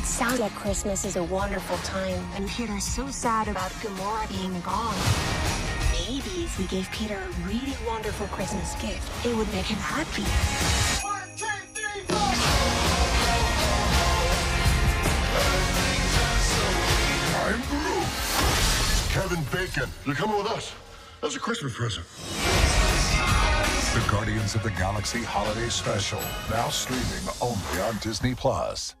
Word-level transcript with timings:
It 0.00 0.06
sounds 0.06 0.40
like 0.40 0.54
Christmas 0.54 1.04
is 1.04 1.16
a 1.16 1.24
wonderful 1.24 1.76
time, 1.84 2.24
and 2.34 2.48
Peter 2.48 2.74
is 2.74 2.84
so 2.84 3.06
sad 3.08 3.48
about 3.48 3.70
Gamora 3.82 4.26
being 4.30 4.58
gone. 4.62 4.96
Maybe 5.92 6.44
if 6.44 6.58
we 6.58 6.64
gave 6.68 6.90
Peter 6.90 7.18
a 7.18 7.46
really 7.46 7.76
wonderful 7.86 8.26
Christmas 8.28 8.74
gift, 8.76 9.06
it 9.26 9.36
would 9.36 9.52
make 9.52 9.66
him 9.66 9.76
happy. 9.76 10.24
I'm 17.44 17.60
Groot. 17.68 18.08
Kevin 19.10 19.44
Bacon. 19.52 19.90
You're 20.06 20.14
coming 20.14 20.38
with 20.38 20.50
us 20.50 20.72
That's 21.20 21.36
a 21.36 21.40
Christmas 21.40 21.76
present. 21.76 22.06
The 23.92 24.10
Guardians 24.10 24.54
of 24.54 24.62
the 24.62 24.70
Galaxy 24.70 25.22
Holiday 25.22 25.68
Special, 25.68 26.22
now 26.48 26.70
streaming 26.70 27.28
only 27.42 27.82
on 27.82 27.98
Disney 27.98 28.34
Plus. 28.34 28.94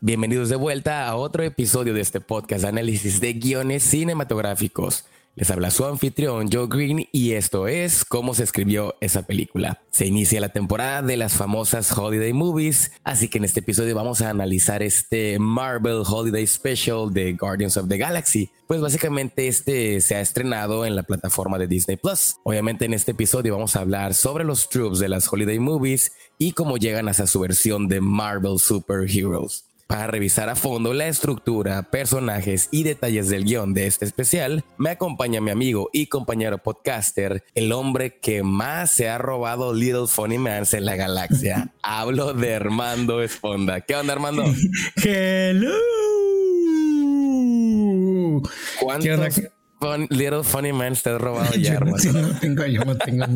Bienvenidos 0.00 0.48
de 0.48 0.54
vuelta 0.54 1.08
a 1.08 1.16
otro 1.16 1.42
episodio 1.42 1.92
de 1.92 2.00
este 2.00 2.20
podcast 2.20 2.62
de 2.62 2.68
análisis 2.68 3.20
de 3.20 3.32
guiones 3.32 3.82
cinematográficos. 3.82 5.06
Les 5.34 5.50
habla 5.50 5.72
su 5.72 5.84
anfitrión 5.86 6.48
Joe 6.52 6.68
Green 6.68 7.08
y 7.10 7.32
esto 7.32 7.66
es 7.66 8.04
cómo 8.04 8.32
se 8.32 8.44
escribió 8.44 8.94
esa 9.00 9.22
película. 9.22 9.82
Se 9.90 10.06
inicia 10.06 10.40
la 10.40 10.50
temporada 10.50 11.02
de 11.02 11.16
las 11.16 11.32
famosas 11.32 11.90
Holiday 11.90 12.32
Movies, 12.32 12.92
así 13.02 13.28
que 13.28 13.38
en 13.38 13.44
este 13.44 13.58
episodio 13.58 13.96
vamos 13.96 14.22
a 14.22 14.30
analizar 14.30 14.84
este 14.84 15.36
Marvel 15.40 16.04
Holiday 16.06 16.46
Special 16.46 17.12
de 17.12 17.32
Guardians 17.32 17.76
of 17.76 17.88
the 17.88 17.98
Galaxy. 17.98 18.52
Pues 18.68 18.80
básicamente 18.80 19.48
este 19.48 20.00
se 20.00 20.14
ha 20.14 20.20
estrenado 20.20 20.86
en 20.86 20.94
la 20.94 21.02
plataforma 21.02 21.58
de 21.58 21.66
Disney 21.66 21.96
Plus. 21.96 22.36
Obviamente 22.44 22.84
en 22.84 22.94
este 22.94 23.10
episodio 23.10 23.54
vamos 23.54 23.74
a 23.74 23.80
hablar 23.80 24.14
sobre 24.14 24.44
los 24.44 24.68
tropes 24.68 25.00
de 25.00 25.08
las 25.08 25.32
Holiday 25.32 25.58
Movies 25.58 26.12
y 26.38 26.52
cómo 26.52 26.76
llegan 26.76 27.08
hasta 27.08 27.26
su 27.26 27.40
versión 27.40 27.88
de 27.88 28.00
Marvel 28.00 28.60
Super 28.60 29.10
Heroes. 29.10 29.67
Para 29.88 30.06
revisar 30.06 30.50
a 30.50 30.54
fondo 30.54 30.92
la 30.92 31.08
estructura, 31.08 31.90
personajes 31.90 32.68
y 32.70 32.82
detalles 32.82 33.30
del 33.30 33.46
guion 33.46 33.72
de 33.72 33.86
este 33.86 34.04
especial, 34.04 34.62
me 34.76 34.90
acompaña 34.90 35.40
mi 35.40 35.50
amigo 35.50 35.88
y 35.94 36.08
compañero 36.08 36.58
podcaster, 36.58 37.42
el 37.54 37.72
hombre 37.72 38.18
que 38.20 38.42
más 38.42 38.90
se 38.90 39.08
ha 39.08 39.16
robado 39.16 39.72
Little 39.72 40.06
Funny 40.06 40.36
Mans 40.36 40.74
en 40.74 40.84
la 40.84 40.94
galaxia. 40.94 41.72
Hablo 41.82 42.34
de 42.34 42.54
Armando 42.54 43.22
Esponda. 43.22 43.80
¿Qué 43.80 43.96
onda, 43.96 44.12
Armando? 44.12 44.44
Hello. 45.02 45.72
¿Cuántos 48.78 49.40
Little 50.10 50.42
Funny 50.42 50.72
Man 50.72 50.94
te 50.94 51.10
has 51.10 51.20
robado 51.20 51.54
ya, 51.54 51.74
yo, 51.78 51.80
no, 51.80 52.22
no 52.22 52.38
tengo, 52.40 52.66
yo 52.66 52.84
no 52.84 52.96
tengo, 52.96 53.26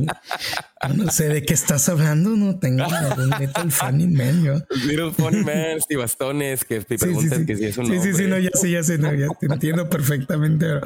no 0.94 1.10
sé 1.10 1.28
de 1.28 1.42
qué 1.42 1.54
estás 1.54 1.88
hablando, 1.88 2.30
no 2.30 2.58
tengo 2.58 2.84
ningún 2.84 3.30
Little 3.38 3.70
Funny 3.70 4.06
Man. 4.08 4.42
Yo. 4.42 4.54
Little 4.86 5.12
Funny 5.12 5.44
Man 5.44 5.78
y 5.88 5.94
bastones 5.94 6.64
que 6.64 6.80
te 6.80 6.98
preguntas 6.98 7.38
sí, 7.38 7.40
sí, 7.40 7.46
que 7.46 7.56
si 7.56 7.64
es 7.66 7.78
un 7.78 7.86
Sí, 7.86 8.00
sí, 8.00 8.14
sí, 8.14 8.26
no, 8.26 8.38
ya 8.38 8.50
sé, 8.54 8.70
ya 8.70 8.82
sé, 8.82 8.98
no, 8.98 9.14
ya 9.14 9.28
te 9.38 9.46
entiendo 9.46 9.88
perfectamente, 9.88 10.66
pero 10.66 10.80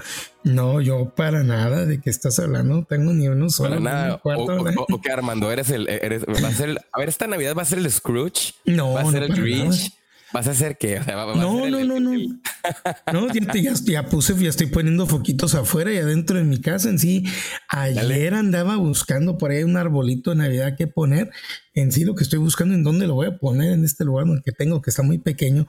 no, 0.45 0.81
yo 0.81 1.15
para 1.15 1.43
nada 1.43 1.87
de 1.87 2.01
qué 2.01 2.11
estás 2.11 2.39
hablando, 2.39 2.77
no 2.77 2.85
tengo 2.85 3.13
ni 3.13 3.29
uno 3.29 3.48
solo. 3.48 3.70
Para 3.70 3.81
nada. 3.81 4.19
cuarto, 4.19 4.45
o, 4.45 4.63
o, 4.63 4.87
o 4.91 5.01
que 5.01 5.11
Armando, 5.11 5.51
eres 5.51 5.70
el, 5.70 5.89
eres, 5.89 6.25
va 6.27 6.48
a 6.48 6.53
ser, 6.53 6.79
a 6.93 6.98
ver, 6.98 7.09
esta 7.09 7.27
Navidad 7.27 7.55
va 7.57 7.63
a 7.63 7.67
ser 7.67 7.79
el 7.79 7.91
Scrooge. 7.91 8.55
No, 8.67 8.93
va 8.93 9.01
a 9.03 9.11
ser 9.11 9.23
el 9.23 9.35
Grinch. 9.35 9.93
¿Vas 10.37 10.48
a 10.48 10.51
hacer 10.51 10.77
qué? 10.77 10.98
O 11.01 11.05
sea, 11.05 11.17
va- 11.17 11.25
va 11.25 11.33
a 11.33 11.37
No, 11.37 11.67
no, 11.67 11.79
el- 11.79 11.89
no, 11.89 11.98
no. 11.98 12.12
el- 12.12 12.41
No, 13.12 13.33
ya, 13.33 13.53
te- 13.53 13.62
ya, 13.62 13.73
ya 13.84 14.06
puse, 14.06 14.37
ya 14.37 14.51
estoy 14.51 14.67
poniendo 14.67 15.06
foquitos 15.06 15.55
afuera 15.55 15.91
y 15.92 15.97
adentro 15.97 16.37
de 16.37 16.45
mi 16.45 16.61
casa. 16.61 16.91
En 16.91 16.98
sí, 16.98 17.25
ayer 17.69 18.34
andaba 18.34 18.77
buscando 18.77 19.39
por 19.39 19.51
ahí 19.51 19.62
un 19.64 19.79
arbolito 19.79 20.31
de 20.31 20.37
Navidad 20.37 20.77
que 20.77 20.87
poner. 20.87 21.31
En 21.73 21.91
sí, 21.91 22.05
lo 22.05 22.14
que 22.14 22.23
estoy 22.23 22.39
buscando 22.39 22.75
en 22.75 22.84
dónde 22.84 23.07
lo 23.07 23.14
voy 23.14 23.29
a 23.29 23.39
poner 23.39 23.73
en 23.73 23.84
este 23.84 24.05
lugar 24.05 24.27
que 24.45 24.53
tengo, 24.53 24.83
que 24.83 24.91
está 24.91 25.03
muy 25.03 25.17
pequeño. 25.19 25.69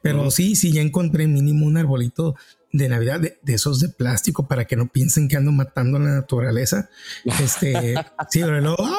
Pero 0.00 0.30
sí, 0.30 0.56
sí, 0.56 0.72
ya 0.72 0.80
encontré 0.80 1.26
mínimo 1.26 1.66
un 1.66 1.76
arbolito 1.76 2.36
de 2.72 2.88
Navidad 2.88 3.20
de, 3.20 3.38
de 3.42 3.54
esos 3.54 3.80
de 3.80 3.88
plástico 3.90 4.48
para 4.48 4.64
que 4.66 4.76
no 4.76 4.86
piensen 4.88 5.28
que 5.28 5.36
ando 5.36 5.52
matando 5.52 5.98
a 5.98 6.00
la 6.00 6.14
naturaleza. 6.14 6.88
Este, 7.42 7.94
sí, 8.30 8.40
pero 8.40 8.60
luego, 8.60 8.76
ay, 8.84 8.92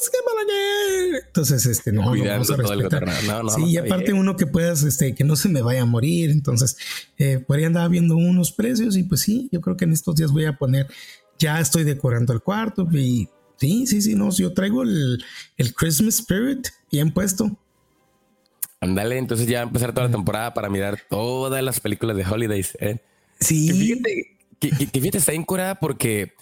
es 0.00 0.08
que. 0.10 0.18
Entonces, 1.26 1.64
este, 1.66 1.92
no, 1.92 2.02
lo 2.02 2.10
Cuidando 2.10 2.30
vamos 2.32 2.50
a 2.50 2.56
todo 2.56 2.72
el. 3.00 3.26
No, 3.26 3.42
no, 3.44 3.48
sí, 3.50 3.64
y 3.64 3.76
aparte 3.78 4.06
bien. 4.12 4.18
uno 4.18 4.36
que 4.36 4.46
puedas, 4.46 4.82
este, 4.82 5.14
que 5.14 5.24
no 5.24 5.36
se 5.36 5.48
me 5.48 5.62
vaya 5.62 5.82
a 5.82 5.86
morir. 5.86 6.30
Entonces, 6.30 6.76
eh, 7.18 7.38
por 7.38 7.58
ahí 7.58 7.64
andaba 7.64 7.88
viendo 7.88 8.16
unos 8.16 8.52
precios 8.52 8.96
y 8.96 9.02
pues 9.04 9.20
sí, 9.22 9.48
yo 9.52 9.60
creo 9.60 9.76
que 9.76 9.84
en 9.84 9.92
estos 9.92 10.14
días 10.16 10.30
voy 10.32 10.44
a 10.44 10.56
poner, 10.56 10.86
ya 11.38 11.58
estoy 11.60 11.84
decorando 11.84 12.32
el 12.32 12.40
cuarto 12.40 12.86
y 12.92 13.28
sí, 13.56 13.86
sí, 13.86 14.02
sí, 14.02 14.14
no, 14.14 14.30
yo 14.30 14.52
traigo 14.52 14.82
el, 14.82 15.24
el 15.56 15.74
Christmas 15.74 16.18
Spirit 16.20 16.68
bien 16.90 17.12
puesto. 17.12 17.58
Ándale, 18.80 19.16
entonces 19.18 19.46
ya 19.46 19.58
va 19.58 19.64
a 19.64 19.66
empezar 19.68 19.92
toda 19.94 20.06
la 20.08 20.12
temporada 20.12 20.54
para 20.54 20.68
mirar 20.68 20.98
todas 21.08 21.62
las 21.62 21.78
películas 21.80 22.16
de 22.16 22.24
Holidays. 22.26 22.76
¿eh? 22.80 23.00
Que 23.38 23.44
Sí, 23.44 23.70
fíjate, 23.72 24.36
que, 24.58 24.70
que- 24.70 24.86
que 24.88 25.00
fíjate, 25.00 25.18
está 25.18 25.34
incurada 25.34 25.76
porque 25.76 26.32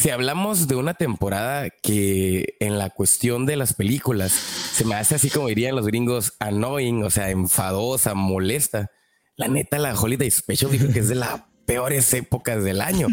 si 0.00 0.10
hablamos 0.10 0.68
de 0.68 0.76
una 0.76 0.94
temporada 0.94 1.70
que 1.82 2.56
en 2.60 2.78
la 2.78 2.90
cuestión 2.90 3.46
de 3.46 3.56
las 3.56 3.74
películas 3.74 4.30
se 4.32 4.84
me 4.84 4.94
hace 4.94 5.16
así 5.16 5.28
como 5.30 5.48
dirían 5.48 5.74
los 5.74 5.86
gringos, 5.86 6.34
annoying, 6.38 7.02
o 7.02 7.10
sea, 7.10 7.30
enfadosa, 7.30 8.14
molesta. 8.14 8.90
La 9.36 9.48
neta, 9.48 9.78
la 9.78 9.98
Holiday 9.98 10.30
Special 10.30 10.70
dijo 10.70 10.86
que 10.92 11.00
es 11.00 11.08
de 11.08 11.14
las 11.16 11.42
peores 11.66 12.12
épocas 12.14 12.62
del 12.64 12.80
año. 12.80 13.08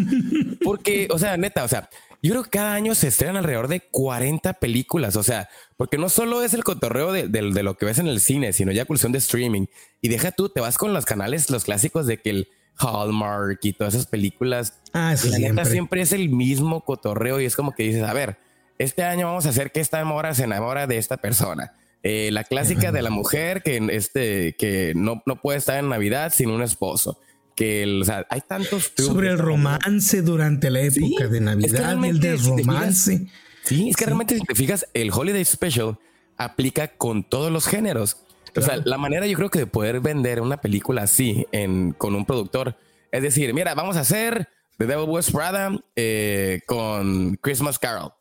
Porque, 0.63 1.07
o 1.11 1.19
sea, 1.19 1.37
neta, 1.37 1.63
o 1.63 1.67
sea, 1.67 1.89
yo 2.21 2.31
creo 2.31 2.43
que 2.43 2.49
cada 2.51 2.73
año 2.73 2.95
se 2.95 3.07
estrenan 3.09 3.37
alrededor 3.37 3.67
de 3.67 3.81
40 3.81 4.53
películas. 4.53 5.15
O 5.15 5.23
sea, 5.23 5.49
porque 5.77 5.97
no 5.97 6.09
solo 6.09 6.41
es 6.41 6.53
el 6.53 6.63
cotorreo 6.63 7.11
de, 7.11 7.27
de- 7.27 7.63
lo 7.63 7.77
que 7.77 7.85
ves 7.85 7.99
en 7.99 8.07
el 8.07 8.21
cine, 8.21 8.53
sino 8.53 8.71
ya 8.71 8.85
cuestión 8.85 9.11
de 9.11 9.17
streaming. 9.19 9.65
Y 10.01 10.07
deja 10.07 10.31
tú, 10.31 10.49
te 10.49 10.61
vas 10.61 10.77
con 10.77 10.93
los 10.93 11.05
canales, 11.05 11.49
los 11.49 11.65
clásicos 11.65 12.07
de 12.07 12.21
que 12.21 12.29
el 12.31 12.47
Hallmark 12.77 13.59
y 13.63 13.73
todas 13.73 13.93
esas 13.93 14.07
películas. 14.07 14.73
Ah, 14.93 15.13
eso 15.13 15.27
la 15.29 15.37
neta 15.37 15.45
siempre. 15.47 15.71
siempre 15.71 16.01
es 16.01 16.11
el 16.11 16.29
mismo 16.29 16.81
cotorreo 16.81 17.39
y 17.39 17.45
es 17.45 17.55
como 17.55 17.73
que 17.73 17.83
dices, 17.83 18.03
a 18.03 18.13
ver, 18.13 18.37
este 18.77 19.03
año 19.03 19.27
vamos 19.27 19.45
a 19.45 19.49
hacer 19.49 19.71
que 19.71 19.79
esta 19.79 20.03
mora 20.05 20.33
se 20.33 20.43
enamora 20.43 20.87
de 20.87 20.97
esta 20.97 21.17
persona. 21.17 21.73
Eh, 22.03 22.29
la 22.31 22.43
clásica 22.43 22.91
de 22.91 23.01
la 23.01 23.09
mujer 23.09 23.63
que, 23.63 23.77
este, 23.91 24.53
que 24.57 24.93
no, 24.95 25.23
no 25.25 25.37
puede 25.41 25.57
estar 25.57 25.79
en 25.79 25.89
Navidad 25.89 26.31
sin 26.33 26.49
un 26.51 26.61
esposo. 26.61 27.19
Que, 27.55 27.83
el- 27.83 28.01
o 28.01 28.05
sea, 28.05 28.27
hay 28.29 28.41
tantos... 28.41 28.91
sobre 28.97 29.29
el 29.29 29.39
romance 29.39 30.21
durante 30.21 30.69
la 30.69 30.81
época 30.81 30.99
Sí, 30.99 31.15
de 31.17 31.23
es 31.25 31.31
que 31.31 31.39
Navidad, 31.39 32.05
el 32.05 32.19
desromance. 32.19 33.27
Sí, 33.63 33.89
es 33.89 33.95
que 33.95 34.05
realmente 34.05 34.35
si 34.37 34.41
te 34.45 34.53
fijas, 34.53 34.85
el 34.93 35.09
Holiday 35.11 35.43
Special 35.45 35.97
aplica 36.37 36.89
con 36.89 37.23
todos 37.23 37.51
los 37.51 37.65
géneros. 37.65 38.17
O 38.57 38.61
sea, 38.61 38.77
la 38.83 38.97
manera 38.97 39.25
yo 39.27 39.35
creo 39.37 39.49
que 39.49 39.59
de 39.59 39.67
poder 39.67 39.99
vender 39.99 40.41
una 40.41 40.57
película 40.57 41.03
así 41.03 41.45
en, 41.51 41.91
con 41.93 42.15
un 42.15 42.25
productor 42.25 42.75
es 43.11 43.21
decir, 43.21 43.53
mira, 43.53 43.73
vamos 43.75 43.95
a 43.97 44.01
hacer 44.01 44.49
The 44.77 44.85
Devil 44.87 45.07
Wears 45.09 45.31
Prada 45.31 45.71
eh, 45.95 46.61
con 46.65 47.35
Christmas 47.41 47.79
Carol. 47.79 48.11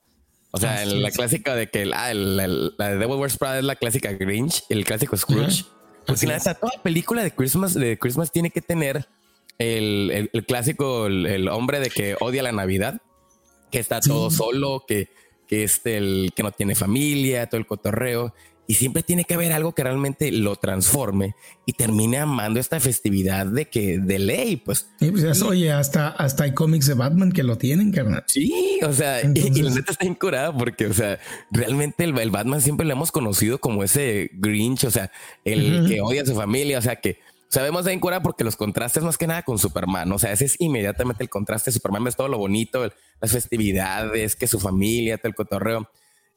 O 0.52 0.58
sea, 0.58 0.84
la 0.86 1.10
clásica 1.10 1.56
de 1.56 1.68
que 1.68 1.82
el- 1.82 1.92
ah, 1.94 2.12
el- 2.12 2.38
el- 2.38 2.74
la 2.78 2.90
de 2.90 2.98
Devil 2.98 3.16
Wears 3.16 3.36
Prada 3.36 3.58
es 3.58 3.64
la 3.64 3.74
clásica 3.74 4.12
Grinch, 4.12 4.62
el 4.68 4.84
clásico 4.84 5.16
Scrooge. 5.16 5.62
Ajá. 5.62 5.70
Porque 6.06 6.12
Así 6.12 6.26
la 6.26 6.36
es. 6.36 6.46
neta, 6.46 6.60
toda 6.60 6.72
película 6.82 7.24
de 7.24 7.32
Christmas, 7.32 7.74
de 7.74 7.98
Christmas 7.98 8.30
tiene 8.30 8.50
que 8.50 8.60
tener 8.60 9.08
el, 9.58 10.10
el- 10.12 10.30
el 10.32 10.44
clásico, 10.46 11.06
el, 11.06 11.26
el 11.26 11.48
hombre 11.48 11.80
de 11.80 11.90
que 11.90 12.16
odia 12.20 12.42
la 12.44 12.52
Navidad, 12.52 13.00
que 13.72 13.80
está 13.80 14.00
todo 14.00 14.30
solo, 14.30 14.84
que, 14.86 15.08
que, 15.48 15.64
este, 15.64 15.96
el, 15.96 16.32
que 16.36 16.42
no 16.44 16.52
tiene 16.52 16.76
familia, 16.76 17.48
todo 17.48 17.58
el 17.58 17.66
cotorreo. 17.66 18.32
Y 18.66 18.74
siempre 18.74 19.02
tiene 19.02 19.24
que 19.24 19.34
haber 19.34 19.52
algo 19.52 19.74
que 19.74 19.82
realmente 19.82 20.32
lo 20.32 20.56
transforme 20.56 21.34
y 21.66 21.74
termine 21.74 22.16
amando 22.18 22.58
esta 22.60 22.80
festividad 22.80 23.44
de 23.46 23.66
que 23.68 23.98
de 23.98 24.18
ley, 24.18 24.56
pues. 24.56 24.88
Y 25.00 25.10
pues 25.10 25.22
eso, 25.24 25.48
oye, 25.48 25.70
hasta, 25.70 26.08
hasta 26.08 26.44
hay 26.44 26.54
cómics 26.54 26.86
de 26.86 26.94
Batman 26.94 27.30
que 27.30 27.42
lo 27.42 27.58
tienen, 27.58 27.92
carnal. 27.92 28.24
Sí, 28.26 28.78
o 28.82 28.92
sea, 28.92 29.20
y- 29.22 29.32
y, 29.58 29.62
la 29.62 29.70
neta 29.70 29.92
está 29.92 30.06
incurada 30.06 30.56
porque, 30.56 30.86
o 30.86 30.94
sea, 30.94 31.18
realmente 31.50 32.04
el, 32.04 32.16
el 32.18 32.30
Batman 32.30 32.62
siempre 32.62 32.86
lo 32.86 32.92
hemos 32.92 33.12
conocido 33.12 33.58
como 33.58 33.84
ese 33.84 34.30
Grinch, 34.32 34.84
o 34.84 34.90
sea, 34.90 35.10
el 35.44 35.86
que 35.86 36.00
odia 36.00 36.22
a 36.22 36.26
su 36.26 36.34
familia, 36.34 36.78
o 36.78 36.82
sea, 36.82 36.96
que 36.96 37.18
sabemos 37.48 37.84
de 37.84 37.92
incurada 37.92 38.22
porque 38.22 38.44
los 38.44 38.56
contrastes 38.56 39.02
más 39.04 39.18
que 39.18 39.26
nada 39.26 39.42
con 39.42 39.58
Superman, 39.58 40.10
o 40.10 40.18
sea, 40.18 40.32
ese 40.32 40.46
es 40.46 40.56
inmediatamente 40.58 41.22
el 41.22 41.28
contraste. 41.28 41.70
Superman 41.70 42.04
ves 42.04 42.16
todo 42.16 42.28
lo 42.28 42.38
bonito, 42.38 42.82
el- 42.84 42.92
las 43.20 43.30
festividades, 43.32 44.36
que 44.36 44.46
su 44.46 44.58
familia, 44.58 45.18
todo 45.18 45.28
el 45.28 45.34
cotorreo. 45.34 45.88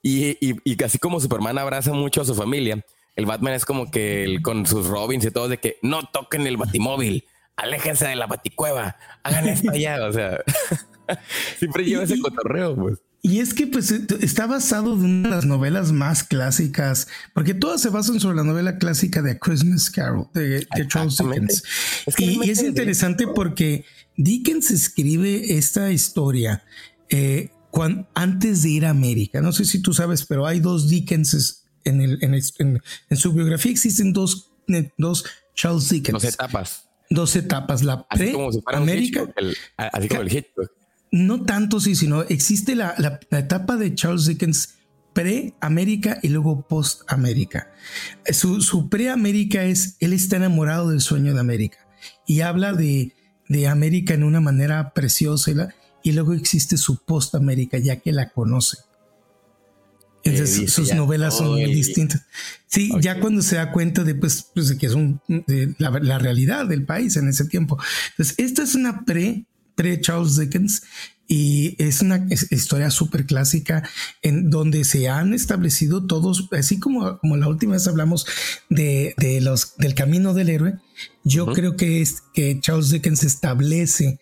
Y, 0.07 0.37
y, 0.39 0.55
y 0.63 0.83
así 0.83 0.99
como 0.99 1.19
Superman 1.19 1.57
abraza 1.57 1.91
mucho 1.91 2.21
a 2.21 2.25
su 2.25 2.33
familia, 2.33 2.83
el 3.15 3.25
Batman 3.25 3.53
es 3.53 3.65
como 3.65 3.91
que 3.91 4.23
el- 4.23 4.41
con 4.41 4.65
sus 4.65 4.87
Robins 4.87 5.25
y 5.25 5.31
todo 5.31 5.49
de 5.49 5.57
que 5.57 5.77
no 5.81 6.03
toquen 6.13 6.47
el 6.47 6.55
batimóvil, 6.55 7.25
aléjense 7.57 8.07
de 8.07 8.15
la 8.15 8.27
baticueva, 8.27 8.95
hagan 9.23 9.47
esto 9.49 9.71
allá, 9.71 10.05
o 10.05 10.13
sea, 10.13 10.37
siempre 11.59 11.83
lleva 11.83 12.03
ese 12.03 12.19
cotorreo, 12.21 12.75
pues. 12.75 12.99
Y 13.23 13.39
es 13.39 13.53
que 13.53 13.67
pues 13.67 13.91
está 13.91 14.45
basado 14.45 14.93
en 14.93 15.03
una 15.03 15.29
de 15.29 15.35
las 15.35 15.45
novelas 15.45 15.91
más 15.91 16.23
clásicas, 16.23 17.07
porque 17.33 17.53
todas 17.53 17.81
se 17.81 17.89
basan 17.89 18.19
sobre 18.21 18.37
la 18.37 18.43
novela 18.43 18.77
clásica 18.77 19.21
de 19.21 19.31
A 19.31 19.37
Christmas 19.39 19.89
Carol 19.89 20.27
de, 20.33 20.59
de 20.59 20.87
Charles. 20.87 21.17
Dickens. 21.17 21.63
Es 22.05 22.15
que 22.15 22.23
y, 22.25 22.39
y 22.45 22.49
es 22.51 22.61
interesante 22.63 23.25
porque 23.27 23.83
Dickens 24.15 24.71
escribe 24.71 25.57
esta 25.57 25.91
historia 25.91 26.63
eh, 27.09 27.49
cuan- 27.71 28.07
antes 28.13 28.63
de 28.63 28.69
ir 28.69 28.85
a 28.85 28.89
América. 28.91 29.41
No 29.41 29.51
sé 29.51 29.65
si 29.65 29.81
tú 29.81 29.93
sabes, 29.93 30.25
pero 30.25 30.45
hay 30.47 30.59
dos 30.59 30.89
Dickenses 30.89 31.65
en, 31.83 32.01
el, 32.01 32.17
en, 32.21 32.33
el- 32.33 32.43
en- 32.59 32.81
en 33.09 33.17
su 33.17 33.33
biografía. 33.33 33.71
Existen 33.71 34.13
dos 34.13 34.51
dos 34.97 35.23
Charles 35.55 35.89
Dickens. 35.89 36.21
Dos 36.21 36.33
etapas. 36.33 36.83
Dos 37.09 37.35
etapas. 37.35 37.83
La 37.83 38.05
pre-América. 38.07 39.25
Así 39.77 40.07
como 40.09 40.21
el 40.21 40.31
Hitchcock. 40.33 40.71
No 41.09 41.43
tanto, 41.45 41.79
sí, 41.79 41.95
sino 41.95 42.23
existe 42.23 42.75
la, 42.75 42.93
la, 42.97 43.19
etapa 43.39 43.77
de 43.77 43.95
Charles 43.95 44.25
Dickens 44.25 44.75
pre-América 45.13 46.19
y 46.21 46.27
luego 46.29 46.67
post-América. 46.67 47.71
Su, 48.31 48.61
su 48.61 48.89
pre-América 48.89 49.63
es, 49.63 49.95
él 49.99 50.13
está 50.13 50.35
enamorado 50.35 50.89
del 50.89 51.01
sueño 51.01 51.33
de 51.33 51.39
América 51.39 51.77
y 52.27 52.41
habla 52.41 52.73
de, 52.73 53.13
de 53.47 53.67
América 53.67 54.13
en 54.13 54.23
una 54.23 54.41
manera 54.41 54.93
preciosa 54.93 55.69
y 56.07 56.13
luego 56.13 56.31
existe 56.31 56.77
su 56.77 57.03
post-América 57.03 57.77
ya 57.79 57.97
que 57.97 58.13
la 58.13 58.29
conoce. 58.29 58.77
Entonces, 60.23 60.71
sus 60.71 60.93
novelas 60.93 61.35
son 61.35 61.49
muy 61.49 61.65
distintas. 61.65 62.21
Sí, 62.65 62.89
ya 63.01 63.19
cuando 63.19 63.41
se 63.41 63.57
da 63.57 63.73
cuenta 63.73 64.05
de, 64.05 64.15
pues, 64.15 64.47
pues 64.53 64.73
que 64.75 64.85
es 64.85 64.95
la, 65.77 66.19
realidad 66.19 66.65
del 66.65 66.85
país 66.85 67.17
en 67.17 67.27
ese 67.27 67.43
tiempo. 67.43 67.77
Entonces, 68.11 68.35
esta 68.37 68.63
es 68.63 68.73
una 68.75 69.03
pre, 69.03 69.43
pre 69.75 69.99
Charles 69.99 70.37
Dickens 70.37 70.83
y 71.27 71.75
es 71.77 72.01
una 72.01 72.25
historia 72.51 72.89
súper 72.89 73.25
clásica 73.25 73.83
en 74.21 74.49
donde 74.49 74.85
se 74.85 75.09
han 75.09 75.33
establecido 75.33 76.07
todos, 76.07 76.47
así 76.53 76.79
como, 76.79 77.19
como 77.19 77.35
la 77.35 77.49
última 77.49 77.73
vez 77.73 77.85
hablamos 77.85 78.25
de, 78.69 79.13
de 79.17 79.41
los, 79.41 79.75
del 79.75 79.93
camino 79.93 80.33
del 80.33 80.47
héroe, 80.47 80.79
yo 81.25 81.47
creo 81.47 81.75
que, 81.75 82.01
es, 82.01 82.23
que 82.33 82.61
Charles 82.61 82.91
Dickens 82.91 83.25
establece 83.25 84.21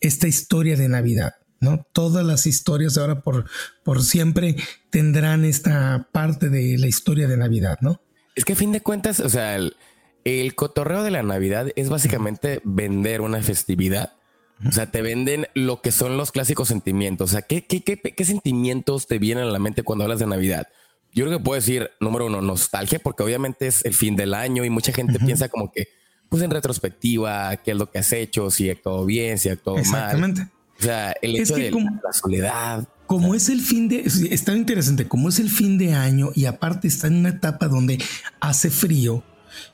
esta 0.00 0.28
historia 0.28 0.76
de 0.76 0.88
Navidad. 0.88 1.34
¿no? 1.60 1.86
Todas 1.92 2.24
las 2.24 2.46
historias 2.46 2.98
ahora 2.98 3.22
por, 3.22 3.46
por 3.82 4.02
siempre 4.02 4.56
tendrán 4.90 5.44
esta 5.44 6.08
parte 6.12 6.50
de 6.50 6.76
la 6.78 6.86
historia 6.86 7.28
de 7.28 7.36
Navidad, 7.36 7.78
¿no? 7.80 8.02
Es 8.34 8.44
que 8.44 8.52
a 8.52 8.56
fin 8.56 8.72
de 8.72 8.82
cuentas, 8.82 9.20
o 9.20 9.28
sea, 9.30 9.56
el, 9.56 9.74
el 10.24 10.54
cotorreo 10.54 11.02
de 11.02 11.10
la 11.10 11.22
Navidad 11.22 11.68
es 11.76 11.88
básicamente 11.88 12.60
vender 12.64 13.20
una 13.20 13.42
festividad. 13.42 14.12
O 14.66 14.72
sea, 14.72 14.90
te 14.90 15.02
venden 15.02 15.48
lo 15.54 15.82
que 15.82 15.92
son 15.92 16.16
los 16.16 16.32
clásicos 16.32 16.68
sentimientos. 16.68 17.30
O 17.30 17.32
sea, 17.32 17.42
¿qué, 17.42 17.66
qué, 17.66 17.82
qué, 17.82 17.98
qué 17.98 18.24
sentimientos 18.24 19.06
te 19.06 19.18
vienen 19.18 19.44
a 19.44 19.50
la 19.50 19.58
mente 19.58 19.82
cuando 19.82 20.04
hablas 20.04 20.18
de 20.18 20.26
Navidad? 20.26 20.66
Yo 21.12 21.24
creo 21.24 21.38
que 21.38 21.44
puedo 21.44 21.60
decir, 21.60 21.90
número 22.00 22.26
uno, 22.26 22.42
nostalgia, 22.42 22.98
porque 22.98 23.22
obviamente 23.22 23.66
es 23.66 23.84
el 23.84 23.94
fin 23.94 24.16
del 24.16 24.34
año 24.34 24.64
y 24.64 24.70
mucha 24.70 24.92
gente 24.92 25.18
piensa 25.18 25.48
como 25.48 25.70
que, 25.72 25.88
pues 26.28 26.42
en 26.42 26.50
retrospectiva, 26.50 27.56
qué 27.58 27.72
es 27.72 27.76
lo 27.76 27.90
que 27.90 27.98
has 27.98 28.12
hecho, 28.12 28.50
si 28.50 28.74
todo 28.74 29.04
bien, 29.06 29.38
si 29.38 29.54
todo 29.56 29.76
mal. 29.84 30.48
O 30.78 30.82
sea, 30.82 31.14
el 31.22 31.36
hecho 31.36 31.54
de 31.54 31.70
la 31.70 32.12
soledad. 32.12 32.88
Como 33.06 33.34
es 33.34 33.48
el 33.48 33.60
fin 33.60 33.88
de, 33.88 34.02
está 34.30 34.54
interesante, 34.54 35.06
como 35.06 35.28
es 35.28 35.38
el 35.38 35.48
fin 35.48 35.78
de 35.78 35.94
año 35.94 36.30
y 36.34 36.46
aparte 36.46 36.88
está 36.88 37.06
en 37.06 37.16
una 37.16 37.28
etapa 37.28 37.68
donde 37.68 38.02
hace 38.40 38.68
frío, 38.68 39.22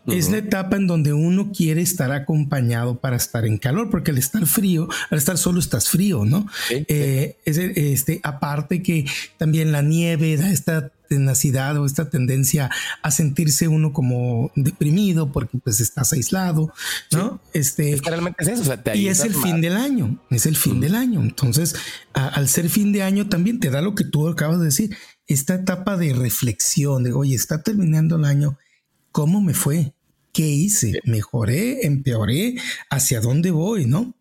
es 0.06 0.30
la 0.30 0.38
etapa 0.38 0.76
en 0.76 0.86
donde 0.86 1.12
uno 1.12 1.50
quiere 1.50 1.80
estar 1.80 2.12
acompañado 2.12 3.00
para 3.00 3.16
estar 3.16 3.46
en 3.46 3.58
calor, 3.58 3.90
porque 3.90 4.10
al 4.10 4.18
estar 4.18 4.46
frío, 4.46 4.88
al 5.10 5.18
estar 5.18 5.38
solo 5.38 5.60
estás 5.60 5.88
frío, 5.88 6.24
¿no? 6.24 6.46
Eh, 6.70 7.38
este, 7.44 8.20
aparte 8.22 8.82
que 8.82 9.06
también 9.38 9.72
la 9.72 9.82
nieve 9.82 10.36
da 10.36 10.50
esta 10.50 10.92
tenacidad 11.12 11.76
o 11.76 11.84
esta 11.84 12.08
tendencia 12.08 12.70
a 13.02 13.10
sentirse 13.10 13.68
uno 13.68 13.92
como 13.92 14.50
deprimido 14.56 15.30
porque 15.30 15.58
pues 15.58 15.78
estás 15.80 16.14
aislado, 16.14 16.72
¿no? 17.10 17.38
Este, 17.52 17.92
es 17.92 18.02
realmente 18.02 18.42
es 18.42 18.48
eso, 18.48 18.74
y 18.94 19.08
es 19.08 19.20
el 19.20 19.34
fin 19.34 19.60
del 19.60 19.76
año, 19.76 20.18
es 20.30 20.46
el 20.46 20.56
fin 20.56 20.80
del 20.80 20.94
año. 20.94 21.20
Entonces, 21.20 21.74
al 22.14 22.48
ser 22.48 22.70
fin 22.70 22.92
de 22.92 23.02
año 23.02 23.28
también 23.28 23.60
te 23.60 23.68
da 23.68 23.82
lo 23.82 23.94
que 23.94 24.04
tú 24.04 24.26
acabas 24.26 24.58
de 24.58 24.64
decir, 24.64 24.96
esta 25.26 25.54
etapa 25.54 25.98
de 25.98 26.14
reflexión, 26.14 27.04
de, 27.04 27.12
oye, 27.12 27.34
está 27.34 27.62
terminando 27.62 28.16
el 28.16 28.24
año, 28.24 28.56
¿cómo 29.10 29.42
me 29.42 29.52
fue? 29.52 29.92
¿Qué 30.32 30.46
hice? 30.46 30.98
¿Mejoré? 31.04 31.86
¿Empeoré? 31.86 32.56
¿Hacia 32.88 33.20
dónde 33.20 33.50
voy? 33.50 33.84
¿No? 33.84 34.14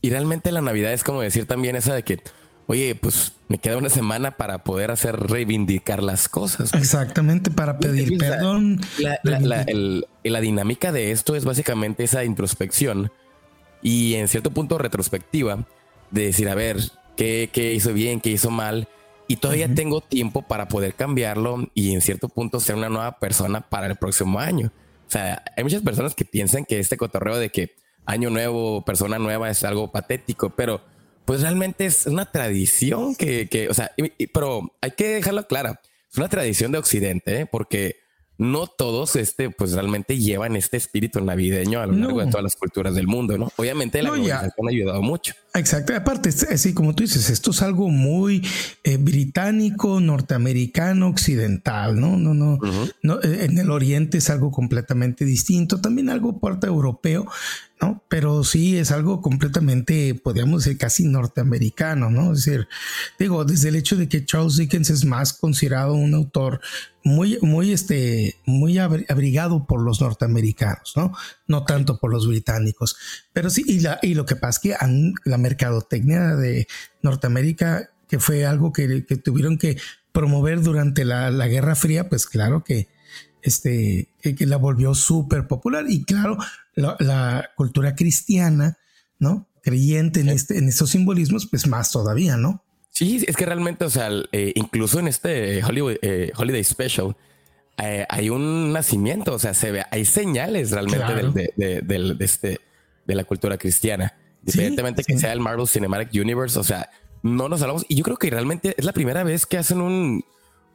Y 0.00 0.10
realmente 0.10 0.50
la 0.50 0.62
Navidad 0.62 0.92
es 0.92 1.04
como 1.04 1.22
decir 1.22 1.46
también 1.46 1.76
esa 1.76 1.94
de 1.94 2.02
que, 2.02 2.20
oye, 2.68 2.94
pues 2.94 3.32
me 3.48 3.58
queda 3.58 3.78
una 3.78 3.88
semana 3.88 4.36
para 4.36 4.62
poder 4.62 4.90
hacer 4.90 5.16
reivindicar 5.16 6.02
las 6.02 6.28
cosas. 6.28 6.72
Exactamente, 6.74 7.50
para 7.50 7.78
pedir 7.78 8.18
perdón. 8.18 8.80
La, 10.22 10.40
dinámica 10.40 10.92
de 10.92 11.10
esto 11.10 11.34
es 11.34 11.44
básicamente 11.44 12.04
esa 12.04 12.24
introspección 12.24 13.10
y 13.82 14.14
en 14.14 14.28
cierto 14.28 14.50
punto 14.50 14.76
retrospectiva 14.76 15.66
de 16.10 16.26
decir, 16.26 16.48
a 16.50 16.54
ver, 16.54 16.76
qué, 17.16 17.48
qué 17.52 17.72
hizo 17.72 17.94
bien, 17.94 18.20
qué 18.20 18.30
hizo 18.30 18.50
mal 18.50 18.86
y 19.26 19.36
todavía 19.36 19.74
tengo 19.74 20.02
tiempo 20.02 20.42
para 20.42 20.68
poder 20.68 20.94
cambiarlo 20.94 21.70
y 21.72 21.94
en 21.94 22.02
cierto 22.02 22.28
punto 22.28 22.60
ser 22.60 22.76
una 22.76 22.90
nueva 22.90 23.18
persona 23.18 23.62
para 23.62 23.86
el 23.86 23.96
próximo 23.96 24.40
año. 24.40 24.72
O 25.06 25.10
sea, 25.10 25.42
hay 25.56 25.64
muchas 25.64 25.80
personas 25.80 26.14
que 26.14 26.26
piensan 26.26 26.66
que 26.66 26.78
este 26.78 26.98
cotorreo 26.98 27.38
de 27.38 27.48
que 27.48 27.74
año 28.04 28.28
nuevo, 28.28 28.84
persona 28.84 29.18
nueva 29.18 29.48
es 29.48 29.64
algo 29.64 29.90
patético, 29.90 30.50
pero 30.50 30.82
pues 31.28 31.42
realmente 31.42 31.84
es 31.84 32.06
una 32.06 32.24
tradición 32.24 33.14
que, 33.14 33.50
que 33.50 33.68
o 33.68 33.74
sea, 33.74 33.92
pero 34.32 34.72
hay 34.80 34.92
que 34.92 35.08
dejarlo 35.08 35.46
clara. 35.46 35.78
Es 36.10 36.16
una 36.16 36.30
tradición 36.30 36.72
de 36.72 36.78
Occidente, 36.78 37.40
¿eh? 37.40 37.46
porque 37.46 37.96
no 38.38 38.66
todos 38.66 39.14
este, 39.14 39.50
pues 39.50 39.72
realmente 39.72 40.16
llevan 40.16 40.56
este 40.56 40.78
espíritu 40.78 41.20
navideño 41.20 41.82
a 41.82 41.86
lo 41.86 41.92
largo 41.92 42.20
de 42.20 42.28
todas 42.28 42.44
las 42.44 42.56
culturas 42.56 42.94
del 42.94 43.08
mundo, 43.08 43.36
¿no? 43.36 43.52
Obviamente 43.56 44.00
la 44.00 44.08
no, 44.08 44.14
ha 44.14 44.70
ayudado 44.70 45.02
mucho. 45.02 45.34
Exacto, 45.58 45.94
aparte, 45.94 46.28
así 46.28 46.72
como 46.72 46.94
tú 46.94 47.02
dices, 47.02 47.30
esto 47.30 47.50
es 47.50 47.62
algo 47.62 47.88
muy 47.88 48.46
eh, 48.84 48.96
británico, 48.96 50.00
norteamericano, 50.00 51.08
occidental, 51.08 51.98
¿no? 51.98 52.16
No, 52.16 52.32
no, 52.32 52.58
no, 53.02 53.22
eh, 53.22 53.44
en 53.44 53.58
el 53.58 53.70
oriente 53.70 54.18
es 54.18 54.30
algo 54.30 54.52
completamente 54.52 55.24
distinto, 55.24 55.80
también 55.80 56.10
algo 56.10 56.38
parte 56.38 56.68
europeo, 56.68 57.26
¿no? 57.80 58.02
Pero 58.08 58.44
sí 58.44 58.76
es 58.76 58.90
algo 58.90 59.20
completamente, 59.20 60.14
podríamos 60.14 60.64
decir, 60.64 60.78
casi 60.78 61.04
norteamericano, 61.04 62.10
¿no? 62.10 62.32
Es 62.32 62.44
decir, 62.44 62.68
digo, 63.18 63.44
desde 63.44 63.68
el 63.68 63.76
hecho 63.76 63.96
de 63.96 64.08
que 64.08 64.24
Charles 64.24 64.56
Dickens 64.56 64.90
es 64.90 65.04
más 65.04 65.32
considerado 65.32 65.94
un 65.94 66.14
autor 66.14 66.60
muy, 67.04 67.38
muy, 67.40 67.72
este, 67.72 68.36
muy 68.44 68.78
abrigado 68.78 69.66
por 69.66 69.80
los 69.80 70.00
norteamericanos, 70.00 70.92
¿no? 70.96 71.12
No 71.46 71.64
tanto 71.64 71.98
por 71.98 72.12
los 72.12 72.26
británicos. 72.26 72.96
Pero 73.32 73.50
sí, 73.50 73.64
y, 73.66 73.80
la, 73.80 73.98
y 74.02 74.14
lo 74.14 74.26
que 74.26 74.36
pasa 74.36 74.50
es 74.50 74.58
que 74.58 74.76
la 75.24 75.38
mercadotecnia 75.48 76.36
de 76.36 76.66
Norteamérica, 77.02 77.90
que 78.08 78.18
fue 78.18 78.46
algo 78.46 78.72
que, 78.72 79.02
tuvieron 79.22 79.58
que 79.58 79.78
promover 80.12 80.62
durante 80.62 81.04
la, 81.04 81.30
la 81.30 81.48
Guerra 81.48 81.74
Fría, 81.74 82.08
pues 82.08 82.26
claro 82.26 82.64
que, 82.64 82.88
este, 83.42 84.08
que, 84.20 84.46
la 84.46 84.56
volvió 84.56 84.94
súper 84.94 85.46
popular. 85.46 85.86
Y 85.88 86.04
claro, 86.04 86.36
la, 86.74 87.50
cultura 87.56 87.94
cristiana, 87.94 88.78
¿no? 89.18 89.48
Creyente 89.62 90.20
en, 90.20 90.28
este, 90.28 90.58
en 90.58 90.68
estos 90.68 90.90
simbolismos, 90.90 91.46
pues 91.46 91.66
más 91.66 91.90
todavía, 91.90 92.36
¿no? 92.36 92.64
Sí, 92.90 93.24
es 93.26 93.36
que 93.36 93.46
realmente, 93.46 93.84
o 93.84 93.90
sea, 93.90 94.10
eh, 94.32 94.52
incluso 94.54 94.98
en 94.98 95.08
este 95.08 95.62
Hollywood, 95.62 95.96
eh, 96.02 96.32
Holiday 96.36 96.64
Special, 96.64 97.16
eh, 97.80 98.04
hay 98.08 98.28
un 98.28 98.72
nacimiento, 98.72 99.34
o 99.34 99.38
sea, 99.38 99.54
se 99.54 99.70
ve, 99.70 99.84
hay 99.90 100.04
señales 100.04 100.72
realmente 100.72 101.52
de, 101.56 101.80
de, 101.82 102.16
este, 102.24 102.60
de 103.06 103.14
la 103.14 103.24
cultura 103.24 103.56
cristiana. 103.56 104.14
Independientemente 104.40 105.04
que 105.04 105.18
sea 105.18 105.32
el 105.32 105.40
Marvel 105.40 105.68
Cinematic 105.68 106.10
Universe, 106.14 106.58
o 106.58 106.64
sea, 106.64 106.90
no 107.22 107.48
nos 107.48 107.60
hablamos. 107.62 107.84
Y 107.88 107.96
yo 107.96 108.04
creo 108.04 108.16
que 108.16 108.30
realmente 108.30 108.74
es 108.76 108.84
la 108.84 108.92
primera 108.92 109.24
vez 109.24 109.46
que 109.46 109.58
hacen 109.58 109.80
un, 109.80 110.24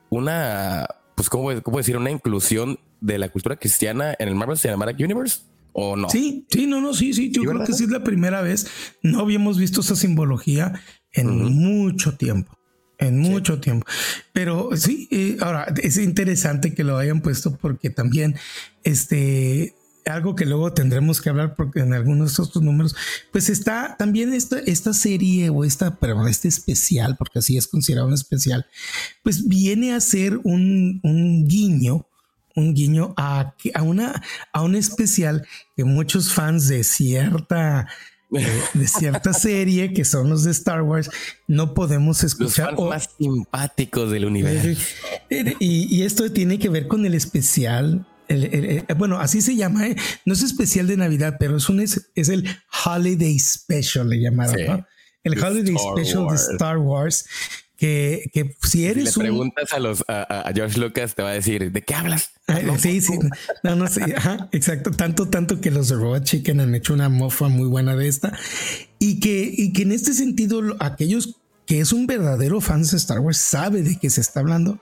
una, 0.10 0.88
pues, 1.15 1.29
¿cómo, 1.29 1.50
cómo 1.62 1.77
decir? 1.77 1.98
Una 1.98 2.12
inclusión 2.12 2.79
de 3.01 3.17
la 3.17 3.29
cultura 3.29 3.55
cristiana 3.55 4.15
en 4.17 4.27
el 4.27 4.36
Marvel 4.36 4.58
Cinematic 4.58 5.00
Universe. 5.00 5.41
¿O 5.75 5.96
no? 5.96 6.08
Sí, 6.08 6.46
sí, 6.50 6.67
no, 6.67 6.82
no, 6.82 6.93
sí, 6.93 7.13
sí. 7.13 7.32
Yo 7.32 7.41
creo 7.43 7.63
que 7.65 7.74
sí 7.74 7.86
es 7.86 7.89
la 7.89 8.03
primera 8.03 8.41
vez. 8.41 8.67
No 9.01 9.20
habíamos 9.20 9.58
visto 9.58 9.82
esa 9.82 9.96
simbología 9.96 10.74
en 11.12 11.51
mucho 11.51 12.15
tiempo. 12.15 12.55
En 13.00 13.17
mucho 13.17 13.60
tiempo. 13.60 13.88
Pero 14.34 14.70
sí, 14.75 15.08
eh, 15.10 15.38
ahora 15.41 15.74
es 15.82 15.98
interesante 15.98 16.75
que 16.75 16.84
lo 16.84 16.98
hayan 16.98 17.22
puesto 17.22 17.58
porque 17.58 17.89
también 17.89 18.36
este 18.84 19.74
algo 20.05 20.36
que 20.36 20.45
luego 20.45 20.74
tendremos 20.74 21.22
que 21.22 21.29
hablar 21.29 21.55
porque 21.55 21.79
en 21.79 21.93
algunos 21.93 22.31
estos 22.39 22.62
números, 22.62 22.95
pues 23.31 23.50
está 23.50 23.95
también 23.98 24.33
esta, 24.33 24.60
esta 24.60 24.93
serie 24.93 25.50
o 25.50 25.63
esta, 25.63 25.95
pero 25.95 26.27
este 26.27 26.48
especial, 26.48 27.15
porque 27.17 27.39
así 27.39 27.57
es 27.57 27.67
considerado 27.67 28.07
un 28.07 28.13
especial, 28.13 28.65
pues 29.24 29.48
viene 29.48 29.93
a 29.93 30.00
ser 30.00 30.39
un, 30.43 31.00
un 31.03 31.48
guiño 31.48 32.07
un 32.55 32.74
guiño 32.75 33.13
a, 33.17 33.55
a, 33.74 33.81
una, 33.81 34.22
a 34.51 34.62
un 34.62 34.75
especial 34.75 35.48
que 35.75 35.86
muchos 35.86 36.33
fans 36.33 36.67
de 36.67 36.83
cierta 36.83 37.88
eh, 38.36 38.62
de 38.74 38.88
cierta 38.88 39.33
serie 39.33 39.93
que 39.93 40.05
son 40.05 40.29
los 40.29 40.43
de 40.43 40.51
Star 40.51 40.81
Wars 40.81 41.10
no 41.48 41.74
podemos 41.74 42.24
escuchar 42.24 42.74
los 42.74 42.89
más 42.89 43.10
simpáticos 43.17 44.12
del 44.12 44.25
universo. 44.25 44.81
eh, 45.29 45.55
y, 45.60 46.03
esto 46.03 46.31
tiene 46.31 46.60
que 46.60 46.69
ver 46.69 46.88
con 46.88 47.05
el 47.05 47.13
especial 47.13 48.07
eh, 48.33 48.85
bueno, 48.97 49.19
así 49.19 49.41
se 49.41 49.55
llama, 49.55 49.85
no 50.25 50.33
es 50.33 50.43
especial 50.43 50.87
de 50.87 50.97
Navidad, 50.97 51.37
pero 51.39 51.57
es 51.57 51.69
un 51.69 51.79
es, 51.79 51.99
el 52.15 52.47
Holiday 52.85 53.37
Special, 53.39 54.09
le 54.09 54.21
llamaron, 54.21 54.85
El 55.23 55.43
Holiday 55.43 55.75
Special 55.75 56.27
de 56.27 56.35
Star 56.35 56.77
Wars, 56.77 57.25
que, 57.77 58.29
que 58.33 58.55
si 58.63 58.85
eres 58.85 59.11
si 59.11 59.19
le 59.19 59.25
preguntas 59.25 59.73
a 59.73 59.79
los 59.79 60.03
a, 60.07 60.49
George 60.53 60.79
Lucas, 60.79 61.15
te 61.15 61.23
va 61.23 61.31
a 61.31 61.33
decir 61.33 61.71
¿de 61.71 61.81
qué 61.81 61.95
hablas? 61.95 62.31
sí, 62.79 63.01
sí, 63.01 63.19
no, 63.63 63.75
no 63.75 63.87
sé, 63.87 64.15
exacto, 64.51 64.91
tanto, 64.91 65.27
tanto 65.27 65.59
que 65.59 65.71
los 65.71 65.89
de 65.89 65.95
Robot 65.95 66.23
Chicken 66.23 66.61
han 66.61 66.75
hecho 66.75 66.93
una 66.93 67.09
mofa 67.09 67.49
muy 67.49 67.67
buena 67.67 67.95
de 67.95 68.07
esta 68.07 68.37
y 68.99 69.19
que, 69.19 69.51
y 69.51 69.73
que 69.73 69.81
en 69.81 69.91
este 69.91 70.13
sentido 70.13 70.61
aquellos 70.79 71.41
que 71.65 71.79
es 71.79 71.93
un 71.93 72.07
verdadero 72.07 72.61
fan 72.61 72.83
de 72.83 72.97
Star 72.97 73.19
Wars 73.19 73.37
sabe 73.37 73.81
de 73.83 73.97
qué 73.97 74.09
se 74.09 74.21
está 74.21 74.41
hablando 74.41 74.79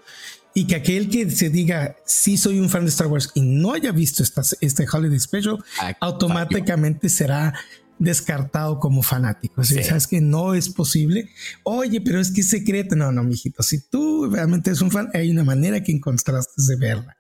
y 0.54 0.68
que 0.68 0.76
aquel 0.76 1.10
que 1.10 1.30
se 1.32 1.50
diga 1.50 1.96
sí 2.06 2.38
soy 2.38 2.60
un 2.60 2.70
fan 2.70 2.84
de 2.84 2.90
Star 2.90 3.08
Wars 3.08 3.32
y 3.34 3.42
no 3.42 3.74
haya 3.74 3.92
visto 3.92 4.24
esta, 4.24 4.42
este 4.60 4.86
Holiday 4.92 5.20
Special 5.20 5.64
automáticamente 6.00 7.10
será 7.10 7.54
descartado 8.00 8.80
como 8.80 9.04
fanático. 9.04 9.64
Si 9.64 9.82
sabes 9.84 10.08
que 10.08 10.22
no 10.22 10.56
es 10.56 10.70
posible, 10.70 11.30
oye, 11.64 12.02
pero 12.02 12.20
es 12.20 12.32
que 12.32 12.42
es 12.42 12.50
secreto. 12.50 12.96
No, 12.96 13.12
no, 13.12 13.24
mijito. 13.24 13.62
Si 13.62 13.80
tú 13.80 14.28
realmente 14.30 14.72
eres 14.72 14.82
un 14.82 14.90
fan, 14.90 15.10
hay 15.14 15.30
una 15.30 15.44
manera 15.44 15.84
que 15.84 15.92
encontraste 15.92 16.64
de 16.68 16.76
verla, 16.78 17.18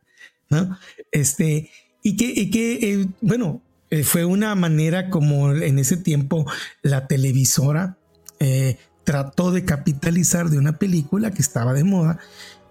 no? 0.49 0.77
Este, 1.11 1.69
y 2.01 2.17
que, 2.17 2.33
y 2.35 2.49
que 2.49 2.93
eh, 2.93 3.07
bueno, 3.21 3.61
eh, 3.91 4.03
fue 4.03 4.25
una 4.25 4.55
manera 4.55 5.09
como 5.09 5.53
en 5.53 5.77
ese 5.77 5.97
tiempo 5.97 6.45
la 6.81 7.07
televisora 7.07 7.97
eh, 8.39 8.77
trató 9.03 9.51
de 9.51 9.65
capitalizar 9.65 10.49
de 10.49 10.57
una 10.57 10.79
película 10.79 11.31
que 11.31 11.41
estaba 11.41 11.73
de 11.73 11.83
moda 11.83 12.19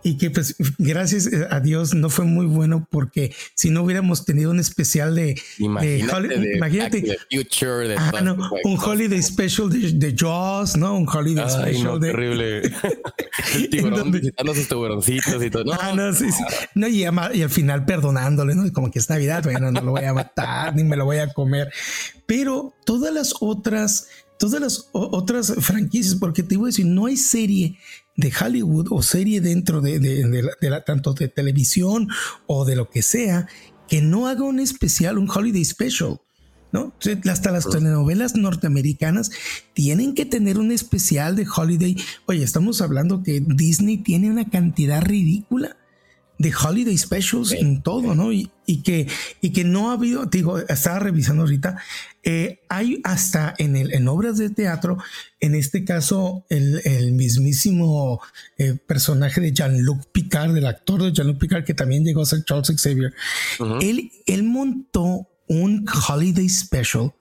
y 0.03 0.17
que 0.17 0.31
pues 0.31 0.57
gracias 0.79 1.29
a 1.51 1.61
Dios 1.61 1.95
no 1.95 2.11
fue 2.11 2.25
muy 2.25 2.47
bueno 2.47 2.87
porque 2.91 3.35
si 3.55 3.71
no 3.71 3.83
hubiéramos 3.83 4.25
tenido 4.25 4.51
un 4.51 4.59
especial 4.59 5.15
de 5.15 5.41
imagínate, 5.59 6.57
imagínate 6.57 7.19
future, 7.31 7.95
ah, 7.97 8.35
un 8.65 8.79
holiday 8.79 9.23
special 9.23 9.69
de, 9.71 10.15
Jaws 10.17 10.77
no 10.77 10.97
un 10.97 11.09
holiday 11.09 11.49
special 11.49 11.85
no, 11.85 11.99
de 11.99 12.11
terrible. 12.11 12.63
El 13.55 13.71
tiburón 13.71 14.11
visitando 14.11 14.55
sus 14.55 14.69
tiburoncitos 14.69 15.43
y 15.43 15.51
todo. 15.51 15.65
No, 15.65 15.79
ah, 15.81 15.93
no, 15.95 16.13
sí, 16.13 16.31
sí. 16.31 16.43
no 16.75 16.89
y, 16.89 17.03
y, 17.03 17.05
al 17.07 17.51
final 17.51 17.85
perdonándole 17.85 18.55
no 18.55 18.71
como 18.73 18.91
que 18.91 18.99
es 18.99 19.09
Navidad 19.09 19.45
bueno 19.45 19.71
no 19.71 19.81
lo 19.81 19.91
voy 19.93 20.05
a 20.05 20.15
matar 20.15 20.75
ni 20.75 20.85
me 20.85 20.97
lo 20.97 21.05
voy 21.05 21.19
a 21.19 21.33
comer. 21.33 21.73
Pero 22.27 22.75
todas 22.85 23.13
las 23.13 23.35
otras 23.41 24.09
todas 24.39 24.61
las 24.61 24.89
otras 24.93 25.53
franquicias 25.61 26.15
porque 26.15 26.43
te 26.43 26.57
voy 26.57 26.67
a 26.67 26.69
decir 26.69 26.87
no 26.87 27.07
hay 27.07 27.17
serie 27.17 27.79
de 28.21 28.33
Hollywood 28.39 28.89
o 28.91 29.03
serie 29.03 29.41
dentro 29.41 29.81
de, 29.81 29.99
la, 30.61 30.85
tanto 30.85 31.15
de 31.15 31.29
televisión 31.29 32.09
o 32.47 32.65
de 32.65 32.77
lo 32.77 32.89
que 32.89 33.03
sea, 33.03 33.49
que 33.89 34.01
no 34.01 34.29
haga 34.29 34.45
un 34.45 34.61
especial, 34.61 35.19
un 35.19 35.29
holiday 35.29 35.65
special. 35.65 36.21
¿no? 36.73 36.95
Hasta 37.29 37.51
las 37.51 37.69
telenovelas 37.69 38.37
norteamericanas 38.37 39.33
tienen 39.75 40.15
que 40.15 40.25
tener 40.25 40.59
un 40.59 40.71
especial 40.71 41.35
de 41.35 41.47
holiday. 41.49 41.97
Oye, 42.27 42.45
estamos 42.45 42.81
hablando 42.81 43.25
que 43.25 43.43
Disney 43.45 43.99
tiene 43.99 44.31
una 44.31 44.49
cantidad 44.49 45.03
ridícula 45.03 45.77
de 46.41 46.55
holiday 46.55 46.97
specials 46.97 47.53
en 47.53 47.83
todo, 47.83 48.15
¿no? 48.15 48.33
Y, 48.33 48.51
que, 48.83 49.07
y 49.43 49.51
que 49.51 49.63
no 49.63 49.91
ha 49.91 49.95
habido, 49.95 50.25
digo, 50.25 50.59
estaba 50.59 50.99
revisando 50.99 51.43
ahorita, 51.43 51.77
eh, 52.23 52.61
hay 52.71 53.03
hasta 53.05 53.55
en, 53.59 53.77
el, 53.77 53.93
en 53.93 54.09
obras 54.09 54.39
de 54.39 54.49
teatro, 54.49 54.97
en 55.41 55.55
este 55.55 55.85
caso, 55.85 56.47
el, 56.49 57.13
mismísimo 57.13 58.23
eh, 58.57 58.75
personaje 58.87 59.43
de 59.43 59.53
Jean-Luc 59.53 60.07
Picard, 60.13 60.55
del 60.55 60.65
actor 60.65 61.03
de 61.03 61.13
Jean-Luc 61.13 61.39
Picard, 61.39 61.65
que 61.65 61.75
también 61.75 62.05
llegó 62.05 62.23
a 62.23 62.27
ser 62.27 62.43
Charles 62.45 62.73
Xavier, 62.75 63.13
él, 63.83 64.11
él 64.25 64.43
montó 64.43 65.29
un 65.47 65.85
holiday 66.09 66.49
special 66.49 67.13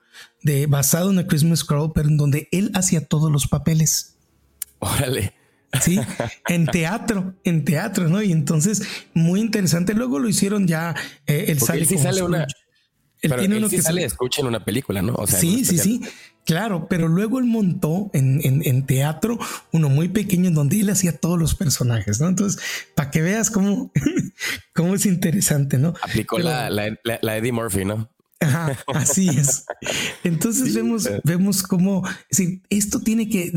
de, 0.42 0.64
basado 0.64 1.10
en 1.10 1.18
A 1.18 1.26
Christmas 1.26 1.62
Carol, 1.62 1.92
pero 1.94 2.08
en 2.08 2.16
donde 2.16 2.48
él 2.52 2.70
hacía 2.72 3.04
todos 3.04 3.30
los 3.30 3.48
papeles. 3.48 4.16
Órale. 4.78 5.34
Sí, 5.80 5.98
en 6.48 6.66
teatro, 6.66 7.34
en 7.44 7.64
teatro, 7.64 8.08
¿no? 8.08 8.22
Y 8.22 8.32
entonces, 8.32 8.82
muy 9.14 9.40
interesante. 9.40 9.94
Luego 9.94 10.18
lo 10.18 10.28
hicieron 10.28 10.66
ya, 10.66 10.94
eh, 11.26 11.46
él 11.48 11.60
sale, 11.60 11.84
sí 11.84 11.98
sale 11.98 12.22
una. 12.22 12.46
Él 13.22 13.34
tiene 13.38 13.58
uno 13.58 13.68
que 13.68 13.82
sale, 13.82 14.04
escucha 14.04 14.40
en 14.40 14.46
una 14.46 14.64
película, 14.64 15.02
¿no? 15.02 15.14
O 15.14 15.26
sea, 15.26 15.38
sí, 15.38 15.64
sí, 15.64 15.76
sí, 15.76 16.00
claro, 16.46 16.86
pero 16.88 17.06
luego 17.06 17.38
él 17.38 17.44
montó 17.44 18.10
en, 18.14 18.40
en, 18.42 18.86
teatro 18.86 19.38
uno 19.72 19.90
muy 19.90 20.08
pequeño 20.08 20.48
en 20.48 20.54
donde 20.54 20.80
él 20.80 20.88
hacía 20.88 21.18
todos 21.18 21.38
los 21.38 21.54
personajes, 21.54 22.18
¿no? 22.18 22.28
Entonces, 22.28 22.62
para 22.94 23.10
que 23.10 23.20
veas 23.20 23.50
cómo, 23.50 23.92
cómo 24.74 24.94
es 24.94 25.04
interesante, 25.04 25.76
¿no? 25.76 25.92
Aplicó 26.00 26.38
la, 26.38 26.70
la, 26.70 26.96
la, 27.04 27.36
Eddie 27.36 27.52
Murphy, 27.52 27.84
¿no? 27.84 28.10
Ajá, 28.40 28.76
así 28.94 29.28
es. 29.28 29.66
Entonces 30.24 30.74
vemos, 30.74 31.08
vemos 31.24 31.62
cómo 31.62 32.02
si 32.30 32.62
esto 32.70 33.00
tiene 33.00 33.28
que, 33.28 33.50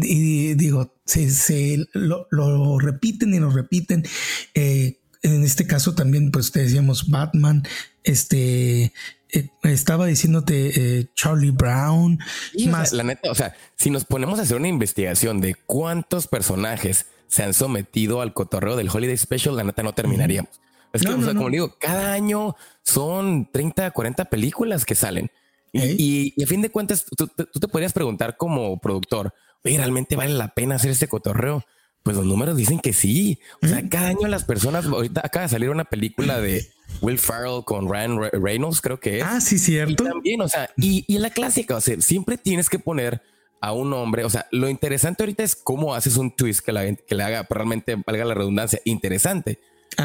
digo, 0.56 0.94
se, 1.06 1.88
lo, 1.94 2.80
repiten 2.80 3.34
y 3.34 3.40
lo 3.40 3.50
repiten. 3.50 4.06
Eh, 4.54 5.00
en 5.22 5.44
este 5.44 5.66
caso 5.66 5.96
también, 5.96 6.32
pues 6.32 6.52
te 6.52 6.62
decíamos 6.62 7.10
Batman, 7.10 7.64
este, 8.04 8.92
eh, 9.34 9.50
estaba 9.64 10.06
diciéndote 10.06 11.00
eh, 11.00 11.08
Charlie 11.16 11.52
Brown. 11.52 12.20
más. 12.68 12.92
la 12.92 13.04
neta, 13.04 13.32
o 13.32 13.36
sea, 13.36 13.56
si 13.78 13.90
nos 13.90 14.04
ponemos 14.04 14.38
a 14.40 14.42
hacer 14.42 14.58
una 14.58 14.68
investigación 14.68 15.40
de 15.40 15.56
cuántos 15.56 16.28
personajes 16.28 17.06
se 17.28 17.42
han 17.42 17.54
sometido 17.54 18.22
al 18.22 18.34
cotorreo 18.34 18.76
del 18.76 18.90
Holiday 18.90 19.18
Special, 19.18 19.56
la 19.56 19.64
neta 19.64 19.82
no 19.82 19.94
terminaríamos. 19.94 20.62
Es 20.94 21.02
que, 21.02 21.12
como 21.12 21.50
digo, 21.50 21.76
cada 21.80 22.14
año 22.14 22.56
son 22.84 23.50
30, 23.52 23.90
40 23.92 24.26
películas 24.26 24.86
que 24.86 24.94
salen. 24.94 25.32
Y, 25.74 26.42
a 26.42 26.46
fin 26.46 26.62
de 26.62 26.70
cuentas, 26.70 27.06
tú, 27.18 27.28
te 27.28 27.68
podrías 27.68 27.94
preguntar 27.94 28.38
como 28.38 28.80
productor, 28.80 29.34
oye, 29.66 29.78
¿realmente 29.78 30.16
vale 30.16 30.34
la 30.34 30.50
pena 30.50 30.76
hacer 30.76 30.92
este 30.92 31.08
cotorreo? 31.08 31.66
Pues 32.04 32.16
los 32.16 32.26
números 32.26 32.56
dicen 32.56 32.80
que 32.80 32.94
sí. 32.94 33.40
O 33.64 33.68
sea, 33.68 33.90
cada 33.90 34.10
año 34.10 34.28
las 34.28 34.44
personas, 34.44 34.86
ahorita 34.86 35.22
acaba 35.24 35.44
de 35.44 35.50
salir 35.50 35.72
una 35.72 35.86
película 35.86 36.40
de 36.40 36.70
Will 37.02 37.18
Ferrell 37.18 37.64
con 37.66 37.90
Ryan 37.90 38.20
Reynolds, 38.34 38.82
creo 38.82 39.00
que 39.00 39.18
es. 39.18 39.24
Ah, 39.24 39.42
sí, 39.42 39.58
cierto. 39.58 40.04
Y 40.04 40.08
también, 40.08 40.42
o 40.42 40.48
sea, 40.48 40.70
y, 40.78 41.06
y 41.08 41.18
la 41.18 41.32
clásica, 41.32 41.78
o 41.78 41.82
sea, 41.82 42.00
siempre 42.02 42.38
tienes 42.38 42.70
que 42.70 42.78
poner 42.78 43.24
a 43.62 43.72
un 43.72 43.94
hombre. 43.94 44.26
O 44.26 44.30
sea, 44.30 44.46
lo 44.52 44.70
interesante 44.70 45.24
ahorita 45.24 45.42
es 45.42 45.56
cómo 45.56 45.96
haces 45.96 46.18
un 46.18 46.36
twist 46.36 46.64
que, 46.64 46.72
la, 46.72 46.94
que 46.94 47.16
le 47.16 47.24
haga 47.24 47.48
realmente, 47.50 47.96
valga 48.06 48.26
la 48.26 48.36
redundancia, 48.36 48.80
interesante 48.86 49.58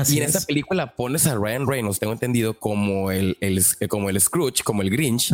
y 0.08 0.18
en 0.18 0.24
esta 0.24 0.40
película 0.40 0.94
pones 0.94 1.26
a 1.26 1.34
Ryan 1.34 1.66
Reynolds, 1.66 1.98
tengo 1.98 2.12
entendido, 2.12 2.58
como 2.58 3.10
el, 3.10 3.36
el 3.40 3.62
como 3.88 4.10
el 4.10 4.20
Scrooge, 4.20 4.62
como 4.64 4.82
el 4.82 4.90
Grinch, 4.90 5.32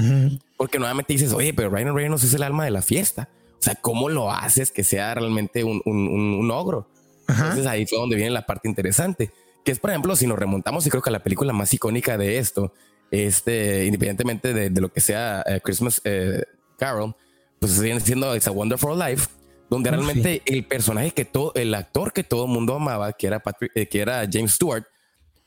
porque 0.56 0.78
nuevamente 0.78 1.12
dices, 1.12 1.32
oye, 1.32 1.54
pero 1.54 1.70
Ryan 1.70 1.94
Reynolds 1.94 2.24
es 2.24 2.34
el 2.34 2.42
alma 2.42 2.64
de 2.64 2.70
la 2.70 2.82
fiesta. 2.82 3.28
O 3.58 3.62
sea, 3.64 3.76
¿cómo 3.76 4.08
lo 4.10 4.30
haces 4.30 4.70
que 4.70 4.84
sea 4.84 5.14
realmente 5.14 5.64
un, 5.64 5.80
un, 5.86 6.08
un, 6.08 6.50
ogro? 6.50 6.90
Entonces 7.26 7.66
ahí 7.66 7.86
fue 7.86 7.98
donde 7.98 8.16
viene 8.16 8.30
la 8.30 8.44
parte 8.44 8.68
interesante, 8.68 9.30
que 9.64 9.72
es, 9.72 9.78
por 9.78 9.90
ejemplo, 9.90 10.14
si 10.16 10.26
nos 10.26 10.38
remontamos, 10.38 10.86
y 10.86 10.90
creo 10.90 11.02
que 11.02 11.10
la 11.10 11.22
película 11.22 11.52
más 11.54 11.72
icónica 11.72 12.18
de 12.18 12.36
esto, 12.38 12.74
este, 13.10 13.86
independientemente 13.86 14.52
de, 14.52 14.68
de 14.68 14.80
lo 14.80 14.92
que 14.92 15.00
sea 15.00 15.42
eh, 15.46 15.60
Christmas 15.64 16.00
eh, 16.04 16.42
Carol, 16.78 17.16
pues 17.58 17.80
viene 17.80 18.00
siendo 18.00 18.36
It's 18.36 18.46
a 18.46 18.50
Wonderful 18.50 18.98
Life 18.98 19.28
donde 19.70 19.90
realmente 19.90 20.42
el 20.46 20.64
personaje 20.64 21.12
que 21.12 21.24
todo, 21.24 21.52
el 21.54 21.74
actor 21.74 22.12
que 22.12 22.24
todo 22.24 22.46
el 22.46 22.50
mundo 22.50 22.74
amaba, 22.74 23.12
que 23.12 23.26
era, 23.26 23.42
eh, 23.74 23.86
que 23.86 24.00
era 24.00 24.28
James 24.30 24.52
Stewart, 24.52 24.84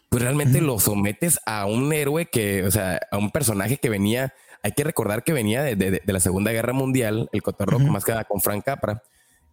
pues 0.09 0.23
realmente 0.23 0.61
lo 0.61 0.79
sometes 0.79 1.39
a 1.45 1.65
un 1.65 1.91
héroe 1.93 2.27
que, 2.27 2.63
o 2.63 2.71
sea, 2.71 2.99
a 3.11 3.17
un 3.17 3.31
personaje 3.31 3.77
que 3.77 3.89
venía, 3.89 4.33
hay 4.63 4.71
que 4.71 4.83
recordar 4.83 5.23
que 5.23 5.33
venía 5.33 5.63
de, 5.63 6.01
la 6.05 6.19
Segunda 6.19 6.51
Guerra 6.51 6.73
Mundial, 6.73 7.29
el 7.31 7.41
cotorreo 7.41 7.79
más 7.79 8.05
que 8.05 8.11
nada 8.11 8.23
con 8.23 8.41
Frank 8.41 8.63
Capra. 8.63 9.03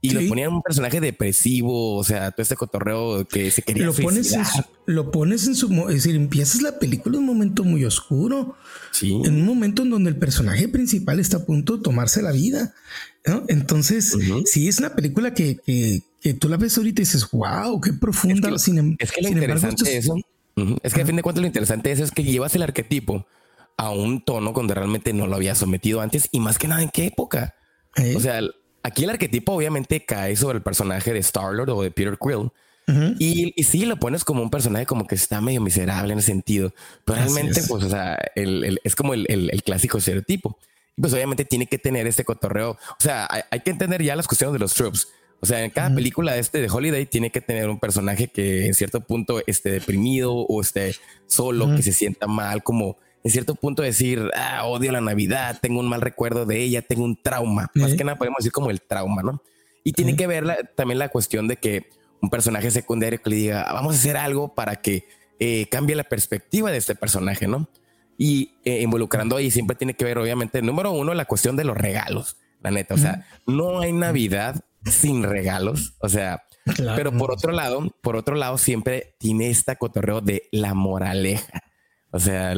Y 0.01 0.11
lo 0.11 0.29
ponían 0.29 0.53
un 0.53 0.61
personaje 0.61 1.01
depresivo, 1.01 1.97
o 1.97 2.05
sea, 2.05 2.31
todo 2.31 2.43
este 2.43 2.57
cotorreo 2.57 3.27
que 3.27 3.51
se 3.51 3.63
quería 3.63 3.87
lo 3.87 3.95
pones, 3.95 4.35
en 4.35 4.45
su, 4.45 4.63
lo 4.85 5.11
pones 5.11 5.47
en 5.47 5.55
su... 5.55 5.73
Es 5.89 5.95
decir, 5.95 6.15
empiezas 6.15 6.61
la 6.61 6.79
película 6.79 7.17
en 7.17 7.23
un 7.23 7.27
momento 7.27 7.65
muy 7.65 7.87
oscuro. 7.87 8.55
Sí. 8.91 9.15
En 9.25 9.37
un 9.37 9.47
momento 9.47 9.83
en 9.83 9.89
donde 9.89 10.11
el 10.11 10.17
personaje 10.19 10.69
principal 10.69 11.21
está 11.21 11.39
a 11.39 11.47
punto 11.47 11.79
de 11.79 11.83
tomarse 11.83 12.21
la 12.21 12.33
vida. 12.33 12.75
Entonces, 13.49 14.17
sí 14.45 14.69
es 14.69 14.79
una 14.79 14.95
película 14.95 15.33
que, 15.33 15.57
que, 15.65 16.35
tú 16.35 16.49
la 16.49 16.57
ves 16.57 16.77
ahorita 16.77 17.01
y 17.01 17.05
dices, 17.05 17.29
wow, 17.31 17.81
qué 17.81 17.93
profunda. 17.93 18.49
Es 18.49 18.55
que, 18.55 18.59
sin, 18.59 18.97
es 18.99 19.13
que 19.13 19.23
lo 19.23 19.29
interesante 19.29 19.97
eso, 19.97 20.17
es 20.83 20.95
que 20.95 21.03
a 21.03 21.07
fin 21.07 21.17
de 21.17 21.23
cuentas 21.23 21.41
lo 21.41 21.47
interesante 21.47 21.91
es, 21.91 22.01
es 22.01 22.11
que 22.11 22.23
llevas 22.23 22.55
el 22.55 22.63
arquetipo 22.63 23.27
a 23.77 23.91
un 23.91 24.23
tono 24.23 24.53
donde 24.53 24.75
realmente 24.75 25.13
no 25.13 25.27
lo 25.27 25.37
había 25.37 25.55
sometido 25.55 26.01
antes 26.01 26.29
y 26.33 26.41
más 26.41 26.59
que 26.59 26.69
nada 26.69 26.83
en 26.83 26.91
qué 26.91 27.07
época. 27.07 27.55
O 28.15 28.21
sea, 28.21 28.41
aquí 28.83 29.05
el 29.05 29.11
arquetipo 29.11 29.53
obviamente 29.53 30.05
cae 30.05 30.37
sobre 30.37 30.59
el 30.59 30.63
personaje 30.63 31.13
de 31.13 31.21
Star-Lord 31.21 31.71
o 31.71 31.83
de 31.83 31.91
Peter 31.91 32.19
Quill. 32.21 32.51
y, 33.19 33.55
y 33.57 33.65
sí, 33.65 33.87
lo 33.87 33.97
pones 33.97 34.25
como 34.25 34.43
un 34.43 34.51
personaje 34.51 34.85
como 34.85 35.07
que 35.07 35.15
está 35.15 35.41
medio 35.41 35.63
miserable 35.63 36.13
en 36.13 36.19
ese 36.19 36.27
sentido, 36.27 36.75
pero 37.07 37.19
realmente, 37.19 37.63
pues, 37.67 37.85
o 37.85 37.89
sea, 37.89 38.19
es 38.35 38.95
como 38.95 39.15
el, 39.15 39.25
el, 39.31 39.49
el 39.51 39.63
clásico 39.63 39.97
estereotipo 39.97 40.59
pues 41.01 41.13
obviamente 41.13 41.45
tiene 41.45 41.67
que 41.67 41.79
tener 41.79 42.07
este 42.07 42.25
cotorreo. 42.25 42.71
O 42.71 43.01
sea, 43.01 43.29
hay, 43.51 43.61
que 43.61 43.71
entender 43.71 44.03
ya 44.03 44.17
las 44.17 44.27
cuestiones 44.27 44.53
de 44.53 44.59
los 44.59 44.75
tropes. 44.75 45.09
O 45.41 45.47
sea, 45.47 45.63
en 45.63 45.71
cada 45.71 45.95
película 45.95 46.37
este 46.39 46.63
de 46.63 46.71
Holiday 46.71 47.05
tiene 47.05 47.31
que 47.31 47.43
tener 47.43 47.69
un 47.69 47.79
personaje 47.79 48.29
que 48.29 48.67
en 48.67 48.73
cierto 48.73 49.01
punto 49.03 49.43
esté 49.47 49.71
deprimido 49.71 50.33
o 50.33 50.61
esté 50.63 50.95
solo, 51.27 51.75
que 51.77 51.83
se 51.83 51.93
sienta 51.93 52.27
mal, 52.27 52.63
como 52.63 52.97
en 53.25 53.31
cierto 53.31 53.55
punto 53.55 53.83
decir, 53.83 54.31
ah, 54.37 54.65
odio 54.65 54.91
la 54.91 55.03
Navidad, 55.03 55.59
tengo 55.61 55.81
un 55.81 55.89
mal 55.89 56.01
recuerdo 56.01 56.47
de 56.47 56.63
ella, 56.63 56.81
tengo 56.81 57.05
un 57.05 57.21
trauma. 57.21 57.71
Más 57.75 57.95
que 57.95 58.05
nada 58.05 58.17
podemos 58.17 58.39
decir 58.39 58.53
como 58.53 58.71
el 58.71 58.81
trauma, 58.81 59.23
¿no? 59.23 59.43
Y 59.83 59.93
tiene 59.93 60.17
que 60.17 60.27
ver 60.27 60.71
también 60.77 60.99
la 60.99 61.11
cuestión 61.11 61.47
de 61.47 61.57
que 61.57 61.91
un 62.23 62.31
personaje 62.31 62.71
secundario 62.71 63.21
que 63.21 63.29
le 63.29 63.37
diga, 63.37 63.71
vamos 63.73 63.97
a 63.97 63.99
hacer 63.99 64.17
algo 64.17 64.55
para 64.55 64.77
que 64.77 65.07
eh, 65.39 65.67
cambie 65.71 65.95
la 65.95 66.05
perspectiva 66.05 66.71
de 66.71 66.79
este 66.79 66.95
personaje, 66.95 67.47
¿no? 67.47 67.69
Y 68.17 68.53
eh, 68.65 68.83
involucrando 68.83 69.37
ahí 69.37 69.51
siempre 69.51 69.77
tiene 69.77 69.95
que 69.95 70.05
ver, 70.05 70.19
obviamente, 70.19 70.63
número 70.63 70.93
uno, 70.93 71.15
la 71.15 71.25
cuestión 71.25 71.57
de 71.57 71.65
los 71.65 71.77
regalos, 71.77 72.37
la 72.63 72.71
neta. 72.71 72.95
O 72.95 72.99
sea, 72.99 73.27
no 73.47 73.81
hay 73.81 73.93
Navidad 73.93 74.65
sin 74.85 75.23
regalos. 75.23 75.95
O 75.99 76.09
sea, 76.09 76.45
pero 76.97 77.13
por 77.13 77.31
otro 77.31 77.53
lado, 77.53 77.95
por 78.01 78.17
otro 78.17 78.37
lado, 78.37 78.59
siempre 78.59 79.17
tiene 79.19 79.51
esta 79.51 79.77
cotorreo 79.77 80.21
de 80.21 80.49
la 80.53 80.75
moraleja. 80.75 81.63
O 82.11 82.21
sea, 82.21 82.55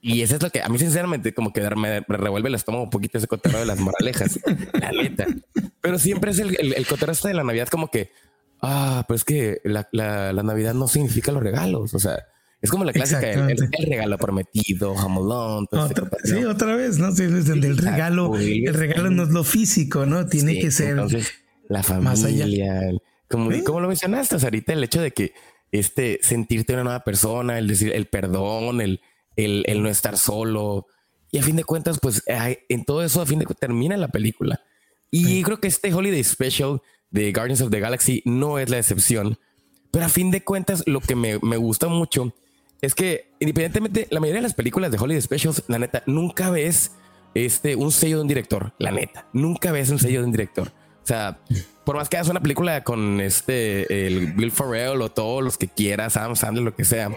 y 0.00 0.22
eso 0.22 0.36
es 0.36 0.42
lo 0.42 0.50
que 0.50 0.62
a 0.62 0.68
mí, 0.68 0.78
sinceramente, 0.78 1.34
como 1.34 1.52
que 1.52 1.60
me, 1.76 2.00
revuelve 2.00 2.48
el 2.48 2.54
estómago 2.54 2.84
un 2.84 2.90
poquito 2.90 3.18
ese 3.18 3.26
cotorreo 3.26 3.60
de 3.60 3.66
las 3.66 3.80
moralejas, 3.80 4.40
la 4.80 4.92
neta. 4.92 5.26
Pero 5.80 5.98
siempre 5.98 6.30
es 6.30 6.38
el, 6.38 6.56
el, 6.74 6.86
cotorreo 6.86 7.12
este 7.12 7.28
de 7.28 7.34
la 7.34 7.44
Navidad, 7.44 7.68
como 7.68 7.88
que, 7.88 8.10
ah, 8.62 9.04
pues 9.06 9.20
es 9.20 9.24
que 9.24 9.60
la, 9.64 9.88
la, 9.92 10.32
la 10.32 10.42
Navidad 10.42 10.74
no 10.74 10.88
significa 10.88 11.32
los 11.32 11.42
regalos. 11.42 11.94
O 11.94 11.98
sea, 11.98 12.24
es 12.62 12.70
como 12.70 12.84
la 12.84 12.92
clásica, 12.92 13.30
el, 13.30 13.70
regalo 13.86 14.16
prometido, 14.16 14.94
jamolón. 14.94 15.68
sí, 16.24 16.44
otra 16.44 16.74
vez, 16.74 16.98
¿no? 16.98 17.12
Sí, 17.12 17.24
el 17.24 17.76
regalo, 17.76 18.34
el 18.36 18.74
regalo 18.74 19.10
no 19.10 19.24
es 19.24 19.28
lo 19.28 19.44
físico, 19.44 20.06
¿no? 20.06 20.26
Tiene 20.26 20.58
que 20.58 20.70
ser 20.70 20.96
la 21.68 21.82
familia. 21.82 22.92
Como, 23.28 23.50
como 23.64 23.80
lo 23.80 23.88
mencionaste, 23.88 24.36
ahorita 24.36 24.72
el 24.72 24.84
hecho 24.84 25.00
de 25.00 25.10
que 25.10 25.32
este 25.72 26.18
sentirte 26.22 26.72
una 26.72 26.84
nueva 26.84 27.00
persona, 27.00 27.58
el 27.58 27.66
decir 27.66 27.92
el 27.92 28.06
perdón, 28.06 28.80
el, 28.80 29.00
el, 29.36 29.82
no 29.82 29.88
estar 29.88 30.16
solo. 30.16 30.86
Y 31.30 31.38
a 31.38 31.42
fin 31.42 31.56
de 31.56 31.64
cuentas, 31.64 31.98
pues 32.00 32.22
en 32.26 32.84
todo 32.84 33.02
eso, 33.04 33.20
a 33.20 33.26
fin 33.26 33.38
de 33.38 33.44
cuentas, 33.44 33.60
termina 33.60 33.96
la 33.96 34.08
película. 34.08 34.62
Y 35.10 35.42
creo 35.42 35.60
que 35.60 35.68
este 35.68 35.92
Holiday 35.92 36.22
Special 36.24 36.80
de 37.10 37.32
Guardians 37.32 37.60
of 37.60 37.70
the 37.70 37.80
Galaxy 37.80 38.22
no 38.24 38.58
es 38.58 38.70
la 38.70 38.78
excepción. 38.78 39.38
Pero 39.90 40.04
a 40.06 40.08
fin 40.08 40.30
de 40.30 40.42
cuentas, 40.42 40.82
lo 40.86 41.00
que 41.00 41.14
me, 41.14 41.38
me 41.40 41.56
gusta 41.56 41.88
mucho 41.88 42.34
es 42.80 42.94
que 42.94 43.30
independientemente, 43.40 44.08
la 44.10 44.20
mayoría 44.20 44.40
de 44.40 44.48
las 44.48 44.54
películas 44.54 44.90
de 44.90 44.98
Holiday 44.98 45.20
Specials, 45.20 45.64
la 45.68 45.78
neta, 45.78 46.02
nunca 46.06 46.50
ves 46.50 46.92
este, 47.34 47.76
un 47.76 47.92
sello 47.92 48.16
de 48.16 48.22
un 48.22 48.28
director, 48.28 48.72
la 48.78 48.90
neta, 48.90 49.26
nunca 49.32 49.72
ves 49.72 49.90
un 49.90 49.98
sello 49.98 50.20
de 50.20 50.26
un 50.26 50.32
director. 50.32 50.68
O 50.68 51.06
sea, 51.06 51.38
por 51.84 51.96
más 51.96 52.08
que 52.08 52.16
hagas 52.16 52.28
una 52.28 52.40
película 52.40 52.82
con 52.82 53.20
este, 53.20 54.06
el 54.06 54.32
Bill 54.32 54.50
Farrell 54.50 55.00
o 55.02 55.10
todos 55.10 55.42
los 55.42 55.56
que 55.56 55.68
quieras, 55.68 56.16
Adam 56.16 56.34
Sandler, 56.34 56.64
lo 56.64 56.74
que 56.74 56.84
sea, 56.84 57.10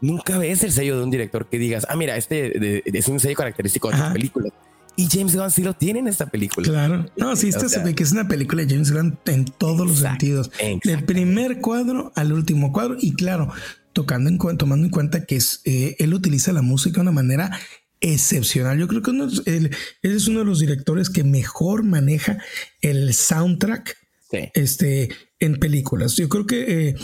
nunca 0.00 0.38
ves 0.38 0.64
el 0.64 0.72
sello 0.72 0.96
de 0.96 1.04
un 1.04 1.10
director 1.10 1.46
que 1.48 1.58
digas, 1.58 1.86
ah, 1.88 1.96
mira, 1.96 2.16
este 2.16 2.88
es 2.98 3.08
un 3.08 3.20
sello 3.20 3.36
característico 3.36 3.90
de 3.90 3.98
la 3.98 4.12
película. 4.12 4.50
Y 4.96 5.06
James 5.08 5.36
Gunn 5.36 5.52
sí 5.52 5.62
lo 5.62 5.74
tiene 5.74 6.00
en 6.00 6.08
esta 6.08 6.26
película. 6.26 6.66
Claro. 6.66 7.06
No, 7.16 7.36
sí, 7.36 7.50
esta 7.50 7.68
se 7.68 7.78
ve 7.84 7.94
que 7.94 8.02
es 8.02 8.10
una 8.10 8.26
película 8.26 8.64
de 8.64 8.74
James 8.74 8.90
Gunn 8.90 9.16
en 9.26 9.44
todos 9.44 9.86
los 9.86 10.00
sentidos. 10.00 10.50
Del 10.82 11.04
primer 11.04 11.60
cuadro 11.60 12.10
al 12.16 12.32
último 12.32 12.72
cuadro. 12.72 12.96
Y 12.98 13.14
claro, 13.14 13.52
tocando 13.98 14.30
en, 14.30 14.38
tomando 14.56 14.86
en 14.86 14.92
cuenta 14.92 15.26
que 15.26 15.34
es, 15.34 15.60
eh, 15.64 15.96
él 15.98 16.14
utiliza 16.14 16.52
la 16.52 16.62
música 16.62 16.98
de 16.98 17.00
una 17.00 17.10
manera 17.10 17.58
excepcional. 18.00 18.78
Yo 18.78 18.86
creo 18.86 19.02
que 19.02 19.10
él, 19.10 19.70
es 20.02 20.28
uno 20.28 20.38
de 20.38 20.44
los 20.44 20.60
directores 20.60 21.10
que 21.10 21.24
mejor 21.24 21.82
maneja 21.82 22.38
el 22.80 23.12
soundtrack 23.12 23.96
este, 24.54 25.08
en 25.40 25.58
películas. 25.58 26.14
Yo 26.14 26.28
creo 26.28 26.46
que 26.46 26.90
eh, 26.90 26.94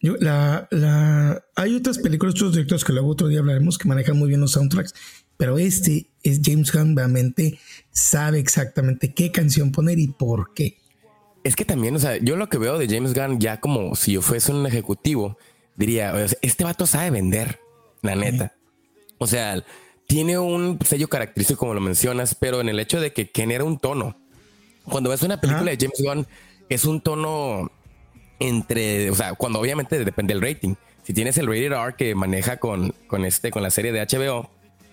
la, 0.00 0.68
la, 0.70 1.42
hay 1.56 1.74
otras 1.74 1.96
películas, 1.96 2.34
otros 2.34 2.52
directores 2.52 2.84
que 2.84 2.92
luego 2.92 3.08
otro 3.08 3.28
día 3.28 3.38
hablaremos 3.38 3.78
que 3.78 3.88
manejan 3.88 4.18
muy 4.18 4.28
bien 4.28 4.42
los 4.42 4.52
soundtracks, 4.52 4.92
pero 5.38 5.56
este 5.56 6.10
es 6.22 6.42
James 6.44 6.70
Gunn 6.70 6.94
realmente 6.94 7.58
sabe 7.92 8.40
exactamente 8.40 9.14
qué 9.14 9.32
canción 9.32 9.72
poner 9.72 9.98
y 9.98 10.08
por 10.08 10.52
qué. 10.52 10.76
Es 11.44 11.56
que 11.56 11.64
también, 11.64 11.96
o 11.96 11.98
sea, 11.98 12.18
yo 12.18 12.36
lo 12.36 12.50
que 12.50 12.58
veo 12.58 12.76
de 12.76 12.88
James 12.88 13.14
Gunn 13.14 13.40
ya 13.40 13.58
como 13.58 13.96
si 13.96 14.12
yo 14.12 14.20
fuese 14.20 14.52
un 14.52 14.66
ejecutivo, 14.66 15.38
diría, 15.76 16.14
este 16.42 16.64
vato 16.64 16.86
sabe 16.86 17.10
vender, 17.10 17.60
la 18.02 18.14
neta. 18.14 18.52
O 19.18 19.26
sea, 19.26 19.62
tiene 20.06 20.38
un 20.38 20.78
sello 20.84 21.08
característico 21.08 21.60
como 21.60 21.74
lo 21.74 21.80
mencionas, 21.80 22.34
pero 22.34 22.60
en 22.60 22.68
el 22.68 22.80
hecho 22.80 23.00
de 23.00 23.12
que 23.12 23.30
genera 23.32 23.64
un 23.64 23.78
tono. 23.78 24.16
Cuando 24.84 25.10
ves 25.10 25.22
una 25.22 25.40
película 25.40 25.70
de 25.70 25.78
James 25.80 26.02
Gunn, 26.02 26.26
es 26.68 26.84
un 26.84 27.00
tono 27.00 27.70
entre, 28.40 29.10
o 29.10 29.14
sea, 29.14 29.34
cuando 29.34 29.60
obviamente 29.60 30.04
depende 30.04 30.34
del 30.34 30.42
rating. 30.42 30.74
Si 31.04 31.12
tienes 31.14 31.36
el 31.38 31.46
rated 31.46 31.72
R 31.72 31.94
que 31.96 32.14
maneja 32.14 32.58
con, 32.58 32.94
con 33.06 33.24
este, 33.24 33.50
con 33.50 33.62
la 33.62 33.70
serie 33.70 33.92
de 33.92 34.00
HBO, 34.00 34.50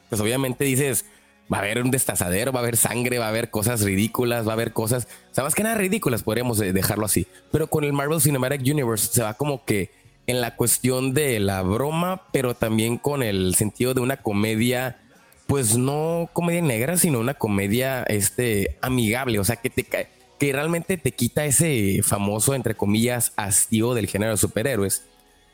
pues 0.10 0.22
obviamente 0.22 0.64
dices, 0.64 1.06
va 1.52 1.58
a 1.58 1.62
haber 1.62 1.82
un 1.82 1.92
destazadero, 1.92 2.52
va 2.52 2.60
a 2.60 2.64
haber 2.64 2.78
sangre, 2.78 3.20
va 3.20 3.26
a 3.26 3.30
haber 3.30 3.50
cosas 3.50 3.82
ridículas, 3.82 4.48
va 4.48 4.52
a 4.52 4.54
haber 4.54 4.74
cosas, 4.74 5.08
o 5.32 5.34
sea, 5.34 5.44
más 5.44 5.56
que 5.56 5.64
nada 5.64 5.76
ridículas, 5.76 6.24
podríamos 6.24 6.60
dejarlo 6.60 7.06
así. 7.06 7.28
Pero 7.52 7.68
con 7.68 7.84
el 7.84 7.94
Marvel 7.94 8.22
Cinematic 8.22 8.62
Universe 8.62 9.10
se 9.12 9.24
va 9.24 9.34
como 9.34 9.66
que 9.66 9.92
en 10.30 10.42
la 10.42 10.56
cuestión 10.56 11.16
de 11.16 11.40
la 11.40 11.64
broma, 11.64 12.22
pero 12.32 12.54
también 12.54 12.98
con 12.98 13.24
el 13.24 13.56
sentido 13.56 13.96
de 13.96 14.02
una 14.02 14.18
comedia, 14.18 15.00
pues 15.48 15.76
no 15.76 16.30
comedia 16.34 16.62
negra, 16.62 16.98
sino 16.98 17.20
una 17.20 17.34
comedia 17.34 18.04
este, 18.04 18.78
amigable, 18.82 19.40
o 19.40 19.44
sea, 19.44 19.56
que, 19.56 19.72
te, 19.72 19.84
que 19.84 20.54
realmente 20.54 20.98
te 20.98 21.14
quita 21.14 21.46
ese 21.46 22.02
famoso, 22.04 22.54
entre 22.54 22.76
comillas, 22.76 23.34
hastío 23.38 23.96
del 23.96 24.06
género 24.06 24.34
de 24.34 24.38
superhéroes. 24.38 25.04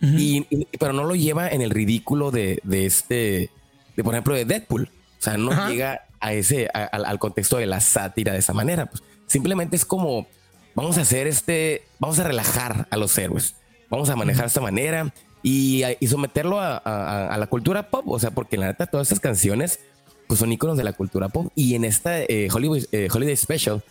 y, 0.02 0.46
pero 0.78 0.92
no 0.92 1.06
lo 1.06 1.16
lleva 1.16 1.48
en 1.48 1.62
el 1.62 1.70
ridículo 1.70 2.32
de, 2.32 2.60
de, 2.64 2.86
este, 2.86 3.50
de 3.96 4.04
por 4.04 4.14
ejemplo, 4.14 4.36
de 4.36 4.44
Deadpool. 4.44 4.90
O 5.18 5.22
sea, 5.22 5.38
no 5.38 5.70
llega 5.70 6.02
a 6.20 6.34
ese, 6.34 6.68
al 6.74 7.18
contexto 7.18 7.58
de 7.58 7.66
la 7.66 7.80
sátira 7.80 8.34
de 8.34 8.40
esa 8.40 8.52
manera. 8.52 8.88
Pues 8.88 9.02
simplemente 9.26 9.78
es 9.78 9.86
como, 9.86 10.28
vamos 10.76 10.98
a 10.98 11.02
hacer 11.02 11.28
este, 11.28 11.86
vamos 11.98 12.20
a 12.20 12.26
relajar 12.26 12.90
a 12.92 12.98
los 12.98 13.18
héroes 13.18 13.56
vamos 13.96 14.10
a 14.10 14.16
manejar 14.16 14.44
de 14.44 14.48
esta 14.48 14.62
manera 14.62 15.14
y, 15.42 15.84
someterlo 16.08 16.60
a, 16.60 17.36
la 17.38 17.48
cultura 17.48 17.90
pop. 17.90 18.08
O 18.08 18.20
sea, 18.20 18.32
porque 18.32 18.58
la 18.58 18.68
neta, 18.68 18.88
todas 18.88 19.08
estas 19.08 19.20
canciones 19.20 19.80
pues 20.28 20.40
son 20.40 20.52
iconos 20.52 20.76
de 20.76 20.84
la 20.84 20.94
cultura 20.94 21.30
pop. 21.30 21.52
Y 21.56 21.76
en 21.76 21.86
esta 21.86 22.20
eh, 22.20 22.48
Hollywood, 22.52 22.84
eh, 22.92 23.08
Holiday 23.12 23.36
Special 23.38 23.84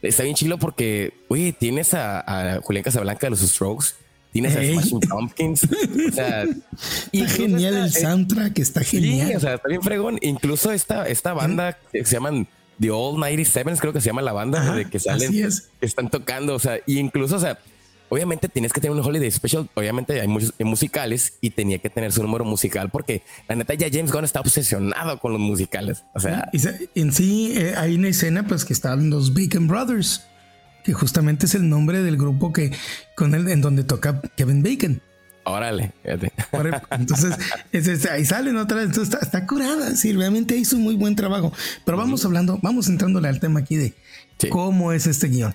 está 0.00 0.24
bien 0.24 0.34
chilo 0.34 0.58
porque, 0.58 1.14
oye, 1.28 1.52
tienes 1.52 1.94
a, 1.94 2.60
Julián 2.62 2.82
Casablanca 2.82 3.26
de 3.26 3.30
los 3.30 3.40
Strokes. 3.40 3.88
Tienes 4.32 4.56
a 4.56 4.62
Smashing 4.64 5.00
Pumpkins. 5.00 5.64
o 5.64 6.12
sea, 6.12 6.44
está 7.12 7.28
genial 7.28 7.74
el 7.74 7.92
soundtrack, 7.92 8.58
está 8.58 8.82
genial. 8.82 9.28
Sí, 9.28 9.34
o 9.34 9.40
sea, 9.40 9.54
está 9.54 9.68
bien 9.68 9.82
fregón. 9.82 10.18
Incluso 10.22 10.72
esta, 10.72 11.06
esta 11.06 11.34
banda 11.34 11.78
que 11.92 12.04
se 12.06 12.14
llaman 12.14 12.48
The 12.80 12.90
Old 12.90 13.18
97 13.18 13.74
creo 13.78 13.92
que 13.92 14.00
se 14.00 14.06
llama 14.06 14.22
la 14.22 14.32
banda, 14.32 14.74
de 14.74 14.86
que 14.86 14.98
salen, 14.98 15.30
que 15.30 15.86
están 15.86 16.08
tocando. 16.08 16.54
O 16.54 16.58
sea, 16.58 16.78
y 16.86 16.98
incluso, 16.98 17.36
o 17.36 17.40
sea, 17.40 17.58
obviamente 18.12 18.46
tienes 18.50 18.74
que 18.74 18.80
tener 18.82 18.94
un 18.94 19.02
holiday 19.02 19.30
special. 19.30 19.70
Obviamente 19.72 20.20
hay 20.20 20.28
muchos 20.28 20.52
musicales 20.60 21.38
y 21.40 21.48
tenía 21.48 21.78
que 21.78 21.88
tener 21.88 22.12
su 22.12 22.22
número 22.22 22.44
musical 22.44 22.90
porque 22.90 23.22
la 23.48 23.54
neta 23.54 23.72
ya 23.72 23.88
James 23.90 24.12
Gunn 24.12 24.24
está 24.24 24.40
obsesionado 24.40 25.18
con 25.18 25.32
los 25.32 25.40
musicales. 25.40 26.04
O 26.14 26.20
sea, 26.20 26.50
en 26.94 27.12
sí 27.12 27.54
eh, 27.56 27.72
hay 27.74 27.94
una 27.94 28.08
escena 28.08 28.46
pues 28.46 28.66
que 28.66 28.74
están 28.74 29.08
los 29.08 29.32
Bacon 29.32 29.66
Brothers, 29.66 30.26
que 30.84 30.92
justamente 30.92 31.46
es 31.46 31.54
el 31.54 31.66
nombre 31.66 32.02
del 32.02 32.18
grupo 32.18 32.52
que 32.52 32.72
con 33.16 33.34
el 33.34 33.48
en 33.48 33.62
donde 33.62 33.82
toca 33.82 34.20
Kevin 34.36 34.62
Bacon. 34.62 35.00
Órale, 35.44 35.92
entonces 36.90 37.34
ahí 38.10 38.24
salen 38.26 38.58
otra 38.58 38.76
vez, 38.76 38.86
entonces 38.88 39.18
está, 39.22 39.44
curada, 39.46 39.96
sí, 39.96 40.12
realmente 40.12 40.54
hizo 40.54 40.76
un 40.76 40.82
muy 40.82 40.96
buen 40.96 41.16
trabajo. 41.16 41.50
Pero 41.86 41.96
vamos 41.96 42.26
hablando, 42.26 42.60
vamos 42.62 42.88
entrándole 42.88 43.28
al 43.28 43.40
tema 43.40 43.60
aquí 43.60 43.76
de 43.76 43.94
cómo 44.50 44.92
es 44.92 45.06
este 45.06 45.28
guion. 45.28 45.54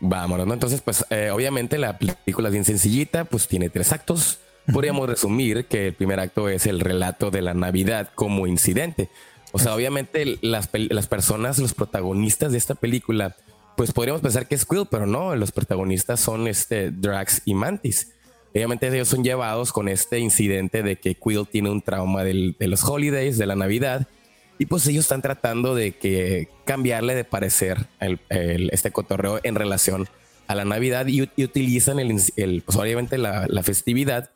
Vámonos, 0.00 0.46
¿no? 0.46 0.54
Entonces, 0.54 0.80
pues 0.82 1.04
eh, 1.10 1.30
obviamente 1.30 1.78
la 1.78 1.98
película 1.98 2.48
es 2.48 2.52
bien 2.52 2.64
sencillita, 2.64 3.24
pues 3.24 3.48
tiene 3.48 3.70
tres 3.70 3.92
actos. 3.92 4.38
Podríamos 4.72 5.08
resumir 5.08 5.66
que 5.66 5.88
el 5.88 5.94
primer 5.94 6.20
acto 6.20 6.48
es 6.48 6.66
el 6.66 6.80
relato 6.80 7.30
de 7.30 7.40
la 7.40 7.54
Navidad 7.54 8.10
como 8.14 8.46
incidente. 8.46 9.08
O 9.52 9.58
sea, 9.58 9.74
obviamente 9.74 10.38
las, 10.42 10.68
las 10.72 11.06
personas, 11.06 11.58
los 11.58 11.72
protagonistas 11.72 12.52
de 12.52 12.58
esta 12.58 12.74
película, 12.74 13.36
pues 13.76 13.92
podríamos 13.92 14.22
pensar 14.22 14.48
que 14.48 14.54
es 14.54 14.66
Quill, 14.66 14.86
pero 14.90 15.06
no, 15.06 15.34
los 15.36 15.52
protagonistas 15.52 16.20
son 16.20 16.48
este 16.48 16.90
Drax 16.90 17.42
y 17.44 17.54
Mantis. 17.54 18.12
Obviamente 18.52 18.88
ellos 18.88 19.08
son 19.08 19.22
llevados 19.22 19.72
con 19.72 19.88
este 19.88 20.18
incidente 20.18 20.82
de 20.82 20.96
que 20.96 21.14
Quill 21.14 21.46
tiene 21.46 21.70
un 21.70 21.80
trauma 21.80 22.24
de 22.24 22.54
los 22.58 22.84
holidays, 22.84 23.38
de 23.38 23.46
la 23.46 23.54
Navidad, 23.54 24.08
y 24.58 24.66
pues 24.66 24.86
ellos 24.86 25.04
están 25.04 25.22
tratando 25.22 25.74
de 25.74 25.92
que 25.92 26.48
cambiarle 26.64 27.14
de 27.14 27.24
parecer 27.24 27.86
el, 28.00 28.20
este 28.72 28.90
cotorreo 28.90 29.40
en 29.42 29.54
relación 29.54 30.08
a 30.46 30.54
la 30.54 30.64
Navidad 30.64 31.06
y, 31.06 31.22
utilizan 31.22 31.98
el, 31.98 32.62
pues 32.64 32.78
obviamente 32.78 33.18
la, 33.18 33.62
festividad 33.62 34.30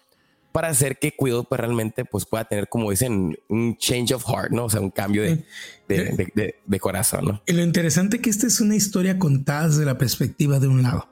para 0.52 0.68
hacer 0.68 0.98
que 0.98 1.14
Quill 1.16 1.44
pues 1.48 1.60
realmente 1.60 2.04
pues 2.04 2.26
pueda 2.26 2.44
tener 2.44 2.68
como 2.68 2.90
dicen 2.90 3.38
un 3.48 3.76
change 3.76 4.12
of 4.12 4.24
heart, 4.24 4.50
¿no? 4.50 4.64
O 4.64 4.70
sea, 4.70 4.80
un 4.80 4.90
cambio 4.90 5.22
de, 5.22 5.44
de, 5.88 6.80
corazón, 6.80 7.24
¿no? 7.24 7.42
Y 7.46 7.52
lo 7.52 7.62
interesante 7.62 8.20
que 8.20 8.30
esta 8.30 8.48
es 8.48 8.60
una 8.60 8.74
historia 8.74 9.18
contada 9.18 9.68
desde 9.68 9.84
la 9.84 9.96
perspectiva 9.96 10.58
de 10.58 10.66
un 10.66 10.82
lado. 10.82 11.08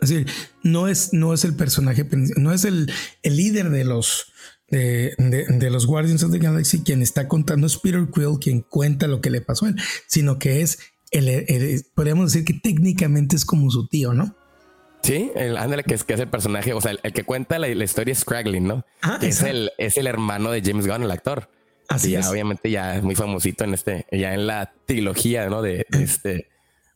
Es 0.00 0.08
decir, 0.08 0.26
no 0.62 0.88
es, 0.88 1.12
no 1.12 1.34
es 1.34 1.44
el 1.44 1.54
personaje, 1.54 2.06
no 2.36 2.52
es 2.52 2.64
el, 2.64 2.90
el 3.22 3.36
líder 3.36 3.70
de 3.70 3.84
los, 3.84 4.29
de, 4.70 5.68
los 5.70 5.86
Guardians 5.86 6.22
of 6.22 6.30
the 6.30 6.38
Galaxy, 6.38 6.82
quien 6.82 7.02
está 7.02 7.28
contando 7.28 7.66
es 7.66 7.76
Peter 7.76 8.06
Quill, 8.12 8.38
quien 8.40 8.60
cuenta 8.60 9.08
lo 9.08 9.20
que 9.20 9.30
le 9.30 9.40
pasó 9.40 9.66
a 9.66 9.70
él, 9.70 9.76
sino 10.06 10.38
que 10.38 10.62
es, 10.62 10.78
el, 11.10 11.84
podríamos 11.94 12.32
decir 12.32 12.44
que 12.44 12.54
técnicamente 12.54 13.36
es 13.36 13.44
como 13.44 13.70
su 13.70 13.88
tío, 13.88 14.14
¿no? 14.14 14.36
Sí, 15.02 15.30
el, 15.34 15.56
ándale, 15.56 15.82
que 15.82 15.94
es, 15.94 16.04
que 16.04 16.12
es 16.12 16.20
el 16.20 16.28
personaje, 16.28 16.72
o 16.74 16.80
sea, 16.80 16.92
el, 17.02 17.12
que 17.12 17.24
cuenta 17.24 17.58
la, 17.58 17.68
historia 17.68 18.12
es 18.12 18.18
Scraggling, 18.18 18.66
¿no? 18.66 18.84
Ah, 19.02 19.18
es 19.22 19.42
el, 19.42 19.72
es 19.78 19.96
el 19.96 20.06
hermano 20.06 20.50
de 20.50 20.62
James 20.62 20.86
Gunn, 20.86 21.02
el 21.02 21.10
actor. 21.10 21.48
Así 21.88 22.12
ya, 22.12 22.30
Obviamente 22.30 22.70
ya 22.70 22.96
es 22.96 23.02
muy 23.02 23.16
famosito 23.16 23.64
en 23.64 23.74
este, 23.74 24.06
ya 24.12 24.34
en 24.34 24.46
la 24.46 24.72
trilogía, 24.86 25.48
¿no? 25.48 25.62
De, 25.62 25.86
este, 25.90 26.49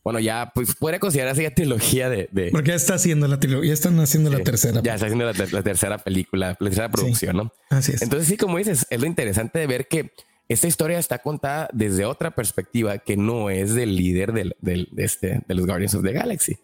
bueno, 0.05 0.19
ya 0.19 0.51
pues 0.53 0.75
puede 0.75 0.99
considerarse 0.99 1.41
ya 1.41 1.49
trilogía 1.49 2.11
de, 2.11 2.29
Porque 2.51 2.69
ya 2.69 2.75
está 2.75 2.93
haciendo 2.93 3.27
la 3.27 3.39
trilogía, 3.39 3.69
ya 3.69 3.73
están 3.73 3.99
haciendo 3.99 4.29
la 4.29 4.43
tercera. 4.43 4.79
Ya 4.83 4.93
está 4.93 5.07
haciendo 5.07 5.25
la, 5.25 5.63
tercera 5.63 5.97
película, 5.97 6.49
la 6.49 6.55
tercera 6.55 6.89
producción, 6.89 7.37
¿no? 7.37 7.51
Así 7.71 7.93
es. 7.93 8.03
Entonces 8.03 8.27
sí, 8.27 8.37
como 8.37 8.59
dices, 8.59 8.85
es 8.91 9.01
lo 9.01 9.07
interesante 9.07 9.57
de 9.57 9.65
ver 9.65 9.87
que 9.87 10.11
esta 10.47 10.67
historia 10.67 10.99
está 10.99 11.17
contada 11.17 11.69
desde 11.73 12.05
otra 12.05 12.35
perspectiva 12.35 12.99
que 12.99 13.17
no 13.17 13.49
es 13.49 13.73
del 13.73 13.95
líder 13.95 14.31
del, 14.31 14.55
del, 14.61 14.89
de, 14.91 15.03
este, 15.05 15.41
de 15.47 15.55
los 15.55 15.65
Guardians 15.65 15.95
of 15.95 16.03
the 16.03 16.11
Galaxy. 16.13 16.55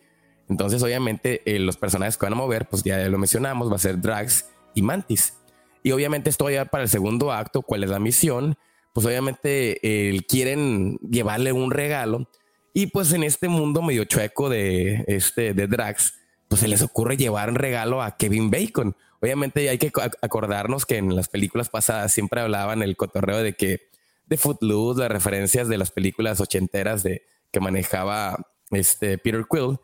Entonces, 0.47 0.83
obviamente, 0.83 1.41
eh, 1.45 1.57
los 1.57 1.77
personajes 1.77 2.17
que 2.17 2.27
van 2.27 2.33
a 2.33 2.35
mover, 2.35 2.69
pues 2.69 2.83
ya 2.83 2.99
lo 3.09 3.17
mencionamos, 3.17 3.71
va 3.71 3.77
a 3.77 3.79
ser 3.79 3.99
Drax 3.99 4.49
y 4.75 4.83
Mantis. 4.83 5.33
Y 5.81 5.93
obviamente 5.93 6.29
esto 6.29 6.47
ya 6.51 6.65
para 6.65 6.83
el 6.83 6.89
segundo 6.89 7.31
acto, 7.31 7.63
¿cuál 7.63 7.83
es 7.83 7.89
la 7.89 7.97
misión? 7.97 8.55
Pues 8.93 9.03
obviamente 9.07 9.79
quieren 10.27 10.97
llevarle 10.97 11.53
un 11.53 11.71
regalo 11.71 12.27
y 12.73 12.87
pues 12.87 13.11
en 13.13 13.23
este 13.23 13.47
mundo 13.47 13.81
medio 13.81 14.05
chueco 14.05 14.49
de, 14.49 15.03
este, 15.07 15.53
de 15.53 15.67
Drax, 15.67 16.13
pues 16.47 16.61
se 16.61 16.67
les 16.67 16.81
ocurre 16.81 17.17
llevar 17.17 17.49
un 17.49 17.55
regalo 17.55 18.01
a 18.01 18.17
Kevin 18.17 18.49
Bacon. 18.49 18.95
Obviamente 19.21 19.69
hay 19.69 19.77
que 19.77 19.91
acordarnos 20.21 20.85
que 20.85 20.97
en 20.97 21.15
las 21.15 21.29
películas 21.29 21.69
pasadas 21.69 22.11
siempre 22.11 22.41
hablaban 22.41 22.81
el 22.81 22.95
cotorreo 22.95 23.43
de 23.43 23.53
que 23.53 23.89
de 24.25 24.37
Footloose, 24.37 25.01
las 25.01 25.11
referencias 25.11 25.67
de 25.67 25.77
las 25.77 25.91
películas 25.91 26.39
ochenteras 26.39 27.03
de 27.03 27.23
que 27.51 27.59
manejaba 27.59 28.47
este 28.71 29.17
Peter 29.17 29.45
Quill. 29.49 29.77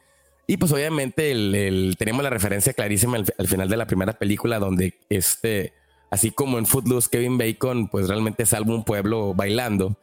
Y 0.47 0.55
pues 0.55 0.71
obviamente 0.71 1.31
el, 1.31 1.95
tenemos 1.99 2.23
la 2.23 2.29
referencia 2.29 2.71
clarísima 2.73 3.17
al, 3.17 3.47
final 3.47 3.67
de 3.67 3.77
la 3.77 3.85
primera 3.85 4.13
película 4.13 4.59
donde 4.59 4.97
este, 5.09 5.73
así 6.09 6.31
como 6.31 6.57
en 6.57 6.65
Footloose, 6.65 7.09
Kevin 7.11 7.37
Bacon 7.37 7.89
pues 7.89 8.07
realmente 8.07 8.45
salva 8.45 8.73
un 8.73 8.85
pueblo 8.85 9.33
bailando. 9.33 9.97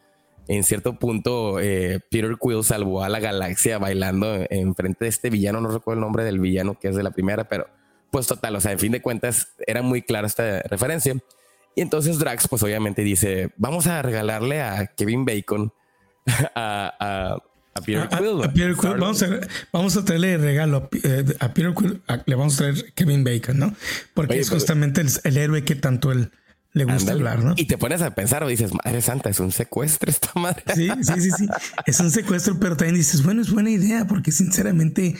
En 0.46 0.62
cierto 0.62 0.98
punto, 0.98 1.58
eh, 1.60 2.00
Peter 2.10 2.36
Quill 2.40 2.64
salvó 2.64 3.02
a 3.02 3.08
la 3.08 3.18
galaxia 3.18 3.78
bailando 3.78 4.44
en 4.50 4.74
frente 4.74 5.06
de 5.06 5.08
este 5.08 5.30
villano. 5.30 5.60
No 5.60 5.68
recuerdo 5.68 6.00
el 6.00 6.04
nombre 6.04 6.24
del 6.24 6.38
villano 6.38 6.78
que 6.78 6.88
es 6.88 6.96
de 6.96 7.02
la 7.02 7.12
primera, 7.12 7.48
pero 7.48 7.66
pues 8.10 8.26
total, 8.26 8.54
o 8.54 8.60
sea, 8.60 8.72
en 8.72 8.78
fin 8.78 8.92
de 8.92 9.02
cuentas 9.02 9.48
era 9.66 9.82
muy 9.82 10.02
clara 10.02 10.26
esta 10.26 10.60
referencia. 10.62 11.16
Y 11.74 11.80
entonces 11.80 12.18
Drax, 12.18 12.46
pues 12.46 12.62
obviamente 12.62 13.02
dice, 13.02 13.50
vamos 13.56 13.86
a 13.86 14.02
regalarle 14.02 14.62
a 14.62 14.86
Kevin 14.86 15.24
Bacon 15.24 15.72
a, 16.54 17.38
Peter 17.84 18.08
Quill. 18.08 18.96
Vamos, 18.98 19.22
a, 19.22 19.40
vamos 19.72 19.96
a 19.96 20.04
traerle 20.04 20.38
regalo 20.38 20.76
a, 20.92 20.96
eh, 20.96 21.24
Peter 21.54 21.74
Quill, 21.74 22.02
le 22.26 22.34
vamos 22.36 22.54
a 22.54 22.58
traer 22.58 22.92
Kevin 22.94 23.24
Bacon, 23.24 23.58
¿no? 23.58 23.74
Porque 24.14 24.38
es 24.38 24.50
justamente 24.50 25.02
el, 25.24 25.36
héroe 25.36 25.64
que 25.64 25.74
tanto 25.74 26.12
él 26.12 26.30
le 26.74 26.84
gusta 26.84 27.12
hablar, 27.12 27.42
¿no? 27.42 27.54
Y 27.56 27.64
te 27.64 27.78
pones 27.78 28.02
a 28.02 28.14
pensar 28.14 28.44
o 28.44 28.48
dices, 28.48 28.72
madre 28.84 29.00
santa, 29.00 29.30
es 29.30 29.40
un 29.40 29.52
secuestro 29.52 30.10
esta 30.10 30.32
madre. 30.38 30.62
Sí, 30.74 30.88
sí, 31.02 31.20
sí, 31.20 31.30
sí. 31.30 31.48
es 31.86 32.00
un 32.00 32.10
secuestro, 32.10 32.58
pero 32.60 32.76
también 32.76 32.96
dices, 32.96 33.22
bueno, 33.22 33.40
es 33.40 33.50
buena 33.50 33.70
idea, 33.70 34.06
porque 34.06 34.32
sinceramente 34.32 35.14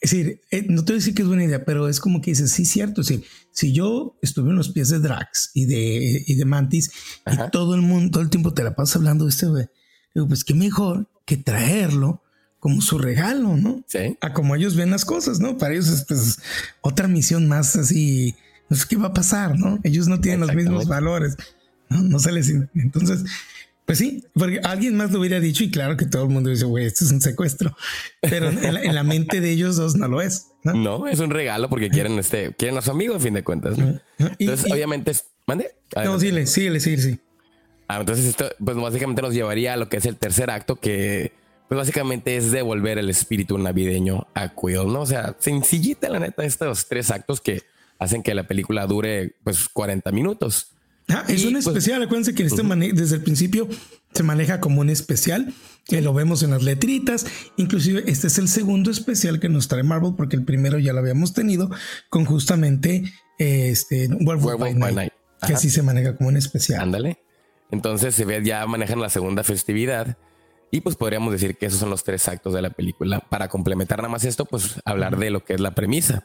es 0.00 0.10
decir, 0.10 0.42
eh, 0.50 0.66
no 0.68 0.84
te 0.84 0.92
voy 0.92 0.96
a 0.96 1.00
decir 1.00 1.14
que 1.14 1.22
es 1.22 1.28
buena 1.28 1.44
idea, 1.44 1.64
pero 1.64 1.88
es 1.88 2.00
como 2.00 2.20
que 2.20 2.30
dices, 2.30 2.52
sí, 2.52 2.64
cierto. 2.66 3.00
Es 3.00 3.12
si 3.50 3.72
yo 3.72 4.18
estuve 4.20 4.50
en 4.50 4.56
los 4.56 4.68
pies 4.68 4.90
de 4.90 4.98
Drax 4.98 5.50
y 5.54 5.64
de, 5.64 6.22
y 6.26 6.34
de 6.34 6.44
Mantis 6.44 6.90
y 7.26 7.50
todo 7.50 7.74
el 7.74 7.82
mundo, 7.82 8.10
todo 8.12 8.22
el 8.22 8.30
tiempo 8.30 8.52
te 8.52 8.62
la 8.62 8.76
pasas 8.76 8.96
hablando 8.96 9.24
de 9.24 9.30
este 9.30 9.46
güey, 9.46 9.66
digo, 10.14 10.28
pues 10.28 10.44
qué 10.44 10.54
mejor 10.54 11.10
que 11.24 11.36
traerlo 11.38 12.22
como 12.58 12.82
su 12.82 12.98
regalo, 12.98 13.56
¿no? 13.56 13.84
Sí. 13.88 14.18
A 14.20 14.32
como 14.32 14.54
ellos 14.54 14.76
ven 14.76 14.90
las 14.90 15.04
cosas, 15.04 15.40
¿no? 15.40 15.56
Para 15.56 15.72
ellos 15.72 15.88
es 15.88 16.04
pues, 16.04 16.38
otra 16.82 17.08
misión 17.08 17.48
más 17.48 17.74
así, 17.76 18.34
sé 18.74 18.86
qué 18.88 18.96
va 18.96 19.08
a 19.08 19.14
pasar, 19.14 19.58
¿no? 19.58 19.78
Ellos 19.84 20.08
no 20.08 20.20
tienen 20.20 20.40
los 20.40 20.54
mismos 20.54 20.88
valores, 20.88 21.36
¿no? 21.88 22.02
No 22.02 22.18
se 22.18 22.32
les... 22.32 22.50
Entonces, 22.74 23.24
pues 23.86 23.98
sí, 23.98 24.24
porque 24.34 24.60
alguien 24.64 24.96
más 24.96 25.12
lo 25.12 25.20
hubiera 25.20 25.38
dicho 25.38 25.62
y 25.62 25.70
claro 25.70 25.96
que 25.96 26.06
todo 26.06 26.24
el 26.24 26.30
mundo 26.30 26.50
dice, 26.50 26.64
güey, 26.64 26.86
esto 26.86 27.04
es 27.04 27.12
un 27.12 27.20
secuestro, 27.20 27.76
pero 28.20 28.50
en 28.50 28.94
la, 28.94 29.04
mente 29.04 29.40
de 29.40 29.52
ellos 29.52 29.76
dos 29.76 29.94
no 29.94 30.08
lo 30.08 30.20
es. 30.20 30.48
¿no? 30.64 30.74
no, 30.74 31.06
es 31.06 31.20
un 31.20 31.30
regalo 31.30 31.68
porque 31.68 31.88
quieren 31.88 32.18
este, 32.18 32.52
quieren 32.54 32.76
a 32.76 32.82
su 32.82 32.90
amigo 32.90 33.14
a 33.14 33.20
fin 33.20 33.34
de 33.34 33.44
cuentas. 33.44 33.78
Entonces, 34.18 34.72
obviamente, 34.72 35.12
¿mande? 35.46 35.70
No, 36.04 36.18
sí, 36.18 36.32
sí, 36.46 36.80
sí, 36.80 36.96
sí. 36.96 37.20
Ah, 37.86 37.98
entonces 38.00 38.24
esto, 38.24 38.50
pues 38.62 38.76
básicamente 38.76 39.22
nos 39.22 39.32
llevaría 39.32 39.74
a 39.74 39.76
lo 39.76 39.88
que 39.88 39.98
es 39.98 40.06
el 40.06 40.16
tercer 40.16 40.50
acto 40.50 40.74
que, 40.74 41.32
pues 41.68 41.78
básicamente 41.78 42.36
es 42.36 42.50
devolver 42.50 42.98
el 42.98 43.08
espíritu 43.08 43.56
navideño 43.56 44.26
a 44.34 44.48
Quill, 44.48 44.92
¿no? 44.92 45.02
O 45.02 45.06
sea, 45.06 45.36
sencillita 45.38 46.08
la 46.08 46.18
neta 46.18 46.44
estos 46.44 46.88
tres 46.88 47.12
actos 47.12 47.40
que 47.40 47.62
hacen 47.98 48.22
que 48.22 48.34
la 48.34 48.46
película 48.46 48.86
dure 48.86 49.36
pues 49.44 49.68
40 49.68 50.10
minutos. 50.12 50.72
Ah, 51.08 51.24
es 51.28 51.44
un 51.44 51.52
pues, 51.52 51.66
especial. 51.66 52.02
Acuérdense 52.02 52.34
que 52.34 52.42
este 52.42 52.62
desde 52.92 53.16
el 53.16 53.22
principio 53.22 53.68
se 54.12 54.22
maneja 54.22 54.60
como 54.60 54.80
un 54.80 54.90
especial. 54.90 55.52
Que 55.84 56.00
lo 56.02 56.12
vemos 56.12 56.42
en 56.42 56.50
las 56.50 56.64
letritas. 56.64 57.26
Inclusive 57.56 58.02
este 58.06 58.26
es 58.26 58.38
el 58.38 58.48
segundo 58.48 58.90
especial 58.90 59.38
que 59.38 59.48
nos 59.48 59.68
trae 59.68 59.84
Marvel 59.84 60.14
porque 60.16 60.34
el 60.34 60.44
primero 60.44 60.78
ya 60.78 60.92
lo 60.92 60.98
habíamos 60.98 61.32
tenido 61.32 61.70
con 62.08 62.24
justamente 62.24 63.04
este 63.38 64.08
Werewolf, 64.08 64.58
by, 64.58 64.74
Night, 64.74 65.12
que 65.46 65.54
así 65.54 65.70
se 65.70 65.82
maneja 65.82 66.16
como 66.16 66.30
un 66.30 66.36
especial. 66.36 66.80
Ándale. 66.80 67.18
Entonces 67.70 68.14
se 68.14 68.24
ve 68.24 68.42
ya 68.44 68.66
manejan 68.66 69.00
la 69.00 69.10
segunda 69.10 69.44
festividad 69.44 70.16
y 70.70 70.80
pues 70.80 70.96
podríamos 70.96 71.32
decir 71.32 71.56
que 71.56 71.66
esos 71.66 71.78
son 71.78 71.90
los 71.90 72.02
tres 72.02 72.26
actos 72.28 72.52
de 72.52 72.62
la 72.62 72.70
película. 72.70 73.20
Para 73.20 73.48
complementar 73.48 73.98
nada 73.98 74.08
más 74.08 74.24
esto, 74.24 74.44
pues 74.44 74.80
hablar 74.84 75.16
de 75.18 75.30
lo 75.30 75.44
que 75.44 75.54
es 75.54 75.60
la 75.60 75.74
premisa. 75.74 76.24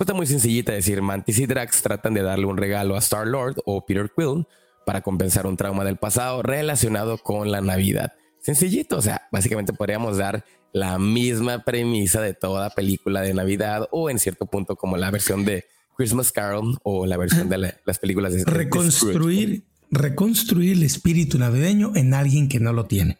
Pues 0.00 0.06
está 0.06 0.16
muy 0.16 0.24
sencillita 0.24 0.72
decir, 0.72 1.02
Mantis 1.02 1.40
y 1.40 1.44
Drax 1.44 1.82
tratan 1.82 2.14
de 2.14 2.22
darle 2.22 2.46
un 2.46 2.56
regalo 2.56 2.96
a 2.96 3.00
Star-Lord 3.00 3.56
o 3.66 3.84
Peter 3.84 4.10
Quill 4.16 4.46
para 4.86 5.02
compensar 5.02 5.46
un 5.46 5.58
trauma 5.58 5.84
del 5.84 5.98
pasado 5.98 6.42
relacionado 6.42 7.18
con 7.18 7.50
la 7.50 7.60
Navidad. 7.60 8.14
Sencillito, 8.38 8.96
o 8.96 9.02
sea, 9.02 9.28
básicamente 9.30 9.74
podríamos 9.74 10.16
dar 10.16 10.42
la 10.72 10.98
misma 10.98 11.64
premisa 11.64 12.22
de 12.22 12.32
toda 12.32 12.70
película 12.70 13.20
de 13.20 13.34
Navidad 13.34 13.88
o 13.90 14.08
en 14.08 14.18
cierto 14.18 14.46
punto 14.46 14.74
como 14.74 14.96
la 14.96 15.10
versión 15.10 15.44
de 15.44 15.66
Christmas 15.98 16.32
Carol 16.32 16.78
o 16.82 17.04
la 17.04 17.18
versión 17.18 17.50
de 17.50 17.58
las 17.58 17.98
películas 17.98 18.32
de 18.32 18.44
reconstruir 18.46 19.66
reconstruir 19.90 20.78
el 20.78 20.82
espíritu 20.82 21.38
navideño 21.38 21.92
en 21.94 22.14
alguien 22.14 22.48
que 22.48 22.58
no 22.58 22.72
lo 22.72 22.86
tiene. 22.86 23.18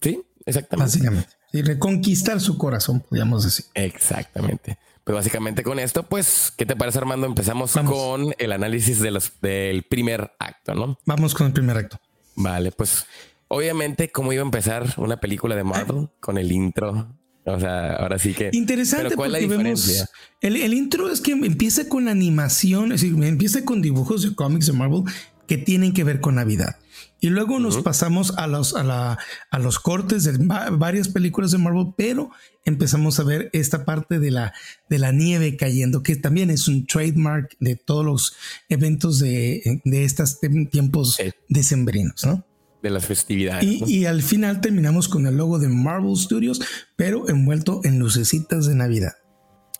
Sí, 0.00 0.22
exactamente. 0.46 0.86
Básicamente. 0.90 1.28
Y 1.52 1.60
reconquistar 1.60 2.40
su 2.40 2.56
corazón, 2.56 3.00
podríamos 3.00 3.44
decir. 3.44 3.66
Exactamente. 3.74 4.78
Pues 5.04 5.14
básicamente 5.14 5.62
con 5.62 5.78
esto, 5.78 6.02
pues, 6.02 6.50
¿qué 6.56 6.64
te 6.64 6.76
parece, 6.76 6.98
Armando? 6.98 7.26
Empezamos 7.26 7.74
con 7.86 8.34
el 8.38 8.52
análisis 8.52 9.00
de 9.00 9.10
los, 9.10 9.32
del 9.42 9.82
primer 9.82 10.32
acto, 10.38 10.74
¿no? 10.74 10.98
Vamos 11.04 11.34
con 11.34 11.46
el 11.46 11.52
primer 11.52 11.76
acto. 11.76 12.00
Vale, 12.36 12.72
pues, 12.72 13.06
obviamente, 13.48 14.10
¿cómo 14.10 14.32
iba 14.32 14.42
a 14.42 14.46
empezar 14.46 14.94
una 14.96 15.18
película 15.18 15.56
de 15.56 15.64
Marvel 15.64 16.08
con 16.20 16.38
el 16.38 16.50
intro? 16.50 17.14
O 17.44 17.60
sea, 17.60 17.96
ahora 17.96 18.18
sí 18.18 18.32
que. 18.32 18.48
Interesante. 18.52 19.14
¿cuál 19.14 19.28
es 19.28 19.32
la 19.32 19.38
diferencia? 19.40 20.08
el, 20.40 20.56
el, 20.56 20.72
intro 20.72 21.10
es 21.10 21.20
que 21.20 21.32
empieza 21.32 21.86
con 21.86 22.08
animación, 22.08 22.92
es 22.92 23.02
decir, 23.02 23.22
empieza 23.22 23.62
con 23.66 23.82
dibujos 23.82 24.22
de 24.22 24.34
cómics 24.34 24.66
de 24.66 24.72
Marvel 24.72 25.02
que 25.46 25.58
tienen 25.58 25.92
que 25.92 26.04
ver 26.04 26.20
con 26.20 26.36
Navidad. 26.36 26.76
Y 27.24 27.30
luego 27.30 27.58
nos 27.58 27.78
pasamos 27.78 28.34
a 28.36 28.46
los, 28.46 28.76
a, 28.76 28.82
la, 28.82 29.18
a 29.50 29.58
los 29.58 29.78
cortes 29.78 30.24
de 30.24 30.36
varias 30.72 31.08
películas 31.08 31.52
de 31.52 31.56
Marvel, 31.56 31.94
pero 31.96 32.30
empezamos 32.66 33.18
a 33.18 33.22
ver 33.24 33.48
esta 33.54 33.86
parte 33.86 34.18
de 34.18 34.30
la, 34.30 34.52
de 34.90 34.98
la 34.98 35.10
nieve 35.10 35.56
cayendo, 35.56 36.02
que 36.02 36.16
también 36.16 36.50
es 36.50 36.68
un 36.68 36.86
trademark 36.86 37.56
de 37.60 37.76
todos 37.76 38.04
los 38.04 38.36
eventos 38.68 39.20
de, 39.20 39.80
de 39.86 40.04
estos 40.04 40.38
tiempos 40.70 41.16
decembrinos, 41.48 42.26
¿no? 42.26 42.44
De 42.82 42.90
las 42.90 43.06
festividades. 43.06 43.64
Y, 43.64 44.04
al 44.04 44.20
final 44.20 44.60
terminamos 44.60 45.08
con 45.08 45.26
el 45.26 45.38
logo 45.38 45.58
de 45.58 45.68
Marvel 45.68 46.18
Studios, 46.18 46.60
pero 46.94 47.30
envuelto 47.30 47.80
en 47.84 48.00
lucecitas 48.00 48.66
de 48.66 48.74
Navidad. 48.74 49.14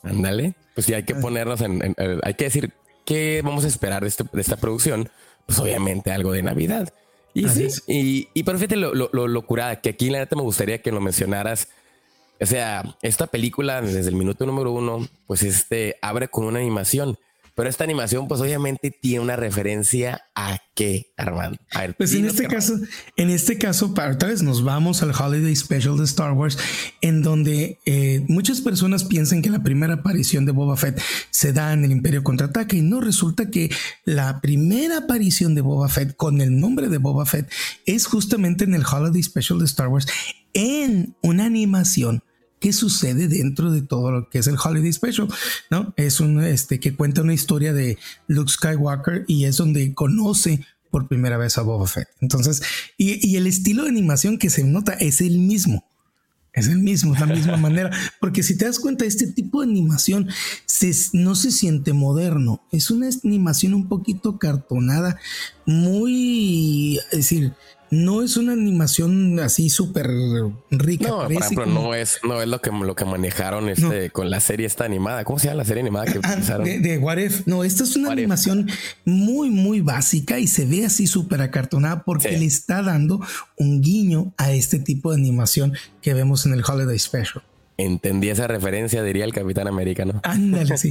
Ándale, 0.03 0.57
pues 0.75 0.87
sí, 0.87 0.95
hay 0.95 1.03
que 1.03 1.15
ponernos 1.15 1.61
en, 1.61 1.95
hay 2.23 2.35
que 2.35 2.45
decir 2.45 2.73
qué 3.05 3.43
vamos 3.45 3.67
a 3.67 3.69
esperar 3.69 4.01
de, 4.01 4.09
este, 4.09 4.25
de 4.33 4.41
esta 4.41 4.57
producción, 4.57 5.11
pues 5.45 5.59
obviamente 5.59 6.11
algo 6.11 6.33
de 6.33 6.43
Navidad. 6.43 6.91
Y 7.35 7.49
sí, 7.49 7.69
y, 7.89 8.29
y, 8.33 8.43
pero 8.45 8.59
fíjate 8.59 8.77
lo, 8.77 8.95
lo, 8.95 9.09
lo, 9.13 9.43
curada, 9.43 9.81
que 9.81 9.91
aquí 9.91 10.09
la 10.09 10.21
neta 10.21 10.37
me 10.37 10.43
gustaría 10.43 10.81
que 10.81 10.93
lo 10.93 11.01
mencionaras. 11.01 11.69
O 12.41 12.47
sea, 12.47 12.97
esta 13.03 13.27
película 13.27 13.83
desde 13.83 14.09
el 14.09 14.15
minuto 14.15 14.47
número 14.47 14.71
uno, 14.73 15.09
pues 15.27 15.43
este 15.43 15.97
abre 16.01 16.29
con 16.29 16.45
una 16.45 16.61
animación. 16.61 17.19
Pero 17.55 17.69
esta 17.69 17.85
animación, 17.85 18.27
pues 18.27 18.41
obviamente 18.41 18.91
tiene 18.91 19.21
una 19.21 19.37
referencia 19.37 20.23
a 20.35 20.59
qué, 20.75 21.13
Armando. 21.17 21.57
pues 21.97 22.13
en 22.15 22.27
este 22.27 22.49
caso, 22.49 22.75
en 23.17 23.31
este 23.31 23.59
caso, 23.59 23.95
para 23.95 24.15
otra 24.15 24.29
vez 24.29 24.43
nos 24.43 24.65
vamos 24.65 25.03
al 25.03 25.13
Holiday 25.13 25.55
Special 25.55 25.97
de 25.97 26.05
Star 26.05 26.33
Wars, 26.33 26.59
en 27.01 27.23
donde 27.23 27.79
eh, 27.87 28.25
muchas 28.29 28.61
personas 28.61 29.05
piensan 29.05 29.41
que 29.41 29.51
la 29.51 29.63
primera 29.63 29.95
aparición 29.95 30.47
de 30.47 30.53
Boba 30.53 30.77
Fett 30.77 31.01
se 31.31 31.53
da 31.53 31.73
en 31.73 31.85
el 31.85 31.93
Imperio 31.93 32.25
contraataque 32.25 32.79
y 32.79 32.83
no 32.83 33.01
resulta 33.01 33.51
que 33.51 33.71
la 34.05 34.41
primera 34.41 34.99
aparición 34.99 35.55
de 35.55 35.61
Boba 35.61 35.89
Fett 35.89 36.17
con 36.17 36.41
el 36.41 36.59
nombre 36.59 36.89
de 36.89 36.99
Boba 36.99 37.25
Fett 37.25 37.49
es 37.87 38.07
justamente 38.07 38.65
en 38.65 38.75
el 38.75 38.85
Holiday 38.85 39.23
Special 39.23 39.61
de 39.61 39.67
Star 39.67 39.89
Wars 39.89 40.07
en 40.55 41.17
una 41.23 41.47
animación 41.47 42.23
qué 42.61 42.73
sucede 42.73 43.29
dentro 43.29 43.71
de 43.71 43.83
todo 43.83 44.11
lo 44.11 44.31
que 44.31 44.39
es 44.39 44.47
el 44.47 44.57
Holiday 44.63 44.93
Special, 44.93 45.29
¿no? 45.71 45.93
Es 45.97 46.21
un 46.21 46.43
este 46.43 46.81
que 46.81 46.95
cuenta 46.95 47.23
una 47.23 47.35
historia 47.35 47.73
de 47.73 47.99
Luke 48.27 48.51
Skywalker 48.51 49.25
y 49.27 49.45
es 49.45 49.57
donde 49.57 49.95
conoce 49.95 50.65
por 50.91 51.09
primera 51.09 51.37
vez 51.37 51.59
a 51.59 51.63
Boba 51.63 51.87
Fett. 51.87 52.09
Entonces, 52.21 52.63
y, 52.97 53.27
y 53.27 53.37
el 53.37 53.47
estilo 53.47 53.83
de 53.83 53.91
animación 53.91 54.39
que 54.39 54.51
se 54.51 54.65
nota 54.65 54.93
es 54.95 55.21
el 55.21 55.39
mismo. 55.39 55.85
Es 56.55 56.69
el 56.69 56.79
mismo, 56.79 57.15
es 57.15 57.21
la 57.21 57.27
misma 57.27 57.57
manera. 57.59 57.91
Porque 58.21 58.43
si 58.43 58.57
te 58.57 58.65
das 58.65 58.79
cuenta, 58.79 59.05
este 59.05 59.27
tipo 59.27 59.61
de 59.61 59.69
animación 59.71 60.29
se, 60.65 60.95
no 61.13 61.35
se 61.35 61.51
siente 61.51 61.93
moderno. 61.93 62.65
Es 62.71 62.91
una 62.91 63.09
animación 63.25 63.75
un 63.75 63.89
poquito 63.89 64.39
cartonada, 64.39 65.19
muy, 65.67 66.99
es 67.11 67.19
decir, 67.19 67.53
no 67.95 68.23
es 68.23 68.37
una 68.37 68.53
animación 68.53 69.39
así 69.41 69.71
súper 69.71 70.11
rica. 70.71 71.09
No, 71.09 71.23
por 71.23 71.33
ejemplo, 71.33 71.67
no 71.67 71.95
es, 71.95 72.19
no 72.27 72.43
es 72.43 72.49
lo 72.49 72.61
que, 72.61 72.71
lo 72.71 72.95
que 72.97 73.05
manejaron 73.05 73.69
este, 73.69 74.11
con 74.11 74.31
la 74.31 74.41
serie 74.41 74.67
esta 74.67 74.85
animada. 74.85 75.25
¿Cómo 75.25 75.39
se 75.39 75.47
llama 75.47 75.59
la 75.59 75.65
serie 75.65 75.83
animada 75.83 76.07
que 76.07 76.19
Ah, 76.23 76.31
utilizaron? 76.33 76.65
de, 76.65 76.79
de 76.81 76.99
What 76.99 77.19
If. 77.19 77.47
No, 77.47 77.63
esta 77.65 77.85
es 77.85 77.95
una 77.97 78.09
What 78.09 78.15
If. 78.17 78.19
animación 78.21 78.69
muy, 79.05 79.51
muy 79.51 79.81
básica 79.81 80.39
y 80.39 80.47
se 80.47 80.67
ve 80.67 80.85
así 80.87 81.07
súper 81.07 81.41
acartonada 81.41 82.03
porque 82.05 82.31
Sí. 82.31 82.37
le 82.39 82.47
está 82.47 82.83
dando 82.83 83.21
un 83.57 83.81
guiño 83.81 84.33
a 84.37 84.53
este 84.53 84.79
tipo 84.79 85.11
de 85.13 85.19
animación 85.19 85.73
que 86.03 86.15
vemos 86.15 86.47
en 86.47 86.55
el 86.55 86.63
Holiday 86.67 86.99
Special. 86.99 87.43
Entendí 87.77 88.29
esa 88.29 88.47
referencia, 88.47 89.03
diría 89.03 89.25
el 89.25 89.33
Capitán 89.33 89.67
América, 89.67 90.05
¿no? 90.05 90.21
Ándale, 90.23 90.77
sí. 90.79 90.89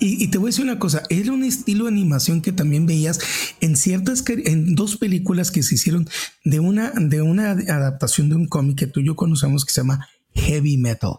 Y, 0.00 0.24
y 0.24 0.28
te 0.28 0.38
voy 0.38 0.48
a 0.48 0.50
decir 0.50 0.64
una 0.64 0.78
cosa, 0.78 1.04
era 1.08 1.32
un 1.32 1.44
estilo 1.44 1.84
de 1.84 1.90
animación 1.90 2.42
que 2.42 2.50
también 2.50 2.86
veías 2.86 3.20
en 3.60 3.76
ciertas, 3.76 4.24
en 4.28 4.74
dos 4.74 4.96
películas 4.96 5.50
que 5.52 5.62
se 5.62 5.76
hicieron 5.76 6.08
de 6.44 6.58
una, 6.58 6.92
de 6.96 7.22
una 7.22 7.52
adaptación 7.52 8.28
de 8.28 8.34
un 8.34 8.46
cómic 8.46 8.78
que 8.78 8.86
tú 8.88 9.00
y 9.00 9.06
yo 9.06 9.14
conocemos 9.14 9.64
que 9.64 9.72
se 9.72 9.82
llama 9.82 10.08
Heavy 10.34 10.78
Metal. 10.78 11.12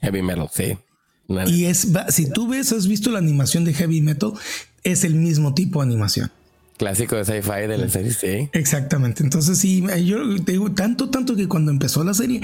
Heavy 0.00 0.22
metal, 0.22 0.48
sí. 0.52 0.76
Y 1.46 1.64
es, 1.64 1.88
si 2.08 2.30
tú 2.30 2.48
ves, 2.48 2.72
has 2.72 2.86
visto 2.86 3.10
la 3.10 3.18
animación 3.18 3.64
de 3.64 3.72
Heavy 3.74 4.00
Metal, 4.00 4.32
es 4.84 5.04
el 5.04 5.14
mismo 5.14 5.54
tipo 5.54 5.80
de 5.80 5.86
animación. 5.86 6.30
Clásico 6.78 7.16
de 7.16 7.24
sci-fi 7.24 7.66
de 7.68 7.78
la 7.78 7.88
serie, 7.88 8.12
sí. 8.12 8.48
Exactamente. 8.52 9.22
Entonces, 9.22 9.58
sí, 9.58 9.84
yo 10.04 10.18
te 10.44 10.52
digo 10.52 10.72
tanto, 10.72 11.08
tanto 11.10 11.36
que 11.36 11.46
cuando 11.48 11.70
empezó 11.70 12.02
la 12.04 12.14
serie, 12.14 12.40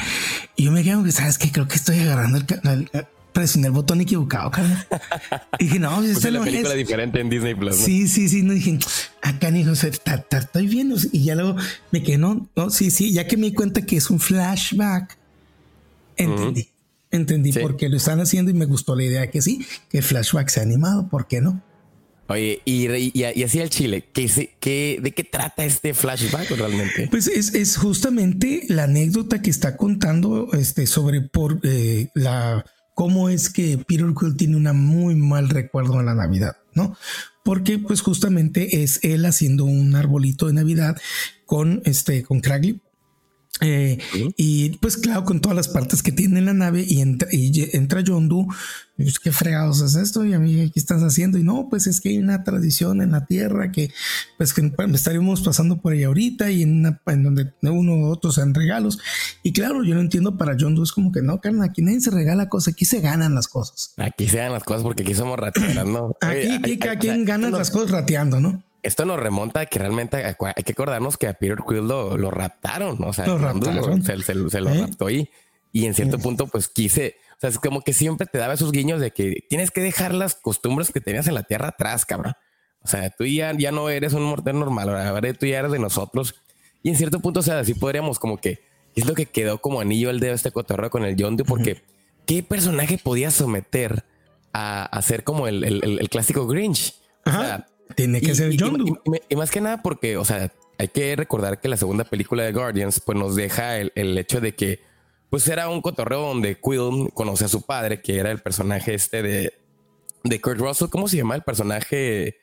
yo 0.57 0.71
me 0.73 0.83
quedé, 0.85 1.11
sabes 1.12 1.38
que 1.38 1.51
creo 1.51 1.67
que 1.69 1.77
estoy 1.77 1.99
agarrando 2.01 2.38
el, 2.38 2.47
el- 2.71 2.91
el- 2.93 3.07
presioné 3.33 3.69
el 3.69 3.73
botón 3.73 4.01
equivocado, 4.01 4.51
carnal. 4.51 4.87
Y 5.61 5.64
dije, 5.67 5.79
no, 5.79 5.97
Pues 5.97 6.11
esta 6.11 6.31
la 6.31 6.41
película 6.43 6.73
es. 6.73 6.79
diferente 6.79 7.21
en 7.21 7.31
Disney 7.31 7.55
Plus. 7.55 7.79
¿no? 7.79 7.85
Sí, 7.85 8.09
sí, 8.09 8.29
sí. 8.29 8.43
No 8.43 8.53
dije, 8.53 8.79
acá, 9.23 9.51
hijo, 9.57 9.73
estoy 9.73 10.67
viendo. 10.67 10.97
Y 11.12 11.25
ya 11.25 11.35
luego 11.37 11.55
me 11.93 12.03
quedé, 12.03 12.19
no, 12.19 12.49
no, 12.57 12.71
sí, 12.71 12.91
sí. 12.91 13.12
Ya 13.12 13.27
que 13.29 13.37
me 13.37 13.47
di 13.49 13.53
cuenta 13.55 13.83
que 13.83 13.97
es 13.97 14.11
un 14.11 14.19
flashback, 14.19 15.17
entendí. 16.17 16.69
Entendí 17.11 17.53
Sí. 17.53 17.61
por 17.61 17.77
qué 17.77 17.88
lo 17.88 17.97
están 17.97 18.21
haciendo 18.21 18.51
y 18.51 18.55
me 18.55 18.67
gustó 18.67 18.95
la 18.97 19.05
idea 19.05 19.31
que 19.31 19.41
sí, 19.41 19.64
que 19.88 19.99
el 19.99 20.05
flashback 20.05 20.49
sea 20.49 20.62
animado. 20.62 21.09
¿Por 21.09 21.27
qué 21.27 21.41
no? 21.41 21.62
Oye, 22.29 22.61
y, 22.67 22.87
y, 22.88 23.12
y 23.14 23.43
así 23.43 23.59
el 23.59 23.71
Chile, 23.71 24.05
¿qué, 24.12 24.99
¿de 25.03 25.12
qué 25.12 25.25
trata 25.25 25.64
este 25.64 25.95
flashback 25.95 26.51
realmente? 26.51 27.09
Pues 27.11 27.27
es, 27.27 27.77
justamente 27.79 28.64
la 28.69 28.85
anécdota 28.85 29.41
que 29.41 29.49
está 29.49 29.79
contando 29.79 30.51
este, 30.53 30.87
sobre 30.87 31.23
por 31.23 31.59
eh, 31.62 32.09
la 32.14 32.67
cómo 32.95 33.31
es 33.31 33.49
que 33.49 33.79
Peter 33.79 34.12
Quill 34.19 34.37
tiene 34.37 34.57
un 34.57 34.64
muy 34.77 35.14
mal 35.14 35.49
recuerdo 35.49 36.01
en 36.01 36.07
la 36.07 36.14
Navidad, 36.14 36.57
¿no? 36.75 36.97
Porque 37.45 37.79
pues 37.79 38.03
justamente 38.03 38.83
es 38.83 39.01
él 39.03 39.25
haciendo 39.25 39.64
un 39.64 39.95
arbolito 39.95 40.49
de 40.49 40.53
Navidad 40.53 40.97
con 41.47 41.81
este 41.85 42.25
con. 42.25 42.83
Eh, 43.61 43.99
Y 44.37 44.71
pues 44.79 44.97
claro, 44.97 45.25
con 45.25 45.40
todas 45.40 45.57
las 45.57 45.68
partes 45.68 46.03
que 46.03 46.12
tiene 46.12 46.40
la 46.40 46.53
nave 46.55 46.85
y 46.87 47.01
entra, 47.01 47.29
y 47.33 47.68
entra 47.77 48.01
Yondu, 48.01 48.47
y 48.97 49.03
pues, 49.05 49.18
qué 49.21 49.31
fregados 49.33 49.81
es 49.81 49.94
esto 49.94 50.25
y 50.25 50.35
a 50.35 50.38
mí 50.38 50.71
qué 50.73 50.79
estás 50.81 51.03
haciendo 51.03 51.38
y 51.38 51.42
no, 51.44 51.68
pues 51.71 51.87
es 51.87 52.01
que 52.01 52.09
hay 52.11 52.18
una 52.18 52.42
tradición 52.44 53.01
en 53.01 53.12
la 53.12 53.27
tierra 53.27 53.71
que 53.71 53.92
pues 54.37 54.53
que 54.53 54.73
estaríamos 54.92 55.40
pasando 55.42 55.81
por 55.81 55.92
ahí 55.92 56.03
ahorita 56.05 56.51
y 56.51 56.62
en, 56.62 56.79
una, 56.81 57.01
en 57.07 57.23
donde 57.23 57.53
uno 57.62 57.94
u 57.97 58.07
otro 58.07 58.33
sean 58.33 58.55
regalos 58.55 58.99
y 59.44 59.53
claro, 59.53 59.85
yo 59.85 59.94
no 59.94 60.01
entiendo 60.01 60.37
para 60.37 60.57
Yondu 60.57 60.83
es 60.83 60.90
como 60.92 61.12
que 61.12 61.23
no, 61.23 61.40
carnal, 61.40 61.68
aquí 61.68 61.81
nadie 61.83 62.01
se 62.01 62.11
regala 62.11 62.49
cosas, 62.49 62.75
aquí 62.75 62.85
se 62.85 63.01
ganan 63.01 63.35
las 63.37 63.47
cosas. 63.49 63.92
Aquí 63.99 64.27
se 64.29 64.38
dan 64.38 64.53
las 64.53 64.64
cosas 64.64 64.83
porque 64.83 65.03
aquí 65.05 65.14
somos 65.14 65.38
rateras, 65.38 65.87
¿no? 65.87 66.16
Aquí, 66.21 66.37
Oye, 66.37 66.55
aquí 66.57 66.88
hay- 66.88 66.97
quien 66.99 67.16
sea, 67.16 67.25
gana 67.25 67.51
las 67.51 67.71
cosas 67.71 67.90
rateando, 67.92 68.40
¿no? 68.40 68.62
Esto 68.83 69.05
nos 69.05 69.19
remonta 69.19 69.61
a 69.61 69.67
que 69.67 69.79
realmente 69.79 70.17
hay 70.25 70.35
que 70.64 70.73
acordarnos 70.73 71.17
que 71.17 71.27
a 71.27 71.35
Peter 71.35 71.59
Quill 71.67 71.88
lo, 71.88 72.17
lo 72.17 72.31
raptaron, 72.31 73.03
o 73.03 73.12
sea, 73.12 73.27
Lo 73.27 73.38
raptaron. 73.38 74.03
se, 74.03 74.17
se- 74.23 74.51
se 74.51 74.61
lo 74.61 74.71
¿Eh? 74.71 74.81
raptó 74.81 75.11
y, 75.11 75.31
y 75.73 75.87
en 75.87 75.95
cierto 75.95 76.19
punto 76.19 76.47
pues 76.47 76.69
quise, 76.69 77.17
o 77.37 77.41
sea, 77.41 77.51
es 77.51 77.59
como 77.59 77.83
que 77.83 77.93
siempre 77.93 78.27
te 78.27 78.38
daba 78.38 78.55
esos 78.55 78.71
guiños 78.73 79.01
de 79.01 79.11
que 79.11 79.45
tienes 79.49 79.71
que 79.73 79.81
dejar 79.81 80.14
las 80.14 80.35
costumbres 80.37 80.93
que 80.93 81.01
tenías 81.01 81.27
en 81.27 81.35
la 81.35 81.43
tierra 81.43 81.69
atrás, 81.69 82.05
cabrón. 82.07 82.35
O 82.81 82.87
sea, 82.88 83.11
tú 83.11 83.25
ya, 83.27 83.53
ya 83.59 83.73
no 83.73 83.91
eres 83.91 84.12
un 84.12 84.23
mortal 84.23 84.59
normal, 84.59 84.88
ahora 84.97 85.33
tú 85.35 85.47
ya 85.47 85.59
eres 85.59 85.73
de 85.73 85.81
nosotros. 85.81 86.37
Y 86.83 86.91
en 86.91 86.97
cierto 86.97 87.19
punto, 87.21 87.41
o 87.41 87.43
sea, 87.43 87.59
así 87.59 87.75
podríamos 87.75 88.21
como 88.21 88.38
que 88.38 88.61
es 88.95 89.05
lo 89.07 89.14
que 89.14 89.27
quedó 89.27 89.61
como 89.61 89.81
anillo 89.81 90.11
al 90.11 90.21
dedo 90.21 90.35
este 90.35 90.53
cotorreo 90.53 90.88
con 90.88 91.05
el 91.05 91.17
Yondu, 91.17 91.45
porque 91.45 91.83
¿qué 92.27 92.43
personaje 92.45 92.97
podía 92.99 93.33
someter 93.33 94.05
a, 94.53 94.85
a 94.85 95.03
ser 95.03 95.25
como 95.25 95.49
el, 95.49 95.64
el- 95.64 95.83
el- 95.85 95.99
el 96.01 96.09
clásico 96.09 96.47
Grinch? 96.47 96.95
O 97.27 97.31
sea, 97.33 97.67
Tiene 97.94 98.20
que 98.20 98.33
y- 98.33 98.35
ser 98.35 98.51
Yondu. 98.53 99.01
y- 99.05 99.16
y- 99.16 99.20
y 99.31 99.37
más 99.37 99.51
que 99.51 99.61
nada 99.61 99.83
porque, 99.83 100.16
o 100.16 100.24
sea, 100.24 100.53
hay 100.79 100.88
que 100.88 101.16
recordar 101.16 101.61
que 101.61 101.68
la 101.68 101.77
segunda 101.77 102.05
película 102.05 102.44
de 102.44 102.53
Guardians, 102.53 103.01
pues 103.01 103.18
nos 103.18 103.35
deja 103.37 103.79
el, 103.79 103.92
el 103.96 104.16
hecho 104.18 104.40
de 104.40 104.55
que, 104.55 104.81
pues 105.31 105.46
era 105.48 105.68
un 105.68 105.83
cotorreo 105.83 106.20
donde 106.22 106.57
Quill 106.59 107.11
conoce 107.14 107.44
a 107.44 107.48
su 107.48 107.62
padre, 107.62 108.01
que 108.01 108.16
era 108.18 108.31
el 108.31 108.38
personaje 108.40 108.94
este 108.94 109.22
de, 109.22 109.53
de 110.24 110.40
Kurt 110.40 110.59
Russell. 110.59 110.88
¿Cómo 110.88 111.09
se 111.09 111.16
llama 111.18 111.35
el 111.35 111.42
personaje? 111.42 112.38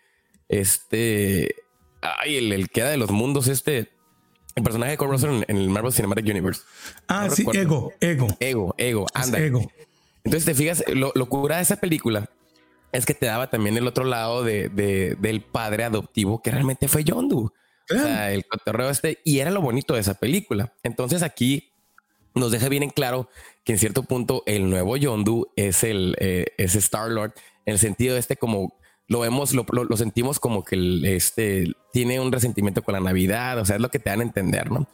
Este, 0.48 1.56
ay, 2.02 2.38
el, 2.38 2.52
el 2.52 2.70
que 2.70 2.82
era 2.82 2.90
de 2.90 2.98
los 2.98 3.12
mundos, 3.12 3.48
este, 3.48 3.90
el 4.56 4.64
personaje 4.64 4.92
de 4.92 4.98
Kurt 4.98 5.12
Russell 5.12 5.30
en, 5.32 5.46
en 5.48 5.58
el 5.58 5.70
Marvel 5.70 5.92
Cinematic 5.94 6.26
Universe. 6.26 6.62
Ah, 7.08 7.28
No 7.28 7.36
sí, 7.36 7.42
recuerdo. 7.44 7.62
ego, 7.62 7.94
ego. 8.00 8.28
Ego, 8.40 8.76
ego, 8.78 9.08
anda. 9.14 9.40
ego. 9.40 9.72
Entonces 10.24 10.46
te 10.46 10.54
fijas, 10.56 10.84
lo, 10.94 11.12
lo 11.16 11.28
cura 11.28 11.58
de 11.58 11.64
esa 11.64 11.76
película 11.78 12.30
es 12.96 13.06
que 13.06 13.14
te 13.14 13.26
daba 13.26 13.50
también 13.50 13.78
el 13.78 13.88
otro 13.88 14.04
lado 14.06 14.44
de, 14.44 14.70
de- 14.70 15.16
del 15.20 15.42
padre 15.42 15.84
adoptivo 15.84 16.42
que 16.42 16.52
realmente 16.52 16.88
fue 16.88 17.04
Yondu. 17.04 17.52
O 17.92 17.94
sea, 18.04 18.32
el 18.34 18.46
cotorreo 18.46 18.90
este, 18.90 19.20
y 19.24 19.40
era 19.40 19.52
lo 19.52 19.62
bonito 19.62 19.94
de 19.94 20.00
esa 20.02 20.16
película. 20.16 20.74
Entonces 20.84 21.22
aquí 21.22 21.72
nos 22.34 22.52
deja 22.52 22.68
bien 22.70 22.84
en 22.84 22.90
claro 22.90 23.30
que 23.64 23.74
en 23.74 23.80
cierto 23.80 24.04
punto 24.04 24.44
el 24.46 24.70
nuevo 24.70 24.98
Yondu 24.98 25.48
es 25.56 25.84
el 25.84 26.16
eh, 26.20 26.48
es 26.58 26.76
Star 26.76 27.10
Lord 27.10 27.34
en 27.66 27.74
el 27.74 27.80
sentido 27.80 28.14
de 28.16 28.20
este 28.20 28.36
como 28.38 28.74
lo 29.08 29.20
vemos, 29.20 29.54
lo, 29.54 29.66
lo- 29.72 29.84
lo 29.84 29.98
sentimos 29.98 30.40
como 30.40 30.64
que 30.64 30.76
el, 30.76 31.06
este 31.06 31.72
tiene 31.94 32.20
un 32.20 32.32
resentimiento 32.32 32.82
con 32.82 32.94
la 32.94 33.00
Navidad, 33.00 33.60
o 33.60 33.66
sea, 33.66 33.76
es 33.76 33.82
lo 33.82 33.90
que 33.90 34.00
te 34.00 34.10
dan 34.10 34.20
a 34.22 34.24
entender, 34.24 34.72
¿no? 34.72 34.88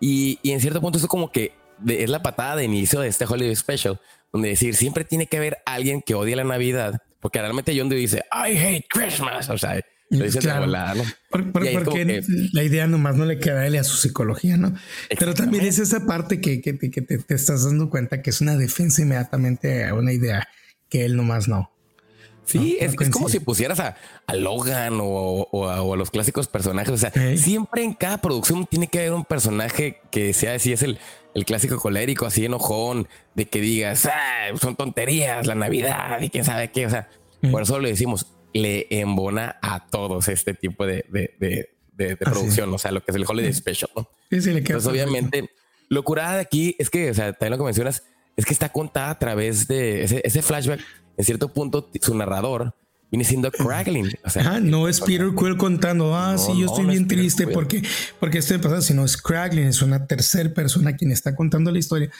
y, 0.00 0.38
y 0.42 0.52
en 0.52 0.60
cierto 0.60 0.80
punto 0.80 0.96
eso 0.98 1.08
como 1.08 1.30
que 1.30 1.52
de- 1.78 2.02
es 2.04 2.08
la 2.10 2.22
patada 2.22 2.56
de 2.56 2.64
inicio 2.64 3.00
de 3.00 3.08
este 3.08 3.26
Holiday 3.26 3.54
Special, 3.54 4.00
donde 4.32 4.48
decir 4.48 4.74
siempre 4.74 5.04
tiene 5.04 5.26
que 5.26 5.36
haber 5.36 5.58
alguien 5.66 6.00
que 6.00 6.14
odie 6.14 6.34
la 6.36 6.44
Navidad, 6.44 7.02
porque 7.20 7.38
realmente 7.40 7.74
Yondu 7.74 7.94
dice 7.96 8.24
I 8.32 8.56
hate 8.56 8.86
Christmas, 8.88 9.48
o 9.50 9.58
sea, 9.58 9.80
lo 10.10 10.24
dice 10.24 10.38
de 10.38 10.42
Claro. 10.44 10.62
volada, 10.62 10.94
¿no? 10.94 11.04
Por- 11.30 11.52
porque 11.52 11.70
que- 11.84 12.22
la 12.52 12.64
idea 12.64 12.86
nomás 12.88 13.14
no 13.16 13.24
le 13.26 13.38
queda 13.38 13.60
a 13.60 13.66
él 13.66 13.76
a 13.76 13.84
su 13.84 13.96
psicología, 13.96 14.56
¿no? 14.56 14.74
Pero 15.18 15.34
también 15.34 15.64
es 15.64 15.78
esa 15.78 16.04
parte 16.06 16.40
que, 16.40 16.60
que, 16.60 16.72
te- 16.72 16.90
que 16.90 17.02
te, 17.02 17.18
te 17.18 17.34
estás 17.34 17.64
dando 17.64 17.88
cuenta 17.90 18.20
que 18.22 18.30
es 18.30 18.40
una 18.40 18.56
defensa 18.56 19.02
inmediatamente 19.02 19.84
a 19.84 19.94
una 19.94 20.12
idea 20.12 20.48
que 20.88 21.04
él 21.04 21.14
nomás 21.16 21.46
no. 21.46 21.70
Sí, 22.44 22.78
No, 22.80 22.86
es, 22.86 22.96
no 22.96 23.02
es 23.02 23.10
como 23.10 23.28
si 23.28 23.38
pusieras 23.40 23.78
a, 23.80 23.96
a 24.26 24.34
Logan 24.34 24.98
o, 25.00 25.46
o 25.50 25.68
a, 25.68 25.82
o 25.82 25.94
a 25.94 25.96
los 25.96 26.10
clásicos 26.10 26.48
personajes. 26.48 26.92
O 26.92 26.96
sea, 26.98 27.12
Ey. 27.14 27.38
siempre 27.38 27.84
en 27.84 27.92
cada 27.94 28.18
producción 28.18 28.66
tiene 28.66 28.88
que 28.88 28.98
haber 29.00 29.12
un 29.12 29.24
personaje 29.24 30.00
que 30.10 30.32
sea 30.32 30.54
así, 30.54 30.72
es 30.72 30.82
el, 30.82 30.98
el 31.34 31.44
clásico 31.44 31.78
colérico, 31.78 32.26
así 32.26 32.44
enojón, 32.44 33.06
de 33.34 33.46
que 33.46 33.60
digas, 33.60 34.06
"Ah, 34.06 34.48
son 34.60 34.74
tonterías, 34.76 35.46
la 35.46 35.54
Navidad 35.54 36.20
y 36.20 36.30
quién 36.30 36.44
sabe 36.44 36.70
qué. 36.72 36.86
O 36.86 36.90
sea, 36.90 37.08
por 37.52 37.62
eso 37.62 37.78
le 37.78 37.90
decimos, 37.90 38.26
le 38.52 38.86
embona 38.90 39.58
a 39.62 39.86
todos 39.86 40.26
este 40.28 40.54
tipo 40.54 40.84
de, 40.86 41.04
de, 41.08 41.34
de, 41.38 41.68
de- 41.92 42.16
producción, 42.16 42.72
o 42.74 42.78
sea, 42.78 42.90
lo 42.90 43.00
que 43.04 43.12
es 43.12 43.16
el 43.16 43.24
Holiday 43.28 43.52
Special. 43.52 43.90
¿no? 43.94 44.08
Sí, 44.30 44.40
sí, 44.40 44.50
le 44.52 44.62
queda 44.64 44.78
Entonces, 44.78 44.90
obviamente, 44.90 45.50
lo 45.88 46.02
curada 46.02 46.34
de 46.34 46.40
aquí 46.40 46.74
es 46.78 46.90
que, 46.90 47.10
o 47.10 47.14
sea, 47.14 47.32
también 47.32 47.52
lo 47.52 47.58
que 47.58 47.64
mencionas 47.64 48.02
es 48.36 48.44
que 48.46 48.52
está 48.52 48.70
contada 48.70 49.10
a 49.10 49.18
través 49.18 49.68
de 49.68 50.02
ese, 50.04 50.20
ese 50.24 50.42
flashback. 50.42 50.80
En 51.20 51.24
cierto 51.24 51.52
punto, 51.52 51.86
su 52.00 52.14
narrador 52.14 52.74
viene 53.10 53.26
siendo 53.26 53.50
Kraglin. 53.52 54.10
O 54.24 54.30
sea, 54.30 54.58
no 54.58 54.88
es 54.88 55.02
Peter 55.02 55.28
Quill 55.38 55.58
contando, 55.58 56.16
ah, 56.16 56.32
No, 56.32 56.38
sí, 56.38 56.52
yo 56.52 56.64
no, 56.64 56.72
estoy 56.72 56.84
no 56.84 56.92
bien 56.92 57.06
triste 57.08 57.44
Quill. 57.44 57.52
porque, 57.52 57.82
porque 58.18 58.38
estoy 58.38 58.56
pasando, 58.56 58.80
sino 58.80 59.04
es 59.04 59.18
Kraglin, 59.18 59.66
es 59.66 59.82
una 59.82 60.06
tercera 60.06 60.48
persona 60.54 60.96
quien 60.96 61.12
está 61.12 61.36
contando 61.36 61.70
la 61.70 61.78
historia, 61.78 62.10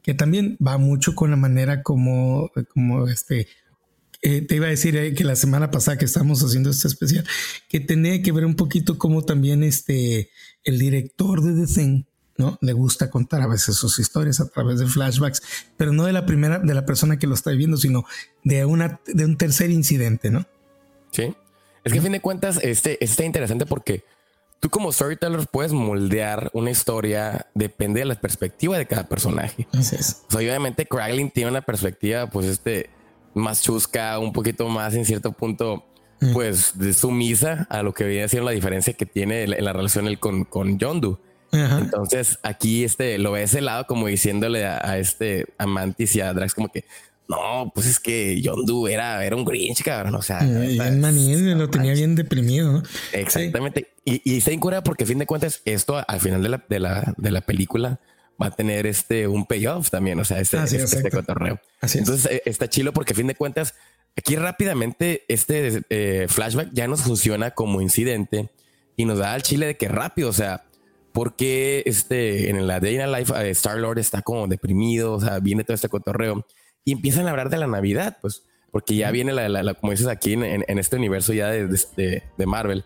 que 0.00 0.14
también 0.14 0.56
va 0.66 0.78
mucho 0.78 1.14
con 1.14 1.30
la 1.30 1.36
manera 1.36 1.82
como, 1.82 2.50
como 2.72 3.06
este, 3.08 3.46
eh, 4.22 4.40
te 4.40 4.56
iba 4.56 4.68
a 4.68 4.70
decir 4.70 4.96
eh, 4.96 5.12
que 5.12 5.24
la 5.24 5.36
semana 5.36 5.70
pasada 5.70 5.98
que 5.98 6.06
estábamos 6.06 6.42
haciendo 6.42 6.70
este 6.70 6.88
especial, 6.88 7.26
que 7.68 7.80
tenía 7.80 8.22
que 8.22 8.32
ver 8.32 8.46
un 8.46 8.56
poquito 8.56 8.96
como 8.96 9.22
también 9.22 9.62
este, 9.62 10.30
el 10.64 10.78
director 10.78 11.42
de 11.42 11.66
The 11.66 11.74
Thing 11.74 12.04
¿no? 12.38 12.58
Le 12.60 12.72
gusta 12.72 13.10
contar 13.10 13.42
a 13.42 13.46
veces 13.46 13.76
sus 13.76 13.98
historias 13.98 14.40
a 14.40 14.48
través 14.48 14.78
de 14.78 14.86
flashbacks, 14.86 15.42
pero 15.76 15.92
no 15.92 16.04
de 16.04 16.12
la 16.12 16.26
primera, 16.26 16.58
de 16.58 16.74
la 16.74 16.84
persona 16.84 17.18
que 17.18 17.26
lo 17.26 17.34
está 17.34 17.50
viviendo, 17.50 17.76
sino 17.76 18.04
de 18.44 18.64
una, 18.64 19.00
de 19.06 19.24
un 19.24 19.36
tercer 19.36 19.70
incidente, 19.70 20.30
¿no? 20.30 20.46
Sí. 21.10 21.34
Es 21.84 21.92
que 21.92 21.98
a 21.98 22.02
fin 22.02 22.12
de 22.12 22.20
cuentas, 22.20 22.58
este, 22.62 23.02
está 23.04 23.24
interesante 23.24 23.64
porque 23.64 24.04
tú 24.60 24.70
como 24.70 24.92
storyteller 24.92 25.46
puedes 25.50 25.72
moldear 25.72 26.50
una 26.52 26.70
historia, 26.70 27.46
depende 27.54 28.00
de 28.00 28.06
la 28.06 28.16
perspectiva 28.16 28.76
de 28.76 28.86
cada 28.86 29.08
personaje. 29.08 29.68
Así 29.72 29.96
es. 29.96 30.22
O 30.28 30.32
sea, 30.32 30.40
obviamente 30.40 30.86
Kraglin 30.86 31.30
tiene 31.30 31.50
una 31.50 31.62
perspectiva, 31.62 32.26
pues, 32.28 32.46
este, 32.46 32.90
más 33.34 33.62
chusca, 33.62 34.18
un 34.18 34.32
poquito 34.32 34.68
más 34.68 34.94
en 34.94 35.04
cierto 35.04 35.32
punto, 35.32 35.84
pues, 36.32 36.78
de 36.78 36.92
sumisa 36.94 37.66
a 37.70 37.82
lo 37.82 37.92
que 37.92 38.04
viene 38.04 38.28
siendo 38.28 38.46
la 38.46 38.54
diferencia 38.54 38.94
que 38.94 39.06
tiene 39.06 39.44
en 39.44 39.64
la 39.64 39.72
relación 39.72 40.08
él 40.08 40.18
con, 40.18 40.44
con 40.44 40.78
Yondu. 40.78 41.20
Entonces 41.52 42.38
aquí 42.42 42.84
este 42.84 43.18
lo 43.18 43.32
ve 43.32 43.44
ese 43.44 43.60
lado 43.60 43.86
como 43.86 44.06
diciéndole 44.06 44.66
a, 44.66 44.98
este 44.98 45.46
a 45.58 45.66
Mantis 45.66 46.16
y 46.16 46.20
a 46.20 46.32
Drax 46.32 46.54
como 46.54 46.68
que 46.68 46.84
no, 47.28 47.72
pues 47.74 47.86
es 47.86 47.98
que 47.98 48.40
Yondu 48.40 48.86
era, 48.86 49.24
era 49.24 49.34
un 49.34 49.44
Grinch, 49.44 49.82
cabrón. 49.82 50.14
O 50.14 50.22
sea, 50.22 50.42
lo 50.42 51.70
tenía 51.70 51.92
bien 51.92 52.14
deprimido. 52.14 52.82
Exactamente. 53.12 53.88
Y, 54.04 54.22
y 54.24 54.38
está 54.38 54.52
incurada 54.52 54.84
porque 54.84 55.04
a 55.04 55.06
fin 55.06 55.18
de 55.18 55.26
cuentas, 55.26 55.60
esto 55.64 56.02
al 56.06 56.20
final 56.20 56.42
de 56.42 56.48
la, 56.50 56.64
de 56.68 56.78
la, 56.78 57.14
de 57.16 57.30
la 57.32 57.40
película 57.40 57.98
va 58.40 58.46
a 58.46 58.50
tener 58.50 58.86
este 58.86 59.26
un 59.26 59.46
payoff 59.46 59.90
también. 59.90 60.20
O 60.20 60.24
sea, 60.24 60.40
este, 60.40 60.62
este, 60.62 60.82
este 60.82 61.10
cotorreo. 61.10 61.60
Entonces 61.82 62.30
eh, 62.30 62.42
está 62.44 62.68
chilo 62.68 62.92
porque 62.92 63.12
a 63.12 63.16
fin 63.16 63.26
de 63.26 63.34
cuentas, 63.34 63.74
aquí 64.16 64.36
rápidamente 64.36 65.24
este 65.28 65.82
eh, 65.90 66.26
flashback 66.28 66.70
ya 66.72 66.86
nos 66.86 67.02
funciona 67.02 67.50
como 67.52 67.80
incidente 67.80 68.50
y 68.96 69.04
nos 69.04 69.18
da 69.18 69.32
al 69.32 69.42
chile 69.42 69.66
de 69.66 69.76
que 69.76 69.88
rápido, 69.88 70.28
o 70.28 70.32
sea, 70.32 70.64
porque 71.16 71.82
este 71.86 72.50
en 72.50 72.66
la 72.66 72.78
Day 72.78 72.98
Life 72.98 73.32
eh, 73.42 73.48
Star 73.52 73.78
Lord 73.78 73.98
está 73.98 74.20
como 74.20 74.46
deprimido, 74.48 75.14
o 75.14 75.20
sea, 75.20 75.38
viene 75.38 75.64
todo 75.64 75.74
este 75.74 75.88
cotorreo 75.88 76.44
y 76.84 76.92
empiezan 76.92 77.26
a 77.26 77.30
hablar 77.30 77.48
de 77.48 77.56
la 77.56 77.66
Navidad, 77.66 78.18
pues, 78.20 78.42
porque 78.70 78.96
ya 78.96 79.10
viene 79.12 79.32
la, 79.32 79.72
como 79.72 79.92
dices 79.92 80.08
aquí 80.08 80.34
en, 80.34 80.78
este 80.78 80.96
universo 80.96 81.32
ya 81.32 81.48
de, 81.48 81.68
de, 81.96 82.46
Marvel, 82.46 82.84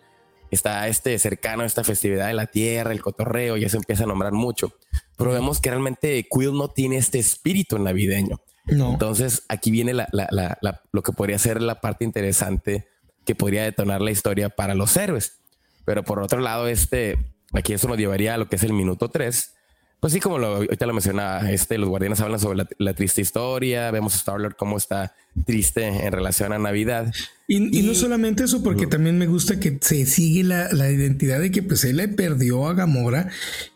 está 0.53 0.87
este 0.87 1.19
cercano 1.19 1.65
a 1.65 1.67
esta 1.67 1.83
festividad 1.83 2.29
de 2.29 2.35
la 2.35 2.47
Tierra, 2.47 2.93
el 2.93 3.03
cotorreo, 3.03 3.57
ya 3.57 3.69
se 3.69 3.79
empieza 3.79 4.05
a 4.05 4.07
nombrar 4.07 4.31
mucho, 4.31 4.75
pero 5.17 5.33
vemos 5.33 5.61
que 5.61 5.71
realmente 5.71 6.25
Quill 6.31 6.53
no 6.53 6.69
tiene 6.69 6.99
este 6.99 7.19
espíritu 7.19 7.81
navideño. 7.81 8.41
No. 8.67 8.93
Entonces 8.93 9.43
aquí 9.49 9.73
viene 9.73 9.93
lo 9.93 11.03
que 11.03 11.13
podría 11.13 11.41
ser 11.41 11.61
la 11.61 11.81
parte 11.81 12.05
interesante 12.05 12.87
que 13.27 13.35
podría 13.35 13.65
detonar 13.65 14.01
la 14.01 14.13
historia 14.13 14.51
para 14.51 14.77
los 14.77 14.97
héroes. 14.97 15.41
Pero 15.85 16.05
por 16.05 16.21
otro 16.21 16.39
lado, 16.39 16.69
este, 16.69 17.19
aquí 17.53 17.73
eso 17.73 17.89
nos 17.89 17.99
llevaría 17.99 18.35
a 18.35 18.39
lo 18.39 18.49
que 18.49 18.57
es 18.57 18.63
el 18.63 18.73
minuto 18.73 19.09
3, 19.09 19.53
pues 20.01 20.15
sí, 20.15 20.21
como 20.21 20.39
lo, 20.39 20.57
ahorita 20.57 20.87
lo 20.87 20.95
mencionaba, 20.95 21.51
este, 21.51 21.77
los 21.77 21.91
guardianes 21.91 22.21
hablan 22.21 22.41
sobre 22.41 22.67
la, 22.79 22.95
triste 22.95 23.21
historia, 23.21 23.91
vemos 23.91 24.15
a 24.15 24.17
Star-Lord 24.17 24.57
cómo 24.57 24.79
está 24.79 25.15
triste 25.45 25.87
en 25.87 26.11
relación 26.11 26.55
a 26.55 26.59
Navidad. 26.59 27.13
Y, 27.47 27.61
no 27.83 27.95
solamente 27.95 28.45
eso, 28.45 28.63
porque 28.63 28.87
también 28.87 29.19
me 29.19 29.27
gusta 29.27 29.61
que 29.61 29.79
se 29.83 30.07
sigue 30.07 30.43
la, 30.43 30.91
identidad 30.91 31.39
de 31.39 31.51
que 31.51 31.63
pues 31.63 31.85
él 31.85 31.99
le 31.99 32.09
perdió 32.09 32.67
a 32.67 32.73
Gamora 32.73 33.29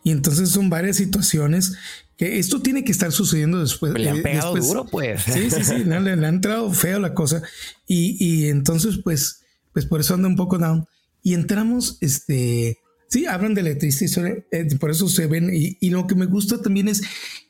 y 0.02 0.12
entonces 0.12 0.48
son 0.48 0.70
varias 0.70 0.96
situaciones 0.96 1.74
que 2.16 2.38
esto 2.38 2.62
tiene 2.62 2.84
que 2.84 2.92
estar 2.92 3.12
sucediendo 3.12 3.60
después. 3.60 3.92
Le 3.92 4.08
han 4.08 4.22
pegado 4.22 4.54
duro, 4.54 4.87
pues. 4.87 5.24
Sí, 5.24 5.50
sí, 5.50 5.62
sí, 5.62 5.84
le, 5.84 5.94
han 5.94 6.24
entrado 6.24 6.72
feo 6.72 7.00
la 7.00 7.12
cosa 7.12 7.42
y, 7.87 8.16
y 8.18 8.48
entonces 8.48 8.98
pues, 9.04 9.42
pues 9.74 9.84
por 9.84 10.00
eso 10.00 10.14
anda 10.14 10.28
un 10.28 10.37
poco 10.37 10.56
down. 10.56 10.87
Y 11.22 11.34
entramos, 11.34 11.98
este 12.00 12.78
Sí, 13.14 13.27
hablan 13.27 13.55
de 13.55 13.62
la 13.62 13.79
triste 13.79 14.07
historia, 14.07 14.44
eh, 14.50 14.66
por 14.81 14.90
eso 14.90 15.09
se 15.09 15.29
ven. 15.29 15.48
Y, 15.53 15.88
lo 15.90 16.05
que 16.09 16.16
me 16.16 16.27
gusta 16.27 16.61
también 16.61 16.88
es 16.88 17.00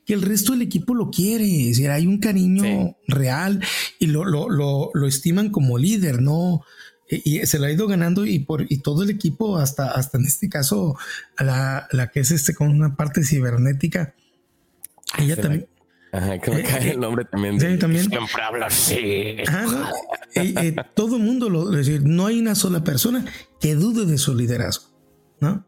que 0.05 0.13
el 0.13 0.21
resto 0.21 0.53
del 0.53 0.61
equipo 0.61 0.95
lo 0.95 1.11
quiere. 1.11 1.47
Es 1.47 1.79
decir, 1.79 1.89
hay 1.89 2.07
un 2.07 2.19
cariño 2.19 2.99
real 3.09 3.65
y 3.99 4.09
lo, 4.09 4.27
lo, 4.27 4.51
lo, 4.51 4.91
lo, 4.93 5.07
estiman 5.07 5.49
como 5.49 5.79
líder, 5.79 6.21
¿no? 6.21 6.61
Y, 7.09 7.47
se 7.47 7.59
lo 7.59 7.65
ha 7.65 7.73
ido 7.73 7.87
ganando 7.87 8.27
y 8.27 8.41
por 8.41 8.71
y 8.71 8.83
todo 8.83 9.05
el 9.05 9.09
equipo, 9.09 9.57
hasta, 9.57 9.91
hasta 9.93 10.19
en 10.19 10.27
este 10.27 10.51
caso, 10.51 10.99
la, 11.39 11.89
la 11.93 12.11
que 12.11 12.21
es 12.21 12.31
este 12.31 12.55
con 12.55 12.69
una 12.69 12.95
parte 12.95 13.25
cibernética. 13.25 14.15
Ella 15.19 15.37
también. 15.37 15.67
Ajá, 16.13 16.39
que 16.41 16.51
me 16.51 16.61
eh, 16.61 16.65
cae 16.65 16.91
el 16.91 17.01
nombre 17.01 17.25
también. 17.25 17.59
Sí, 17.59 17.79
también. 17.79 18.11
Siempre 18.11 18.43
habla 18.43 18.67
así. 18.67 18.97
Eh, 18.99 20.77
todo 20.93 21.19
mundo 21.19 21.49
lo, 21.49 21.71
es 21.71 21.87
decir, 21.87 22.03
no 22.05 22.27
hay 22.27 22.39
una 22.39 22.55
sola 22.55 22.85
persona 22.85 23.25
que 23.63 23.75
dude 23.77 24.05
de 24.05 24.19
su 24.19 24.35
liderazgo. 24.35 24.94
¿No? 25.45 25.67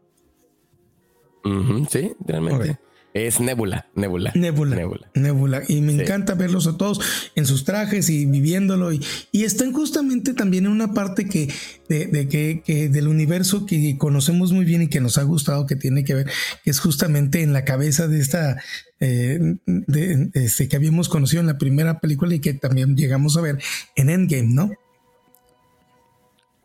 sí, 1.89 2.13
realmente. 2.25 2.77
Es 3.13 3.39
Nebula, 3.39 3.87
Nebula. 3.95 4.31
Nebula. 4.35 4.75
Nebula. 5.15 5.63
Y 5.67 5.81
me 5.81 5.93
encanta 5.93 6.35
verlos 6.35 6.67
a 6.67 6.77
todos 6.77 6.99
en 7.35 7.47
sus 7.47 7.63
trajes 7.63 8.09
y 8.09 8.25
viviéndolo. 8.27 8.91
Y, 8.91 9.01
están 9.31 9.73
justamente 9.73 10.33
también 10.33 10.65
en 10.65 10.71
una 10.71 10.93
parte 10.93 11.25
que, 11.25 11.51
de, 11.89 12.27
que, 12.27 12.89
del 12.89 13.07
universo 13.07 13.65
que 13.65 13.97
conocemos 13.97 14.51
muy 14.51 14.65
bien 14.65 14.83
y 14.83 14.87
que 14.87 15.01
nos 15.01 15.17
ha 15.17 15.23
gustado, 15.23 15.65
que 15.65 15.75
tiene 15.75 16.03
que 16.03 16.13
ver, 16.13 16.29
que 16.63 16.69
es 16.69 16.79
justamente 16.79 17.41
en 17.41 17.53
la 17.53 17.65
cabeza 17.65 18.07
de 18.07 18.19
esta, 18.19 18.61
eh, 18.99 19.39
de, 19.65 20.29
este, 20.33 20.67
que 20.67 20.75
habíamos 20.75 21.09
conocido 21.09 21.39
en 21.39 21.47
la 21.47 21.57
primera 21.57 21.99
película 21.99 22.35
y 22.35 22.39
que 22.39 22.53
también 22.53 22.95
llegamos 22.95 23.35
a 23.37 23.41
ver 23.41 23.57
en 23.95 24.09
Endgame, 24.09 24.53
¿no? 24.53 24.71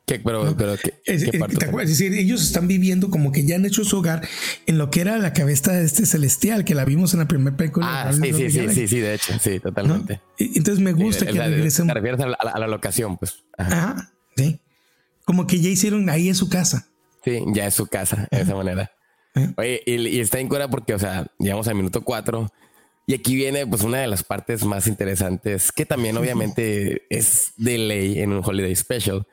Pero, 0.06 0.54
pero 0.56 0.74
es, 1.04 1.88
decir, 1.88 2.12
ellos 2.14 2.42
están 2.42 2.68
viviendo 2.68 3.08
como 3.10 3.32
que 3.32 3.44
ya 3.44 3.56
han 3.56 3.64
hecho 3.64 3.84
su 3.84 3.98
hogar 3.98 4.26
en 4.66 4.78
lo 4.78 4.90
que 4.90 5.00
era 5.00 5.16
la 5.18 5.32
cabeza 5.32 5.72
de 5.72 5.84
este 5.84 6.06
celestial 6.06 6.64
que 6.64 6.74
la 6.74 6.84
vimos 6.84 7.14
en 7.14 7.20
la 7.20 7.28
primera 7.28 7.56
película. 7.56 8.08
Ah, 8.08 8.12
sí, 8.12 8.32
sí, 8.32 8.50
sí, 8.50 8.68
sí, 8.68 8.88
sí, 8.88 8.98
de 8.98 9.14
hecho, 9.14 9.38
sí, 9.38 9.60
totalmente. 9.60 10.20
Entonces 10.38 10.80
me 10.80 10.92
gusta 10.92 11.26
que 11.26 11.32
regresen. 11.32 11.86
Te 11.86 11.94
refieres 11.94 12.20
a 12.20 12.58
la, 12.58 12.66
locación, 12.66 13.16
pues. 13.16 13.44
Ajá. 13.56 14.12
sí. 14.36 14.58
Como 15.24 15.46
que 15.46 15.60
ya 15.60 15.68
hicieron 15.68 16.10
ahí 16.10 16.28
es 16.28 16.38
su 16.38 16.48
casa. 16.48 16.88
Sí, 17.24 17.40
ya 17.54 17.66
es 17.66 17.74
su 17.74 17.86
casa, 17.86 18.28
de 18.30 18.40
esa 18.40 18.54
manera. 18.54 18.90
Oye, 19.56 19.82
y, 19.86 20.20
está 20.20 20.40
en 20.40 20.48
cura 20.48 20.68
porque, 20.68 20.94
o 20.94 20.98
sea, 20.98 21.26
llegamos 21.38 21.68
al 21.68 21.76
minuto 21.76 22.02
cuatro. 22.02 22.52
Y 23.06 23.14
aquí 23.14 23.34
viene 23.34 23.66
pues 23.66 23.82
una 23.82 23.98
de 23.98 24.06
las 24.06 24.22
partes 24.22 24.64
más 24.64 24.86
interesantes 24.86 25.72
que 25.72 25.84
también 25.84 26.16
obviamente 26.16 27.02
es 27.10 27.52
de 27.56 27.76
ley 27.76 28.20
en 28.20 28.32
un 28.32 28.42
Holiday 28.44 28.74
Special 28.76 29.26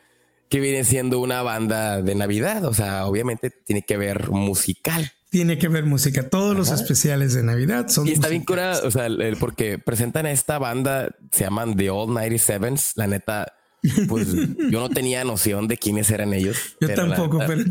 que 0.50 0.60
viene 0.60 0.84
siendo 0.84 1.20
una 1.20 1.42
banda 1.44 2.02
de 2.02 2.16
Navidad. 2.16 2.66
O 2.66 2.74
sea, 2.74 3.06
obviamente 3.06 3.52
tiene 3.52 3.84
que 3.84 3.98
ver 3.98 4.30
musical. 4.30 5.12
Tiene 5.30 5.60
que 5.60 5.68
ver 5.68 5.86
música. 5.86 6.28
Todos 6.28 6.58
los 6.58 6.72
especiales 6.72 7.36
de 7.36 7.44
Navidad 7.44 7.88
son. 7.88 8.08
Y 8.08 8.12
está 8.12 8.30
bien 8.30 8.44
curada, 8.44 8.82
o 8.84 8.90
sea, 8.90 9.06
el, 9.06 9.38
porque 9.40 9.78
presentan 9.78 10.26
a 10.26 10.32
esta 10.32 10.58
banda, 10.58 11.16
se 11.32 11.44
llaman 11.44 11.78
The 11.78 11.92
Old 11.92 12.18
97s. 12.18 12.94
La 12.96 13.06
neta, 13.06 13.54
pues 14.08 14.28
yo 14.72 14.80
no 14.80 14.90
tenía 14.90 15.24
noción 15.24 15.68
de 15.68 15.78
quiénes 15.78 16.10
eran 16.10 16.34
ellos. 16.34 16.76
Yo 16.82 16.96
tampoco, 16.96 17.40
pero. 17.46 17.64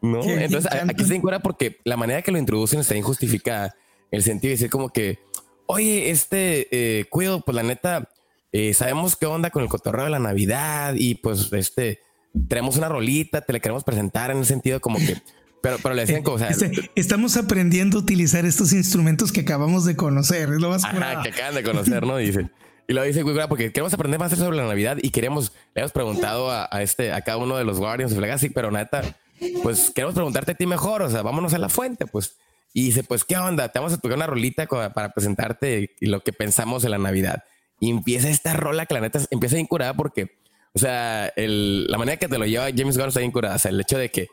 No, 0.00 0.24
entonces 0.24 0.72
aquí 0.72 1.04
se 1.04 1.20
cura 1.20 1.40
porque 1.40 1.80
la 1.84 1.98
manera 1.98 2.22
que 2.22 2.32
lo 2.32 2.38
introducen 2.38 2.80
está 2.80 2.96
injustificada. 2.96 3.76
El 4.10 4.22
sentido 4.22 4.48
de 4.48 4.54
decir 4.54 4.70
como 4.70 4.88
que, 4.88 5.18
oye, 5.66 6.10
este 6.10 6.68
eh, 6.70 7.04
Quill, 7.12 7.42
pues 7.44 7.54
la 7.54 7.62
neta, 7.62 8.08
eh, 8.52 8.72
sabemos 8.72 9.16
qué 9.16 9.26
onda 9.26 9.50
con 9.50 9.62
el 9.62 9.68
cotorreo 9.68 10.04
de 10.04 10.10
la 10.10 10.18
Navidad 10.18 10.94
y 10.96 11.16
pues 11.16 11.52
este 11.52 12.00
tenemos 12.48 12.76
una 12.76 12.88
rolita, 12.88 13.40
te 13.40 13.52
la 13.52 13.60
queremos 13.60 13.84
presentar 13.84 14.30
en 14.30 14.38
el 14.38 14.46
sentido 14.46 14.80
como 14.80 14.98
que, 14.98 15.20
pero, 15.62 15.78
pero 15.82 15.94
le 15.94 16.02
decían 16.02 16.22
cosas. 16.22 16.50
Este, 16.50 16.90
estamos 16.94 17.36
aprendiendo 17.36 17.98
a 17.98 18.00
utilizar 18.00 18.44
estos 18.44 18.72
instrumentos 18.72 19.32
que 19.32 19.40
acabamos 19.40 19.84
de 19.84 19.96
conocer. 19.96 20.50
Es 20.50 20.60
lo 20.60 20.70
más 20.70 20.84
Ajá, 20.84 21.22
que 21.22 21.30
acaban 21.30 21.54
de 21.54 21.62
conocer, 21.62 22.06
¿no? 22.06 22.16
Dice. 22.16 22.50
Y 22.88 22.94
lo 22.94 23.02
dice, 23.02 23.24
porque 23.48 23.72
queremos 23.72 23.94
aprender 23.94 24.18
más 24.18 24.32
sobre 24.32 24.56
la 24.56 24.66
Navidad 24.66 24.98
y 25.00 25.10
queremos, 25.10 25.52
le 25.74 25.82
hemos 25.82 25.92
preguntado 25.92 26.50
a, 26.50 26.66
este, 26.82 27.12
a 27.12 27.20
cada 27.22 27.38
uno 27.38 27.56
de 27.56 27.64
los 27.64 27.78
Guardians 27.78 28.12
of 28.12 28.18
Legacy, 28.18 28.50
pero 28.50 28.70
neta, 28.70 29.16
pues 29.62 29.90
queremos 29.90 30.14
preguntarte 30.14 30.52
a 30.52 30.54
ti 30.54 30.66
mejor, 30.66 31.02
o 31.02 31.08
sea, 31.08 31.22
vámonos 31.22 31.54
a 31.54 31.58
la 31.58 31.68
fuente, 31.68 32.06
pues. 32.06 32.36
Y 32.74 32.86
dice, 32.86 33.04
pues, 33.04 33.24
¿qué 33.24 33.36
onda? 33.36 33.68
Te 33.68 33.78
vamos 33.78 33.92
a 33.92 33.98
tocar 33.98 34.16
una 34.16 34.26
rolita 34.26 34.66
para 34.66 35.12
presentarte 35.12 35.94
lo 36.00 36.22
que 36.22 36.32
pensamos 36.32 36.84
en 36.84 36.90
la 36.90 36.98
Navidad. 36.98 37.44
Y 37.80 37.90
empieza 37.90 38.30
esta 38.30 38.54
rola 38.54 38.86
que 38.86 38.94
la 38.94 39.00
neta 39.00 39.20
empieza 39.30 39.56
a 39.56 39.60
incurada 39.60 39.94
porque 39.94 40.36
o 40.74 40.78
sea, 40.78 41.26
el, 41.36 41.86
la 41.86 41.98
manera 41.98 42.16
que 42.16 42.28
te 42.28 42.38
lo 42.38 42.46
lleva 42.46 42.68
James 42.74 42.96
Gunn 42.96 43.08
está 43.08 43.20
bien 43.20 43.32
curada. 43.32 43.56
O 43.56 43.58
sea, 43.58 43.70
el 43.70 43.80
hecho 43.80 43.98
de 43.98 44.10
que 44.10 44.28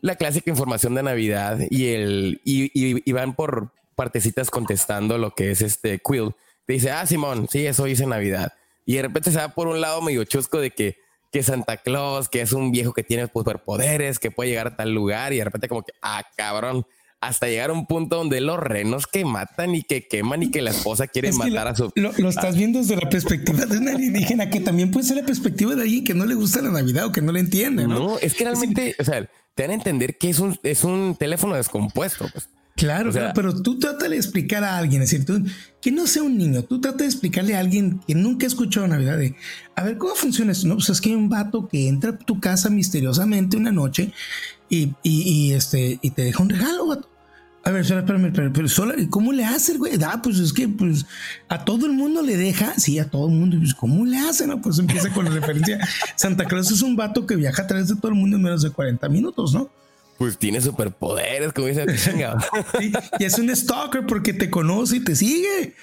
la 0.00 0.16
clásica 0.16 0.50
información 0.50 0.94
de 0.94 1.02
Navidad 1.02 1.58
y 1.70 1.88
el 1.88 2.40
y, 2.44 3.12
van 3.12 3.34
por 3.34 3.72
partecitas 3.94 4.50
contestando 4.50 5.18
lo 5.18 5.34
que 5.34 5.50
es 5.50 5.62
este 5.62 6.00
Quill. 6.00 6.34
Te 6.66 6.74
dice, 6.74 6.90
ah, 6.90 7.06
Simón, 7.06 7.48
sí, 7.48 7.66
eso 7.66 7.86
hice 7.86 8.06
Navidad. 8.06 8.52
Y 8.84 8.96
de 8.96 9.02
repente 9.02 9.30
se 9.30 9.38
va 9.38 9.48
por 9.48 9.68
un 9.68 9.80
lado 9.80 10.02
medio 10.02 10.24
chusco 10.24 10.58
de 10.58 10.70
que, 10.70 10.98
que 11.32 11.42
Santa 11.42 11.76
Claus, 11.78 12.28
que 12.28 12.40
es 12.40 12.52
un 12.52 12.72
viejo 12.72 12.92
que 12.92 13.04
tiene 13.04 13.28
superpoderes, 13.32 14.18
que 14.18 14.30
puede 14.30 14.50
llegar 14.50 14.66
a 14.66 14.76
tal 14.76 14.92
lugar. 14.92 15.32
Y 15.32 15.38
de 15.38 15.44
repente, 15.44 15.68
como 15.68 15.82
que, 15.82 15.92
ah, 16.02 16.22
cabrón 16.36 16.86
hasta 17.20 17.46
llegar 17.48 17.70
a 17.70 17.72
un 17.72 17.86
punto 17.86 18.16
donde 18.16 18.40
los 18.40 18.58
renos 18.58 19.06
que 19.06 19.24
matan 19.24 19.74
y 19.74 19.82
que 19.82 20.06
queman 20.06 20.42
y 20.42 20.50
que 20.50 20.62
la 20.62 20.70
esposa 20.70 21.06
quiere 21.06 21.32
matar 21.32 21.68
a 21.68 21.74
su. 21.74 21.90
Lo, 21.94 22.10
estás 22.28 22.56
viendo 22.56 22.78
desde 22.78 22.96
la 22.96 23.08
perspectiva 23.08 23.66
de 23.66 23.78
un 23.78 23.88
alienígena 23.88 24.50
que 24.50 24.60
también 24.60 24.90
puede 24.90 25.06
ser 25.06 25.16
la 25.16 25.24
perspectiva 25.24 25.74
de 25.74 25.82
alguien 25.82 26.04
que 26.04 26.14
no 26.14 26.26
le 26.26 26.34
gusta 26.34 26.60
la 26.60 26.70
Navidad 26.70 27.06
o 27.06 27.12
que 27.12 27.22
no 27.22 27.32
le 27.32 27.40
entiende. 27.40 27.86
No, 27.86 27.98
no 27.98 28.18
es 28.18 28.34
que 28.34 28.44
realmente, 28.44 28.94
o 28.98 29.04
sea, 29.04 29.28
te 29.54 29.62
dan 29.62 29.70
a 29.70 29.74
entender 29.74 30.18
que 30.18 30.30
es 30.30 30.38
un, 30.38 30.58
es 30.62 30.84
un 30.84 31.16
teléfono 31.18 31.54
descompuesto. 31.54 32.28
Pues. 32.32 32.48
Claro, 32.76 33.10
claro, 33.10 33.32
pero 33.34 33.62
tú 33.62 33.78
trata 33.78 34.06
de 34.06 34.16
explicar 34.16 34.62
a 34.62 34.76
alguien, 34.76 35.00
es 35.00 35.10
decir, 35.10 35.24
tú, 35.24 35.42
que 35.80 35.90
no 35.90 36.06
sea 36.06 36.22
un 36.22 36.36
niño, 36.36 36.62
tú 36.62 36.78
trata 36.78 36.98
de 36.98 37.06
explicarle 37.06 37.54
a 37.56 37.60
alguien 37.60 38.00
que 38.06 38.14
nunca 38.14 38.44
ha 38.44 38.48
escuchado 38.48 38.86
Navidad 38.86 39.16
de, 39.16 39.34
a 39.74 39.82
ver, 39.82 39.96
¿cómo 39.96 40.14
funciona 40.14 40.52
esto? 40.52 40.68
No, 40.68 40.74
pues 40.74 40.90
es 40.90 41.00
que 41.00 41.08
hay 41.08 41.14
un 41.14 41.30
vato 41.30 41.68
que 41.68 41.88
entra 41.88 42.10
a 42.10 42.18
tu 42.18 42.38
casa 42.38 42.68
misteriosamente 42.68 43.56
una 43.56 43.72
noche 43.72 44.12
y, 44.68 44.94
y, 45.02 45.52
este, 45.52 45.98
y 46.02 46.10
te 46.10 46.22
deja 46.22 46.42
un 46.42 46.50
regalo, 46.50 46.86
vato. 46.86 47.08
A 47.64 47.72
ver, 47.72 47.80
espérame, 47.80 48.26
espérame, 48.26 48.52
pero 48.52 48.68
solo, 48.68 48.94
¿cómo 49.10 49.32
le 49.32 49.44
hace, 49.44 49.76
güey? 49.76 49.94
Ah, 50.04 50.20
pues 50.22 50.38
es 50.38 50.52
que 50.52 50.68
pues 50.68 51.04
a 51.48 51.64
todo 51.64 51.86
el 51.86 51.92
mundo 51.92 52.22
le 52.22 52.36
deja, 52.36 52.78
sí, 52.78 53.00
a 53.00 53.10
todo 53.10 53.26
el 53.26 53.34
mundo, 53.34 53.56
pues 53.58 53.74
¿cómo 53.74 54.06
le 54.06 54.18
hace? 54.18 54.46
No, 54.46 54.60
pues 54.60 54.78
empieza 54.78 55.12
con 55.12 55.24
la 55.24 55.32
referencia. 55.32 55.80
Santa 56.14 56.44
Claus 56.44 56.70
es 56.70 56.82
un 56.82 56.94
vato 56.94 57.26
que 57.26 57.34
viaja 57.34 57.62
a 57.62 57.66
través 57.66 57.88
de 57.88 57.96
todo 57.96 58.08
el 58.08 58.14
mundo 58.14 58.36
en 58.36 58.44
menos 58.44 58.62
de 58.62 58.70
40 58.70 59.08
minutos, 59.08 59.52
¿no? 59.52 59.68
Pues 60.16 60.38
tiene 60.38 60.60
superpoderes, 60.60 61.52
como 61.52 61.66
dice 61.66 61.84
y 63.18 63.24
es 63.24 63.38
un 63.38 63.54
stalker 63.54 64.06
porque 64.06 64.32
te 64.32 64.48
conoce 64.48 64.98
y 64.98 65.00
te 65.00 65.16
sigue. 65.16 65.74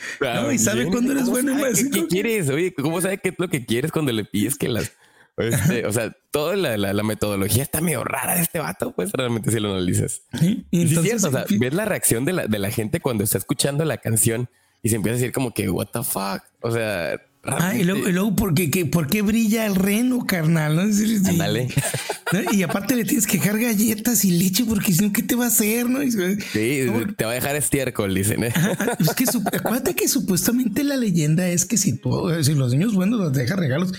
Y 0.54 0.58
sabe 0.58 0.88
cuándo 0.88 1.12
eres 1.12 1.28
bueno 1.28 1.52
y 1.52 1.56
más. 1.62 1.84
¿Qué, 1.84 2.08
quieres? 2.08 2.50
Oye, 2.50 2.74
¿cómo 2.74 3.00
sabe 3.02 3.20
qué 3.20 3.30
es 3.30 3.36
lo 3.38 3.50
que 3.50 3.66
quieres 3.66 3.92
cuando 3.92 4.12
le 4.12 4.26
pides 4.26 4.56
que 4.56 4.70
las 4.70 4.94
este, 5.38 5.86
o 5.86 5.92
sea, 5.92 6.16
toda 6.32 6.56
la, 6.56 7.04
metodología 7.04 7.64
está 7.64 7.82
medio 7.82 8.04
rara 8.04 8.36
de 8.36 8.42
este 8.42 8.60
vato, 8.60 8.92
pues 8.92 9.12
realmente 9.12 9.52
si 9.52 9.60
lo 9.60 9.72
analizas. 9.72 10.22
Sí, 10.40 10.66
entonces, 10.72 11.24
o 11.24 11.32
sea, 11.32 11.46
ves 11.50 11.74
la 11.74 11.86
reacción 11.86 12.26
de 12.26 12.34
la, 12.34 12.48
de 12.48 12.60
la 12.60 12.72
gente 12.72 13.00
cuando 13.00 13.24
está 13.24 13.38
escuchando 13.38 13.86
la 13.86 13.98
canción 13.98 14.50
y 14.82 14.90
se 14.90 14.96
empieza 14.96 15.16
a 15.16 15.20
decir 15.20 15.32
como 15.32 15.54
que, 15.54 15.70
what 15.70 15.88
the 15.88 16.04
fuck? 16.04 16.44
O 16.62 16.72
sea, 16.72 17.20
Ah, 17.46 17.76
y 17.76 17.84
luego, 17.84 18.36
¿por, 18.38 18.54
qué, 18.54 18.86
¿por 18.86 19.08
qué 19.08 19.22
brilla 19.22 19.66
el 19.66 19.76
reno, 19.76 20.26
carnal? 20.26 20.78
¿no? 22.32 22.52
Y 22.54 22.64
aparte 22.64 22.96
le 22.96 23.04
tienes 23.04 23.28
que 23.28 23.38
dejar 23.38 23.60
galletas 23.60 24.24
y 24.24 24.32
leche 24.32 24.64
porque 24.64 24.94
si 24.94 25.04
no, 25.04 25.12
¿qué 25.12 25.24
te 25.24 25.36
va 25.36 25.46
a 25.46 25.48
hacer? 25.48 25.90
¿no? 25.90 26.00
Sí, 26.02 26.86
te 27.18 27.26
va 27.26 27.32
a 27.32 27.34
dejar 27.34 27.58
estiércol, 27.58 28.14
dicen. 28.16 28.46
¿eh? 28.46 28.54
Es 28.98 29.14
que 29.14 29.26
acuérdate 29.58 29.94
que 29.94 30.08
supuestamente 30.08 30.86
la 30.86 30.96
leyenda 30.96 31.46
es 31.50 31.66
que 31.66 31.76
si, 31.76 31.98
tú, 31.98 32.32
si 32.42 32.54
los 32.54 32.72
niños 32.72 32.94
buenos 32.94 33.20
les 33.20 33.34
deja 33.34 33.58
regalos, 33.58 33.92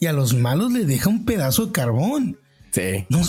y 0.00 0.06
a 0.06 0.12
los 0.12 0.34
malos 0.34 0.72
les 0.72 0.86
deja 0.86 1.10
un 1.10 1.24
pedazo 1.26 1.66
de 1.66 1.72
carbón. 1.72 2.38
Sí. 2.72 3.04
No, 3.08 3.20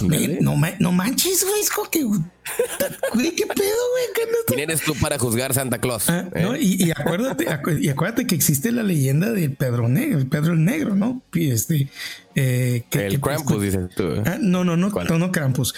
no, 0.80 0.91
manches, 0.91 1.43
güey. 1.43 1.61
Es 1.61 1.69
como 1.72 1.89
que, 1.89 2.03
güey, 2.03 3.36
qué 3.36 3.45
pedo, 3.47 3.57
güey. 3.91 4.28
¿Quién 4.47 4.59
eres 4.59 4.82
tú 4.82 4.93
para 4.95 5.17
juzgar 5.17 5.53
Santa 5.53 5.80
Claus? 5.80 6.09
Ah, 6.09 6.30
¿Eh? 6.34 6.57
y, 6.61 6.91
acuérdate, 6.91 7.45
y 7.80 7.89
acuérdate 7.89 8.28
que 8.28 8.36
existe 8.36 8.72
la 8.72 8.84
leyenda 8.84 9.32
del 9.32 9.55
Pedro 9.55 9.89
Negro, 9.89 10.19
el 10.19 10.28
Pedro 10.28 10.53
el 10.53 10.63
Negro, 10.63 10.95
¿no? 10.95 11.24
Este, 11.34 11.89
eh, 12.36 12.84
el 12.91 13.19
Krampus, 13.19 13.61
dices 13.61 13.89
tú. 13.95 14.03
¿eh? 14.03 14.24
Ah, 14.26 14.38
no, 14.39 14.63
no, 14.63 14.78
no, 14.78 14.89
no, 14.89 15.17
no, 15.17 15.32
Krampus. 15.32 15.74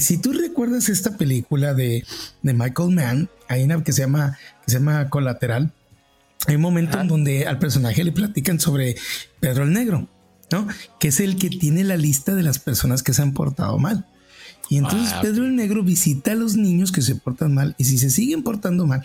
si 0.00 0.18
tú 0.18 0.32
recuerdas 0.32 0.88
esta 0.88 1.16
película 1.16 1.72
de, 1.72 2.04
de 2.42 2.52
Michael 2.52 2.90
Mann, 2.90 3.30
hay 3.48 3.62
una 3.62 3.82
que 3.82 3.92
se 3.92 4.02
llama, 4.02 4.38
que 4.64 4.72
se 4.72 4.78
llama 4.78 5.08
Colateral. 5.08 5.72
Hay 6.46 6.56
un 6.56 6.62
momento 6.62 7.00
en 7.00 7.08
donde 7.08 7.46
al 7.46 7.58
personaje 7.58 8.02
le 8.02 8.12
platican 8.12 8.58
sobre 8.60 8.96
Pedro 9.40 9.62
el 9.62 9.72
Negro 9.72 10.08
que 11.00 11.08
es 11.08 11.20
el 11.20 11.36
que 11.36 11.50
tiene 11.50 11.84
la 11.84 11.96
lista 11.96 12.34
de 12.34 12.42
las 12.42 12.58
personas 12.58 13.02
que 13.02 13.12
se 13.12 13.22
han 13.22 13.32
portado 13.32 13.78
mal. 13.78 14.06
Y 14.70 14.78
entonces 14.78 15.12
ah, 15.12 15.20
Pedro 15.20 15.44
el 15.44 15.56
Negro 15.56 15.82
visita 15.82 16.32
a 16.32 16.34
los 16.34 16.56
niños 16.56 16.90
que 16.90 17.02
se 17.02 17.14
portan 17.16 17.52
mal 17.52 17.74
y 17.76 17.84
si 17.84 17.98
se 17.98 18.08
siguen 18.08 18.42
portando 18.42 18.86
mal, 18.86 19.04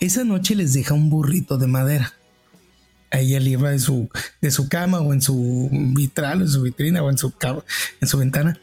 esa 0.00 0.24
noche 0.24 0.54
les 0.54 0.74
deja 0.74 0.94
un 0.94 1.08
burrito 1.08 1.56
de 1.56 1.66
madera. 1.66 2.14
Ahí 3.10 3.34
arriba 3.34 3.70
de 3.70 3.78
su, 3.78 4.10
de 4.42 4.50
su 4.50 4.68
cama 4.68 5.00
o 5.00 5.14
en 5.14 5.22
su 5.22 5.70
vitral, 5.72 6.42
o 6.42 6.44
en 6.44 6.50
su 6.50 6.60
vitrina 6.60 7.02
o 7.02 7.08
en 7.08 7.16
su, 7.16 7.32
en 8.00 8.08
su 8.08 8.18
ventana. 8.18 8.60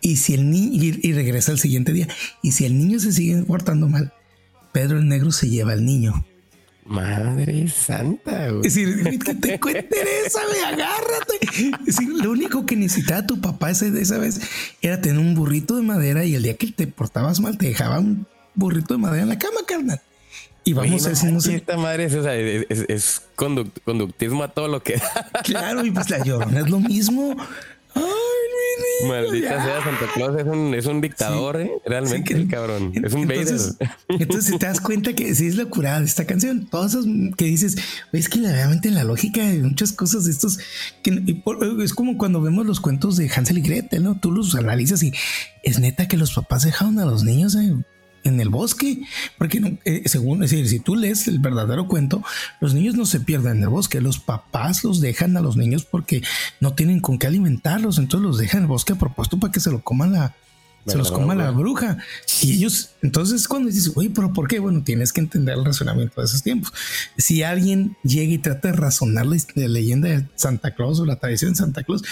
Y 0.00 0.16
si 0.16 0.34
el 0.34 0.48
niño, 0.48 0.80
y, 0.80 1.12
regresa 1.12 1.50
al 1.50 1.58
siguiente 1.58 1.92
día. 1.92 2.06
Y 2.40 2.52
si 2.52 2.66
el 2.66 2.78
niño 2.78 3.00
se 3.00 3.10
sigue 3.10 3.42
portando 3.42 3.88
mal, 3.88 4.12
Pedro 4.72 4.98
el 4.98 5.08
Negro 5.08 5.32
se 5.32 5.48
lleva 5.48 5.72
al 5.72 5.84
niño 5.84 6.24
Madre 6.86 7.66
santa, 7.68 8.50
güey. 8.50 8.66
Es 8.66 8.74
decir, 8.74 9.18
¿qué 9.24 9.34
te 9.34 9.54
interesa, 9.54 10.40
güey? 10.46 10.60
Agárrate. 10.62 11.38
Es 11.86 11.96
decir, 11.96 12.08
lo 12.08 12.30
único 12.30 12.66
que 12.66 12.76
necesitaba 12.76 13.26
tu 13.26 13.40
papá 13.40 13.70
esa, 13.70 13.86
esa 13.86 14.18
vez 14.18 14.40
era 14.82 15.00
tener 15.00 15.18
un 15.18 15.34
burrito 15.34 15.76
de 15.76 15.82
madera 15.82 16.24
y 16.24 16.34
el 16.34 16.42
día 16.42 16.56
que 16.56 16.70
te 16.72 16.86
portabas 16.86 17.40
mal 17.40 17.56
te 17.56 17.68
dejaba 17.68 18.00
un 18.00 18.26
burrito 18.54 18.94
de 18.94 18.98
madera 18.98 19.22
en 19.22 19.28
la 19.30 19.38
cama, 19.38 19.60
carnal. 19.66 20.00
Y 20.64 20.72
vamos 20.72 21.04
a 21.06 21.10
decir, 21.10 21.32
no 21.32 21.40
sé. 21.40 21.56
Esta 21.56 21.76
madre 21.76 22.04
es, 22.04 22.14
o 22.14 22.22
sea, 22.22 22.34
es, 22.34 22.66
es, 22.68 23.22
conductismo 23.34 24.42
a 24.42 24.48
todo 24.48 24.68
lo 24.68 24.82
que 24.82 25.00
Claro, 25.44 25.84
y 25.84 25.90
pues 25.90 26.08
la 26.10 26.24
llorona 26.24 26.60
es 26.60 26.70
lo 26.70 26.80
mismo. 26.80 27.36
Maldita 29.06 29.64
sea, 29.64 29.82
Santa 29.82 30.12
Claus 30.14 30.38
es 30.38 30.46
un, 30.46 30.74
es 30.74 30.86
un 30.86 31.00
dictador, 31.00 31.60
¿eh? 31.60 31.70
realmente, 31.84 32.34
el 32.34 32.48
cabrón. 32.48 32.92
Es 32.94 33.12
un 33.12 33.30
entonces, 33.30 33.76
Entonces, 34.08 34.58
te 34.58 34.66
das 34.66 34.80
cuenta 34.80 35.14
que 35.14 35.34
sí 35.34 35.46
es 35.46 35.56
la 35.56 35.66
curada 35.66 36.00
de 36.00 36.06
esta 36.06 36.24
canción. 36.24 36.66
Todas 36.66 36.94
esas 36.94 37.06
que 37.36 37.44
dices, 37.44 37.76
es 38.12 38.28
que 38.28 38.40
realmente 38.40 38.90
la 38.90 39.04
lógica 39.04 39.42
de 39.42 39.62
muchas 39.62 39.92
cosas 39.92 40.24
de 40.24 40.30
estos, 40.30 40.58
que 41.02 41.42
es 41.82 41.94
como 41.94 42.16
cuando 42.18 42.40
vemos 42.40 42.66
los 42.66 42.80
cuentos 42.80 43.16
de 43.16 43.30
Hansel 43.34 43.58
y 43.58 43.62
Gretel, 43.62 44.04
¿no? 44.04 44.18
Tú 44.18 44.32
los 44.32 44.54
analizas 44.54 45.02
y 45.02 45.12
es 45.62 45.78
neta 45.78 46.08
que 46.08 46.16
los 46.16 46.34
papás 46.34 46.62
dejaron 46.64 46.98
a 46.98 47.04
los 47.04 47.24
niños 47.24 47.54
eh, 47.56 47.74
en 48.24 48.40
el 48.40 48.48
bosque, 48.48 49.02
porque 49.38 49.78
eh, 49.84 50.02
según, 50.06 50.42
es 50.42 50.50
decir, 50.50 50.68
si 50.68 50.80
tú 50.80 50.96
lees 50.96 51.28
el 51.28 51.38
verdadero 51.38 51.86
cuento, 51.86 52.22
los 52.60 52.74
niños 52.74 52.96
no 52.96 53.06
se 53.06 53.20
pierden 53.20 53.58
en 53.58 53.62
el 53.64 53.68
bosque, 53.68 54.00
los 54.00 54.18
papás 54.18 54.82
los 54.82 55.00
dejan 55.00 55.36
a 55.36 55.40
los 55.40 55.56
niños 55.56 55.84
porque 55.84 56.22
no 56.60 56.74
tienen 56.74 57.00
con 57.00 57.18
qué 57.18 57.26
alimentarlos, 57.26 57.98
entonces 57.98 58.26
los 58.26 58.38
dejan 58.38 58.58
en 58.58 58.64
el 58.64 58.68
bosque 58.68 58.94
a 58.94 58.96
propósito 58.96 59.38
para 59.38 59.52
que 59.52 59.60
se 59.60 59.70
lo 59.70 59.82
coman 59.82 60.12
la, 60.12 60.34
se 60.86 60.98
los 60.98 61.10
coma 61.10 61.34
la 61.34 61.50
bruja. 61.50 61.98
Y 62.42 62.54
ellos, 62.54 62.90
entonces 63.02 63.48
cuando 63.48 63.70
dices, 63.70 63.92
oye, 63.94 64.10
pero 64.14 64.32
¿por 64.32 64.48
qué? 64.48 64.58
Bueno, 64.58 64.82
tienes 64.84 65.12
que 65.12 65.20
entender 65.20 65.56
el 65.56 65.64
razonamiento 65.64 66.20
de 66.20 66.26
esos 66.26 66.42
tiempos. 66.42 66.72
Si 67.16 67.42
alguien 67.42 67.96
llega 68.02 68.32
y 68.32 68.38
trata 68.38 68.68
de 68.68 68.74
razonar 68.74 69.26
la, 69.26 69.36
leyenda 69.54 70.08
de 70.08 70.26
Santa 70.34 70.74
Claus 70.74 71.00
o 71.00 71.06
la 71.06 71.16
tradición 71.16 71.52
de 71.52 71.56
Santa 71.56 71.82
Claus, 71.84 72.02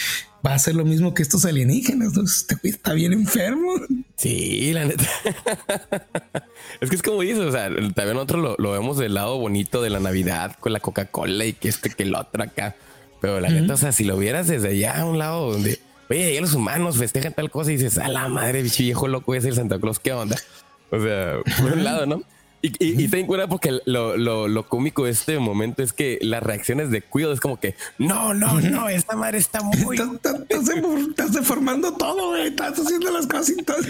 va 0.44 0.54
a 0.54 0.58
ser 0.58 0.74
lo 0.74 0.84
mismo 0.84 1.14
que 1.14 1.22
estos 1.22 1.44
alienígenas. 1.44 2.08
Entonces, 2.08 2.46
este 2.48 2.68
está 2.68 2.94
bien 2.94 3.12
enfermo. 3.12 3.74
Sí, 4.16 4.72
la 4.72 4.86
neta. 4.86 5.04
es 6.80 6.88
que 6.88 6.96
es 6.96 7.02
como 7.02 7.20
dices, 7.20 7.40
o 7.40 7.52
sea, 7.52 7.68
también 7.68 8.14
nosotros 8.14 8.56
lo, 8.58 8.72
vemos 8.72 8.96
del 8.96 9.14
lado 9.14 9.38
bonito 9.38 9.82
de 9.82 9.90
la 9.90 10.00
Navidad 10.00 10.56
con 10.60 10.72
la 10.72 10.80
Coca-Cola 10.80 11.44
y 11.44 11.52
que 11.52 11.68
este 11.68 11.90
que 11.90 12.04
el 12.04 12.14
otro 12.14 12.42
acá. 12.42 12.76
Pero 13.20 13.38
la 13.38 13.50
neta, 13.50 13.74
o 13.74 13.76
sea, 13.76 13.92
si 13.92 14.02
lo 14.02 14.16
vieras 14.18 14.48
desde 14.48 14.70
allá 14.70 15.00
a 15.00 15.04
un 15.04 15.18
lado 15.18 15.52
donde 15.52 15.78
oye, 16.12 16.34
ya 16.34 16.40
los 16.40 16.54
humanos 16.54 16.98
festejan 16.98 17.32
tal 17.32 17.50
cosa 17.50 17.72
y 17.72 17.76
dices, 17.76 17.98
a 17.98 18.08
la 18.08 18.28
madre, 18.28 18.62
bicho 18.62 18.82
viejo 18.82 19.08
loco, 19.08 19.34
es 19.34 19.44
el 19.44 19.54
Santa 19.54 19.78
Claus, 19.78 19.98
¿qué 19.98 20.12
onda? 20.12 20.36
O 20.90 21.00
sea, 21.00 21.38
por 21.58 21.72
un 21.72 21.84
lado, 21.84 22.06
¿no? 22.06 22.22
Y, 22.64 22.68
y, 22.78 23.04
y 23.04 23.24
cuenta 23.24 23.48
porque 23.48 23.80
lo, 23.86 24.16
lo, 24.16 24.46
lo, 24.46 24.68
cómico 24.68 25.04
de 25.04 25.10
este 25.10 25.36
momento 25.40 25.82
es 25.82 25.92
que 25.92 26.20
las 26.22 26.40
reacciones 26.44 26.92
de 26.92 27.02
Cuido 27.02 27.32
es 27.32 27.40
como 27.40 27.58
que 27.58 27.74
no, 27.98 28.34
no, 28.34 28.60
no, 28.60 28.88
esta 28.88 29.16
madre 29.16 29.38
está 29.38 29.62
muy. 29.62 29.98
Estás, 29.98 31.32
deformando 31.32 31.92
todo. 31.94 32.36
Estás 32.36 32.78
haciendo 32.78 33.10
las 33.10 33.26
cositas. 33.26 33.78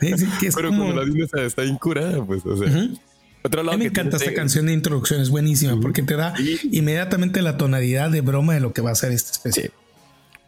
Sí, 0.00 0.12
sí, 0.16 0.26
que 0.40 0.48
es 0.48 0.54
Pero 0.56 0.70
como, 0.70 0.92
la 0.92 1.04
niña 1.04 1.26
está 1.46 1.64
incurada, 1.64 2.24
pues, 2.24 2.44
o 2.44 2.56
sea. 2.56 2.88
Otro 3.42 3.62
lado 3.62 3.74
a 3.74 3.78
mí 3.78 3.84
me 3.84 3.90
encanta 3.90 4.16
esta 4.16 4.34
canción 4.34 4.66
de 4.66 4.72
introducción, 4.72 5.20
es 5.20 5.30
buenísima 5.30 5.78
porque 5.80 6.02
te 6.02 6.16
da 6.16 6.34
inmediatamente 6.72 7.40
la 7.40 7.56
tonalidad 7.56 8.10
de 8.10 8.20
broma 8.20 8.54
de 8.54 8.60
lo 8.60 8.72
que 8.72 8.82
va 8.82 8.90
a 8.90 8.94
ser 8.94 9.12
esta 9.12 9.30
especie. 9.30 9.70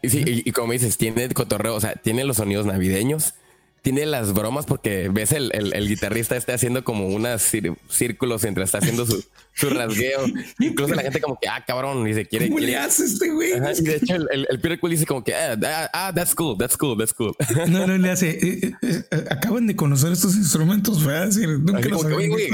Sí, 0.08 0.42
y, 0.44 0.52
como 0.52 0.72
dices, 0.72 0.96
tiene 0.96 1.28
cotorreo, 1.30 1.74
o 1.74 1.80
sea, 1.80 1.94
tiene 1.94 2.24
los 2.24 2.38
sonidos 2.38 2.66
navideños, 2.66 3.34
tiene 3.82 4.06
las 4.06 4.32
bromas 4.32 4.64
porque 4.64 5.08
ves 5.08 5.32
el, 5.32 5.50
el, 5.52 5.88
guitarrista 5.88 6.36
este 6.36 6.52
haciendo 6.52 6.84
como 6.84 7.08
unos 7.08 7.42
círculos 7.88 8.42
mientras 8.44 8.68
está 8.68 8.78
haciendo 8.78 9.04
su, 9.04 9.24
su 9.54 9.70
rasgueo. 9.70 10.24
Incluso 10.60 10.94
la 10.94 11.02
gente 11.02 11.20
como 11.20 11.36
que, 11.40 11.48
ah, 11.48 11.64
cabrón, 11.66 12.06
y 12.06 12.14
se 12.14 12.24
quiere... 12.26 12.46
¿Cómo 12.46 12.58
quiere... 12.58 12.74
le 12.74 12.78
hace 12.78 13.04
este 13.04 13.30
güey? 13.30 13.50
y 13.50 13.82
de 13.82 13.96
hecho 13.96 14.14
el, 14.14 14.46
el, 14.48 14.60
Peter 14.60 14.78
Quill 14.78 14.90
dice 14.90 15.04
como 15.04 15.24
que, 15.24 15.34
ah, 15.34 15.58
ah, 15.64 15.90
ah, 15.92 16.12
that's 16.14 16.32
cool, 16.32 16.56
that's 16.56 16.76
cool, 16.76 16.96
that's 16.96 17.12
cool. 17.12 17.34
No, 17.68 17.86
no, 17.86 17.98
le 17.98 18.10
hace, 18.10 18.30
eh, 18.30 18.72
eh, 18.82 19.02
eh, 19.10 19.24
acaban 19.30 19.66
de 19.66 19.74
conocer 19.74 20.12
estos 20.12 20.36
instrumentos, 20.36 21.04
¿verdad? 21.04 21.30
nunca 21.58 21.88
los 21.88 22.04
habían 22.04 22.30
Güey, 22.30 22.50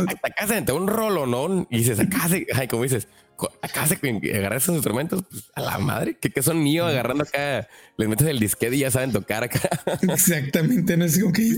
se 0.67 0.73
un 0.73 0.89
rolo, 0.89 1.27
¿no? 1.27 1.67
Y 1.71 1.79
dices, 1.79 2.01
acá 2.01 2.27
se, 2.29 2.47
ay, 2.55 2.69
como 2.69 2.85
dices, 2.85 3.07
acá 3.63 3.87
se 3.87 3.99
agarrar 4.35 4.59
esos 4.59 4.75
instrumentos 4.75 5.23
pues, 5.31 5.51
a 5.55 5.61
la 5.61 5.79
madre 5.79 6.17
que, 6.17 6.31
que 6.31 6.43
son 6.43 6.63
míos 6.63 6.89
agarrando 6.89 7.23
acá 7.25 7.69
les 7.97 8.09
metes 8.09 8.27
el 8.27 8.39
disquete 8.39 8.77
y 8.77 8.81
ya 8.81 8.91
saben 8.91 9.13
tocar 9.13 9.45
acá. 9.45 9.61
Exactamente 10.03 10.97
no 10.97 11.05
es 11.05 11.19
como 11.19 11.33
que 11.33 11.55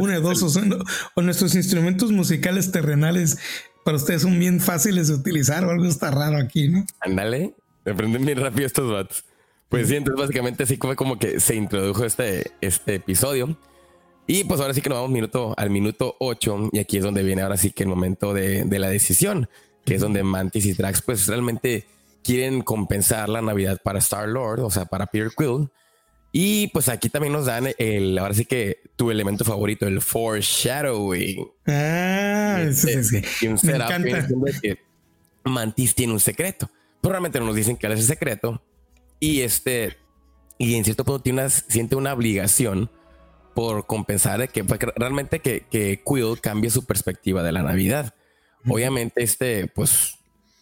una 0.00 0.18
dos 0.20 0.42
o, 0.42 1.22
nuestros 1.22 1.54
instrumentos 1.54 2.12
musicales 2.12 2.72
terrenales 2.72 3.38
para 3.84 3.96
ustedes 3.96 4.22
son 4.22 4.38
bien 4.38 4.60
fáciles 4.60 5.08
de 5.08 5.14
utilizar 5.14 5.64
o 5.64 5.70
algo 5.70 5.86
está 5.86 6.10
raro 6.10 6.38
aquí 6.38 6.68
no 6.68 6.84
ándale 7.00 7.54
aprenden 7.84 8.24
bien 8.24 8.38
rápido 8.38 8.66
estos 8.66 8.90
vatos. 8.90 9.24
Pues 9.68 9.88
sí 9.88 9.96
entonces 9.96 10.20
básicamente 10.20 10.64
así 10.64 10.76
fue 10.76 10.96
como 10.96 11.18
que 11.18 11.40
se 11.40 11.54
introdujo 11.54 12.04
este 12.04 12.52
este 12.60 12.96
episodio. 12.96 13.56
Y 14.26 14.44
pues 14.44 14.60
ahora 14.60 14.74
sí 14.74 14.80
que 14.80 14.88
nos 14.88 14.98
vamos 14.98 15.10
minuto 15.10 15.54
al 15.56 15.70
minuto 15.70 16.16
8 16.20 16.70
y 16.72 16.78
aquí 16.78 16.98
es 16.98 17.02
donde 17.02 17.22
viene 17.22 17.42
ahora 17.42 17.56
sí 17.56 17.72
que 17.72 17.82
el 17.82 17.88
momento 17.88 18.32
de, 18.32 18.64
de 18.64 18.78
la 18.78 18.88
decisión 18.88 19.48
que 19.90 19.96
es 19.96 20.00
donde 20.00 20.22
Mantis 20.22 20.66
y 20.66 20.72
Drax 20.72 21.02
pues 21.02 21.26
realmente 21.26 21.84
quieren 22.22 22.62
compensar 22.62 23.28
la 23.28 23.42
Navidad 23.42 23.80
para 23.82 23.98
Star 23.98 24.28
Lord, 24.28 24.60
o 24.60 24.70
sea, 24.70 24.84
para 24.84 25.06
Peter 25.06 25.32
Quill. 25.36 25.68
Y 26.30 26.68
pues 26.68 26.88
aquí 26.88 27.08
también 27.08 27.32
nos 27.32 27.46
dan 27.46 27.70
el, 27.76 28.16
ahora 28.16 28.34
sí 28.34 28.44
que 28.44 28.82
tu 28.94 29.10
elemento 29.10 29.44
favorito, 29.44 29.88
el 29.88 30.00
foreshadowing. 30.00 31.44
Ah, 31.66 32.60
Me 32.62 32.72
setup 32.72 33.64
encanta. 33.64 34.20
diciendo 34.20 34.46
que 34.62 34.78
Mantis 35.42 35.92
tiene 35.96 36.12
un 36.12 36.20
secreto. 36.20 36.70
Pero 37.00 37.10
realmente 37.10 37.40
no 37.40 37.46
nos 37.46 37.56
dicen 37.56 37.76
que 37.76 37.88
es 37.88 37.92
el 37.94 38.02
secreto. 38.02 38.62
Y 39.18 39.40
este, 39.40 39.96
y 40.56 40.76
en 40.76 40.84
cierto 40.84 41.04
punto 41.04 41.20
tiene 41.20 41.40
una, 41.40 41.50
siente 41.50 41.96
una 41.96 42.12
obligación 42.12 42.92
por 43.56 43.88
compensar 43.88 44.38
de 44.38 44.46
que, 44.46 44.62
porque 44.62 44.86
realmente 44.94 45.40
que, 45.40 45.66
que 45.68 46.00
Quill 46.06 46.40
cambie 46.40 46.70
su 46.70 46.84
perspectiva 46.84 47.42
de 47.42 47.50
la 47.50 47.64
Navidad. 47.64 48.14
Obviamente, 48.66 49.22
este, 49.22 49.66
pues 49.68 50.14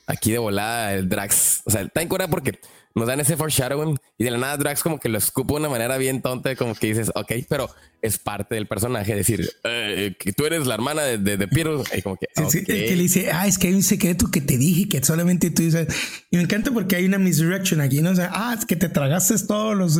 aquí 0.06 0.30
de 0.32 0.38
volada 0.38 0.94
el 0.94 1.08
Drax, 1.08 1.62
o 1.64 1.70
sea, 1.70 1.82
está 1.82 2.00
en 2.02 2.08
cura 2.08 2.28
porque 2.28 2.58
nos 2.94 3.06
dan 3.06 3.20
ese 3.20 3.36
foreshadowing 3.36 3.96
y 4.16 4.24
de 4.24 4.30
la 4.30 4.38
nada 4.38 4.56
Drax 4.56 4.82
como 4.82 4.98
que 4.98 5.08
lo 5.08 5.18
escupa 5.18 5.54
de 5.54 5.60
una 5.60 5.68
manera 5.68 5.98
bien 5.98 6.22
tonta, 6.22 6.56
como 6.56 6.74
que 6.74 6.88
dices, 6.88 7.10
ok, 7.14 7.32
pero 7.48 7.68
es 8.00 8.18
parte 8.18 8.54
del 8.54 8.66
personaje 8.66 9.14
decir 9.14 9.48
eh, 9.64 10.14
que 10.18 10.32
tú 10.32 10.46
eres 10.46 10.66
la 10.66 10.74
hermana 10.74 11.02
de, 11.02 11.18
de, 11.18 11.36
de 11.36 11.46
Peter. 11.48 11.72
Y 11.96 12.02
como 12.02 12.16
que, 12.16 12.26
Sí, 12.34 12.42
sí, 12.50 12.58
ok. 12.62 12.68
el 12.70 12.84
que 12.88 12.96
le 12.96 13.02
dice, 13.02 13.30
ah, 13.32 13.46
es 13.46 13.58
que 13.58 13.68
hay 13.68 13.74
un 13.74 13.82
secreto 13.82 14.30
que 14.30 14.40
te 14.40 14.56
dije 14.56 14.88
que 14.88 15.04
solamente 15.04 15.50
tú 15.50 15.68
sabes. 15.70 15.94
Y 16.30 16.36
me 16.38 16.42
encanta 16.44 16.70
porque 16.72 16.96
hay 16.96 17.04
una 17.04 17.18
misdirection 17.18 17.80
aquí, 17.80 18.00
¿no? 18.00 18.10
O 18.10 18.14
sea, 18.16 18.30
ah, 18.32 18.54
es 18.58 18.64
que 18.64 18.76
te 18.76 18.88
tragaste 18.88 19.34
todos 19.46 19.76
los. 19.76 19.98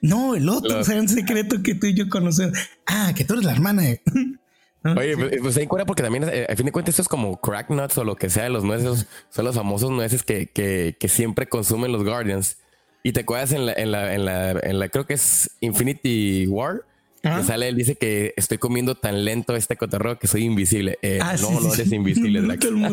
No, 0.00 0.34
el 0.36 0.48
otro, 0.48 0.70
Los- 0.78 0.88
o 0.88 0.90
sea, 0.90 1.00
un 1.00 1.08
secreto 1.08 1.62
que 1.62 1.74
tú 1.74 1.86
y 1.86 1.94
yo 1.94 2.08
conocemos. 2.08 2.56
Ah, 2.86 3.12
que 3.14 3.24
tú 3.24 3.34
eres 3.34 3.44
la 3.44 3.52
hermana 3.52 3.82
de. 3.82 4.00
Oye, 4.82 5.16
pues, 5.16 5.32
pues 5.42 5.56
ahí 5.58 5.66
cura 5.66 5.84
porque 5.84 6.02
también, 6.02 6.24
eh, 6.32 6.46
a 6.48 6.56
fin 6.56 6.66
de 6.66 6.72
cuentas, 6.72 6.92
esto 6.92 7.02
es 7.02 7.08
como 7.08 7.38
crack 7.40 7.68
nuts 7.70 7.98
o 7.98 8.04
lo 8.04 8.16
que 8.16 8.30
sea 8.30 8.44
de 8.44 8.50
los 8.50 8.64
nueces, 8.64 9.06
son 9.28 9.44
los 9.44 9.54
famosos 9.54 9.90
nueces 9.90 10.22
que, 10.22 10.46
que, 10.46 10.96
que 10.98 11.08
siempre 11.08 11.46
consumen 11.48 11.92
los 11.92 12.02
Guardians. 12.04 12.56
Y 13.02 13.12
te 13.12 13.20
acuerdas 13.20 13.52
en 13.52 13.66
la, 13.66 13.72
en 13.72 13.92
la, 13.92 14.14
en 14.14 14.24
la, 14.24 14.50
en 14.52 14.78
la 14.78 14.88
creo 14.88 15.06
que 15.06 15.14
es 15.14 15.50
Infinity 15.60 16.46
War, 16.46 16.84
que 17.22 17.42
sale, 17.44 17.68
él 17.68 17.76
dice 17.76 17.96
que 17.96 18.32
estoy 18.36 18.56
comiendo 18.56 18.94
tan 18.94 19.26
lento 19.26 19.54
este 19.54 19.76
cotorreo 19.76 20.18
que 20.18 20.26
soy 20.26 20.44
invisible. 20.44 20.98
Eh, 21.02 21.18
Ah, 21.20 21.32
no, 21.32 21.48
sí, 21.48 21.54
no 21.54 21.60
sí, 21.60 21.80
eres 21.80 21.92
invisible, 21.92 22.40
No. 22.70 22.88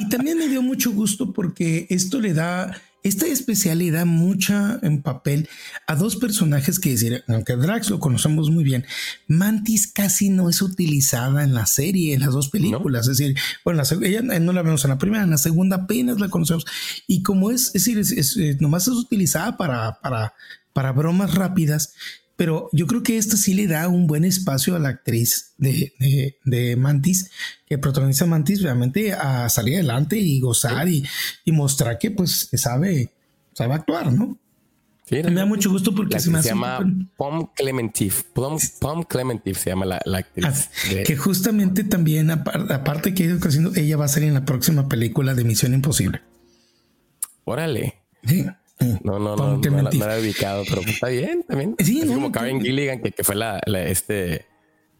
Y 0.00 0.08
también 0.08 0.38
me 0.38 0.48
dio 0.48 0.62
mucho 0.62 0.90
gusto 0.90 1.32
porque 1.32 1.86
esto 1.90 2.20
le 2.20 2.34
da, 2.34 2.76
esta 3.02 3.26
especial 3.26 3.78
le 3.78 3.90
da 3.90 4.04
mucha 4.04 4.78
en 4.82 5.02
papel 5.02 5.48
a 5.86 5.94
dos 5.94 6.16
personajes 6.16 6.78
que 6.78 6.90
decir, 6.90 7.24
aunque 7.28 7.56
Drax 7.56 7.90
lo 7.90 7.98
conocemos 7.98 8.50
muy 8.50 8.62
bien, 8.62 8.84
Mantis 9.26 9.86
casi 9.86 10.28
no 10.28 10.50
es 10.50 10.60
utilizada 10.60 11.42
en 11.42 11.54
la 11.54 11.66
serie, 11.66 12.14
en 12.14 12.20
las 12.20 12.32
dos 12.32 12.50
películas. 12.50 13.08
Es 13.08 13.16
decir, 13.16 13.36
bueno, 13.64 13.82
la 13.82 14.06
ella 14.06 14.22
no 14.22 14.52
la 14.52 14.62
vemos 14.62 14.84
en 14.84 14.90
la 14.90 14.98
primera, 14.98 15.24
en 15.24 15.30
la 15.30 15.38
segunda 15.38 15.76
apenas 15.76 16.20
la 16.20 16.28
conocemos. 16.28 16.66
Y 17.06 17.22
como 17.22 17.50
es, 17.50 17.66
es 17.68 17.84
decir, 17.84 17.98
es, 17.98 18.12
es, 18.12 18.36
eh, 18.36 18.56
nomás 18.60 18.86
es 18.86 18.94
utilizada 18.94 19.56
para, 19.56 20.00
para, 20.00 20.34
para 20.72 20.92
bromas 20.92 21.34
rápidas. 21.34 21.94
Pero 22.40 22.70
yo 22.72 22.86
creo 22.86 23.02
que 23.02 23.18
esto 23.18 23.36
sí 23.36 23.52
le 23.52 23.66
da 23.66 23.86
un 23.88 24.06
buen 24.06 24.24
espacio 24.24 24.74
a 24.74 24.78
la 24.78 24.88
actriz 24.88 25.52
de, 25.58 25.92
de, 25.98 26.38
de 26.44 26.74
Mantis, 26.74 27.30
que 27.66 27.76
protagoniza 27.76 28.24
Mantis, 28.24 28.62
realmente 28.62 29.12
a 29.12 29.46
salir 29.50 29.74
adelante 29.74 30.16
y 30.16 30.40
gozar 30.40 30.88
y, 30.88 31.04
y 31.44 31.52
mostrar 31.52 31.98
que 31.98 32.10
pues 32.10 32.48
que 32.50 32.56
sabe, 32.56 33.10
sabe 33.52 33.74
actuar, 33.74 34.10
¿no? 34.10 34.38
Sí, 35.04 35.16
Me 35.22 35.32
da 35.34 35.44
mucho 35.44 35.68
gusto 35.70 35.94
porque 35.94 36.18
se 36.18 36.30
me 36.30 36.40
se 36.42 36.48
hace 36.48 36.54
un 36.54 36.60
llama 36.62 37.08
Pom 37.18 37.50
Clementif. 37.54 38.22
Pom, 38.32 38.56
Pom 38.80 39.02
Clementif 39.02 39.58
se 39.58 39.68
llama 39.68 39.84
la, 39.84 40.00
la 40.06 40.18
actriz. 40.18 40.46
Ah, 40.46 40.88
de- 40.94 41.02
que 41.02 41.18
justamente 41.18 41.84
también, 41.84 42.28
apar- 42.30 42.72
aparte 42.72 43.12
que 43.12 43.24
ella, 43.26 43.36
haciendo, 43.46 43.74
ella 43.74 43.98
va 43.98 44.06
a 44.06 44.08
salir 44.08 44.28
en 44.28 44.34
la 44.34 44.46
próxima 44.46 44.88
película 44.88 45.34
de 45.34 45.44
Misión 45.44 45.74
Imposible. 45.74 46.22
Órale. 47.44 47.96
Sí, 48.24 48.46
No, 49.04 49.18
no, 49.18 49.36
no, 49.36 49.36
no, 49.36 49.54
la- 49.56 49.60
Clementif. 49.60 50.00
no 50.00 50.06
la 50.06 50.18
he 50.18 50.20
ubicado, 50.22 50.62
pero 50.68 50.82
pues 50.82 50.94
está 50.94 51.08
bien 51.08 51.44
también. 51.46 51.74
Sí, 51.78 52.00
es 52.00 52.06
no, 52.06 52.14
como 52.14 52.26
no, 52.28 52.32
Karen 52.32 52.60
Gilligan, 52.60 53.00
que, 53.02 53.12
que 53.12 53.24
fue 53.24 53.34
la, 53.34 53.60
la- 53.66 53.84
este, 53.84 54.46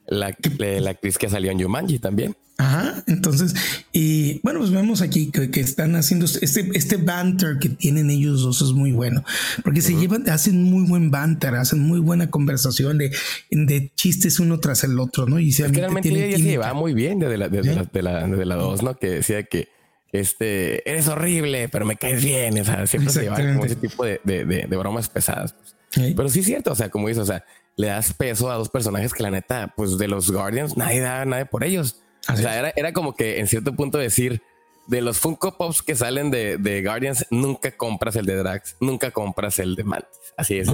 la, 0.06 0.34
la- 0.80 0.90
actriz 0.90 1.16
que 1.18 1.28
salió 1.28 1.50
en 1.50 1.60
Jumanji 1.60 1.98
también. 1.98 2.36
Ajá, 2.58 3.02
entonces, 3.06 3.54
y 3.90 4.38
bueno, 4.42 4.58
pues 4.58 4.70
vemos 4.70 5.00
aquí 5.00 5.30
que, 5.30 5.50
que 5.50 5.60
están 5.60 5.96
haciendo 5.96 6.26
este, 6.26 6.68
este 6.74 6.98
banter 6.98 7.56
que 7.58 7.70
tienen 7.70 8.10
ellos 8.10 8.42
dos 8.42 8.60
es 8.60 8.72
muy 8.72 8.92
bueno, 8.92 9.24
porque 9.64 9.80
se 9.80 9.94
llevan, 9.96 10.28
hacen 10.28 10.62
muy 10.64 10.86
buen 10.86 11.10
banter, 11.10 11.54
hacen 11.54 11.78
muy 11.80 12.00
buena 12.00 12.28
conversación 12.28 12.98
de, 12.98 13.12
de 13.50 13.90
chistes 13.96 14.40
uno 14.40 14.60
tras 14.60 14.84
el 14.84 15.00
otro, 15.00 15.24
¿no? 15.24 15.40
Y 15.40 15.48
Es 15.48 15.56
que 15.56 15.68
realmente 15.68 16.10
ella 16.10 16.36
se 16.36 16.42
llevaba 16.42 16.74
muy 16.74 16.92
bien 16.92 17.18
desde 17.18 17.38
la, 17.38 17.48
desde 17.48 17.70
Sí. 17.70 17.76
la, 17.76 17.84
de 17.84 18.02
la, 18.02 18.26
desde 18.26 18.44
la 18.44 18.56
dos, 18.56 18.82
¿no? 18.82 18.94
Que 18.94 19.08
decía 19.08 19.42
que 19.44 19.68
este, 20.12 20.88
eres 20.90 21.08
horrible, 21.08 21.68
pero 21.68 21.84
me 21.86 21.96
caes 21.96 22.24
bien. 22.24 22.58
O 22.60 22.64
sea, 22.64 22.86
siempre 22.86 23.12
se 23.12 23.22
llevaba 23.22 23.52
como 23.52 23.64
ese 23.64 23.76
tipo 23.76 24.04
de, 24.04 24.20
de, 24.24 24.44
de- 24.44 24.66
de 24.68 24.76
bromas 24.76 25.08
pesadas. 25.08 25.52
pues. 25.54 25.76
Sí. 25.90 26.14
Pero 26.16 26.28
sí 26.28 26.40
es 26.40 26.46
cierto, 26.46 26.72
o 26.72 26.74
sea, 26.74 26.88
como 26.88 27.08
dices, 27.08 27.22
o 27.22 27.26
sea, 27.26 27.44
le 27.76 27.88
das 27.88 28.12
peso 28.14 28.50
a 28.50 28.54
dos 28.54 28.68
personajes 28.68 29.12
que 29.12 29.22
la 29.22 29.30
neta, 29.30 29.72
pues 29.76 29.98
de 29.98 30.06
los 30.08 30.30
Guardians, 30.30 30.76
nadie 30.76 31.00
da 31.00 31.24
nada 31.24 31.44
por 31.46 31.64
ellos. 31.64 32.00
Así 32.26 32.40
o 32.40 32.44
sea, 32.44 32.58
era, 32.58 32.72
era 32.76 32.92
como 32.92 33.14
que 33.16 33.40
en 33.40 33.46
cierto 33.48 33.74
punto 33.74 33.98
decir, 33.98 34.42
de 34.86 35.00
los 35.00 35.18
Funko 35.18 35.56
Pops 35.56 35.82
que 35.82 35.94
salen 35.96 36.30
de, 36.30 36.58
de 36.58 36.82
Guardians, 36.82 37.26
nunca 37.30 37.70
compras 37.76 38.14
el 38.16 38.26
de 38.26 38.36
Drax, 38.36 38.76
nunca 38.80 39.10
compras 39.10 39.58
el 39.58 39.74
de 39.76 39.84
Mantis. 39.84 40.08
Así 40.36 40.58
es. 40.58 40.68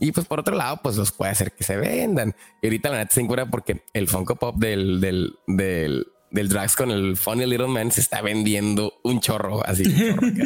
Y 0.00 0.12
pues 0.12 0.26
por 0.26 0.40
otro 0.40 0.54
lado, 0.54 0.80
pues 0.82 0.96
los 0.96 1.12
puede 1.12 1.30
hacer 1.32 1.52
que 1.52 1.64
se 1.64 1.76
vendan. 1.76 2.34
Y 2.62 2.66
ahorita 2.66 2.90
la 2.90 2.98
neta 2.98 3.14
se 3.14 3.20
encuentra 3.22 3.46
porque 3.50 3.82
el 3.94 4.06
Funko 4.08 4.36
Pop 4.36 4.56
del, 4.56 5.00
del, 5.00 5.34
del, 5.46 6.06
del 6.30 6.48
Drax 6.48 6.76
con 6.76 6.90
el 6.90 7.16
Funny 7.16 7.46
Little 7.46 7.68
Man 7.68 7.90
se 7.90 8.00
está 8.00 8.22
vendiendo 8.22 9.00
un 9.02 9.20
chorro, 9.20 9.64
así. 9.66 9.82
un 9.84 9.96
chorro 9.96 10.26
acá. 10.28 10.44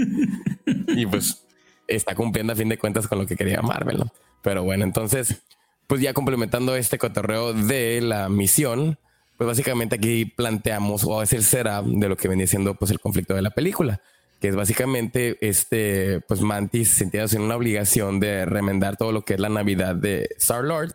y 0.88 1.06
pues 1.06 1.44
está 1.88 2.14
cumpliendo 2.14 2.52
a 2.52 2.56
fin 2.56 2.68
de 2.68 2.78
cuentas 2.78 3.08
con 3.08 3.18
lo 3.18 3.26
que 3.26 3.36
quería 3.36 3.62
Marvel, 3.62 3.98
¿no? 3.98 4.12
Pero 4.42 4.64
bueno, 4.64 4.84
entonces, 4.84 5.42
pues 5.86 6.00
ya 6.00 6.12
complementando 6.14 6.74
este 6.76 6.98
cotorreo 6.98 7.52
de 7.52 8.00
la 8.00 8.28
misión, 8.28 8.98
pues 9.36 9.46
básicamente 9.46 9.96
aquí 9.96 10.24
planteamos 10.24 11.04
o 11.04 11.22
es 11.22 11.32
el 11.32 11.44
setup 11.44 11.86
de 11.86 12.08
lo 12.08 12.16
que 12.16 12.28
venía 12.28 12.46
siendo 12.46 12.74
pues 12.74 12.90
el 12.90 13.00
conflicto 13.00 13.34
de 13.34 13.42
la 13.42 13.50
película, 13.50 14.00
que 14.40 14.48
es 14.48 14.56
básicamente 14.56 15.38
este, 15.40 16.20
pues 16.20 16.40
Mantis 16.40 16.88
sintiéndose 16.90 17.36
en 17.36 17.42
una 17.42 17.56
obligación 17.56 18.20
de 18.20 18.44
remendar 18.44 18.96
todo 18.96 19.12
lo 19.12 19.24
que 19.24 19.34
es 19.34 19.40
la 19.40 19.48
Navidad 19.48 19.94
de 19.94 20.28
Star 20.38 20.64
Lord 20.64 20.94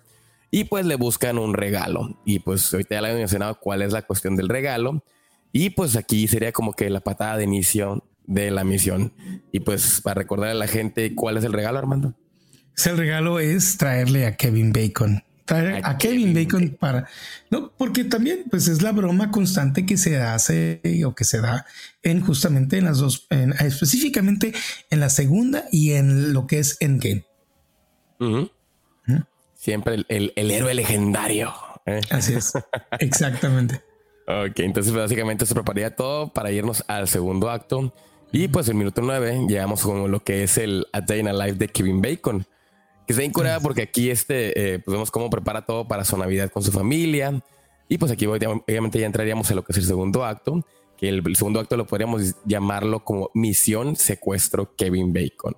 y 0.52 0.64
pues 0.66 0.86
le 0.86 0.96
buscan 0.96 1.38
un 1.38 1.54
regalo 1.54 2.20
y 2.26 2.40
pues 2.40 2.74
ahorita 2.74 2.96
ya 2.96 3.02
le 3.02 3.12
he 3.12 3.16
mencionado 3.16 3.60
cuál 3.60 3.82
es 3.82 3.92
la 3.94 4.02
cuestión 4.04 4.36
del 4.36 4.50
regalo 4.50 5.04
y 5.52 5.70
pues 5.72 5.96
aquí 5.96 6.28
sería 6.28 6.52
como 6.52 6.74
que 6.74 6.90
la 6.90 7.02
patada 7.02 7.38
de 7.38 7.44
inicio 7.44 8.04
de 8.26 8.52
la 8.52 8.64
misión 8.64 9.14
y 9.52 9.60
pues 9.62 10.02
para 10.02 10.16
recordar 10.22 10.50
a 10.50 10.54
la 10.54 10.68
gente 10.68 11.16
cuál 11.16 11.38
es 11.38 11.44
el 11.44 11.54
regalo 11.54 11.78
Armando. 11.80 12.14
Ese 12.76 12.94
regalo 12.94 13.40
es 13.40 13.78
traerle 13.78 14.26
a 14.26 14.36
Kevin 14.36 14.72
Bacon. 14.72 15.24
Traer 15.46 15.84
A 15.86 15.92
a, 15.92 15.98
Kevin, 15.98 16.34
Kevin 16.34 16.34
Bacon 16.46 16.78
para 16.78 17.08
no, 17.50 17.72
porque 17.78 18.04
también 18.04 18.44
pues 18.50 18.68
es 18.68 18.82
la 18.82 18.92
broma 18.92 19.32
constante 19.32 19.86
que 19.86 19.96
se 19.96 20.18
hace 20.18 20.82
o 21.06 21.16
que 21.16 21.24
se 21.24 21.40
da 21.40 21.66
en 22.04 22.20
justamente 22.20 22.78
en 22.78 22.84
las 22.86 22.98
dos, 22.98 23.28
en- 23.30 23.54
específicamente 23.54 24.54
en 24.90 25.00
la 25.00 25.10
segunda 25.10 25.64
y 25.72 25.94
en 25.94 26.34
lo 26.34 26.48
que 26.48 26.60
es 26.60 26.76
Endgame. 26.82 27.26
Ujú. 28.20 28.50
Siempre 29.68 29.96
el, 29.96 30.06
el- 30.08 30.32
el 30.38 30.50
héroe 30.50 30.74
legendario. 30.74 31.54
¿eh? 31.86 32.00
Así 32.10 32.36
es, 32.36 32.54
exactamente. 33.02 33.82
Ok, 34.26 34.60
entonces 34.60 34.94
básicamente 34.94 35.46
se 35.46 35.54
prepararía 35.54 35.94
todo 35.94 36.30
para 36.32 36.52
irnos 36.52 36.86
al 36.88 37.10
segundo 37.10 37.50
acto. 37.50 37.94
Y 38.32 38.48
pues 38.48 38.70
en 38.70 38.78
minuto 38.78 39.02
9 39.02 39.46
llegamos 39.50 39.82
con 39.84 40.10
lo 40.10 40.22
que 40.24 40.44
es 40.44 40.58
el 40.58 40.86
A 40.94 41.02
Day 41.02 41.20
in 41.20 41.28
a 41.28 41.34
Life 41.34 41.56
de 41.58 41.68
Kevin 41.68 42.02
Bacon. 42.02 42.46
Que 43.06 43.12
está 43.12 43.26
incurada 43.26 43.60
porque 43.60 43.82
aquí 43.82 44.10
este, 44.10 44.76
eh, 44.76 44.80
pues 44.80 44.94
vemos 44.94 45.12
cómo 45.12 45.30
prepara 45.30 45.66
todo 45.66 45.86
para 45.86 46.06
su 46.06 46.18
Navidad 46.18 46.50
con 46.50 46.64
su 46.64 46.72
familia. 46.72 47.42
Y 47.90 47.98
pues 47.98 48.10
aquí 48.14 48.26
obviamente 48.26 49.00
ya 49.00 49.06
entraríamos 49.06 49.50
en 49.50 49.58
lo 49.58 49.64
que 49.66 49.74
es 49.74 49.78
el 49.80 49.84
segundo 49.86 50.24
acto. 50.24 50.66
Que 50.96 51.10
el, 51.10 51.22
el 51.28 51.36
segundo 51.36 51.60
acto 51.60 51.76
lo 51.76 51.86
podríamos 51.88 52.36
llamarlo 52.46 53.04
como 53.04 53.32
Misión 53.34 53.98
Secuestro 53.98 54.76
Kevin 54.78 55.12
Bacon. 55.12 55.58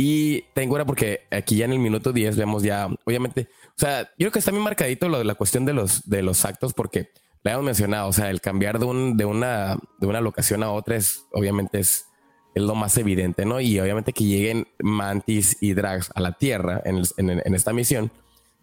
Y 0.00 0.42
tengo 0.54 0.74
ahora 0.76 0.86
porque 0.86 1.22
aquí 1.30 1.56
ya 1.56 1.64
en 1.64 1.72
el 1.72 1.80
minuto 1.80 2.12
10 2.12 2.36
vemos 2.36 2.62
ya, 2.62 2.88
obviamente, 3.04 3.48
o 3.70 3.72
sea, 3.78 4.04
yo 4.04 4.14
creo 4.18 4.30
que 4.30 4.38
está 4.38 4.52
bien 4.52 4.62
marcadito 4.62 5.08
lo 5.08 5.18
de 5.18 5.24
la 5.24 5.34
cuestión 5.34 5.64
de 5.66 5.72
los, 5.72 6.08
de 6.08 6.22
los 6.22 6.44
actos 6.44 6.72
porque 6.72 7.10
le 7.42 7.50
hemos 7.50 7.64
mencionado, 7.64 8.08
o 8.08 8.12
sea, 8.12 8.30
el 8.30 8.40
cambiar 8.40 8.78
de, 8.78 8.84
un, 8.86 9.16
de, 9.16 9.24
una, 9.24 9.76
de 9.98 10.06
una 10.06 10.20
locación 10.20 10.62
a 10.62 10.70
otra 10.70 10.94
es, 10.96 11.24
obviamente, 11.32 11.80
es, 11.80 12.06
es 12.54 12.62
lo 12.62 12.76
más 12.76 12.96
evidente, 12.96 13.44
¿no? 13.44 13.60
Y 13.60 13.78
obviamente 13.80 14.12
que 14.12 14.22
lleguen 14.24 14.68
Mantis 14.78 15.56
y 15.60 15.74
Drax 15.74 16.12
a 16.14 16.20
la 16.20 16.32
Tierra 16.32 16.80
en, 16.84 16.98
el- 16.98 17.08
en, 17.16 17.30
en 17.44 17.54
esta 17.56 17.72
misión, 17.72 18.12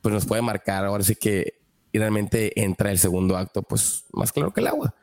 pues 0.01 0.13
nos 0.13 0.25
puede 0.25 0.41
marcar 0.41 0.86
ahora 0.86 1.03
sí 1.03 1.15
que 1.15 1.55
realmente 1.91 2.61
entra 2.61 2.91
el 2.91 2.97
segundo 2.97 3.36
acto, 3.38 3.61
pues 3.61 4.05
más 4.13 4.31
claro 4.31 4.53
que 4.53 4.61
el 4.61 4.67
agua. 4.67 4.95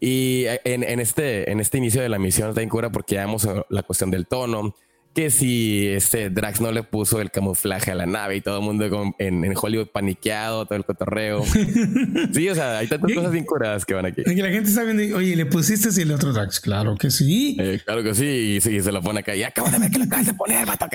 Y 0.00 0.44
en, 0.64 0.82
en 0.82 1.00
este, 1.00 1.50
en 1.50 1.60
este 1.60 1.78
inicio 1.78 2.02
de 2.02 2.08
la 2.10 2.18
misión 2.18 2.50
está 2.50 2.60
en 2.62 2.68
cura 2.68 2.90
porque 2.92 3.14
ya 3.14 3.24
vemos 3.24 3.48
la 3.70 3.82
cuestión 3.82 4.10
del 4.10 4.26
tono, 4.26 4.74
que 5.14 5.30
si 5.30 5.86
este 5.86 6.28
Drax 6.28 6.60
no 6.60 6.72
le 6.72 6.82
puso 6.82 7.20
el 7.20 7.30
camuflaje 7.30 7.92
a 7.92 7.94
la 7.94 8.04
nave 8.04 8.36
y 8.36 8.40
todo 8.40 8.58
el 8.58 8.64
mundo 8.64 9.14
en, 9.18 9.44
en 9.44 9.54
Hollywood 9.56 9.86
paniqueado, 9.86 10.66
todo 10.66 10.76
el 10.76 10.84
cotorreo. 10.84 11.44
sí, 12.32 12.48
o 12.48 12.54
sea, 12.54 12.78
hay 12.78 12.88
tantas 12.88 13.12
cosas 13.14 13.30
bien 13.30 13.44
curadas 13.44 13.84
que 13.84 13.94
van 13.94 14.06
aquí. 14.06 14.22
Y 14.26 14.34
que 14.34 14.42
la 14.42 14.48
gente 14.50 14.70
sabe, 14.70 15.14
oye, 15.14 15.36
¿le 15.36 15.46
pusiste 15.46 15.92
si 15.92 16.02
el 16.02 16.10
otro 16.10 16.32
Drax? 16.32 16.58
Claro 16.58 16.96
que 16.96 17.12
sí. 17.12 17.56
Eh, 17.60 17.80
claro 17.84 18.02
que 18.02 18.14
sí, 18.14 18.56
y, 18.56 18.60
sí, 18.60 18.80
se 18.80 18.90
lo 18.90 19.02
pone 19.02 19.20
acá. 19.20 19.36
Y 19.36 19.44
acabo 19.44 19.70
de 19.70 19.78
ver 19.78 19.90
que 19.92 19.98
lo 19.98 20.04
acabas 20.04 20.26
de 20.26 20.34
poner, 20.34 20.66
vato. 20.66 20.86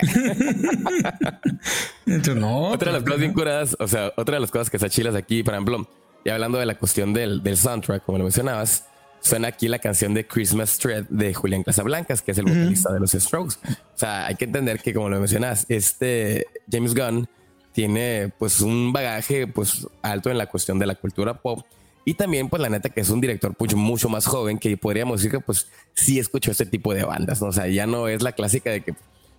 Entonces, 2.05 2.35
no. 2.35 2.71
Otra 2.71 2.91
de 2.91 2.97
las 2.97 3.03
cosas 3.03 3.19
bien 3.21 3.33
curadas, 3.33 3.77
o 3.79 3.87
sea, 3.87 4.11
otra 4.17 4.35
de 4.35 4.41
las 4.41 4.51
cosas 4.51 4.69
que 4.69 4.75
está 4.75 4.89
chilas 4.89 5.15
aquí, 5.15 5.43
por 5.43 5.53
ejemplo, 5.53 5.89
y 6.25 6.29
hablando 6.29 6.57
de 6.57 6.65
la 6.65 6.75
cuestión 6.75 7.13
del, 7.13 7.41
del 7.41 7.55
soundtrack, 7.55 8.03
como 8.03 8.17
lo 8.17 8.25
mencionabas, 8.25 8.88
suena 9.21 9.49
aquí 9.49 9.67
la 9.67 9.79
canción 9.79 10.13
de 10.13 10.25
Christmas 10.25 10.77
Thread 10.77 11.05
de 11.09 11.33
Julián 11.33 11.63
Casablancas, 11.63 12.21
que 12.21 12.31
es 12.31 12.37
el 12.37 12.45
vocalista 12.45 12.91
de 12.91 12.99
los 12.99 13.11
Strokes. 13.11 13.55
O 13.67 13.97
sea, 13.97 14.27
hay 14.27 14.35
que 14.35 14.45
entender 14.45 14.79
que, 14.79 14.93
como 14.93 15.09
lo 15.09 15.19
mencionas, 15.19 15.65
este 15.69 16.47
James 16.71 16.93
Gunn 16.95 17.27
tiene 17.71 18.31
pues 18.37 18.61
un 18.61 18.91
bagaje 18.91 19.47
pues 19.47 19.87
alto 20.01 20.29
en 20.29 20.37
la 20.37 20.47
cuestión 20.47 20.79
de 20.79 20.85
la 20.85 20.95
cultura 20.95 21.41
pop. 21.41 21.65
Y 22.05 22.15
también, 22.15 22.49
pues 22.49 22.61
la 22.61 22.69
neta 22.69 22.89
que 22.89 23.01
es 23.01 23.09
un 23.09 23.21
director 23.21 23.53
pues, 23.55 23.75
mucho 23.75 24.09
más 24.09 24.25
joven 24.25 24.57
que 24.57 24.75
podríamos 24.77 25.19
decir 25.19 25.31
que 25.31 25.39
pues 25.39 25.67
sí 25.93 26.17
escuchó 26.17 26.51
este 26.51 26.65
tipo 26.65 26.93
de 26.93 27.03
bandas. 27.03 27.41
¿no? 27.41 27.49
O 27.49 27.51
sea, 27.51 27.67
ya 27.67 27.85
no 27.85 28.07
es 28.07 28.21
la 28.21 28.31
clásica 28.31 28.71
de 28.71 28.81
que 28.81 28.95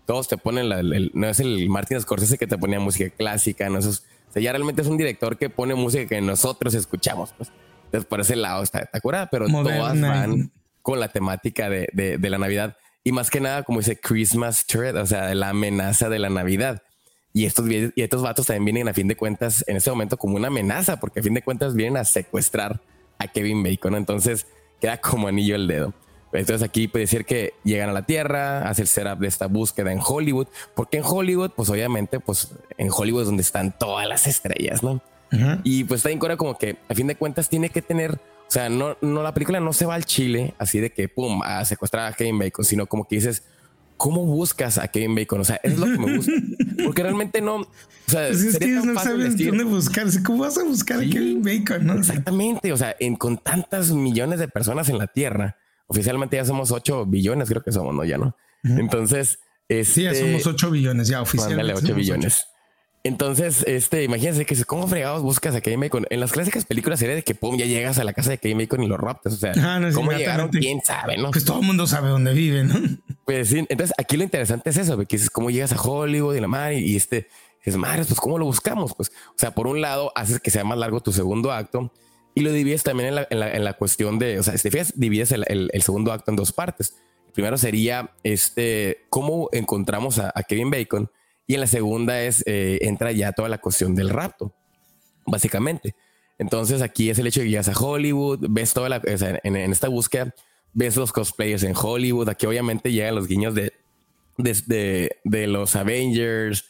todos 0.06 0.28
te 0.28 0.36
ponen, 0.36 0.68
la, 0.68 0.82
no 0.82 1.28
es 1.28 1.40
el 1.40 1.68
Martin 1.68 2.00
Scorsese 2.00 2.38
que 2.38 2.46
te 2.46 2.58
ponía 2.58 2.80
música 2.80 3.08
clásica, 3.10 3.68
no 3.68 3.78
o 4.30 4.32
sea, 4.32 4.42
ya 4.42 4.52
realmente 4.52 4.82
es 4.82 4.88
un 4.88 4.96
director 4.96 5.36
que 5.36 5.50
pone 5.50 5.74
música 5.74 6.06
que 6.06 6.20
nosotros 6.20 6.74
escuchamos. 6.74 7.32
Pues. 7.36 7.50
Entonces, 7.90 8.08
por 8.08 8.20
ese 8.20 8.36
lado 8.36 8.62
está, 8.62 8.78
está 8.78 9.00
curada, 9.00 9.28
pero 9.30 9.48
todas 9.48 10.00
van 10.00 10.52
con 10.80 11.00
la 11.00 11.08
temática 11.08 11.68
de, 11.68 11.88
de, 11.92 12.30
la 12.30 12.38
Navidad. 12.38 12.76
Y 13.02 13.10
más 13.10 13.30
que 13.30 13.40
nada, 13.40 13.64
como 13.64 13.80
dice 13.80 13.98
Christmas 13.98 14.64
Threat, 14.64 14.94
o 14.94 15.06
sea, 15.06 15.34
la 15.34 15.48
amenaza 15.48 16.08
de 16.08 16.20
la 16.20 16.30
Navidad. 16.30 16.82
Y 17.32 17.46
estos, 17.46 17.68
y 17.68 17.92
estos 17.96 18.22
vatos 18.22 18.46
también 18.46 18.64
vienen 18.64 18.88
a 18.88 18.94
fin 18.94 19.08
de 19.08 19.16
cuentas 19.16 19.64
en 19.66 19.76
ese 19.76 19.90
momento 19.90 20.16
como 20.16 20.36
una 20.36 20.46
amenaza, 20.46 21.00
porque 21.00 21.18
a 21.18 21.22
fin 21.22 21.34
de 21.34 21.42
cuentas 21.42 21.74
vienen 21.74 21.96
a 21.96 22.04
secuestrar 22.04 22.80
a 23.18 23.26
Kevin 23.26 23.62
Bacon. 23.64 23.96
Entonces 23.96 24.46
queda 24.80 24.98
como 24.98 25.26
anillo 25.26 25.56
el 25.56 25.66
dedo. 25.66 25.92
Entonces 26.32 26.62
aquí 26.62 26.86
puede 26.86 27.06
decir 27.06 27.24
que 27.24 27.54
llegan 27.64 27.88
a 27.88 27.92
la 27.92 28.06
Tierra, 28.06 28.68
hace 28.68 28.82
el 28.82 28.88
setup 28.88 29.18
de 29.18 29.26
esta 29.26 29.46
búsqueda 29.46 29.90
en 29.90 29.98
Hollywood, 30.00 30.46
porque 30.76 30.98
en 30.98 31.02
Hollywood, 31.04 31.50
pues 31.56 31.68
obviamente, 31.70 32.20
pues 32.20 32.52
en 32.78 32.88
Hollywood 32.90 33.22
es 33.22 33.26
donde 33.26 33.42
están 33.42 33.76
todas 33.76 34.06
las 34.06 34.28
estrellas, 34.28 34.82
¿no? 34.82 35.02
Y 35.64 35.84
pues 35.84 36.04
está 36.04 36.18
cura 36.18 36.36
como 36.36 36.58
que 36.58 36.76
a 36.88 36.94
fin 36.94 37.06
de 37.06 37.14
cuentas 37.14 37.48
tiene 37.48 37.70
que 37.70 37.82
tener, 37.82 38.14
o 38.14 38.50
sea, 38.50 38.68
no, 38.68 38.96
no 39.00 39.22
la 39.22 39.32
película 39.32 39.60
no 39.60 39.72
se 39.72 39.86
va 39.86 39.94
al 39.94 40.04
Chile 40.04 40.54
así 40.58 40.80
de 40.80 40.90
que 40.90 41.08
pum, 41.08 41.42
a 41.42 41.64
secuestrar 41.64 42.12
a 42.12 42.16
Kevin 42.16 42.38
Bacon, 42.38 42.64
sino 42.64 42.86
como 42.86 43.06
que 43.06 43.16
dices, 43.16 43.44
¿cómo 44.00 44.24
buscas 44.24 44.78
a 44.78 44.88
Kevin 44.88 45.14
Bacon? 45.14 45.40
O 45.40 45.44
sea, 45.44 45.60
es 45.62 45.78
lo 45.78 45.84
que 45.84 45.98
me 45.98 46.16
gusta. 46.16 46.32
Porque 46.84 47.02
realmente 47.02 47.42
no. 47.42 47.56
O 47.56 47.66
sea, 48.06 48.28
pues 48.28 48.42
es 48.42 48.58
que 48.58 48.66
no 48.66 48.98
saben 48.98 49.36
dónde 49.36 49.64
buscar. 49.64 50.06
¿Cómo 50.24 50.38
vas 50.38 50.56
a 50.56 50.64
buscar 50.64 51.00
a 51.00 51.02
Kevin 51.02 51.42
Bacon? 51.42 51.86
¿no? 51.86 51.94
Exactamente. 51.94 52.72
O 52.72 52.76
sea, 52.78 52.96
en, 52.98 53.16
con 53.16 53.36
tantas 53.36 53.90
millones 53.90 54.40
de 54.40 54.48
personas 54.48 54.88
en 54.88 54.96
la 54.96 55.06
Tierra, 55.06 55.58
oficialmente 55.86 56.36
ya 56.36 56.46
somos 56.46 56.72
8 56.72 57.06
billones, 57.06 57.48
creo 57.48 57.62
que 57.62 57.72
somos, 57.72 57.94
¿no? 57.94 58.04
Ya 58.04 58.16
no. 58.16 58.34
Entonces, 58.64 59.38
sí, 59.68 60.02
ya 60.02 60.14
somos 60.14 60.46
8 60.46 60.50
este, 60.50 60.70
billones, 60.70 61.08
ya 61.08 61.20
oficialmente. 61.20 61.74
8 61.74 61.94
billones. 61.94 62.46
Entonces, 63.02 63.64
este, 63.66 64.04
imagínense 64.04 64.44
que 64.44 64.62
cómo 64.64 64.86
fregados 64.86 65.22
buscas 65.22 65.54
a 65.54 65.62
Kevin 65.62 65.80
Bacon. 65.80 66.06
En 66.10 66.20
las 66.20 66.32
clásicas 66.32 66.66
películas 66.66 66.98
sería 66.98 67.14
de 67.14 67.22
que 67.22 67.34
pum, 67.34 67.56
ya 67.56 67.64
llegas 67.64 67.98
a 67.98 68.04
la 68.04 68.12
casa 68.12 68.30
de 68.30 68.38
Kevin 68.38 68.58
Bacon 68.58 68.82
y 68.82 68.88
lo 68.88 68.98
raptas. 68.98 69.32
O 69.32 69.36
sea, 69.36 69.52
ah, 69.56 69.80
cómo 69.94 70.12
llegaron, 70.12 70.50
quién 70.50 70.82
sabe, 70.82 71.16
¿no? 71.16 71.30
Pues 71.30 71.44
todo 71.46 71.60
el 71.60 71.66
mundo 71.66 71.86
sabe 71.86 72.10
dónde 72.10 72.32
vive, 72.34 72.64
¿no? 72.64 72.74
Pues 73.24 73.50
sí, 73.50 73.58
entonces 73.58 73.94
aquí 73.96 74.16
lo 74.16 74.24
interesante 74.24 74.70
es 74.70 74.76
eso, 74.76 74.98
que 74.98 75.04
dices 75.16 75.30
cómo 75.30 75.50
llegas 75.50 75.72
a 75.72 75.80
Hollywood 75.80 76.34
y 76.34 76.40
la 76.40 76.48
madre, 76.48 76.80
y 76.80 76.96
este, 76.96 77.28
es 77.62 77.76
madre, 77.76 78.04
pues 78.04 78.18
cómo 78.18 78.38
lo 78.38 78.44
buscamos, 78.44 78.92
pues. 78.96 79.12
O 79.28 79.34
sea, 79.36 79.52
por 79.52 79.68
un 79.68 79.80
lado, 79.80 80.10
haces 80.16 80.40
que 80.40 80.50
sea 80.50 80.64
más 80.64 80.76
largo 80.76 81.00
tu 81.00 81.12
segundo 81.12 81.52
acto 81.52 81.92
y 82.34 82.40
lo 82.40 82.50
divides 82.50 82.82
también 82.82 83.10
en 83.10 83.14
la, 83.14 83.28
en 83.30 83.38
la, 83.38 83.52
en 83.52 83.62
la 83.62 83.74
cuestión 83.74 84.18
de, 84.18 84.40
o 84.40 84.42
sea, 84.42 84.56
si 84.56 84.64
te 84.64 84.70
fijas, 84.72 84.94
divides 84.96 85.30
el, 85.30 85.44
el, 85.48 85.82
segundo 85.82 86.12
acto 86.12 86.32
en 86.32 86.36
dos 86.36 86.52
partes. 86.52 86.96
primero 87.32 87.56
sería 87.56 88.10
este, 88.24 89.06
cómo 89.10 89.48
encontramos 89.52 90.18
a, 90.18 90.32
a 90.34 90.42
Kevin 90.42 90.70
Bacon 90.70 91.08
y 91.50 91.54
en 91.54 91.60
la 91.60 91.66
segunda 91.66 92.22
es, 92.22 92.44
eh, 92.46 92.78
entra 92.82 93.10
ya 93.10 93.32
toda 93.32 93.48
la 93.48 93.58
cuestión 93.58 93.96
del 93.96 94.08
rapto, 94.08 94.54
básicamente. 95.26 95.96
Entonces 96.38 96.80
aquí 96.80 97.10
es 97.10 97.18
el 97.18 97.26
hecho 97.26 97.40
de 97.40 97.46
que 97.46 97.50
llegas 97.50 97.68
a 97.68 97.76
Hollywood, 97.76 98.46
ves 98.48 98.72
toda 98.72 98.88
la, 98.88 99.02
en, 99.04 99.56
esta 99.56 99.88
búsqueda, 99.88 100.32
ves 100.74 100.94
los 100.94 101.10
cosplayers 101.10 101.64
en 101.64 101.74
Hollywood, 101.74 102.28
aquí 102.28 102.46
obviamente 102.46 102.92
llegan 102.92 103.16
los 103.16 103.26
guiños 103.26 103.56
de, 103.56 103.72
de, 104.36 105.10
de, 105.24 105.46
los 105.48 105.74
Avengers, 105.74 106.66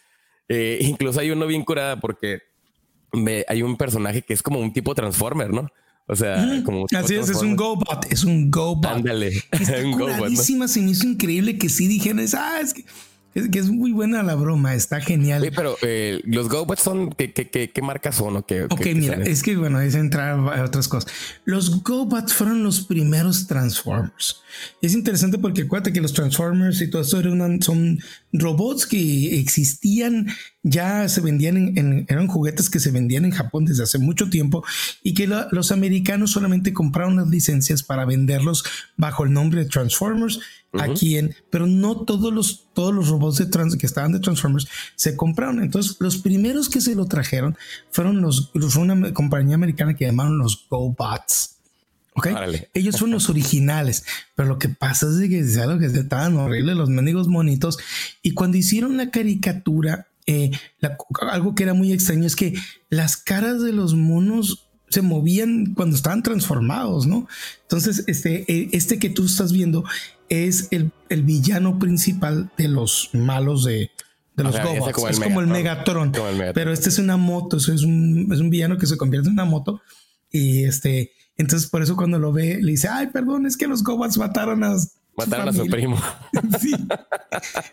eh, 0.48 0.78
incluso 0.80 1.20
hay 1.20 1.30
uno 1.30 1.46
bien 1.46 1.62
curada 1.62 2.00
porque 2.00 2.38
hay 3.48 3.62
un 3.62 3.76
personaje 3.76 4.22
que 4.22 4.32
es 4.32 4.42
como 4.42 4.60
un 4.60 4.72
tipo 4.72 4.94
Transformer, 4.94 5.50
¿no? 5.50 5.68
O 6.06 6.16
sea, 6.16 6.62
como 6.64 6.86
así 6.96 7.16
es, 7.16 7.28
es 7.28 7.42
un 7.42 7.54
GoBot, 7.54 8.10
es 8.10 8.24
un 8.24 8.50
GoBot. 8.50 8.86
Ándale, 8.86 9.30
un 9.84 9.92
GoBot. 9.92 10.30
¿no? 10.30 10.68
Se 10.68 10.80
me 10.80 10.90
hizo 10.90 11.06
increíble 11.06 11.58
que 11.58 11.68
sí 11.68 11.86
dijeron, 11.86 12.24
ah, 12.34 12.60
es 12.62 12.72
que 12.72 12.86
es 13.34 13.48
que 13.48 13.58
es 13.60 13.70
muy 13.70 13.92
buena 13.92 14.22
la 14.22 14.34
broma, 14.34 14.74
está 14.74 15.00
genial. 15.00 15.50
pero 15.54 15.76
eh, 15.82 16.20
los 16.24 16.48
GoBots 16.48 16.82
son, 16.82 17.10
¿qué, 17.10 17.32
qué, 17.32 17.70
qué, 17.70 17.82
marcas 17.82 18.16
son? 18.16 18.36
¿o 18.36 18.44
qué, 18.44 18.64
ok, 18.64 18.86
mira, 18.94 19.22
es 19.22 19.42
que 19.42 19.56
bueno, 19.56 19.80
es 19.80 19.94
entrar 19.94 20.38
a 20.38 20.64
otras 20.64 20.88
cosas. 20.88 21.12
Los 21.44 21.82
GoBots 21.82 22.34
fueron 22.34 22.64
los 22.64 22.80
primeros 22.80 23.46
Transformers. 23.46 24.42
Es 24.82 24.94
interesante 24.94 25.38
porque 25.38 25.62
acuérdate 25.62 25.92
que 25.92 26.00
los 26.00 26.12
Transformers 26.12 26.80
y 26.80 26.90
todo 26.90 27.02
esto 27.02 27.20
son 27.60 28.00
robots 28.32 28.86
que 28.86 29.38
existían, 29.38 30.28
ya 30.62 31.08
se 31.08 31.20
vendían 31.20 31.78
en, 31.78 32.06
eran 32.08 32.26
juguetes 32.26 32.68
que 32.68 32.80
se 32.80 32.90
vendían 32.90 33.24
en 33.24 33.30
Japón 33.30 33.64
desde 33.64 33.84
hace 33.84 33.98
mucho 33.98 34.28
tiempo 34.28 34.64
y 35.02 35.14
que 35.14 35.26
los 35.26 35.72
americanos 35.72 36.32
solamente 36.32 36.72
compraron 36.72 37.16
las 37.16 37.28
licencias 37.28 37.82
para 37.82 38.04
venderlos 38.04 38.64
bajo 38.96 39.24
el 39.24 39.32
nombre 39.32 39.64
de 39.64 39.70
Transformers 39.70 40.40
aquí 40.78 41.18
en, 41.18 41.34
pero 41.50 41.66
no 41.66 42.04
todos 42.04 42.32
los, 42.32 42.68
todos 42.72 42.94
los 42.94 43.08
robots 43.08 43.38
de 43.38 43.46
trans, 43.46 43.76
que 43.76 43.86
estaban 43.86 44.12
de 44.12 44.20
Transformers 44.20 44.68
se 44.94 45.16
compraron. 45.16 45.62
Entonces, 45.62 45.96
los 46.00 46.18
primeros 46.18 46.68
que 46.68 46.80
se 46.80 46.94
lo 46.94 47.06
trajeron 47.06 47.56
fueron 47.90 48.20
los, 48.20 48.50
fue 48.52 48.82
una 48.82 49.12
compañía 49.12 49.56
americana 49.56 49.94
que 49.94 50.06
llamaron 50.06 50.38
los 50.38 50.66
GoBots. 50.68 51.56
Ok, 52.14 52.28
ellos 52.74 52.96
son 52.96 53.10
los 53.10 53.28
originales, 53.28 54.04
pero 54.34 54.48
lo 54.48 54.58
que 54.58 54.68
pasa 54.68 55.06
es 55.08 55.28
que 55.28 55.40
es 55.40 55.56
algo 55.58 55.78
que 55.78 55.86
estaban 55.86 56.36
horribles 56.36 56.76
los 56.76 56.88
mendigos 56.88 57.28
monitos. 57.28 57.78
Y 58.22 58.32
cuando 58.34 58.56
hicieron 58.56 58.96
la 58.96 59.10
caricatura, 59.10 60.08
eh, 60.26 60.50
algo 61.30 61.54
que 61.54 61.64
era 61.64 61.74
muy 61.74 61.92
extraño 61.92 62.26
es 62.26 62.36
que 62.36 62.54
las 62.88 63.16
caras 63.16 63.62
de 63.62 63.72
los 63.72 63.94
monos 63.94 64.66
se 64.90 65.02
movían 65.02 65.74
cuando 65.74 65.96
estaban 65.96 66.22
transformados, 66.22 67.06
¿no? 67.06 67.28
Entonces, 67.62 68.04
este, 68.08 68.44
eh, 68.52 68.68
este 68.72 68.98
que 68.98 69.08
tú 69.08 69.24
estás 69.24 69.52
viendo 69.52 69.84
es 70.30 70.68
el, 70.70 70.92
villano 71.22 71.78
principal 71.78 72.50
de 72.56 72.68
los 72.68 73.10
malos 73.12 73.64
de, 73.64 73.90
los 74.36 74.58
Gobots. 74.58 75.10
es 75.10 75.20
como 75.20 75.40
el 75.40 75.48
Megatron, 75.48 76.12
Pero 76.54 76.72
este 76.72 76.88
es 76.88 76.98
una 76.98 77.18
moto, 77.18 77.58
es 77.58 77.68
un, 77.68 78.30
es 78.32 78.40
un 78.40 78.48
villano 78.48 78.78
que 78.78 78.86
se 78.86 78.96
convierte 78.96 79.28
en 79.28 79.34
una 79.34 79.44
moto. 79.44 79.82
Y 80.30 80.64
este, 80.64 81.12
entonces 81.36 81.68
por 81.68 81.82
eso 81.82 81.96
cuando 81.96 82.18
lo 82.18 82.32
ve, 82.32 82.58
le 82.62 82.70
dice, 82.70 82.88
ay, 82.88 83.08
perdón, 83.08 83.44
es 83.44 83.58
que 83.58 83.66
los 83.66 83.82
Gobots 83.84 84.16
mataron 84.16 84.64
a 84.64 84.76
Mataron 85.16 85.48
a 85.48 85.52
su 85.52 85.66
primo. 85.66 86.00
sí. 86.60 86.74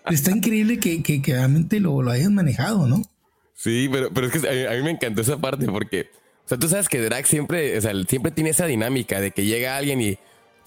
Está 0.10 0.32
increíble 0.32 0.80
que, 0.80 1.02
que, 1.02 1.22
realmente 1.26 1.80
lo, 1.80 2.02
lo 2.02 2.12
hayan 2.12 2.34
manejado, 2.34 2.88
¿no? 2.88 3.04
Sí, 3.54 3.88
pero, 3.90 4.12
pero 4.12 4.28
es 4.28 4.34
que 4.34 4.68
a 4.68 4.74
mí 4.74 4.82
me 4.82 4.92
encantó 4.92 5.22
esa 5.22 5.38
parte 5.38 5.66
porque 5.68 6.10
o 6.48 6.50
sea, 6.50 6.58
tú 6.58 6.70
sabes 6.70 6.88
que 6.88 7.02
Drax 7.02 7.28
siempre, 7.28 7.78
o 7.78 7.82
sea, 7.82 7.92
siempre 8.08 8.32
tiene 8.32 8.52
esa 8.52 8.66
dinámica 8.66 9.20
de 9.20 9.32
que 9.32 9.44
llega 9.44 9.76
alguien 9.76 10.00
y 10.00 10.18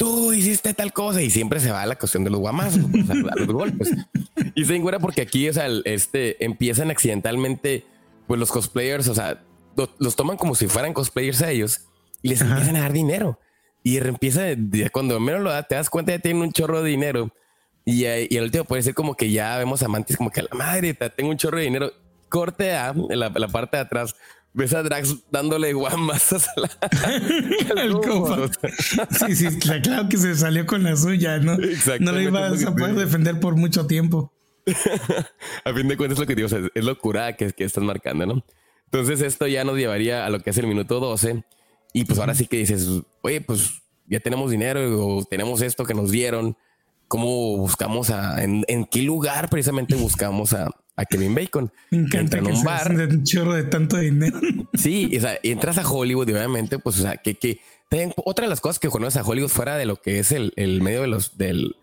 tú 0.00 0.32
hiciste 0.32 0.72
tal 0.72 0.94
cosa 0.94 1.20
y 1.20 1.28
siempre 1.28 1.60
se 1.60 1.70
va 1.70 1.82
a 1.82 1.86
la 1.86 1.94
cuestión 1.96 2.24
de 2.24 2.30
los 2.30 2.40
guamazos, 2.40 2.86
pues, 2.90 3.10
a, 3.10 3.36
los 3.36 3.46
golpes. 3.48 3.90
Y 4.54 4.64
se 4.64 4.74
encuentra 4.74 4.98
porque 4.98 5.20
aquí, 5.20 5.46
o 5.46 5.52
sea, 5.52 5.68
este, 5.84 6.42
empiezan 6.42 6.90
accidentalmente, 6.90 7.84
pues 8.26 8.40
los 8.40 8.50
cosplayers, 8.50 9.08
o 9.08 9.14
sea, 9.14 9.44
los 9.98 10.16
toman 10.16 10.38
como 10.38 10.54
si 10.54 10.68
fueran 10.68 10.94
cosplayers 10.94 11.42
a 11.42 11.50
ellos 11.50 11.82
y 12.22 12.30
les 12.30 12.40
empiezan 12.40 12.76
a 12.76 12.80
dar 12.80 12.94
dinero. 12.94 13.38
Y 13.82 13.98
empieza, 13.98 14.44
cuando 14.90 15.20
menos 15.20 15.42
lo 15.42 15.50
da, 15.50 15.64
te 15.64 15.74
das 15.74 15.90
cuenta 15.90 16.12
que 16.12 16.18
tienen 16.18 16.42
un 16.42 16.52
chorro 16.52 16.82
de 16.82 16.88
dinero. 16.88 17.30
Y, 17.84 18.06
y 18.06 18.36
el 18.38 18.44
último 18.44 18.64
puede 18.64 18.82
ser 18.82 18.94
como 18.94 19.14
que 19.14 19.30
ya 19.30 19.58
vemos 19.58 19.82
amantes 19.82 20.16
como 20.16 20.30
que 20.30 20.40
a 20.40 20.44
la 20.44 20.56
madre, 20.56 20.94
tengo 20.94 21.28
un 21.28 21.36
chorro 21.36 21.58
de 21.58 21.64
dinero. 21.64 21.92
Corte 22.30 22.72
a 22.72 22.94
la, 22.94 23.28
la 23.28 23.48
parte 23.48 23.76
de 23.76 23.82
atrás 23.82 24.16
ves 24.52 24.74
a 24.74 24.82
Drax 24.82 25.16
dándole 25.30 25.72
guambazos 25.72 26.48
a 26.48 26.60
la, 26.60 26.70
al 27.82 28.00
Sí, 29.28 29.36
sí, 29.36 29.58
claro 29.58 30.08
que 30.08 30.16
se 30.16 30.34
salió 30.34 30.66
con 30.66 30.82
la 30.82 30.96
suya, 30.96 31.38
¿no? 31.38 31.56
No 32.00 32.12
lo 32.12 32.20
ibas 32.20 32.64
a 32.64 32.74
poder 32.74 32.94
defender 32.94 33.40
por 33.40 33.56
mucho 33.56 33.86
tiempo. 33.86 34.32
a 35.64 35.72
fin 35.72 35.88
de 35.88 35.96
cuentas, 35.96 36.18
lo 36.18 36.26
que 36.26 36.34
digo, 36.34 36.48
es 36.74 36.84
locura 36.84 37.36
que, 37.36 37.52
que 37.52 37.64
estás 37.64 37.82
marcando, 37.82 38.26
¿no? 38.26 38.44
Entonces, 38.92 39.20
esto 39.20 39.46
ya 39.46 39.64
nos 39.64 39.76
llevaría 39.76 40.26
a 40.26 40.30
lo 40.30 40.40
que 40.40 40.50
es 40.50 40.58
el 40.58 40.66
minuto 40.66 40.98
12. 40.98 41.44
Y 41.92 42.04
pues 42.04 42.18
ahora 42.18 42.34
sí 42.34 42.46
que 42.46 42.58
dices, 42.58 42.88
oye, 43.22 43.40
pues 43.40 43.82
ya 44.06 44.20
tenemos 44.20 44.50
dinero 44.50 44.80
o 45.06 45.24
tenemos 45.24 45.62
esto 45.62 45.84
que 45.84 45.94
nos 45.94 46.10
dieron. 46.10 46.56
cómo 47.08 47.56
buscamos 47.56 48.10
a, 48.10 48.42
en, 48.42 48.64
qué 48.90 49.02
lugar 49.02 49.48
precisamente 49.48 49.94
buscamos 49.94 50.52
a, 50.52 50.70
a 51.00 51.04
Kevin 51.06 51.34
Bacon. 51.34 51.72
Me 51.90 51.98
encanta 51.98 52.38
en 52.38 52.46
un 52.46 52.62
bar. 52.62 52.94
De 52.94 53.04
un 53.06 53.24
chorro 53.24 53.54
de 53.54 53.64
tanto 53.64 53.96
dinero. 53.96 54.38
Sí, 54.74 55.10
o 55.16 55.20
sea, 55.20 55.38
entras 55.42 55.78
a 55.78 55.88
Hollywood 55.88 56.28
y 56.28 56.32
obviamente, 56.32 56.78
pues, 56.78 56.98
o 56.98 57.02
sea, 57.02 57.16
que, 57.16 57.34
que 57.36 57.60
otra 58.16 58.44
de 58.44 58.50
las 58.50 58.60
cosas 58.60 58.78
que 58.78 58.88
conoces 58.88 59.20
a 59.20 59.26
Hollywood 59.26 59.48
fuera 59.48 59.76
de 59.76 59.86
lo 59.86 59.96
que 59.96 60.18
es 60.18 60.32
el, 60.32 60.52
el 60.56 60.80
medio 60.82 61.00
de 61.00 61.06
los, 61.08 61.38
del, 61.38 61.76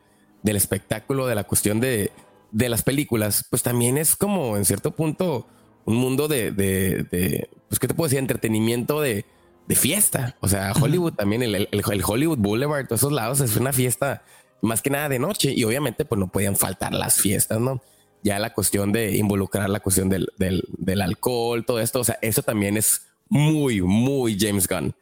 del 0.44 0.56
espectáculo, 0.56 1.28
de 1.28 1.36
la 1.36 1.44
cuestión 1.44 1.80
de, 1.80 2.12
de 2.52 2.70
las 2.70 2.84
películas, 2.84 3.46
pues 3.50 3.64
también 3.64 3.98
es 3.98 4.16
como 4.16 4.56
en 4.56 4.66
cierto 4.66 4.92
punto 4.92 5.48
un 5.86 5.96
mundo 5.96 6.28
de, 6.28 6.52
de, 6.52 7.04
de 7.12 7.50
pues, 7.68 7.80
¿qué 7.80 7.88
te 7.88 7.94
puedo 7.94 8.08
decir? 8.08 8.20
Entretenimiento 8.20 9.02
de, 9.02 9.26
de 9.68 9.76
fiesta. 9.76 10.36
O 10.40 10.48
sea, 10.48 10.74
Hollywood 10.74 11.14
también, 11.14 11.44
el, 11.44 11.56
el, 11.56 11.70
el, 11.72 12.04
Hollywood 12.06 12.38
Boulevard, 12.38 12.88
todos 12.88 13.02
esos 13.02 13.14
lados 13.14 13.42
es 13.42 13.56
una 13.58 13.74
fiesta 13.74 14.24
más 14.62 14.82
que 14.82 14.90
nada 14.90 15.10
de 15.10 15.20
noche 15.20 15.54
y 15.56 15.64
obviamente 15.64 16.06
pues 16.06 16.20
no 16.20 16.28
podían 16.28 16.56
faltar 16.56 16.94
las 16.94 17.16
fiestas, 17.16 17.60
¿no? 17.60 17.82
Ya 18.24 18.40
la 18.40 18.54
cuestión 18.54 18.92
de 18.92 19.16
involucrar 19.16 19.70
la 19.70 19.80
cuestión 19.80 20.10
del, 20.10 20.28
del, 20.38 20.64
del 20.78 21.02
alcohol, 21.02 21.66
todo 21.66 21.80
esto, 21.80 22.00
o 22.00 22.04
sea, 22.04 22.18
eso 22.22 22.42
también 22.42 22.78
es 22.78 23.04
muy, 23.30 23.82
muy 23.82 24.38
James 24.40 24.68
Gunn. 24.68 24.96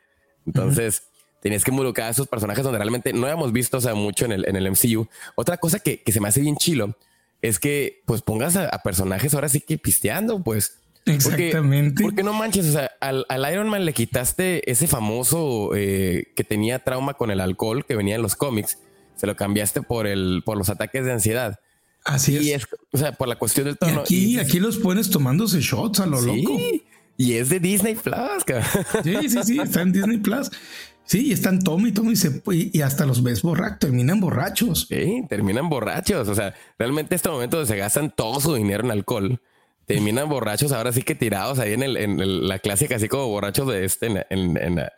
Entonces, 0.45 1.03
tenías 1.41 1.63
que 1.63 1.71
involucrar 1.71 2.07
a 2.07 2.11
esos 2.11 2.27
personajes 2.27 2.63
donde 2.63 2.79
realmente 2.79 3.13
no 3.13 3.23
habíamos 3.25 3.51
visto 3.51 3.77
o 3.77 3.81
sea, 3.81 3.95
mucho 3.95 4.25
en 4.25 4.31
el, 4.31 4.47
en 4.47 4.55
el 4.55 4.71
MCU. 4.71 5.07
Otra 5.35 5.57
cosa 5.57 5.79
que, 5.79 6.01
que 6.01 6.11
se 6.11 6.19
me 6.19 6.27
hace 6.27 6.41
bien 6.41 6.57
chilo 6.57 6.95
es 7.41 7.59
que 7.59 8.01
pues 8.05 8.21
pongas 8.21 8.55
a, 8.55 8.77
personajes 8.79 9.33
ahora 9.33 9.49
sí 9.49 9.61
que 9.61 9.77
pisteando, 9.77 10.43
pues. 10.43 10.79
Exactamente. 11.05 12.01
Porque, 12.01 12.23
no 12.23 12.33
manches, 12.33 12.67
o 12.67 12.71
sea, 12.71 12.91
al, 12.99 13.25
Iron 13.51 13.69
Man 13.69 13.85
le 13.85 13.93
quitaste 13.93 14.69
ese 14.69 14.87
famoso 14.87 15.75
eh, 15.75 16.31
que 16.35 16.43
tenía 16.43 16.79
trauma 16.79 17.13
con 17.13 17.29
el 17.29 17.39
alcohol 17.39 17.85
que 17.85 17.95
venía 17.95 18.15
en 18.15 18.23
los 18.23 18.35
cómics, 18.35 18.79
se 19.15 19.27
lo 19.27 19.35
cambiaste 19.35 19.83
por 19.83 20.07
el, 20.07 20.41
por 20.43 20.57
los 20.57 20.69
ataques 20.69 21.05
de 21.05 21.11
ansiedad. 21.11 21.59
Así 22.05 22.37
y 22.37 22.51
es. 22.51 22.67
O 22.91 22.97
sea, 22.97 23.11
por 23.11 23.27
la 23.27 23.35
cuestión 23.35 23.65
del 23.65 23.77
tono. 23.77 24.01
aquí, 24.01 24.39
aquí 24.39 24.59
los 24.59 24.77
pones 24.77 25.09
tomándose 25.09 25.59
shots 25.59 25.99
a 25.99 26.05
lo 26.05 26.21
sí, 26.21 26.41
loco. 26.43 26.57
Y 27.17 27.33
es 27.33 27.49
de 27.49 27.59
Disney 27.59 27.95
Plus. 27.95 28.15
Sí, 29.03 29.29
sí, 29.29 29.43
sí, 29.43 29.59
está 29.59 29.81
en 29.81 29.91
Disney 29.91 30.17
Plus. 30.17 30.51
Sí, 31.05 31.27
y 31.27 31.31
están 31.33 31.61
Tommy, 31.61 31.91
Tommy 31.91 32.13
y, 32.51 32.77
y 32.77 32.81
hasta 32.81 33.05
los 33.05 33.21
ves 33.21 33.43
borrachos, 33.43 33.79
terminan 33.79 34.19
borrachos. 34.19 34.87
Sí, 34.89 35.23
terminan 35.29 35.69
borrachos. 35.69 36.27
O 36.27 36.35
sea, 36.35 36.55
realmente 36.79 37.13
en 37.13 37.17
este 37.17 37.29
momento 37.29 37.63
se 37.65 37.77
gastan 37.77 38.11
todo 38.11 38.39
su 38.39 38.55
dinero 38.55 38.83
en 38.83 38.91
alcohol. 38.91 39.39
Terminan 39.85 40.27
borrachos, 40.27 40.71
ahora 40.71 40.91
sí 40.91 41.03
que 41.03 41.13
tirados 41.13 41.59
ahí 41.59 41.73
en, 41.73 41.83
el, 41.83 41.97
en 41.97 42.47
la 42.47 42.57
clásica, 42.57 42.95
así 42.95 43.07
como 43.07 43.27
borrachos 43.27 43.67
de 43.67 43.85
este, 43.85 44.07
en, 44.07 44.17
en, 44.31 44.57
en 44.57 44.75
la, 44.75 44.93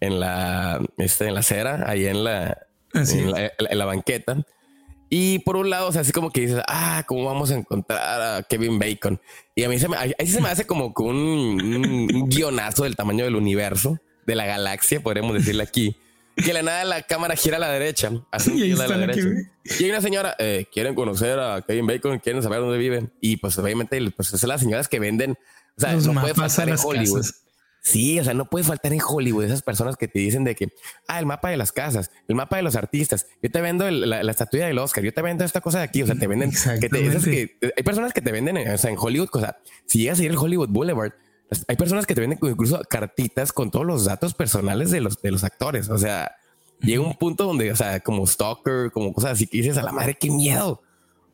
en 0.00 0.20
la, 0.20 0.80
este, 0.98 1.28
en 1.28 1.34
la 1.34 1.40
acera, 1.40 1.84
ahí 1.88 2.06
en 2.06 2.24
la, 2.24 2.66
en 2.92 3.30
la, 3.30 3.52
en 3.56 3.78
la, 3.78 3.84
banqueta. 3.84 4.44
Y 5.18 5.38
por 5.38 5.56
un 5.56 5.70
lado, 5.70 5.88
o 5.88 5.92
sea, 5.92 6.02
así 6.02 6.12
como 6.12 6.30
que 6.30 6.42
dices, 6.42 6.60
ah, 6.68 7.02
¿cómo 7.06 7.24
vamos 7.24 7.50
a 7.50 7.54
encontrar 7.54 8.20
a 8.20 8.42
Kevin 8.42 8.78
Bacon? 8.78 9.18
Y 9.54 9.64
a 9.64 9.68
mí 9.70 9.78
se 9.78 9.88
me, 9.88 9.96
ahí 9.96 10.26
se 10.26 10.42
me 10.42 10.50
hace 10.50 10.66
como 10.66 10.92
un, 10.94 12.06
un 12.14 12.28
guionazo 12.28 12.84
del 12.84 12.96
tamaño 12.96 13.24
del 13.24 13.34
universo 13.34 13.98
de 14.26 14.34
la 14.34 14.44
galaxia, 14.44 15.00
podríamos 15.00 15.32
decirle 15.32 15.62
aquí. 15.62 15.96
Que 16.36 16.52
la 16.52 16.62
nada 16.62 16.84
la 16.84 17.00
cámara 17.00 17.34
gira 17.34 17.56
a 17.56 17.60
la 17.60 17.70
derecha. 17.70 18.12
Y, 18.54 18.72
a 18.72 18.76
la 18.88 18.98
derecha. 18.98 19.26
y 19.64 19.84
hay 19.84 19.88
una 19.90 20.02
señora, 20.02 20.36
eh, 20.38 20.66
quieren 20.70 20.94
conocer 20.94 21.38
a 21.38 21.62
Kevin 21.62 21.86
Bacon, 21.86 22.18
quieren 22.18 22.42
saber 22.42 22.60
dónde 22.60 22.76
viven. 22.76 23.10
Y 23.22 23.38
pues 23.38 23.56
obviamente 23.56 23.98
pues 24.10 24.28
son 24.28 24.48
las 24.50 24.60
señoras 24.60 24.86
que 24.86 25.00
venden. 25.00 25.38
O 25.78 25.80
sea, 25.80 25.94
no 25.94 26.20
puede 26.20 26.34
faltar 26.34 26.68
en 26.68 26.76
Hollywood. 26.78 27.24
Sí, 27.86 28.18
o 28.18 28.24
sea, 28.24 28.34
no 28.34 28.46
puede 28.46 28.64
faltar 28.64 28.92
en 28.92 28.98
Hollywood 29.00 29.44
esas 29.44 29.62
personas 29.62 29.96
que 29.96 30.08
te 30.08 30.18
dicen 30.18 30.42
de 30.42 30.56
que, 30.56 30.72
ah, 31.06 31.20
el 31.20 31.26
mapa 31.26 31.50
de 31.50 31.56
las 31.56 31.70
casas, 31.70 32.10
el 32.26 32.34
mapa 32.34 32.56
de 32.56 32.64
los 32.64 32.74
artistas, 32.74 33.28
yo 33.40 33.48
te 33.48 33.60
vendo 33.60 33.88
la, 33.88 34.24
la, 34.24 34.30
estatua 34.32 34.66
del 34.66 34.76
Oscar, 34.80 35.04
yo 35.04 35.14
te 35.14 35.22
vendo 35.22 35.44
esta 35.44 35.60
cosa 35.60 35.78
de 35.78 35.84
aquí, 35.84 36.02
o 36.02 36.06
sea, 36.06 36.16
te 36.16 36.26
venden, 36.26 36.50
que 36.80 36.88
te, 36.88 37.06
esas 37.06 37.24
que, 37.24 37.56
hay 37.76 37.84
personas 37.84 38.12
que 38.12 38.20
te 38.20 38.32
venden, 38.32 38.58
o 38.58 38.76
sea, 38.76 38.90
en 38.90 38.96
Hollywood, 38.98 39.28
o 39.32 39.38
sea, 39.38 39.58
si 39.84 40.00
llegas 40.00 40.18
a 40.18 40.24
ir 40.24 40.32
al 40.32 40.36
Hollywood 40.36 40.68
Boulevard, 40.68 41.12
hay 41.68 41.76
personas 41.76 42.06
que 42.06 42.16
te 42.16 42.20
venden 42.20 42.40
incluso 42.42 42.82
cartitas 42.90 43.52
con 43.52 43.70
todos 43.70 43.86
los 43.86 44.04
datos 44.04 44.34
personales 44.34 44.90
de 44.90 45.00
los, 45.00 45.22
de 45.22 45.30
los 45.30 45.44
actores. 45.44 45.88
O 45.88 45.96
sea, 45.96 46.34
llega 46.80 47.02
un 47.02 47.14
punto 47.14 47.44
donde, 47.44 47.70
o 47.70 47.76
sea, 47.76 48.00
como 48.00 48.26
stalker, 48.26 48.90
como 48.90 49.12
cosas 49.12 49.32
así 49.32 49.46
que 49.46 49.58
dices 49.58 49.78
a 49.78 49.84
la 49.84 49.92
madre, 49.92 50.16
qué 50.18 50.28
miedo. 50.28 50.82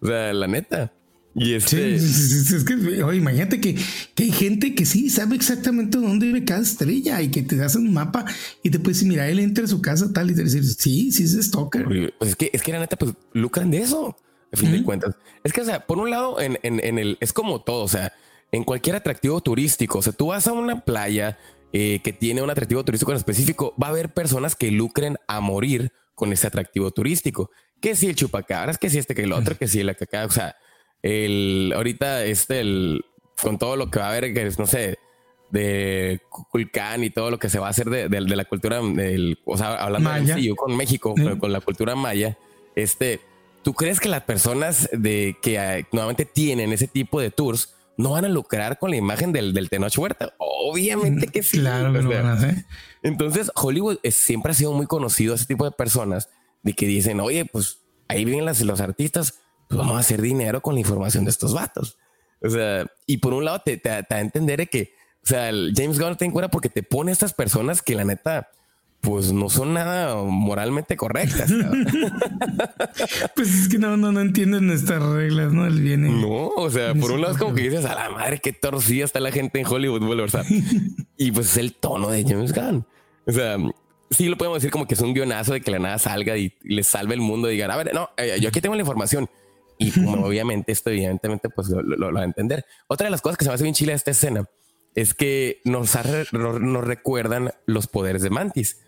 O 0.03 0.07
sea, 0.07 0.35
la 0.35 0.47
neta. 0.47 0.93
Y 1.35 1.55
este... 1.55 1.99
Sí, 1.99 2.55
es 2.55 2.65
que, 2.65 3.03
oye, 3.03 3.19
imagínate 3.19 3.61
que, 3.61 3.77
que, 4.15 4.25
hay 4.25 4.33
gente 4.33 4.75
que 4.75 4.85
sí 4.85 5.09
sabe 5.09 5.37
exactamente 5.37 5.99
dónde 5.99 6.27
vive 6.27 6.45
cada 6.45 6.61
estrella 6.61 7.23
y 7.23 7.31
que 7.31 7.43
te 7.43 7.63
hacen 7.63 7.87
un 7.87 7.95
mapa 7.95 8.25
y 8.63 8.71
te 8.71 8.79
puedes 8.79 8.99
decir, 8.99 9.09
mira, 9.09 9.29
él 9.29 9.39
entra 9.39 9.65
a 9.65 9.69
su 9.69 9.81
casa 9.81 10.13
tal 10.13 10.31
y 10.31 10.35
te 10.35 10.45
decir, 10.45 10.65
sí, 10.65 11.11
sí 11.11 11.25
es 11.25 11.33
stalker. 11.47 12.13
Pues 12.19 12.31
es 12.31 12.37
que, 12.37 12.51
es 12.53 12.63
que 12.63 12.73
la 12.73 12.81
neta, 12.81 12.97
pues 12.97 13.15
lucran 13.33 13.71
de 13.71 13.79
eso, 13.79 14.17
a 14.53 14.57
fin 14.57 14.73
de 14.73 14.83
cuentas. 14.83 15.15
Es 15.43 15.53
que, 15.53 15.63
o 15.63 15.65
sea, 15.65 15.87
por 15.87 15.99
un 15.99 16.11
lado, 16.11 16.41
en, 16.41 16.59
en, 16.63 16.85
en 16.85 16.99
el, 16.99 17.17
es 17.21 17.33
como 17.33 17.63
todo, 17.63 17.85
o 17.85 17.89
sea, 17.89 18.13
en 18.53 18.65
cualquier 18.65 18.97
atractivo 18.97 19.41
turístico. 19.41 19.99
O 19.99 20.03
sea, 20.03 20.13
tú 20.13 20.27
vas 20.27 20.47
a 20.47 20.53
una 20.53 20.85
playa 20.85 21.39
eh, 21.73 22.01
que 22.05 22.13
tiene 22.13 22.43
un 22.43 22.51
atractivo 22.51 22.85
turístico 22.85 23.11
en 23.11 23.17
específico, 23.17 23.75
va 23.83 23.89
a 23.89 23.91
haber 23.91 24.13
personas 24.13 24.55
que 24.55 24.71
lucren 24.71 25.17
a 25.27 25.41
morir 25.41 25.91
con 26.15 26.33
ese 26.33 26.47
atractivo 26.47 26.91
turístico. 26.91 27.51
Que 27.81 27.97
si 27.97 28.07
el 28.07 28.15
chupacabras, 28.15 28.79
que 28.79 28.91
si 28.91 28.99
este, 28.99 29.15
que 29.15 29.23
el 29.23 29.33
otro, 29.33 29.57
que 29.57 29.67
si 29.67 29.83
la 29.83 29.95
caca. 29.95 30.27
O 30.27 30.31
sea, 30.31 30.55
el 31.03 31.73
ahorita 31.75 32.25
este, 32.25 32.61
el 32.61 33.05
con 33.41 33.59
todo 33.59 33.77
lo 33.77 33.91
que 33.91 33.99
va 33.99 34.07
a 34.07 34.09
haber, 34.11 34.33
que 34.33 34.47
es, 34.47 34.59
no 34.59 34.67
sé, 34.67 34.99
de 35.51 36.21
Culcán 36.51 37.05
y 37.05 37.11
todo 37.11 37.31
lo 37.31 37.39
que 37.39 37.51
se 37.51 37.59
va 37.59 37.67
a 37.67 37.71
hacer 37.71 37.91
de, 37.91 38.21
la 38.21 38.45
cultura, 38.45 38.81
del, 38.81 39.39
o 39.45 39.59
sea, 39.59 39.75
hablando 39.75 40.11
de 40.11 40.43
yo 40.43 40.57
con 40.57 40.77
México, 40.77 41.13
pero 41.15 41.39
con 41.39 41.53
la 41.53 41.61
cultura 41.61 41.95
maya, 41.95 42.39
este, 42.75 43.21
¿tú 43.63 43.75
crees 43.75 44.01
que 44.01 44.09
las 44.09 44.23
personas 44.23 44.89
de 44.93 45.37
que 45.43 45.57
eh, 45.59 45.87
nuevamente 45.93 46.25
tienen 46.25 46.73
ese 46.73 46.87
tipo 46.87 47.21
de 47.21 47.31
tours 47.31 47.75
no 47.97 48.13
van 48.13 48.25
a 48.25 48.29
lucrar 48.29 48.79
con 48.79 48.91
la 48.91 48.97
imagen 48.97 49.33
del, 49.33 49.53
del 49.53 49.69
Tenoch 49.69 49.97
Huerta. 49.97 50.35
Obviamente 50.39 51.29
que 51.29 51.43
sí. 51.43 51.59
Claro 51.59 51.93
que 51.93 52.01
van 52.01 52.27
a 52.27 52.33
hacer. 52.35 52.65
Entonces, 53.03 53.51
Hollywood 53.55 53.99
siempre 54.11 54.53
ha 54.53 54.55
sido 54.55 54.73
muy 54.73 54.87
conocido 54.87 55.35
ese 55.35 55.47
tipo 55.47 55.65
de 55.65 55.73
personas 55.73 56.29
de 56.63 56.73
que 56.73 56.87
dicen, 56.87 57.21
oye, 57.21 57.45
pues 57.45 57.81
ahí 58.09 58.25
vienen 58.25 58.45
las, 58.45 58.61
los 58.63 58.81
artistas, 58.81 59.42
pues 59.73 59.79
vamos 59.79 59.97
a 59.97 60.01
hacer 60.01 60.21
dinero 60.21 60.61
con 60.61 60.75
la 60.75 60.81
información 60.81 61.25
de 61.25 61.31
estos 61.31 61.55
vatos. 61.55 61.97
O 62.43 62.51
sea, 62.51 62.85
y 63.07 63.17
por 63.17 63.33
un 63.33 63.47
lado 63.47 63.63
te, 63.65 63.79
te, 63.79 64.03
te 64.03 64.15
a 64.15 64.21
entender 64.21 64.69
que, 64.69 64.93
o 65.25 65.27
sea, 65.27 65.49
el 65.49 65.73
James 65.75 65.99
Gunn 65.99 66.17
te 66.17 66.27
encuentra 66.27 66.51
porque 66.51 66.69
te 66.69 66.83
pone 66.83 67.11
a 67.11 67.15
estas 67.15 67.33
personas 67.33 67.81
que 67.81 67.95
la 67.95 68.05
neta, 68.05 68.51
pues 69.01 69.33
no 69.33 69.49
son 69.49 69.73
nada 69.73 70.15
moralmente 70.25 70.95
correctas. 70.95 71.51
pues 73.35 73.55
es 73.55 73.69
que 73.71 73.79
no, 73.79 73.97
no, 73.97 74.13
no 74.13 74.21
entienden 74.21 74.67
nuestras 74.67 75.03
reglas, 75.03 75.55
¿no? 75.55 75.67
El 75.67 75.81
bien. 75.81 76.21
No, 76.21 76.49
o 76.49 76.69
sea, 76.69 76.93
por 76.95 77.13
un 77.13 77.23
lado 77.23 77.33
es 77.33 77.39
como 77.39 77.55
que 77.55 77.63
dices, 77.63 77.87
a 77.87 77.95
la 77.95 78.11
madre, 78.11 78.41
qué 78.41 78.53
torcida 78.53 79.07
está 79.07 79.21
la 79.21 79.33
gente 79.33 79.59
en 79.59 79.67
Hollywood, 79.67 80.03
o 80.21 80.29
sea, 80.29 80.45
y 81.17 81.33
pues 81.33 81.47
es 81.47 81.57
el 81.57 81.73
tono 81.73 82.11
de 82.11 82.25
James 82.25 82.53
Gunn. 82.53 82.85
O 83.25 83.33
sea, 83.33 83.57
sí 84.11 84.29
lo 84.29 84.37
podemos 84.37 84.59
decir 84.59 84.71
como 84.71 84.87
que 84.87 84.93
es 84.95 85.01
un 85.01 85.15
guionazo 85.15 85.55
de 85.55 85.63
que 85.63 85.71
la 85.71 85.79
nada 85.79 85.99
salga 85.99 86.37
y, 86.37 86.53
le 86.63 86.83
salve 86.83 87.15
el 87.15 87.21
mundo 87.21 87.49
y 87.49 87.53
digan, 87.53 87.71
a 87.71 87.77
ver, 87.77 87.95
no, 87.95 88.11
eh, 88.19 88.39
yo 88.39 88.51
aquí 88.51 88.61
tengo 88.61 88.75
la 88.75 88.83
información. 88.83 89.31
Y 89.83 89.93
obviamente 90.07 90.73
esto 90.73 90.91
evidentemente 90.91 91.49
pues 91.49 91.69
lo, 91.69 92.13
va 92.13 92.21
a 92.21 92.25
entender. 92.25 92.65
Otra 92.87 93.07
de 93.07 93.11
las 93.11 93.21
cosas 93.21 93.39
que 93.39 93.45
se 93.45 93.51
me 93.51 93.55
hace 93.55 93.65
bien 93.65 93.75
chile 93.75 93.93
de 93.93 93.97
esta 93.97 94.11
escena 94.11 94.49
es 94.95 95.15
que 95.15 95.61
nos, 95.65 95.95
nos 96.33 96.85
recuerdan 96.85 97.53
los 97.67 97.87
poderes 97.87 98.23
de 98.23 98.31
Mantis 98.31 98.79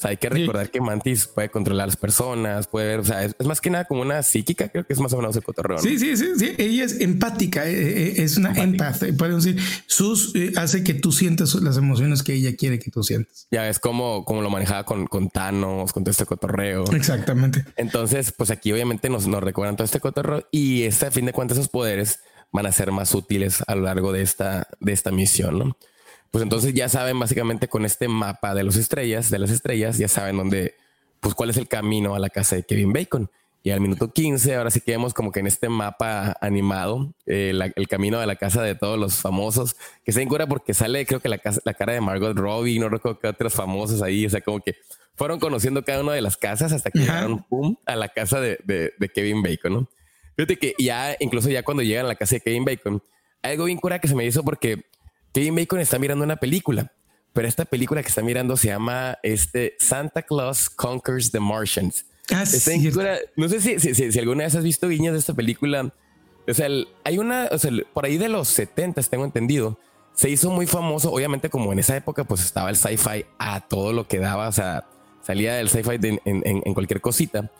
sea, 0.00 0.10
hay 0.10 0.16
que 0.16 0.28
recordar 0.28 0.70
que 0.70 0.80
Mantis 0.80 1.26
puede 1.26 1.50
controlar 1.50 1.84
a 1.84 1.86
las 1.88 1.96
personas, 1.96 2.66
puede 2.66 2.88
ver, 2.88 3.00
o 3.00 3.04
sea, 3.04 3.24
es, 3.24 3.34
más 3.44 3.60
que 3.60 3.70
nada 3.70 3.84
como 3.84 4.02
una 4.02 4.22
psíquica, 4.22 4.68
creo 4.68 4.86
que 4.86 4.92
es 4.92 5.00
más 5.00 5.12
o 5.12 5.18
menos 5.18 5.36
el 5.36 5.42
cotorreo. 5.42 5.78
Sí, 5.78 5.98
sí, 5.98 6.16
sí, 6.16 6.26
sí, 6.38 6.52
ella 6.58 6.84
es 6.84 7.00
empática, 7.00 7.68
eh, 7.68 7.72
eh, 7.72 8.14
es 8.18 8.36
una 8.36 8.52
empath, 8.52 9.02
eh, 9.02 9.12
podemos 9.12 9.44
decir, 9.44 9.62
sus 9.86 10.32
hace 10.56 10.84
que 10.84 10.94
tú 10.94 11.12
sientas 11.12 11.54
las 11.56 11.76
emociones 11.76 12.22
que 12.22 12.34
ella 12.34 12.56
quiere 12.56 12.78
que 12.78 12.90
tú 12.90 13.02
sientas. 13.02 13.46
Ya 13.50 13.68
es 13.68 13.78
como, 13.78 14.24
como 14.24 14.42
lo 14.42 14.50
manejaba 14.50 14.84
con, 14.84 15.06
con 15.06 15.28
Thanos, 15.28 15.92
con 15.92 16.04
todo 16.04 16.10
este 16.10 16.26
cotorreo. 16.26 16.84
Exactamente. 16.92 17.64
Entonces, 17.76 18.32
pues 18.32 18.50
aquí 18.50 18.72
obviamente 18.72 19.08
nos, 19.08 19.26
nos 19.26 19.42
recuerdan 19.42 19.76
todo 19.76 19.84
este 19.84 20.00
cotorreo 20.00 20.46
y 20.50 20.84
este, 20.84 21.06
a 21.06 21.10
fin 21.10 21.26
de 21.26 21.32
cuentas, 21.32 21.58
esos 21.58 21.68
poderes 21.68 22.20
van 22.52 22.66
a 22.66 22.72
ser 22.72 22.90
más 22.90 23.14
útiles 23.14 23.62
a 23.66 23.74
lo 23.74 23.82
largo 23.82 24.12
de 24.12 24.22
esta, 24.22 24.66
de 24.80 24.92
esta 24.92 25.10
misión, 25.10 25.58
¿no? 25.58 25.76
Pues 26.30 26.42
entonces 26.42 26.74
ya 26.74 26.88
saben 26.88 27.18
básicamente 27.18 27.68
con 27.68 27.84
este 27.84 28.08
mapa 28.08 28.54
de 28.54 28.64
las 28.64 28.76
estrellas, 28.76 29.30
de 29.30 29.38
las 29.38 29.50
estrellas, 29.50 29.98
ya 29.98 30.08
saben 30.08 30.36
dónde, 30.36 30.74
pues 31.20 31.34
cuál 31.34 31.50
es 31.50 31.56
el 31.56 31.68
camino 31.68 32.14
a 32.14 32.18
la 32.18 32.30
casa 32.30 32.56
de 32.56 32.62
Kevin 32.62 32.92
Bacon. 32.92 33.30
Y 33.62 33.70
al 33.70 33.80
minuto 33.80 34.10
15, 34.10 34.54
ahora 34.56 34.70
sí 34.70 34.80
que 34.80 34.92
vemos 34.92 35.12
como 35.12 35.32
que 35.32 35.40
en 35.40 35.46
este 35.46 35.68
mapa 35.68 36.34
animado, 36.40 37.12
eh, 37.26 37.52
el 37.76 37.88
camino 37.88 38.18
de 38.18 38.26
la 38.26 38.36
casa 38.36 38.62
de 38.62 38.74
todos 38.74 38.98
los 38.98 39.16
famosos, 39.16 39.76
que 40.02 40.12
se 40.12 40.22
encura 40.22 40.46
porque 40.46 40.72
sale, 40.72 41.04
creo 41.04 41.20
que 41.20 41.28
la, 41.28 41.36
casa, 41.36 41.60
la 41.64 41.74
cara 41.74 41.92
de 41.92 42.00
Margot 42.00 42.34
Robbie, 42.34 42.78
no 42.78 42.88
recuerdo 42.88 43.18
qué 43.18 43.28
otros 43.28 43.52
famosos 43.52 44.00
ahí, 44.00 44.24
o 44.24 44.30
sea, 44.30 44.40
como 44.40 44.60
que 44.60 44.76
fueron 45.14 45.38
conociendo 45.38 45.84
cada 45.84 46.00
una 46.00 46.14
de 46.14 46.22
las 46.22 46.38
casas 46.38 46.72
hasta 46.72 46.90
que 46.90 47.00
llegaron 47.00 47.44
pum, 47.50 47.76
a 47.84 47.96
la 47.96 48.08
casa 48.08 48.40
de, 48.40 48.58
de, 48.64 49.08
Kevin 49.10 49.42
Bacon, 49.42 49.74
¿no? 49.74 49.88
Fíjate 50.36 50.56
que 50.56 50.74
ya, 50.78 51.14
incluso 51.20 51.50
ya 51.50 51.62
cuando 51.62 51.82
llegan 51.82 52.06
a 52.06 52.08
la 52.08 52.14
casa 52.14 52.36
de 52.36 52.40
Kevin 52.40 52.64
Bacon, 52.64 53.02
algo 53.42 53.64
bien 53.64 53.76
cura 53.76 53.98
que 53.98 54.08
se 54.08 54.14
me 54.14 54.24
hizo 54.24 54.42
porque 54.42 54.86
Kevin 55.32 55.54
Bacon 55.54 55.80
está 55.80 55.98
mirando 55.98 56.24
una 56.24 56.36
película, 56.36 56.92
pero 57.32 57.46
esta 57.46 57.64
película 57.64 58.02
que 58.02 58.08
está 58.08 58.22
mirando 58.22 58.56
se 58.56 58.68
llama 58.68 59.18
este 59.22 59.76
Santa 59.78 60.22
Claus 60.22 60.68
Conquers 60.68 61.30
the 61.30 61.40
Martians. 61.40 62.06
Ah, 62.32 62.44
no 63.36 63.48
sé 63.48 63.60
si, 63.60 63.78
si, 63.80 64.12
si, 64.12 64.18
alguna 64.18 64.44
vez 64.44 64.54
has 64.54 64.62
visto 64.62 64.88
guiñas 64.88 65.14
de 65.14 65.18
esta 65.18 65.34
película. 65.34 65.92
O 66.48 66.54
sea, 66.54 66.68
hay 67.04 67.18
una, 67.18 67.48
o 67.50 67.58
sea, 67.58 67.70
por 67.92 68.04
ahí 68.04 68.18
de 68.18 68.28
los 68.28 68.48
70 68.48 69.02
tengo 69.02 69.24
entendido, 69.24 69.78
se 70.14 70.30
hizo 70.30 70.50
muy 70.50 70.66
famoso, 70.66 71.12
obviamente 71.12 71.50
como 71.50 71.72
en 71.72 71.78
esa 71.78 71.96
época 71.96 72.24
pues 72.24 72.44
estaba 72.44 72.70
el 72.70 72.76
sci-fi 72.76 73.24
a 73.38 73.60
todo 73.60 73.92
lo 73.92 74.06
que 74.06 74.18
daba, 74.18 74.48
o 74.48 74.52
sea, 74.52 74.86
salía 75.22 75.54
del 75.54 75.68
sci-fi 75.68 75.96
en, 76.02 76.20
en, 76.24 76.74
cualquier 76.74 77.00
cosita. 77.00 77.50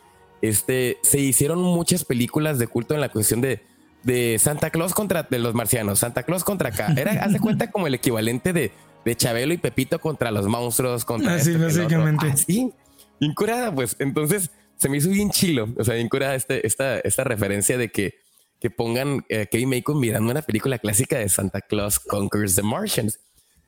Este, 0.42 0.98
se 1.02 1.18
hicieron 1.18 1.60
muchas 1.62 2.04
películas 2.04 2.58
de 2.58 2.66
culto 2.66 2.94
en 2.94 3.00
la 3.00 3.10
cuestión 3.10 3.40
de, 3.40 3.62
de 4.02 4.38
Santa 4.38 4.70
Claus 4.70 4.94
contra 4.94 5.24
de 5.24 5.38
los 5.38 5.54
marcianos, 5.54 6.00
Santa 6.00 6.22
Claus 6.22 6.44
contra 6.44 6.70
acá. 6.70 6.92
Era, 6.96 7.12
haz 7.24 7.32
de 7.32 7.40
cuenta 7.40 7.70
como 7.70 7.86
el 7.86 7.94
equivalente 7.94 8.52
de, 8.52 8.72
de 9.04 9.16
Chabelo 9.16 9.52
y 9.52 9.58
Pepito 9.58 9.98
contra 9.98 10.30
los 10.30 10.46
monstruos, 10.46 11.04
contra... 11.04 11.34
Así, 11.34 11.52
este, 11.52 11.64
básicamente. 11.64 12.36
Sí, 12.36 12.72
incurada, 13.20 13.74
pues. 13.74 13.96
Entonces 13.98 14.50
se 14.76 14.88
me 14.88 14.96
hizo 14.96 15.10
bien 15.10 15.30
chilo, 15.30 15.68
o 15.76 15.84
sea, 15.84 15.94
bien 15.94 16.08
curada 16.08 16.34
este, 16.34 16.66
esta, 16.66 16.98
esta 17.00 17.24
referencia 17.24 17.76
de 17.76 17.90
que 17.90 18.14
que 18.60 18.70
pongan 18.70 19.24
a 19.30 19.46
Kevin 19.46 19.70
Bacon 19.70 19.98
mirando 19.98 20.30
una 20.30 20.42
película 20.42 20.78
clásica 20.78 21.18
de 21.18 21.28
Santa 21.28 21.62
Claus 21.62 21.98
Conquers 21.98 22.54
the 22.54 22.62
Martians. 22.62 23.18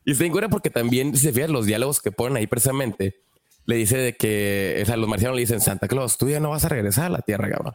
Y 0.04 0.14
se 0.14 0.26
encuentra 0.26 0.50
porque 0.50 0.68
también, 0.68 1.16
si 1.16 1.22
se 1.22 1.32
fijan 1.32 1.52
los 1.52 1.66
diálogos 1.66 2.00
que 2.00 2.12
ponen 2.12 2.36
ahí 2.36 2.46
precisamente, 2.46 3.22
le 3.64 3.76
dice 3.76 3.96
de 3.96 4.14
que, 4.14 4.80
o 4.82 4.86
sea, 4.86 4.96
los 4.96 5.08
marcianos 5.08 5.36
le 5.36 5.42
dicen, 5.42 5.60
Santa 5.60 5.86
Claus, 5.86 6.18
tú 6.18 6.28
ya 6.28 6.40
no 6.40 6.50
vas 6.50 6.64
a 6.64 6.68
regresar 6.68 7.06
a 7.06 7.08
la 7.10 7.20
Tierra, 7.20 7.48
cabrón. 7.48 7.72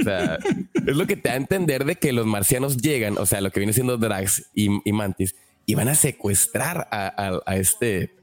o 0.00 0.02
sea, 0.02 0.38
es 0.74 0.96
lo 0.96 1.06
que 1.06 1.16
te 1.16 1.28
da 1.28 1.34
a 1.34 1.38
entender 1.38 1.84
de 1.84 1.96
que 1.96 2.12
los 2.12 2.26
marcianos 2.26 2.78
llegan, 2.78 3.18
o 3.18 3.26
sea, 3.26 3.40
lo 3.40 3.50
que 3.50 3.60
viene 3.60 3.72
siendo 3.72 3.98
Drax 3.98 4.50
y, 4.54 4.68
Mantis, 4.92 5.34
y 5.66 5.74
van 5.74 5.88
a 5.88 5.94
secuestrar 5.94 6.88
a, 6.90 7.56
este, 7.56 8.14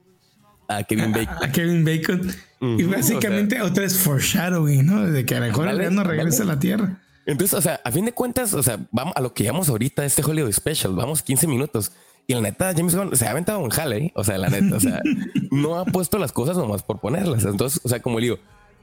a 0.67 0.83
Kevin 0.83 1.11
Bacon. 1.11 1.35
A, 1.43 1.51
Kevin 1.51 1.85
Bacon. 1.85 2.31
y 2.61 2.83
básicamente 2.83 3.61
otra 3.61 3.85
es 3.85 3.99
foreshadowing, 3.99 4.85
¿no? 4.85 5.05
De 5.05 5.25
que 5.25 5.35
a 5.35 5.39
lo 5.41 5.45
mejor 5.47 5.79
ya 5.79 5.89
no 5.91 6.03
regresa 6.03 6.43
a 6.43 6.47
la 6.47 6.59
Tierra. 6.59 7.01
Entonces, 7.27 7.57
o 7.57 7.61
sea, 7.61 7.81
a 7.83 7.91
fin 7.91 8.05
de 8.05 8.13
cuentas, 8.13 8.53
o 8.53 8.61
sea, 8.61 8.79
vamos 8.91 9.13
a 9.15 9.21
lo 9.21 9.33
que 9.33 9.43
llamamos 9.43 9.69
ahorita 9.69 10.05
este 10.05 10.23
Hollywood 10.23 10.51
Special, 10.51 10.93
vamos 10.93 11.21
15 11.21 11.47
minutos. 11.47 11.91
Y 12.27 12.33
la 12.33 12.41
neta, 12.41 12.73
James 12.75 12.95
Gunn 12.95 13.15
se 13.15 13.27
ha 13.27 13.31
aventado 13.31 13.59
un 13.59 13.69
jale, 13.69 13.97
¿eh? 13.97 14.11
o 14.15 14.23
sea, 14.23 14.37
la 14.37 14.49
neta, 14.49 14.75
o 14.75 14.79
sea, 14.79 15.01
no 15.51 15.77
ha 15.77 15.85
puesto 15.85 16.17
las 16.17 16.31
cosas 16.31 16.57
nomás 16.57 16.81
por 16.81 16.99
ponerlas. 16.99 17.45
Entonces, 17.45 17.79
o 17.83 17.89
sea, 17.89 18.01
como 18.01 18.19
le 18.19 18.25
digo, 18.25 18.39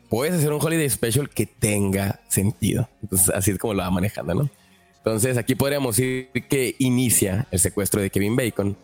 puedes 0.09 0.35
hacer 0.35 0.53
un 0.53 0.63
Holiday 0.63 0.89
Special 0.89 1.29
que 1.29 1.47
tenga 1.47 2.21
sentido. 2.29 2.89
Entonces, 3.03 3.31
así 3.31 3.51
es 3.51 3.59
como 3.59 3.75
lo 3.75 3.83
va 3.83 3.91
manejando, 3.91 4.35
¿no? 4.35 4.51
Entonces, 4.99 5.37
aquí 5.37 5.57
podríamos 5.57 5.97
decir 5.97 6.31
que 6.49 6.77
inicia 6.79 7.49
el 7.51 7.59
secuestro 7.59 8.01
de 8.01 8.11
Kevin 8.11 8.37
Bacon. 8.37 8.77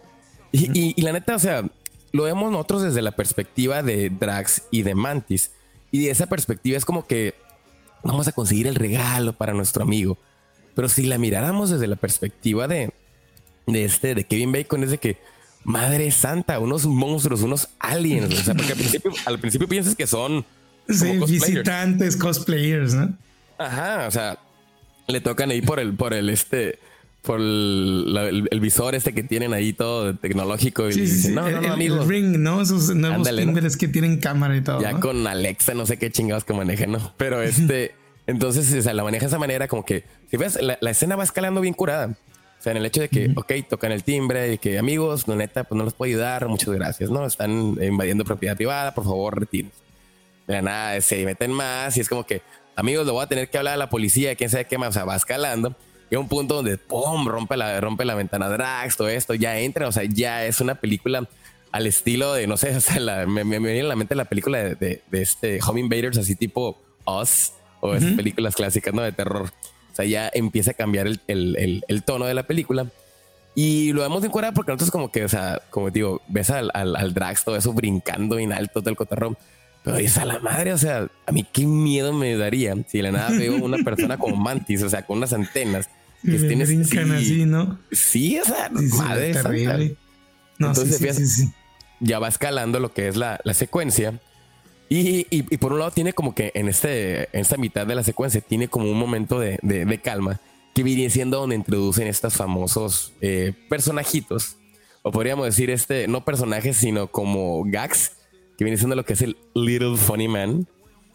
Y, 0.50 0.94
y 0.98 1.02
la 1.02 1.12
neta, 1.12 1.36
o 1.36 1.38
sea, 1.38 1.62
lo 2.10 2.24
vemos 2.24 2.50
nosotros 2.50 2.82
desde 2.82 3.02
la 3.02 3.12
perspectiva 3.12 3.82
de 3.82 4.10
Drax 4.10 4.62
y 4.72 4.82
de 4.82 4.96
Mantis. 4.96 5.52
Y 5.92 6.04
de 6.04 6.10
esa 6.10 6.26
perspectiva 6.26 6.76
es 6.76 6.84
como 6.84 7.06
que 7.06 7.34
vamos 8.02 8.26
a 8.26 8.32
conseguir 8.32 8.66
el 8.66 8.74
regalo 8.74 9.32
para 9.32 9.52
nuestro 9.52 9.84
amigo. 9.84 10.18
Pero 10.74 10.88
si 10.88 11.06
la 11.06 11.18
miráramos 11.18 11.70
desde 11.70 11.86
la 11.86 11.96
perspectiva 11.96 12.66
de, 12.68 12.92
de 13.72 13.84
este, 13.84 14.14
de 14.14 14.24
Kevin 14.24 14.52
Bacon, 14.52 14.82
es 14.84 14.90
de 14.90 14.98
que, 14.98 15.18
madre 15.64 16.10
santa, 16.10 16.58
unos 16.58 16.86
monstruos, 16.86 17.42
unos 17.42 17.68
aliens. 17.78 18.32
O 18.32 18.42
sea, 18.42 18.54
porque 18.54 18.72
al 18.72 18.78
principio, 18.78 19.12
al 19.26 19.38
principio 19.38 19.68
piensas 19.68 19.94
que 19.94 20.06
son 20.06 20.44
visitantes, 20.86 22.16
cosplayers, 22.16 22.94
¿no? 22.94 23.14
Ajá, 23.58 24.06
o 24.06 24.10
sea, 24.10 24.38
le 25.08 25.20
tocan 25.20 25.50
ahí 25.50 25.60
por 25.60 25.80
el, 25.80 25.94
por 25.94 26.14
el 26.14 26.30
este, 26.30 26.78
por 27.22 27.40
el, 27.40 28.58
visor 28.60 28.94
este 28.94 29.12
que 29.12 29.22
tienen 29.22 29.52
ahí 29.52 29.72
todo 29.72 30.14
tecnológico 30.14 30.88
y 30.88 30.94
dicen, 30.94 31.34
no, 31.34 31.48
no, 31.50 31.60
no. 31.60 31.74
El 31.74 32.08
ring, 32.08 32.38
¿no? 32.38 32.62
Esos 32.62 32.94
nuevos 32.94 33.28
timbres 33.28 33.76
que 33.76 33.88
tienen 33.88 34.18
cámara 34.18 34.56
y 34.56 34.60
todo. 34.60 34.80
Ya 34.80 34.98
con 35.00 35.26
Alexa, 35.26 35.74
no 35.74 35.84
sé 35.84 35.98
qué 35.98 36.10
chingados 36.10 36.44
que 36.44 36.54
manejen, 36.54 36.92
¿no? 36.92 37.12
Pero 37.16 37.42
este, 37.42 37.94
entonces, 38.26 38.72
o 38.72 38.82
sea, 38.82 38.94
la 38.94 39.04
maneja 39.04 39.22
de 39.22 39.28
esa 39.28 39.38
manera 39.38 39.68
como 39.68 39.84
que, 39.84 40.04
si 40.30 40.36
ves, 40.36 40.58
la, 40.62 40.90
escena 40.90 41.16
va 41.16 41.24
escalando 41.24 41.60
bien 41.60 41.74
curada. 41.74 42.16
O 42.58 42.62
sea, 42.62 42.72
en 42.72 42.78
el 42.78 42.86
hecho 42.86 43.00
de 43.00 43.08
que, 43.08 43.30
ok, 43.36 43.52
tocan 43.68 43.92
el 43.92 44.02
timbre 44.02 44.54
y 44.54 44.58
que 44.58 44.78
amigos, 44.78 45.28
no 45.28 45.36
neta, 45.36 45.64
pues 45.64 45.78
no 45.78 45.84
los 45.84 45.94
puedo 45.94 46.08
ayudar, 46.10 46.48
muchas 46.48 46.74
gracias, 46.74 47.08
¿no? 47.08 47.24
Están 47.24 47.76
invadiendo 47.80 48.24
propiedad 48.24 48.56
privada, 48.56 48.94
por 48.94 49.04
favor, 49.04 49.38
retiren. 49.38 49.70
De 50.46 50.60
nada, 50.60 51.00
se 51.00 51.24
meten 51.24 51.52
más 51.52 51.96
y 51.96 52.00
es 52.00 52.08
como 52.08 52.26
que, 52.26 52.42
amigos, 52.74 53.06
lo 53.06 53.12
voy 53.12 53.24
a 53.24 53.28
tener 53.28 53.48
que 53.48 53.58
hablar 53.58 53.74
a 53.74 53.76
la 53.76 53.90
policía, 53.90 54.34
quién 54.34 54.50
sabe 54.50 54.64
qué 54.64 54.76
más, 54.76 54.90
o 54.90 54.92
sea, 54.92 55.04
va 55.04 55.14
escalando 55.14 55.76
y 56.10 56.16
un 56.16 56.28
punto 56.28 56.56
donde 56.56 56.78
¡pum! 56.78 57.26
rompe 57.26 57.56
la, 57.56 57.80
rompe 57.80 58.04
la 58.04 58.14
ventana 58.14 58.48
Drax, 58.48 58.96
todo 58.96 59.08
esto, 59.08 59.34
ya 59.34 59.58
entra, 59.58 59.86
o 59.88 59.92
sea, 59.92 60.04
ya 60.04 60.44
es 60.44 60.60
una 60.60 60.74
película 60.76 61.28
al 61.70 61.86
estilo 61.86 62.32
de, 62.32 62.46
no 62.46 62.56
sé, 62.56 62.76
o 62.76 62.80
sea, 62.80 63.26
me, 63.26 63.44
viene 63.44 63.80
a 63.80 63.84
la 63.84 63.96
mente 63.96 64.14
la 64.14 64.24
película 64.24 64.58
de, 64.58 64.74
de, 64.74 65.22
este 65.22 65.58
Home 65.66 65.80
Invaders, 65.80 66.18
así 66.18 66.34
tipo 66.34 66.80
Us, 67.04 67.52
o 67.80 67.94
esas 67.94 68.12
películas 68.12 68.56
clásicas, 68.56 68.92
¿no? 68.92 69.02
De 69.02 69.12
terror. 69.12 69.50
Sea, 69.98 70.06
ya 70.06 70.30
empieza 70.32 70.70
a 70.70 70.74
cambiar 70.74 71.08
el, 71.08 71.20
el, 71.26 71.84
el, 71.88 72.02
tono 72.04 72.26
de 72.26 72.34
la 72.34 72.44
película. 72.44 72.86
Y 73.56 73.92
lo 73.92 74.02
vemos 74.02 74.22
en 74.22 74.30
cuerda 74.30 74.52
porque 74.52 74.70
nosotros 74.70 74.92
como 74.92 75.10
que, 75.10 75.24
o 75.24 75.28
sea, 75.28 75.60
como 75.70 75.90
digo, 75.90 76.22
ves 76.28 76.50
al, 76.50 76.70
al, 76.72 77.12
Drax 77.12 77.44
todo 77.44 77.56
eso 77.56 77.72
brincando 77.72 78.38
en 78.38 78.52
alto 78.52 78.80
del 78.80 78.94
cotarrón. 78.94 79.36
Pero 79.82 79.96
es 79.96 80.16
a 80.16 80.24
la 80.24 80.38
madre, 80.38 80.72
o 80.72 80.78
sea, 80.78 81.08
a 81.26 81.32
mí 81.32 81.44
qué 81.52 81.66
miedo 81.66 82.12
me 82.12 82.36
daría 82.36 82.76
si 82.86 82.98
de 82.98 83.02
la 83.02 83.10
nada 83.10 83.30
veo 83.30 83.56
una 83.56 83.78
persona 83.84 84.18
como 84.18 84.36
Mantis, 84.36 84.84
o 84.84 84.88
sea, 84.88 85.02
con 85.02 85.18
unas 85.18 85.32
antenas 85.32 85.88
que 86.22 86.38
tienes 86.38 86.68
brincan 86.68 87.10
así, 87.12 87.44
¿no? 87.44 87.80
Sí, 87.90 88.38
o 88.38 88.44
sea, 88.44 88.70
madre 88.70 89.32
terrible. 89.32 89.96
No, 90.58 90.68
Entonces, 90.68 91.48
ya 91.98 92.20
va 92.20 92.28
escalando 92.28 92.78
lo 92.78 92.92
que 92.92 93.08
es 93.08 93.16
la, 93.16 93.40
la 93.42 93.54
secuencia. 93.54 94.20
Y, 94.90 95.26
y, 95.30 95.42
por 95.58 95.74
un 95.74 95.80
lado 95.80 95.90
tiene 95.90 96.14
como 96.14 96.34
que 96.34 96.50
en, 96.54 96.68
este, 96.68 97.24
en 97.36 97.40
esta 97.40 97.58
mitad 97.58 97.86
de 97.86 97.94
la 97.94 98.02
secuencia 98.02 98.40
tiene 98.40 98.68
como 98.68 98.90
un 98.90 98.98
momento 98.98 99.38
de, 99.38 99.58
de, 99.62 99.98
calma 99.98 100.40
que 100.74 100.82
viene 100.82 101.10
siendo 101.10 101.40
donde 101.40 101.56
introducen 101.56 102.06
estos 102.06 102.34
famosos 102.34 103.12
eh, 103.20 103.52
personajitos. 103.68 104.56
O 105.02 105.12
podríamos 105.12 105.44
decir 105.44 105.68
este, 105.68 106.08
no 106.08 106.24
personajes, 106.24 106.78
sino 106.78 107.08
como 107.08 107.64
gags, 107.66 108.12
que 108.56 108.64
viene 108.64 108.78
siendo 108.78 108.96
lo 108.96 109.04
que 109.04 109.12
es 109.12 109.22
el 109.22 109.36
Little 109.54 109.96
Funny 109.96 110.28
Man 110.28 110.66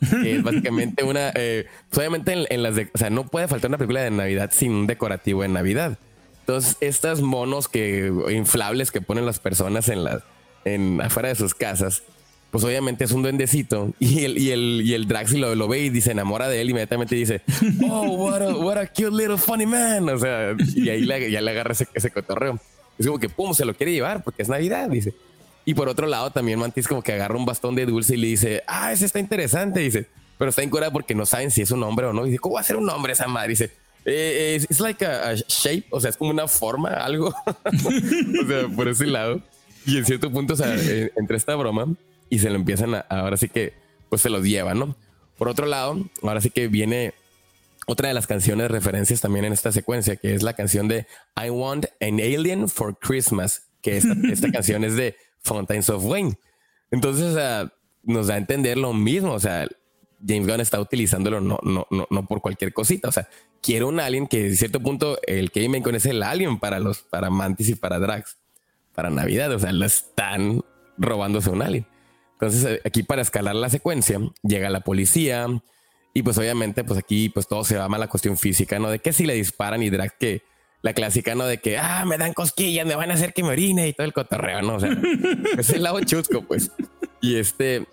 que 0.10 0.36
es 0.36 0.44
básicamente 0.44 1.04
una. 1.04 1.32
Eh, 1.36 1.66
pues, 1.90 2.00
obviamente 2.00 2.46
en, 2.50 2.64
las 2.64 2.76
de. 2.76 2.90
O 2.94 2.98
sea, 2.98 3.10
no 3.10 3.28
puede 3.28 3.48
faltar 3.48 3.70
una 3.70 3.78
película 3.78 4.02
de 4.02 4.12
Navidad 4.12 4.52
sin 4.54 4.72
un 4.72 4.88
decorativo 4.88 5.42
de 5.42 5.50
Navidad. 5.50 5.98
Entonces, 6.42 6.78
estos 6.82 7.22
monos 7.22 7.68
que 7.70 8.12
inflables 8.32 8.92
que 8.92 9.02
ponen 9.02 9.26
las 9.26 9.40
personas 9.40 9.88
en 9.90 10.04
las 10.04 10.24
en 10.66 11.02
afuera 11.02 11.30
de 11.30 11.36
sus 11.36 11.54
casas, 11.54 12.04
pues 12.54 12.64
obviamente 12.66 13.04
es 13.06 13.12
un 13.12 13.24
duendecito 13.24 13.96
y 13.98 14.26
el, 14.26 14.38
y 14.38 14.52
el, 14.52 14.82
y 14.86 14.94
el 14.94 15.08
Draxi 15.08 15.40
lo, 15.40 15.56
lo, 15.56 15.68
ve 15.68 15.86
y 15.86 16.02
se 16.02 16.12
enamora 16.12 16.48
de 16.48 16.62
él 16.62 16.70
inmediatamente 16.70 17.16
dice, 17.16 17.42
oh, 17.90 18.04
what 18.12 18.44
a, 18.44 18.56
what 18.56 18.78
a 18.78 18.86
cute 18.86 19.10
little 19.10 19.40
funny 19.40 19.66
man. 19.66 20.08
O 20.08 20.20
sea, 20.20 20.56
y 20.76 20.88
ahí 20.88 21.04
ya 21.08 21.42
le 21.42 21.50
agarra 21.50 21.72
ese, 21.72 21.88
ese 21.96 22.12
cotorreo. 22.12 22.60
Es 23.00 23.08
como 23.08 23.18
que, 23.18 23.28
pum, 23.28 23.56
se 23.56 23.66
lo 23.66 23.74
quiere 23.74 23.92
llevar 23.92 24.24
porque 24.24 24.44
es 24.44 24.50
Navidad, 24.50 24.88
dice. 24.88 25.16
Y 25.66 25.74
por 25.74 25.90
otro 25.90 26.06
lado, 26.06 26.30
también 26.30 26.60
Mantis 26.60 26.88
como 26.88 27.02
que 27.02 27.14
agarra 27.14 27.36
un 27.36 27.44
bastón 27.48 27.74
de 27.74 27.88
dulce 27.88 28.14
y 28.14 28.18
le 28.18 28.28
dice, 28.28 28.62
ah, 28.68 28.94
ese 28.94 29.06
está 29.06 29.18
interesante, 29.18 29.80
dice, 29.80 30.06
pero 30.38 30.50
está 30.50 30.62
en 30.62 30.70
cura 30.70 30.92
porque 30.92 31.16
no 31.16 31.26
saben 31.26 31.50
si 31.50 31.64
es 31.64 31.72
un 31.72 31.82
hombre 31.82 32.06
o 32.06 32.14
no. 32.14 32.24
Y 32.24 32.30
dice, 32.30 32.40
¿cómo 32.40 32.54
va 32.54 32.62
a 32.62 32.66
ser 32.66 32.76
un 32.76 32.88
hombre 32.88 33.14
esa 33.14 33.28
madre? 33.28 33.50
Dice, 33.50 33.72
eh, 34.06 34.64
es 34.70 34.80
like 34.80 35.04
a, 35.04 35.34
shape, 35.34 35.88
o 35.90 36.00
sea, 36.00 36.12
es 36.12 36.18
como 36.18 36.30
una 36.30 36.48
forma, 36.48 36.90
algo. 36.90 37.30
o 37.66 38.48
sea, 38.48 38.68
por 38.76 38.88
ese 38.90 39.08
lado. 39.08 39.42
Y 39.88 39.98
en 39.98 40.06
cierto 40.06 40.32
punto, 40.32 40.54
o 40.54 40.58
sea, 40.58 40.76
eh, 40.76 41.12
entre 41.16 41.36
esta 41.36 41.56
broma 41.56 41.88
y 42.34 42.40
se 42.40 42.50
lo 42.50 42.56
empiezan 42.56 42.96
a, 42.96 43.00
ahora 43.10 43.38
sí 43.38 43.48
que, 43.48 43.74
pues 44.10 44.24
se 44.24 44.30
los 44.32 44.44
llevan, 44.44 44.80
¿no? 44.80 44.96
Por 45.38 45.50
otro 45.50 45.68
lado, 45.68 46.04
ahora 46.24 46.42
sí 46.42 46.50
que 46.50 46.68
viene 46.68 47.14
otra 47.86 48.08
de 48.08 48.16
las 48.16 48.26
canciones 48.26 48.72
referencias 48.72 49.22
también 49.22 49.46
en 49.46 49.54
esta 49.54 49.72
secuencia, 49.72 50.16
que 50.16 50.34
es 50.34 50.42
la 50.42 50.54
canción 50.54 50.88
de 50.88 51.06
I 51.40 51.52
Want 51.52 51.86
an 52.02 52.20
Alien 52.20 52.70
for 52.70 52.98
Christmas, 52.98 53.68
que 53.84 53.98
esta, 53.98 54.16
esta 54.32 54.52
canción 54.52 54.84
es 54.84 54.96
de 54.96 55.16
Fountains 55.42 55.92
of 55.92 56.04
Wayne. 56.06 56.34
Entonces, 56.90 57.38
nos 58.02 58.28
da 58.28 58.34
a 58.34 58.38
entender 58.38 58.80
lo 58.80 58.94
mismo. 58.94 59.34
O 59.34 59.40
sea, 59.40 59.68
James 60.28 60.48
Gunn 60.48 60.62
está 60.62 60.82
utilizándolo 60.82 61.40
no, 61.40 61.60
no, 61.62 61.86
no, 61.92 62.08
no 62.10 62.26
por 62.26 62.42
cualquier 62.42 62.74
cosita. 62.74 63.10
O 63.10 63.12
sea, 63.12 63.28
quiero 63.62 63.90
un 63.90 64.00
alien 64.00 64.26
que 64.26 64.48
en 64.48 64.58
cierto 64.58 64.80
punto 64.80 65.20
el 65.28 65.52
Kevin 65.52 65.74
Bacon 65.74 65.94
es 65.94 66.08
el 66.08 66.24
alien 66.24 66.58
para 66.58 66.80
los, 66.80 67.04
para 67.04 67.30
Mantis 67.30 67.70
y 67.70 67.76
para 67.76 68.00
Drax, 68.00 68.38
para 68.96 69.12
Navidad. 69.12 69.52
O 69.52 69.60
sea, 69.60 69.72
lo 69.72 69.86
están 69.86 70.64
robándose 70.98 71.52
un 71.52 71.62
alien. 71.62 71.93
Entonces, 72.44 72.82
aquí 72.84 73.04
para 73.04 73.22
escalar 73.22 73.56
la 73.56 73.70
secuencia, 73.70 74.20
llega 74.42 74.70
la 74.70 74.82
policía 74.82 75.48
y 76.14 76.24
pues 76.24 76.38
obviamente, 76.38 76.84
pues 76.84 77.00
aquí 77.00 77.30
pues 77.30 77.48
todo 77.48 77.64
se 77.64 77.78
va 77.78 77.86
a 77.86 77.98
la 77.98 78.08
cuestión 78.08 78.38
física, 78.38 78.80
¿no? 78.80 78.90
De 78.90 79.00
que 79.00 79.14
si 79.14 79.26
le 79.26 79.34
disparan 79.34 79.82
y 79.82 79.90
Drax 79.90 80.14
que 80.20 80.44
la 80.82 80.94
clásica, 80.94 81.36
¿no? 81.36 81.46
De 81.46 81.60
que, 81.60 81.78
ah, 81.78 82.04
me 82.06 82.18
dan 82.18 82.34
cosquillas, 82.34 82.86
me 82.86 82.96
van 82.96 83.12
a 83.12 83.14
hacer 83.14 83.34
que 83.34 83.44
me 83.44 83.50
orine 83.50 83.88
y 83.88 83.94
todo 83.94 84.06
el 84.06 84.12
cotorreo, 84.12 84.62
¿no? 84.62 84.76
O 84.76 84.80
sea, 84.82 84.90
es 85.58 85.70
el 85.70 85.84
lado 85.84 86.02
chusco, 86.02 86.44
pues. 86.44 86.70
Y 87.22 87.38
este, 87.38 87.88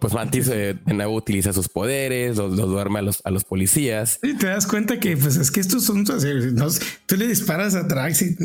pues 0.00 0.12
Mantis 0.12 0.48
eh, 0.48 0.74
de 0.84 0.94
nuevo 0.94 1.14
utiliza 1.14 1.52
sus 1.52 1.68
poderes, 1.68 2.36
los, 2.36 2.56
duerme 2.56 2.98
a 2.98 3.02
los, 3.02 3.20
a 3.24 3.30
los 3.30 3.44
policías. 3.44 4.18
Y 4.24 4.34
te 4.34 4.48
das 4.48 4.66
cuenta 4.66 4.98
que, 4.98 5.16
pues 5.16 5.36
es 5.36 5.52
que 5.52 5.60
estos 5.60 5.84
son, 5.84 6.02
no, 6.02 6.66
tú 7.06 7.16
le 7.16 7.28
disparas 7.28 7.76
a 7.76 7.86
Trax 7.86 8.22
y... 8.22 8.36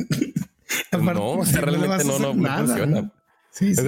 no, 0.92 1.32
o 1.32 1.46
sea, 1.46 1.62
realmente 1.62 2.04
no, 2.06 2.20
no, 2.20 2.34
funciona. 2.34 3.12
Sí, 3.52 3.76
sí, 3.76 3.82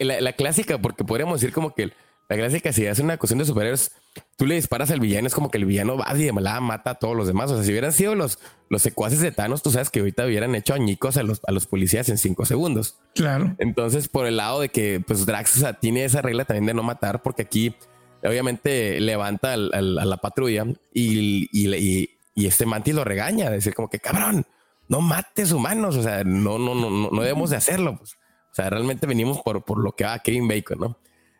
la, 0.00 0.32
clásica, 0.32 0.78
porque 0.78 1.04
podríamos 1.04 1.40
decir 1.40 1.52
como 1.54 1.74
que 1.74 1.92
la 2.28 2.36
clásica, 2.36 2.72
si 2.72 2.86
hace 2.86 3.02
una 3.02 3.18
cuestión 3.18 3.38
de 3.38 3.44
superhéroes, 3.44 3.92
tú 4.36 4.46
le 4.46 4.54
disparas 4.54 4.90
al 4.90 4.98
villano, 5.00 5.26
es 5.26 5.34
como 5.34 5.50
que 5.50 5.58
el 5.58 5.66
villano 5.66 5.98
va 5.98 6.06
y 6.16 6.22
de 6.24 6.32
malada 6.32 6.58
mata 6.60 6.90
a 6.90 6.94
todos 6.94 7.14
los 7.14 7.26
demás. 7.26 7.50
O 7.50 7.56
sea, 7.56 7.64
si 7.64 7.70
hubieran 7.70 7.92
sido 7.92 8.14
los, 8.14 8.38
los 8.70 8.80
secuaces 8.80 9.20
de 9.20 9.30
Thanos, 9.30 9.62
tú 9.62 9.70
sabes 9.70 9.90
que 9.90 10.00
ahorita 10.00 10.24
hubieran 10.24 10.54
hecho 10.54 10.72
añicos 10.72 11.18
a 11.18 11.22
los, 11.22 11.42
a 11.46 11.52
los 11.52 11.66
policías 11.66 12.08
en 12.08 12.16
cinco 12.16 12.46
segundos. 12.46 12.96
Claro. 13.14 13.54
Entonces, 13.58 14.08
por 14.08 14.26
el 14.26 14.38
lado 14.38 14.60
de 14.60 14.70
que 14.70 15.02
pues 15.06 15.26
Drax 15.26 15.56
o 15.56 15.60
sea, 15.60 15.74
tiene 15.74 16.04
esa 16.06 16.22
regla 16.22 16.46
también 16.46 16.64
de 16.66 16.72
no 16.74 16.82
matar, 16.82 17.20
porque 17.22 17.42
aquí 17.42 17.74
obviamente 18.22 19.00
levanta 19.00 19.52
al- 19.52 19.70
al- 19.74 19.98
a 19.98 20.04
la 20.04 20.16
patrulla 20.16 20.64
y, 20.92 21.48
y, 21.52 21.74
y- 21.74 22.10
y 22.34 22.46
este 22.46 22.66
Mantis 22.66 22.94
lo 22.94 23.04
regaña, 23.04 23.50
decir 23.50 23.74
como 23.74 23.88
que 23.90 24.00
cabrón, 24.00 24.44
no 24.88 25.00
mates 25.00 25.52
humanos, 25.52 25.94
o 25.96 26.02
sea, 26.02 26.24
no, 26.24 26.58
no, 26.58 26.74
no, 26.74 26.90
no, 26.90 27.10
no 27.10 27.20
debemos 27.22 27.50
de 27.50 27.56
hacerlo. 27.56 27.96
pues. 27.98 28.16
O 28.54 28.56
sea, 28.56 28.70
realmente 28.70 29.08
venimos 29.08 29.40
por, 29.42 29.64
por 29.64 29.82
lo 29.82 29.96
que 29.96 30.04
va 30.04 30.16
Kevin 30.20 30.46
Bacon, 30.46 30.78
¿no? 30.78 30.98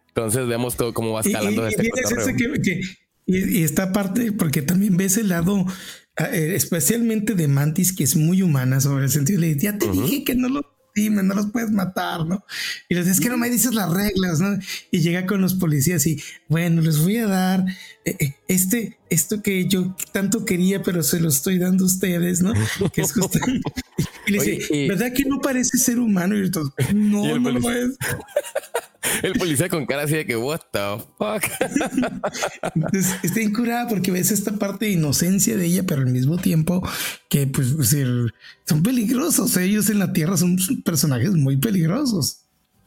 Entonces 0.08 0.48
vemos 0.48 0.76
todo 0.76 0.92
cómo 0.92 1.12
va 1.12 1.20
Y, 1.24 1.28
escalando 1.28 1.62
y- 1.62 1.64
y 1.66 1.68
este 1.68 1.82
ese 2.02 2.36
que, 2.36 2.52
que- 2.60 2.80
y, 3.26 3.58
y 3.60 3.62
esta 3.62 3.92
parte, 3.92 4.32
porque 4.32 4.62
también 4.62 4.96
ves 4.96 5.16
el 5.16 5.28
lado, 5.28 5.64
eh, 6.18 6.54
especialmente 6.56 7.36
de 7.36 7.46
Mantis, 7.46 7.92
que 7.94 8.02
es 8.02 8.16
muy 8.16 8.42
humana 8.42 8.80
sobre 8.80 9.04
el 9.04 9.10
sentido 9.10 9.40
de 9.42 9.56
ya 9.56 9.78
te 9.78 9.88
dije 9.90 10.24
que 10.24 10.34
no 10.34 10.48
los 10.48 10.64
lastimes, 10.94 11.24
no 11.24 11.34
los 11.34 11.50
puedes 11.50 11.70
matar, 11.70 12.26
¿no? 12.26 12.44
Y 12.88 12.94
les 12.94 13.06
dices 13.06 13.20
que 13.20 13.28
no 13.28 13.36
me 13.36 13.50
dices 13.50 13.74
las 13.74 13.90
reglas, 13.92 14.40
¿no? 14.40 14.58
Y 14.90 15.00
llega 15.00 15.26
con 15.26 15.40
los 15.40 15.54
policías 15.54 16.06
y 16.06 16.22
bueno, 16.48 16.80
les 16.82 16.98
voy 16.98 17.18
a 17.18 17.26
dar 17.26 17.64
eh, 18.04 18.16
eh, 18.18 18.34
este, 18.48 18.98
esto 19.10 19.42
que 19.42 19.66
yo 19.66 19.96
tanto 20.12 20.44
quería, 20.44 20.82
pero 20.82 21.02
se 21.02 21.20
lo 21.20 21.28
estoy 21.28 21.58
dando 21.58 21.84
a 21.84 21.86
ustedes, 21.86 22.42
¿no? 22.42 22.52
Que 22.92 23.02
es 23.02 23.12
justo. 23.12 23.38
y 24.26 24.32
le 24.32 24.44
dice, 24.44 24.88
¿verdad 24.88 25.12
que 25.12 25.24
no 25.24 25.40
parece 25.40 25.78
ser 25.78 25.98
humano? 25.98 26.36
Y 26.36 26.44
Y 26.44 26.94
no, 26.94 27.38
no 27.38 27.50
lo 27.50 27.70
es. 27.70 27.96
El 29.22 29.34
policía 29.34 29.68
con 29.68 29.86
cara 29.86 30.02
así 30.04 30.14
de 30.14 30.26
que, 30.26 30.36
what 30.36 30.60
the 30.72 30.78
fuck. 31.18 31.42
Entonces, 32.74 33.14
está 33.22 33.40
incurada 33.40 33.88
porque 33.88 34.10
ves 34.10 34.30
esta 34.30 34.52
parte 34.52 34.86
de 34.86 34.92
inocencia 34.92 35.56
de 35.56 35.66
ella, 35.66 35.82
pero 35.84 36.00
al 36.02 36.08
mismo 36.08 36.38
tiempo 36.38 36.86
que 37.28 37.46
pues, 37.46 37.74
son 38.66 38.82
peligrosos. 38.82 39.56
Ellos 39.56 39.90
en 39.90 39.98
la 39.98 40.12
Tierra 40.12 40.36
son 40.36 40.56
personajes 40.84 41.30
muy 41.30 41.56
peligrosos. 41.56 42.38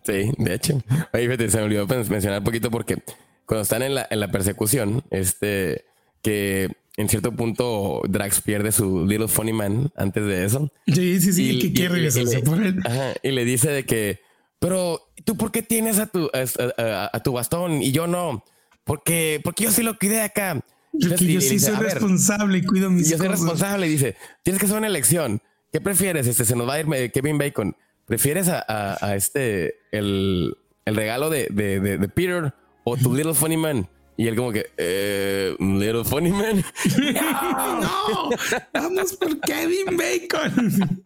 Sí, 0.06 0.32
de 0.38 0.54
hecho. 0.54 0.82
Fíjate, 1.14 1.50
se 1.50 1.58
me 1.58 1.64
olvidó 1.64 1.88
mencionar 1.88 2.40
un 2.40 2.46
poquito 2.46 2.72
porque 2.72 2.98
cuando 3.46 3.64
están 3.64 3.82
en 3.84 3.96
la, 3.96 4.08
en 4.10 4.20
la 4.20 4.32
persecución, 4.32 5.04
este, 5.12 5.86
que 6.22 6.70
en 6.96 7.10
cierto 7.10 7.32
punto 7.34 8.02
Drax 8.10 8.42
pierde 8.42 8.72
su 8.72 9.06
Little 9.06 9.28
Funny 9.28 9.54
Man 9.54 9.92
antes 9.96 10.26
de 10.26 10.46
eso. 10.46 10.72
Sí, 10.88 11.20
sí, 11.20 11.34
sí, 11.34 11.50
Y- 11.52 11.60
que 11.60 11.68
y- 11.68 11.74
quiere 11.74 11.90
y- 11.92 11.96
regresarse 11.96 12.40
por 12.40 12.62
él. 12.64 12.80
Ajá, 12.86 13.14
y 13.22 13.32
le 13.32 13.46
dice 13.46 13.70
de 13.70 13.86
que, 13.86 14.20
pero 14.60 15.02
tú 15.26 15.36
por 15.38 15.52
qué 15.52 15.62
tienes 15.62 16.00
a 16.00 16.08
tu, 16.08 16.30
a, 16.34 16.82
a- 16.82 17.10
a 17.14 17.20
tu 17.24 17.34
bastón 17.34 17.82
y 17.82 17.92
yo 17.92 18.08
no? 18.08 18.44
Porque, 18.84 19.40
porque 19.44 19.66
yo 19.66 19.72
sí 19.72 19.84
lo 19.84 19.98
cuidé 19.98 20.22
acá. 20.22 20.54
Porque 20.92 21.06
Entonces, 21.14 21.22
y- 21.28 21.34
yo 21.34 21.42
sí 21.42 21.50
dice, 21.56 21.66
soy 21.68 21.76
"A 21.76 21.80
ver, 21.80 21.94
responsable 21.96 22.58
y 22.60 22.64
cuido 22.66 22.90
mis 22.90 23.08
y 23.08 23.12
yo 23.12 23.18
soy 23.18 23.28
cosas. 23.28 23.42
responsable. 23.42 23.88
Y 23.88 23.90
dice, 23.92 24.16
tienes 24.44 24.60
que 24.60 24.66
hacer 24.66 24.78
una 24.78 24.88
elección. 24.88 25.42
¿Qué 25.72 25.82
prefieres? 25.82 26.26
Este, 26.28 26.46
se 26.46 26.56
nos 26.56 26.68
va 26.68 26.76
a 26.76 26.80
ir 26.80 27.12
Kevin 27.12 27.38
Bacon. 27.38 27.76
¿Prefieres 28.06 28.48
a, 28.48 28.64
a- 28.68 28.98
a 29.06 29.16
este, 29.16 29.76
el, 29.92 30.56
el 30.86 30.96
regalo 30.96 31.30
de, 31.30 31.48
de, 31.52 31.80
de- 31.82 31.98
de 31.98 32.08
Peter 32.10 32.54
o 32.86 32.96
tu 32.98 33.14
Little 33.14 33.34
Funny 33.34 33.58
Man? 33.58 33.90
Y 34.20 34.28
él 34.28 34.36
como 34.36 34.52
que, 34.52 34.72
eh, 34.78 35.56
Little 35.60 36.04
Funny 36.06 36.32
Man. 36.32 36.64
No, 37.82 38.30
vamos 38.74 39.14
por 39.18 39.40
Kevin 39.42 39.98
Bacon. 39.98 41.02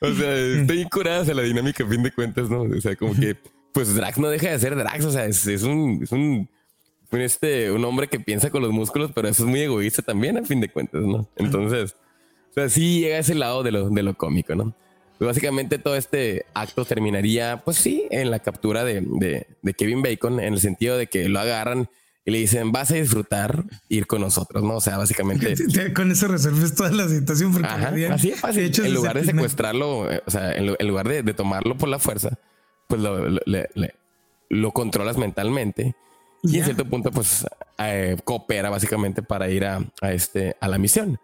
O 0.00 0.12
sea, 0.12 0.36
está 0.36 0.74
incurada 0.74 1.32
la 1.34 1.42
dinámica 1.42 1.84
a 1.84 1.88
fin 1.88 2.02
de 2.02 2.10
cuentas, 2.10 2.48
¿no? 2.50 2.62
O 2.62 2.80
sea, 2.80 2.96
como 2.96 3.14
que, 3.14 3.36
pues 3.72 3.94
Drax 3.94 4.18
no 4.18 4.28
deja 4.28 4.50
de 4.50 4.58
ser 4.58 4.76
Drax. 4.76 5.04
O 5.04 5.10
sea, 5.10 5.26
es, 5.26 5.46
es 5.46 5.62
un, 5.62 6.00
es 6.02 6.12
un, 6.12 6.48
un, 7.10 7.20
este, 7.20 7.70
un 7.70 7.84
hombre 7.84 8.08
que 8.08 8.20
piensa 8.20 8.50
con 8.50 8.62
los 8.62 8.72
músculos, 8.72 9.12
pero 9.14 9.28
eso 9.28 9.44
es 9.44 9.48
muy 9.48 9.60
egoísta 9.60 10.02
también 10.02 10.38
a 10.38 10.42
fin 10.42 10.60
de 10.60 10.68
cuentas, 10.68 11.02
¿no? 11.02 11.28
Entonces, 11.36 11.94
o 12.50 12.54
sea, 12.54 12.68
sí 12.68 13.00
llega 13.00 13.16
a 13.16 13.20
ese 13.20 13.34
lado 13.34 13.62
de 13.62 13.72
lo, 13.72 13.90
de 13.90 14.02
lo 14.02 14.14
cómico, 14.14 14.54
¿no? 14.54 14.74
Pues 15.18 15.28
básicamente 15.28 15.78
todo 15.78 15.94
este 15.94 16.46
acto 16.52 16.84
terminaría, 16.84 17.62
pues 17.64 17.76
sí, 17.76 18.06
en 18.10 18.30
la 18.30 18.40
captura 18.40 18.82
de, 18.82 19.02
de, 19.02 19.46
de 19.62 19.74
Kevin 19.74 20.02
Bacon, 20.02 20.40
en 20.40 20.54
el 20.54 20.60
sentido 20.60 20.96
de 20.96 21.06
que 21.06 21.28
lo 21.28 21.38
agarran 21.38 21.88
y 22.24 22.30
le 22.30 22.38
dicen, 22.38 22.70
vas 22.72 22.90
a 22.90 22.94
disfrutar 22.94 23.64
ir 23.88 24.06
con 24.06 24.20
nosotros, 24.20 24.62
¿no? 24.62 24.76
O 24.76 24.80
sea, 24.80 24.96
básicamente... 24.98 25.54
Con 25.94 26.10
eso 26.12 26.28
resuelves 26.28 26.74
toda 26.74 26.90
la 26.92 27.08
situación. 27.08 27.52
Porque 27.52 27.66
Ajá, 27.66 27.92
así 28.14 28.30
es 28.30 28.40
fácil. 28.40 28.62
hecho 28.64 28.84
en 28.84 28.94
lugar 28.94 29.18
de 29.20 29.24
secuestrarlo, 29.24 30.10
eh, 30.10 30.22
o 30.24 30.30
sea, 30.30 30.52
en, 30.54 30.66
lu- 30.68 30.76
en 30.78 30.86
lugar 30.88 31.08
de, 31.08 31.22
de 31.24 31.34
tomarlo 31.34 31.76
por 31.76 31.88
la 31.88 31.98
fuerza, 31.98 32.38
pues 32.86 33.00
lo, 33.00 33.28
lo- 33.28 33.40
le- 33.44 33.68
le- 33.74 33.94
lo 34.50 34.70
controlas 34.70 35.16
mentalmente 35.16 35.96
y 36.44 36.52
Ya. 36.52 36.58
en 36.60 36.64
cierto 36.66 36.84
punto, 36.84 37.10
pues 37.10 37.44
eh, 37.78 38.16
coopera 38.24 38.70
básicamente 38.70 39.22
para 39.22 39.48
ir 39.50 39.64
a, 39.64 39.80
a 40.00 40.12
este, 40.12 40.56
a 40.60 40.68
la 40.68 40.78
misión. 40.78 41.18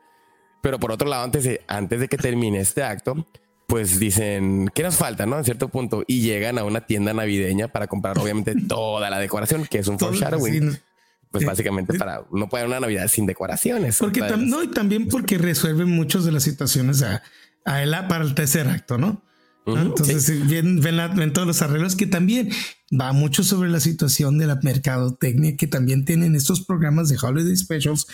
Pero 0.63 0.81
por 0.81 0.91
otro 0.91 1.07
lado, 1.09 1.23
antes 1.23 1.45
de, 1.45 1.61
antes 1.69 2.01
de 2.01 2.09
que 2.09 2.17
termine 2.17 2.59
este 2.59 2.83
acto, 2.83 3.25
pues 3.69 4.01
dicen, 4.01 4.69
¿qué 4.75 4.83
nos 4.83 4.97
falta? 4.97 5.27
¿No? 5.27 5.39
En 5.39 5.45
cierto 5.45 5.69
punto. 5.69 6.03
Y 6.07 6.23
llegan 6.23 6.59
a 6.59 6.65
una 6.65 6.81
tienda 6.87 7.13
navideña 7.13 7.69
para 7.69 7.87
comprar, 7.87 8.19
obviamente, 8.19 8.55
toda 8.69 9.11
la 9.11 9.19
decoración, 9.21 9.67
que 9.67 9.79
es 9.79 9.87
un 9.89 9.99
foreshadowing. 9.99 10.77
Pues 11.31 11.43
Sí. 11.43 11.47
básicamente 11.47 11.99
para 11.99 12.23
no 12.33 12.49
puede 12.49 12.65
una 12.67 12.81
Navidad 12.81 13.07
sin 13.09 13.27
decoraciones. 13.27 13.99
Porque 13.99 14.21
tam- 14.23 14.47
no, 14.47 14.63
y 14.63 14.69
también 14.69 15.09
porque 15.09 15.37
resuelve 15.39 15.85
muchas 15.85 16.25
de 16.25 16.33
las 16.33 16.43
situaciones 16.43 17.03
a, 17.03 17.23
a 17.65 17.83
él 17.83 17.95
para 18.09 18.25
el 18.25 18.35
tercer 18.35 18.67
acto, 18.69 18.97
¿no? 18.99 19.23
Entonces 19.67 20.25
sí. 20.25 20.41
ven, 20.47 20.81
ven, 20.81 20.97
la- 20.97 21.09
ven 21.09 21.35
todos 21.35 21.47
los 21.47 21.61
arreglos 21.61 21.95
que 21.95 22.07
también 22.07 22.49
va 22.99 23.13
mucho 23.13 23.45
sobre 23.45 23.69
la 23.69 23.81
situación 23.81 24.39
de 24.39 24.47
la 24.47 24.59
mercadotecnia 24.63 25.59
que 25.59 25.67
también 25.67 26.07
tienen 26.07 26.35
estos 26.35 26.65
programas 26.65 27.11
de 27.11 27.19
Holiday 27.21 27.55
Specials, 27.55 28.07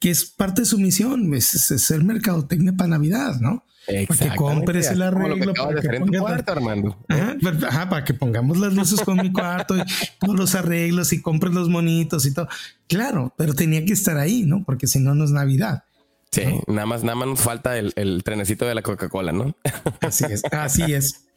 que 0.00 0.10
es 0.10 0.24
parte 0.24 0.62
de 0.62 0.66
su 0.66 0.78
misión, 0.80 1.32
es, 1.34 1.54
es- 1.54 1.70
es 1.70 1.82
ser 1.82 2.02
mercadotecnia 2.02 2.72
para 2.72 2.88
Navidad, 2.90 3.38
¿no? 3.40 3.64
Para 3.86 3.98
que 3.98 4.02
Exactamente, 4.02 4.36
compres 4.36 4.90
el 4.90 5.02
arreglo, 5.02 5.54
para 5.54 5.80
que 5.80 5.88
pongas- 6.00 6.20
cuarto, 6.20 6.52
Armando. 6.52 6.98
Ajá, 7.08 7.88
para 7.88 8.04
que 8.04 8.14
pongamos 8.14 8.58
las 8.58 8.74
luces 8.74 9.00
con 9.02 9.16
mi 9.16 9.32
cuarto 9.32 9.76
y 9.76 9.82
todos 10.18 10.36
los 10.36 10.54
arreglos 10.54 11.12
y 11.12 11.22
compres 11.22 11.52
los 11.54 11.68
monitos 11.68 12.26
y 12.26 12.34
todo. 12.34 12.48
Claro, 12.88 13.32
pero 13.36 13.54
tenía 13.54 13.84
que 13.84 13.92
estar 13.92 14.18
ahí, 14.18 14.42
¿no? 14.44 14.64
Porque 14.64 14.86
si 14.86 14.98
no, 14.98 15.14
no 15.14 15.24
es 15.24 15.30
Navidad. 15.30 15.84
Sí, 16.32 16.42
nada 16.66 16.86
más, 16.86 17.02
nada 17.04 17.14
más 17.14 17.28
nos 17.28 17.40
falta 17.40 17.78
el, 17.78 17.92
el 17.96 18.22
trenecito 18.24 18.66
de 18.66 18.74
la 18.74 18.82
Coca-Cola, 18.82 19.32
¿no? 19.32 19.54
Así 20.00 20.24
es, 20.28 20.42
así 20.52 20.92
es. 20.92 21.28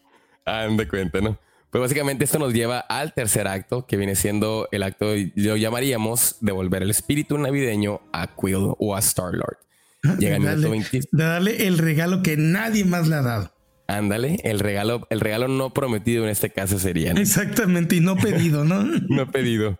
Han 0.45 0.75
de 0.77 0.87
cuenta, 0.87 1.21
¿no? 1.21 1.37
Pues 1.69 1.81
básicamente 1.83 2.23
esto 2.25 2.39
nos 2.39 2.51
lleva 2.51 2.79
al 2.79 3.13
tercer 3.13 3.47
acto, 3.47 3.85
que 3.85 3.95
viene 3.95 4.15
siendo 4.15 4.67
el 4.71 4.81
acto, 4.81 5.13
lo 5.35 5.55
llamaríamos 5.55 6.37
devolver 6.41 6.81
el 6.81 6.89
espíritu 6.89 7.37
navideño 7.37 8.01
a 8.11 8.35
Quill 8.35 8.73
o 8.79 8.95
a 8.95 8.99
Star-Lord. 8.99 9.57
Llega 10.19 10.37
el 10.37 10.43
de, 10.43 10.49
minuto 10.49 10.49
darle, 10.49 10.69
20. 10.69 10.99
de 11.11 11.23
darle 11.23 11.67
el 11.67 11.77
regalo 11.77 12.23
que 12.23 12.37
nadie 12.37 12.85
más 12.85 13.07
le 13.07 13.15
ha 13.15 13.21
dado. 13.21 13.53
Ándale, 13.87 14.39
el 14.43 14.59
regalo, 14.59 15.07
el 15.09 15.19
regalo 15.19 15.47
no 15.47 15.73
prometido 15.73 16.23
en 16.23 16.29
este 16.29 16.51
caso 16.51 16.77
sería, 16.77 17.13
¿no? 17.13 17.19
Exactamente, 17.19 17.95
y 17.95 17.99
no 18.01 18.15
pedido, 18.15 18.63
¿no? 18.63 18.83
no 19.09 19.31
pedido. 19.31 19.79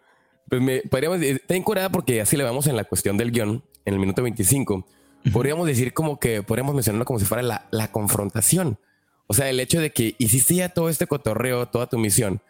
Pues 0.50 0.62
me 0.62 0.82
podríamos 0.82 1.20
decir, 1.20 1.36
está 1.36 1.56
incurada 1.56 1.90
porque 1.90 2.20
así 2.20 2.36
le 2.36 2.44
vamos 2.44 2.66
en 2.66 2.76
la 2.76 2.86
cuestión 2.86 3.18
del 3.18 3.32
guion, 3.32 3.64
en 3.86 3.94
el 3.94 4.00
minuto 4.00 4.24
25. 4.24 4.86
Podríamos 5.32 5.68
decir 5.68 5.94
como 5.94 6.20
que, 6.20 6.42
podríamos 6.42 6.74
mencionarlo 6.74 7.06
como 7.06 7.20
si 7.20 7.26
fuera 7.26 7.44
la, 7.44 7.68
la 7.72 7.92
confrontación. 7.92 8.80
O 9.28 9.36
sea, 9.36 9.48
el 9.48 9.60
hecho 9.60 9.80
de 9.80 9.92
que 9.92 10.16
hiciste 10.18 10.56
ya 10.56 10.70
todo 10.70 10.90
este 10.90 11.06
cotorreo, 11.06 11.68
toda 11.68 11.88
tu 11.88 12.00
misión, 12.00 12.42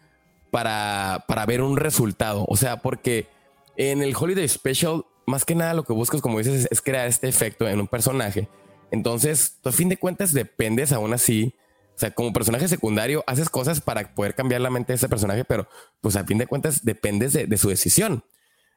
para, 0.52 1.26
para 1.28 1.46
ver 1.46 1.62
un 1.62 1.76
resultado. 1.76 2.46
O 2.48 2.56
sea, 2.56 2.78
porque 2.78 3.28
en 3.76 4.02
el 4.02 4.16
Holiday 4.16 4.48
Special, 4.48 5.04
más 5.30 5.46
que 5.46 5.56
nada 5.56 5.74
lo 5.74 5.84
que 5.84 5.94
buscas, 5.94 6.22
como 6.22 6.40
dices, 6.40 6.66
es, 6.66 6.68
es 6.72 6.82
crear 6.82 7.08
este 7.08 7.28
efecto 7.30 7.68
en 7.68 7.80
un 7.80 7.88
personaje. 7.88 8.50
Entonces, 8.92 9.58
tú 9.62 9.70
a 9.70 9.72
fin 9.72 9.88
de 9.90 9.98
cuentas 9.98 10.34
dependes 10.34 10.92
aún 10.92 11.14
así. 11.14 11.56
O 11.96 12.00
sea, 12.00 12.12
como 12.12 12.32
personaje 12.34 12.68
secundario, 12.68 13.24
haces 13.28 13.50
cosas 13.50 13.82
para 13.82 14.16
poder 14.16 14.34
cambiar 14.34 14.62
la 14.62 14.70
mente 14.70 14.94
de 14.94 14.98
ese 14.98 15.10
personaje, 15.10 15.44
pero 15.46 15.68
pues 16.02 16.16
a 16.16 16.24
fin 16.24 16.38
de 16.38 16.48
cuentas 16.48 16.84
dependes 16.86 17.34
de, 17.34 17.46
de 17.46 17.58
su 17.58 17.70
decisión. 17.70 18.24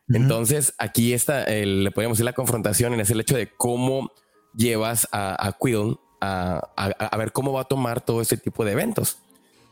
Entonces, 0.09 0.74
aquí 0.78 1.12
está, 1.12 1.44
el- 1.44 1.84
le 1.84 1.90
podríamos 1.92 2.18
decir 2.18 2.24
la 2.24 2.32
confrontación 2.32 2.92
en 2.92 3.00
ese 3.00 3.14
hecho 3.18 3.36
de 3.36 3.48
cómo 3.57 4.11
llevas 4.55 5.07
a, 5.12 5.46
a 5.46 5.53
Quill 5.53 5.96
a, 6.20 6.72
a- 6.76 6.86
a 7.07 7.16
ver 7.16 7.32
cómo 7.32 7.53
va 7.53 7.62
a 7.62 7.64
tomar 7.64 8.00
todo 8.00 8.20
este 8.20 8.36
tipo 8.36 8.64
de 8.64 8.72
eventos. 8.72 9.18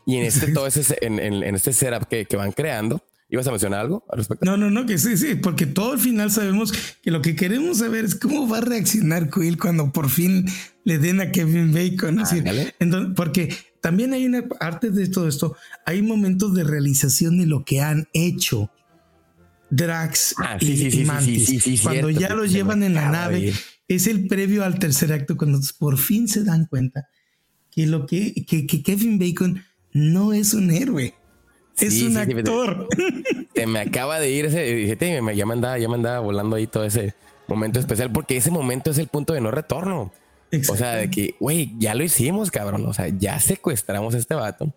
Y 0.05 0.17
en 0.17 0.23
este, 0.25 0.47
todo 0.53 0.65
ese, 0.67 0.97
en, 1.05 1.19
en- 1.19 1.43
en 1.43 1.55
este 1.55 1.73
setup 1.73 2.07
que, 2.07 2.25
que 2.25 2.37
van 2.37 2.53
creando, 2.53 3.01
¿ibas 3.31 3.47
a 3.47 3.51
mencionar 3.51 3.79
algo 3.79 4.05
al 4.09 4.19
respecto? 4.19 4.45
No, 4.45 4.57
no, 4.57 4.69
no, 4.69 4.85
que 4.85 4.97
sí, 4.97 5.17
sí, 5.17 5.35
porque 5.35 5.65
todo 5.65 5.93
al 5.93 5.99
final 5.99 6.29
sabemos 6.29 6.73
que 7.01 7.11
lo 7.11 7.21
que 7.21 7.35
queremos 7.35 7.79
saber 7.79 8.05
es 8.05 8.15
cómo 8.15 8.47
va 8.47 8.59
a 8.59 8.61
reaccionar 8.61 9.29
Quill 9.29 9.57
cuando 9.57 9.91
por 9.91 10.09
fin 10.09 10.45
le 10.83 10.99
den 10.99 11.21
a 11.21 11.31
Kevin 11.31 11.73
Bacon. 11.73 12.17
Decir, 12.17 12.43
entonces, 12.79 13.13
porque 13.15 13.55
también 13.79 14.13
hay 14.13 14.25
una 14.25 14.47
parte 14.47 14.91
de 14.91 15.07
todo 15.07 15.27
esto, 15.27 15.55
hay 15.85 16.01
momentos 16.01 16.53
de 16.53 16.63
realización 16.65 17.39
de 17.39 17.45
lo 17.47 17.63
que 17.63 17.81
han 17.81 18.07
hecho 18.13 18.69
Drax 19.71 20.35
Ah, 20.37 20.57
y, 20.59 20.65
sí, 20.65 20.77
sí, 20.77 20.87
y 20.87 20.91
sí, 20.91 20.97
sí, 20.97 21.05
Mantis. 21.05 21.81
cuando 21.81 22.09
cierto, 22.09 22.19
ya 22.19 22.35
me 22.35 22.47
llevan 22.47 22.83
en 22.83 22.93
la 22.93 23.09
nave, 23.09 23.39
ir. 23.39 23.55
es 23.87 24.07
el 24.07 24.27
previo 24.27 24.65
al 24.65 24.77
tercer 24.77 25.13
acto 25.13 25.37
cuando 25.37 25.59
por 25.79 25.97
fin 25.97 26.27
se 26.27 26.43
dan 26.43 26.65
cuenta 26.65 27.07
que 27.71 27.87
lo 27.87 28.05
que, 28.05 28.45
que, 28.45 28.67
que 28.67 28.83
Kevin 28.83 29.17
Bacon 29.17 29.63
no 29.93 30.33
es 30.33 30.53
un 30.53 30.71
héroe. 30.71 31.15
Es 31.79 32.01
un 32.01 32.17
actor. 32.17 32.87
Se 33.55 33.67
me 33.67 33.79
acaba 33.79 34.19
de 34.19 34.29
ir 34.29 34.45
ese. 34.45 34.97
ya 35.35 35.45
me 35.45 35.53
andaba, 35.53 35.77
ya 35.77 35.87
me 35.87 35.95
andaba 35.95 36.19
volando 36.19 36.55
ahí 36.55 36.67
todo 36.67 36.83
ese 36.83 37.13
momento 37.47 37.79
especial, 37.79 38.11
porque 38.11 38.37
ese 38.37 38.51
momento 38.51 38.91
es 38.91 38.97
el 38.97 39.07
punto 39.07 39.33
de 39.33 39.41
no 39.41 39.51
retorno. 39.51 40.11
O 40.69 40.75
sea, 40.75 40.95
de 40.95 41.09
que, 41.09 41.35
güey, 41.39 41.73
ya 41.77 41.95
lo 41.95 42.03
hicimos, 42.03 42.51
cabrón. 42.51 42.85
O 42.85 42.93
sea, 42.93 43.07
ya 43.07 43.39
secuestramos 43.39 44.15
a 44.15 44.17
este 44.17 44.35
vato. 44.35 44.73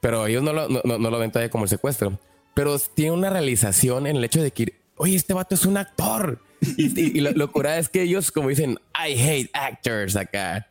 Pero 0.00 0.26
ellos 0.26 0.42
no 0.42 0.52
lo, 0.52 0.68
no, 0.68 0.80
no 0.98 1.10
lo 1.10 1.18
ven 1.18 1.30
todavía 1.30 1.50
como 1.50 1.64
el 1.64 1.70
secuestro. 1.70 2.18
Pero 2.54 2.78
tiene 2.78 3.12
una 3.12 3.30
realización 3.30 4.06
en 4.06 4.16
el 4.16 4.24
hecho 4.24 4.42
de 4.42 4.50
que, 4.50 4.74
oye, 4.96 5.14
este 5.14 5.34
vato 5.34 5.54
es 5.54 5.66
un 5.66 5.76
actor. 5.76 6.40
Y, 6.76 7.20
lo, 7.20 7.32
locura 7.32 7.78
es 7.78 7.88
que 7.88 8.02
ellos, 8.02 8.30
como 8.30 8.48
dicen, 8.48 8.78
I 8.94 9.12
hate 9.18 9.50
actors 9.52 10.16
acá. 10.16 10.66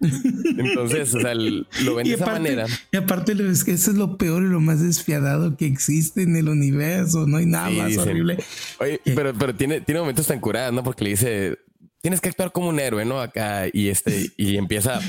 Entonces, 0.58 1.14
o 1.16 1.22
sea, 1.22 1.34
lo 1.34 1.96
ven 1.96 2.08
de 2.08 2.14
esa 2.14 2.26
manera. 2.26 2.66
Y 2.92 2.98
aparte, 2.98 3.34
es 3.34 3.64
que 3.64 3.72
eso 3.72 3.92
es 3.92 3.98
lo 3.98 4.18
peor 4.18 4.44
y 4.44 4.48
lo 4.48 4.60
más 4.60 4.82
despiadado 4.82 5.58
que 5.58 5.66
existe 5.66 6.24
en 6.24 6.36
el 6.36 6.50
universo. 6.50 7.26
No 7.26 7.38
hay 7.38 7.46
nada 7.46 7.70
más 7.70 7.98
horrible. 7.98 8.38
Oye, 8.80 9.02
pero, 9.04 9.34
pero 9.34 9.56
tiene, 9.56 9.82
tiene 9.82 10.02
momentos 10.02 10.28
tan 10.28 10.40
curados, 10.40 10.74
¿no? 10.74 10.84
Porque 10.84 11.04
le 11.04 11.10
dice, 11.12 11.58
tienes 12.02 12.22
que 12.22 12.30
actuar 12.30 12.52
como 12.52 12.70
un 12.70 12.80
héroe, 12.80 13.06
¿no? 13.06 13.22
Acá 13.22 13.66
y 13.72 13.90
este, 13.90 14.32
y 14.38 14.58
empieza 14.58 15.00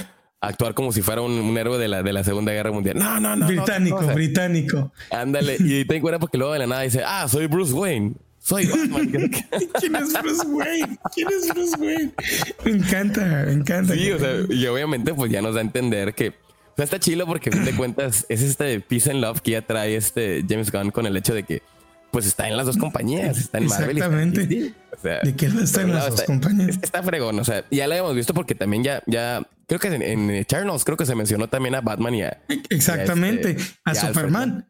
a 0.40 0.46
actuar 0.48 0.74
como 0.74 0.92
si 0.92 1.02
fuera 1.02 1.20
un, 1.20 1.56
héroe 1.56 1.78
de 1.78 1.88
la, 1.88 2.02
de 2.02 2.12
la 2.12 2.24
Segunda 2.24 2.52
Guerra 2.52 2.72
Mundial. 2.72 2.98
No, 2.98 3.20
no, 3.20 3.36
no. 3.36 3.46
Británico, 3.46 4.00
británico. 4.14 4.92
Ándale. 5.10 5.56
Y 5.58 5.84
te 5.84 5.96
encuentras 5.96 6.20
porque 6.20 6.38
luego 6.38 6.52
de 6.52 6.60
la 6.60 6.66
nada 6.66 6.82
dice, 6.82 7.02
ah, 7.04 7.28
soy 7.28 7.46
Bruce 7.46 7.72
Wayne. 7.72 8.14
Soy 8.40 8.66
Batman. 8.66 9.10
¿Quién 9.80 9.96
es 9.96 10.12
Bruce 10.12 10.46
Wayne? 10.46 10.98
¿Quién 11.14 11.28
es 11.28 11.48
Bruce 11.48 11.76
Wayne? 11.78 12.12
Me 12.64 12.70
encanta, 12.72 13.44
me 13.46 13.52
encanta. 13.52 13.94
Sí, 13.94 14.10
o 14.10 14.18
sea, 14.18 14.34
y 14.48 14.66
obviamente 14.66 15.14
pues 15.14 15.30
ya 15.30 15.42
nos 15.42 15.54
da 15.54 15.60
a 15.60 15.64
entender 15.64 16.14
que 16.14 16.28
o 16.30 16.72
sea, 16.76 16.84
está 16.84 16.98
chilo 16.98 17.26
porque 17.26 17.50
a 17.50 17.52
fin 17.52 17.64
de 17.64 17.74
cuentas 17.76 18.24
es 18.28 18.42
este 18.42 18.80
peace 18.80 19.10
and 19.10 19.20
love 19.20 19.40
que 19.40 19.52
ya 19.52 19.62
trae 19.62 19.94
este 19.94 20.44
James 20.48 20.72
Gunn 20.72 20.90
con 20.90 21.06
el 21.06 21.16
hecho 21.16 21.34
de 21.34 21.42
que 21.42 21.62
pues 22.10 22.26
está 22.26 22.48
en 22.48 22.56
las 22.56 22.66
dos 22.66 22.76
compañías, 22.76 23.38
está 23.38 23.58
en 23.58 23.66
Marvel. 23.66 23.98
Exactamente. 23.98 24.74
o 24.96 25.00
sea, 25.00 25.20
de 25.20 25.36
que 25.36 25.46
él 25.46 25.58
está 25.62 25.82
en 25.82 25.94
las 25.94 26.10
dos 26.10 26.22
compañías. 26.22 26.78
Está 26.82 27.02
fregón, 27.02 27.38
o 27.38 27.44
sea, 27.44 27.64
ya 27.70 27.86
lo 27.86 27.94
hemos 27.94 28.14
visto 28.14 28.34
porque 28.34 28.54
también 28.54 28.82
ya, 28.82 29.02
ya, 29.06 29.46
creo 29.66 29.78
que 29.78 29.88
en, 29.88 30.02
en 30.02 30.30
Eternals 30.30 30.84
creo 30.84 30.96
que 30.96 31.06
se 31.06 31.14
mencionó 31.14 31.48
también 31.48 31.74
a 31.74 31.80
Batman 31.80 32.14
y 32.14 32.22
a... 32.22 32.42
Exactamente, 32.70 33.56
a, 33.84 33.92
este, 33.92 34.06
Superman. 34.08 34.66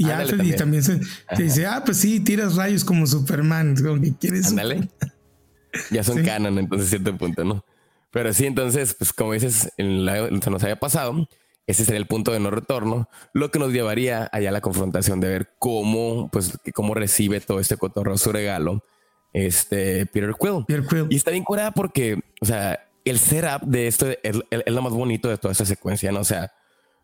Y 0.00 0.10
Alfred 0.10 0.42
y 0.42 0.56
también 0.56 0.82
se, 0.82 0.98
dice, 1.36 1.66
ah, 1.66 1.82
pues 1.84 1.98
sí, 1.98 2.20
tiras 2.20 2.56
rayos 2.56 2.86
como 2.86 3.06
Superman, 3.06 3.76
como 3.76 4.00
que 4.00 4.14
quieres. 4.14 4.46
Ándale. 4.46 4.88
ya 5.90 6.02
son 6.02 6.24
canon, 6.24 6.58
entonces 6.58 6.88
cierto 6.88 7.14
punto, 7.18 7.44
¿no? 7.44 7.62
Pero 8.10 8.32
sí, 8.32 8.46
entonces, 8.46 8.94
pues 8.94 9.12
como 9.12 9.34
dices, 9.34 9.70
en 9.76 10.06
la, 10.06 10.26
se 10.40 10.50
nos 10.50 10.62
había 10.62 10.80
pasado, 10.80 11.28
ese 11.66 11.84
sería 11.84 11.98
el 11.98 12.06
punto 12.06 12.32
de 12.32 12.40
no 12.40 12.50
retorno, 12.50 13.10
lo 13.34 13.50
que 13.50 13.58
nos 13.58 13.74
llevaría 13.74 14.30
allá 14.32 14.48
a 14.48 14.52
la 14.52 14.62
confrontación 14.62 15.20
de 15.20 15.28
ver 15.28 15.50
cómo, 15.58 16.30
pues, 16.32 16.58
cómo 16.72 16.94
recibe 16.94 17.42
todo 17.42 17.60
este 17.60 17.76
cotorro 17.76 18.16
su 18.16 18.32
regalo, 18.32 18.82
este 19.34 20.06
Peter 20.06 20.34
Quill. 20.40 20.64
Peter 20.66 20.86
Quill. 20.86 21.08
Y 21.10 21.16
está 21.16 21.30
bien 21.30 21.44
curada 21.44 21.72
porque, 21.72 22.18
o 22.40 22.46
sea, 22.46 22.88
el 23.04 23.18
setup 23.18 23.64
de 23.66 23.86
esto 23.86 24.06
es, 24.22 24.40
es, 24.50 24.62
lo 24.66 24.80
más 24.80 24.94
bonito 24.94 25.28
de 25.28 25.36
toda 25.36 25.52
esta 25.52 25.66
secuencia, 25.66 26.10
¿no? 26.10 26.20
O 26.20 26.24
sea, 26.24 26.54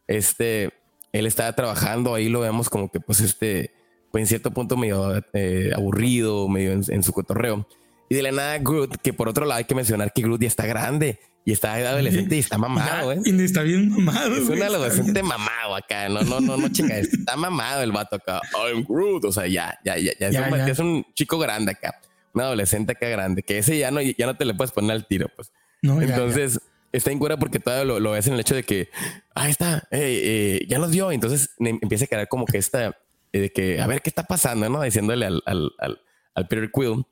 este, 0.06 0.72
él 1.18 1.26
estaba 1.26 1.52
trabajando, 1.52 2.14
ahí 2.14 2.28
lo 2.28 2.40
vemos 2.40 2.68
como 2.68 2.90
que 2.90 3.00
pues 3.00 3.20
este, 3.20 3.72
pues 4.10 4.22
en 4.22 4.26
cierto 4.26 4.50
punto 4.50 4.76
medio 4.76 5.22
eh, 5.32 5.70
aburrido, 5.74 6.48
medio 6.48 6.72
en, 6.72 7.02
su 7.02 7.12
cotorreo. 7.12 7.66
Y 8.08 8.14
de 8.14 8.22
la 8.22 8.32
nada 8.32 8.58
Groot, 8.58 8.96
que 9.02 9.12
por 9.12 9.28
otro 9.28 9.46
lado 9.46 9.58
hay 9.58 9.64
que 9.64 9.74
mencionar 9.74 10.12
que 10.12 10.22
Groot 10.22 10.40
ya 10.40 10.46
está 10.46 10.66
grande 10.66 11.18
y 11.44 11.52
está 11.52 11.74
adolescente 11.74 12.36
y 12.36 12.38
está 12.38 12.58
mamado, 12.58 13.12
¿eh? 13.12 13.20
Y 13.24 13.42
está 13.42 13.62
bien 13.62 13.90
mamado. 13.90 14.36
Es 14.36 14.48
un 14.48 14.62
adolescente 14.62 15.22
mamado 15.22 15.76
acá, 15.76 16.08
no, 16.08 16.22
no, 16.22 16.40
no, 16.40 16.56
no, 16.56 16.68
chinga, 16.68 16.98
está 16.98 17.36
mamado 17.36 17.82
el 17.82 17.92
vato 17.92 18.16
acá. 18.16 18.40
I'm 18.54 18.84
Groot, 18.84 19.24
o 19.24 19.32
sea, 19.32 19.46
ya, 19.46 19.78
ya, 19.84 19.96
ya, 19.96 20.12
ya, 20.18 20.28
es, 20.28 20.36
un, 20.38 20.60
es 20.60 20.78
un 20.78 21.06
chico 21.14 21.38
grande 21.38 21.72
acá, 21.72 22.00
un 22.32 22.42
adolescente 22.42 22.92
acá 22.92 23.08
grande, 23.08 23.42
que 23.42 23.58
ese 23.58 23.78
ya 23.78 23.90
no, 23.90 24.00
ya 24.00 24.26
no 24.26 24.36
te 24.36 24.44
le 24.44 24.54
puedes 24.54 24.72
poner 24.72 24.92
al 24.92 25.06
tiro, 25.06 25.28
pues. 25.34 25.52
No, 25.82 26.00
Entonces, 26.00 26.60
está 26.96 27.10
en 27.10 27.18
cura 27.18 27.36
porque 27.36 27.58
todavía 27.58 27.84
lo, 27.84 28.00
lo, 28.00 28.12
ves 28.12 28.26
en 28.26 28.34
el 28.34 28.40
hecho 28.40 28.54
de 28.54 28.62
que, 28.62 28.88
ahí 29.34 29.50
está, 29.50 29.86
eh, 29.90 30.64
ya 30.68 30.78
nos 30.78 30.90
dio. 30.90 31.12
Entonces 31.12 31.50
empieza 31.58 32.04
a 32.04 32.08
quedar 32.08 32.28
como 32.28 32.44
que 32.44 32.58
esta, 32.58 32.98
eh, 33.32 33.40
de 33.40 33.52
que, 33.52 33.80
a 33.80 33.86
ver 33.86 34.02
qué 34.02 34.10
está 34.10 34.24
pasando, 34.24 34.68
¿no? 34.68 34.82
Diciéndole 34.82 35.26
al, 35.26 35.42
al, 35.46 35.72
al, 35.78 36.00
al 36.34 36.48
Peter 36.48 36.70
Quill. 36.72 37.04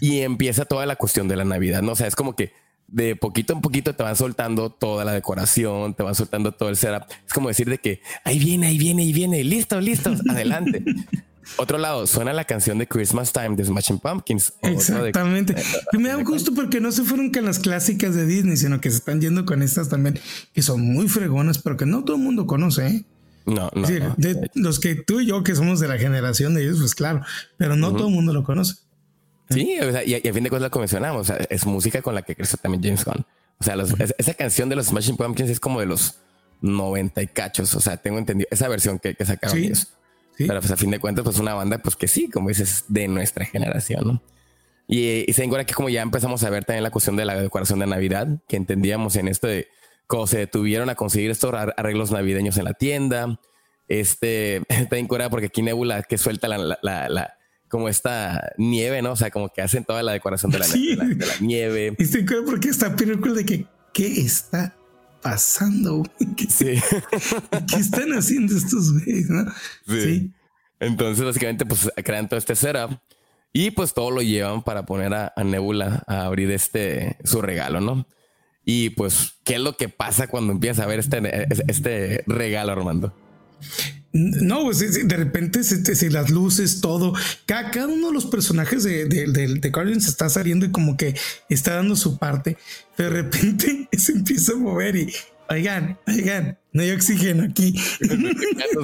Y 0.00 0.20
empieza 0.20 0.64
toda 0.64 0.86
la 0.86 0.96
cuestión 0.96 1.28
de 1.28 1.36
la 1.36 1.44
Navidad, 1.44 1.82
¿no? 1.82 1.92
O 1.92 1.96
sea, 1.96 2.06
es 2.06 2.16
como 2.16 2.34
que 2.34 2.52
de 2.86 3.16
poquito 3.16 3.52
en 3.52 3.60
poquito 3.60 3.94
te 3.94 4.02
van 4.02 4.16
soltando 4.16 4.70
toda 4.70 5.04
la 5.04 5.12
decoración, 5.12 5.94
te 5.94 6.02
van 6.02 6.14
soltando 6.14 6.52
todo 6.52 6.68
el 6.68 6.76
setup. 6.76 7.04
Es 7.26 7.32
como 7.32 7.48
decir 7.48 7.68
de 7.68 7.78
que 7.78 8.00
ahí 8.24 8.38
viene, 8.38 8.68
ahí 8.68 8.78
viene, 8.78 9.02
ahí 9.02 9.12
viene, 9.12 9.44
listo, 9.44 9.80
listo, 9.80 10.12
adelante. 10.30 10.84
Otro 11.56 11.78
lado, 11.78 12.06
suena 12.06 12.32
la 12.32 12.44
canción 12.44 12.78
de 12.78 12.86
Christmas 12.86 13.32
Time 13.32 13.56
de 13.56 13.64
Smashing 13.64 13.98
Pumpkins. 13.98 14.52
Exactamente. 14.62 15.54
Y 15.92 15.98
me 15.98 16.08
da 16.08 16.16
gusto 16.22 16.54
porque 16.54 16.80
no 16.80 16.92
se 16.92 17.02
fueron 17.04 17.30
con 17.30 17.44
las 17.44 17.58
clásicas 17.58 18.14
de 18.14 18.26
Disney, 18.26 18.56
sino 18.56 18.80
que 18.80 18.90
se 18.90 18.98
están 18.98 19.20
yendo 19.20 19.44
con 19.44 19.62
estas 19.62 19.88
también, 19.88 20.18
que 20.52 20.62
son 20.62 20.80
muy 20.80 21.08
fregonas, 21.08 21.58
pero 21.58 21.76
que 21.76 21.86
no 21.86 22.04
todo 22.04 22.16
el 22.16 22.22
mundo 22.22 22.46
conoce. 22.46 22.86
¿eh? 22.86 23.04
No, 23.46 23.70
no, 23.74 23.86
De 24.16 24.50
los 24.54 24.80
que 24.80 24.94
tú 24.94 25.20
y 25.20 25.26
yo, 25.26 25.42
que 25.42 25.54
somos 25.54 25.80
de 25.80 25.88
la 25.88 25.98
generación 25.98 26.54
de 26.54 26.62
ellos, 26.62 26.78
pues 26.78 26.94
claro, 26.94 27.22
pero 27.56 27.76
no 27.76 27.92
todo 27.92 28.08
el 28.08 28.14
mundo 28.14 28.32
lo 28.32 28.42
conoce. 28.42 28.76
Sí, 29.50 29.78
o 29.80 29.92
sea, 29.92 30.04
y, 30.04 30.14
a 30.14 30.32
fin 30.32 30.42
de 30.42 30.50
cuentas 30.50 30.70
lo 30.72 30.80
mencionamos, 30.80 31.20
o 31.22 31.24
sea, 31.24 31.36
es 31.50 31.66
música 31.66 32.00
con 32.00 32.14
la 32.14 32.22
que 32.22 32.34
creció 32.34 32.58
también 32.58 32.82
James 32.82 33.04
Gunn. 33.04 33.26
O 33.58 33.64
sea, 33.64 33.76
esa 34.18 34.34
canción 34.34 34.68
de 34.68 34.76
los 34.76 34.86
Smashing 34.86 35.16
Pumpkins 35.16 35.50
es 35.50 35.60
como 35.60 35.80
de 35.80 35.86
los 35.86 36.16
90 36.60 37.22
y 37.22 37.26
cachos. 37.28 37.74
O 37.74 37.80
sea, 37.80 37.96
tengo 37.96 38.18
entendido 38.18 38.48
esa 38.50 38.68
versión 38.68 38.98
que, 38.98 39.14
que 39.14 39.24
sacaron 39.24 39.58
ellos. 39.58 39.88
Pero 40.36 40.60
pues 40.60 40.70
a 40.70 40.76
fin 40.76 40.90
de 40.90 40.98
cuentas, 40.98 41.24
pues 41.24 41.38
una 41.38 41.54
banda, 41.54 41.78
pues 41.78 41.96
que 41.96 42.08
sí, 42.08 42.28
como 42.28 42.48
dices, 42.48 42.84
de 42.88 43.08
nuestra 43.08 43.44
generación, 43.44 44.06
¿no? 44.06 44.22
Y, 44.86 45.28
y 45.28 45.32
se 45.32 45.44
encuentra 45.44 45.64
que 45.64 45.74
como 45.74 45.88
ya 45.88 46.02
empezamos 46.02 46.42
a 46.44 46.50
ver 46.50 46.64
también 46.64 46.82
la 46.82 46.90
cuestión 46.90 47.16
de 47.16 47.24
la 47.24 47.40
decoración 47.40 47.78
de 47.78 47.86
Navidad, 47.86 48.28
que 48.48 48.56
entendíamos 48.56 49.16
en 49.16 49.28
esto 49.28 49.46
de 49.46 49.68
cómo 50.06 50.26
se 50.26 50.38
detuvieron 50.38 50.90
a 50.90 50.94
conseguir 50.94 51.30
estos 51.30 51.54
arreglos 51.54 52.10
navideños 52.10 52.58
en 52.58 52.64
la 52.64 52.74
tienda. 52.74 53.40
Este, 53.88 54.62
está 54.68 54.96
en 54.96 55.06
porque 55.06 55.46
aquí 55.46 55.62
Nebula 55.62 56.02
que 56.02 56.18
suelta 56.18 56.48
la, 56.48 56.78
la, 56.82 57.08
la, 57.08 57.34
como 57.68 57.88
esta 57.88 58.52
nieve, 58.58 59.02
¿no? 59.02 59.12
O 59.12 59.16
sea, 59.16 59.30
como 59.30 59.48
que 59.48 59.62
hacen 59.62 59.84
toda 59.84 60.02
la 60.02 60.12
decoración 60.12 60.52
de 60.52 60.58
la, 60.58 60.66
de 60.68 61.26
la, 61.26 61.34
nieve. 61.40 61.94
Y 61.98 62.02
estoy 62.02 62.24
porque 62.46 62.68
está 62.68 62.94
Peter 62.94 63.18
de 63.18 63.44
que, 63.44 63.66
¿qué 63.92 64.06
está 64.20 64.76
pasando? 65.24 66.02
¿Qué, 66.36 66.44
sí. 66.44 66.80
¿Qué 67.68 67.76
están 67.76 68.12
haciendo 68.12 68.54
estos 68.54 68.92
güeyes? 68.92 69.30
¿no? 69.30 69.50
Sí. 69.88 70.30
Entonces, 70.78 71.24
básicamente, 71.24 71.64
pues 71.64 71.90
crean 72.04 72.28
todo 72.28 72.38
este 72.38 72.54
setup 72.54 72.98
y 73.52 73.70
pues 73.70 73.94
todo 73.94 74.10
lo 74.10 74.20
llevan 74.20 74.62
para 74.62 74.84
poner 74.84 75.14
a, 75.14 75.32
Nebula 75.42 76.04
a 76.06 76.26
abrir 76.26 76.50
este 76.50 77.16
su 77.24 77.40
regalo, 77.40 77.80
¿no? 77.80 78.06
Y 78.66 78.90
pues, 78.90 79.34
¿qué 79.44 79.54
es 79.54 79.60
lo 79.60 79.76
que 79.76 79.88
pasa 79.88 80.26
cuando 80.26 80.52
empieza 80.52 80.84
a 80.84 80.86
ver 80.86 80.98
este, 80.98 81.20
este 81.68 82.24
regalo, 82.26 82.72
Armando? 82.72 83.14
No, 84.14 84.62
pues 84.62 84.78
de 85.08 85.16
repente 85.16 85.64
si, 85.64 86.08
las 86.08 86.30
luces, 86.30 86.80
todo, 86.80 87.14
cada, 87.46 87.88
uno 87.88 88.08
de 88.08 88.14
los 88.14 88.26
personajes 88.26 88.84
de, 88.84 89.06
de, 89.06 89.26
de, 89.26 89.70
Guardians 89.70 90.06
está 90.06 90.28
saliendo 90.28 90.64
y 90.64 90.70
como 90.70 90.96
que 90.96 91.16
está 91.48 91.74
dando 91.74 91.96
su 91.96 92.16
parte, 92.16 92.56
de 92.96 93.10
repente 93.10 93.88
se 93.98 94.12
empieza 94.12 94.52
a 94.52 94.56
mover 94.56 94.94
y, 94.94 95.12
oigan, 95.50 95.98
oigan, 96.06 96.56
no 96.72 96.82
hay 96.82 96.92
oxígeno 96.92 97.42
aquí. 97.42 97.74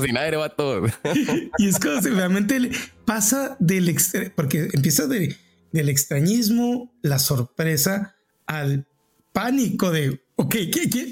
Sin 0.02 0.16
aire 0.16 0.36
va 0.36 0.48
todo. 0.48 0.86
y 1.58 1.68
es 1.68 1.78
como 1.78 2.02
si 2.02 2.08
realmente 2.08 2.72
pasa 3.04 3.56
del, 3.60 3.96
porque 4.34 4.68
empieza 4.72 5.06
de, 5.06 5.36
del 5.70 5.90
extrañismo, 5.90 6.92
la 7.02 7.20
sorpresa, 7.20 8.16
al 8.46 8.84
pánico 9.32 9.92
de 9.92 10.20
ok, 10.40 10.56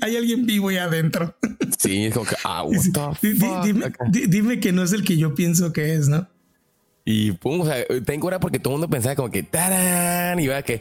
hay 0.00 0.16
alguien 0.16 0.46
vivo 0.46 0.68
ahí 0.68 0.78
adentro. 0.78 1.34
Sí, 1.78 2.06
es 2.06 2.14
como 2.14 2.26
que, 2.26 2.34
ah, 2.42 2.64
what 2.64 2.72
the 3.20 3.34
fuck? 3.36 4.08
Dime, 4.10 4.58
que 4.58 4.72
no 4.72 4.82
es 4.82 4.92
el 4.92 5.04
que 5.04 5.16
yo 5.16 5.36
pienso 5.36 5.72
que 5.72 5.94
es, 5.94 6.08
¿no? 6.08 6.26
Y 7.04 7.30
pum, 7.32 7.60
o 7.60 7.64
sea, 7.64 7.86
tengo 8.04 8.26
hora 8.26 8.40
porque 8.40 8.58
todo 8.58 8.74
el 8.74 8.80
mundo 8.80 8.90
pensaba 8.90 9.14
como 9.14 9.30
que 9.30 9.44
tarán, 9.44 10.40
y 10.40 10.48
va 10.48 10.60
que, 10.62 10.80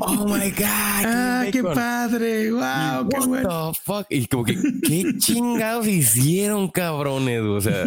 oh 0.00 0.26
my 0.26 0.50
god, 0.50 0.60
ah, 0.66 1.46
qué 1.50 1.62
padre, 1.62 2.50
wow, 2.52 3.08
qué 3.08 3.26
bueno. 3.26 3.72
fuck, 3.72 4.06
y 4.10 4.26
como 4.26 4.44
que, 4.44 4.58
qué 4.86 5.16
chingados 5.16 5.86
hicieron, 5.86 6.68
cabrones, 6.68 7.40
o 7.40 7.60
sea, 7.62 7.84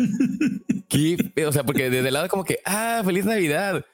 qué, 0.90 1.32
o 1.46 1.52
sea, 1.52 1.64
porque 1.64 1.92
desde 1.92 2.08
el 2.08 2.14
lado 2.16 2.28
como 2.28 2.44
que, 2.44 2.60
ah, 2.66 3.04
feliz 3.06 3.24
Navidad, 3.24 3.86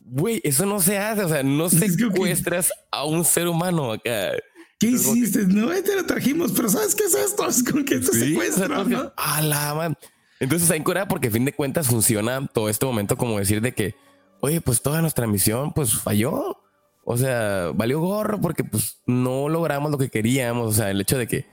güey, 0.00 0.40
eso 0.42 0.66
no 0.66 0.80
se 0.80 0.98
hace, 0.98 1.22
o 1.22 1.28
sea, 1.28 1.44
no 1.44 1.70
secuestras 1.70 2.72
a 2.90 3.04
un 3.04 3.24
ser 3.24 3.46
humano 3.46 3.92
acá. 3.92 4.32
¿Qué 4.78 4.86
hiciste? 4.88 5.44
No, 5.46 5.68
te 5.82 5.96
lo 5.96 6.06
trajimos, 6.06 6.52
pero 6.52 6.68
¿sabes 6.68 6.94
qué 6.94 7.04
es 7.04 7.14
esto? 7.14 7.48
Es 7.48 7.64
con 7.64 7.84
que 7.84 7.98
te 7.98 8.06
sí, 8.06 8.38
¿no? 8.68 9.12
A 9.16 9.42
la 9.42 9.74
man. 9.74 9.96
Entonces, 10.40 10.70
en 10.70 10.84
Corea, 10.84 11.08
porque 11.08 11.28
a 11.28 11.30
fin 11.32 11.44
de 11.44 11.52
cuentas 11.52 11.88
funciona 11.88 12.46
todo 12.46 12.68
este 12.68 12.86
momento 12.86 13.16
como 13.16 13.38
decir 13.38 13.60
de 13.60 13.72
que, 13.72 13.96
oye, 14.40 14.60
pues 14.60 14.80
toda 14.80 15.00
nuestra 15.00 15.26
misión, 15.26 15.72
pues 15.72 15.94
falló. 15.94 16.62
O 17.04 17.16
sea, 17.16 17.72
valió 17.74 18.00
gorro 18.00 18.40
porque 18.40 18.62
pues 18.64 19.00
no 19.06 19.48
logramos 19.48 19.90
lo 19.90 19.98
que 19.98 20.10
queríamos. 20.10 20.68
O 20.68 20.72
sea, 20.72 20.90
el 20.90 21.00
hecho 21.00 21.18
de 21.18 21.26
que 21.26 21.46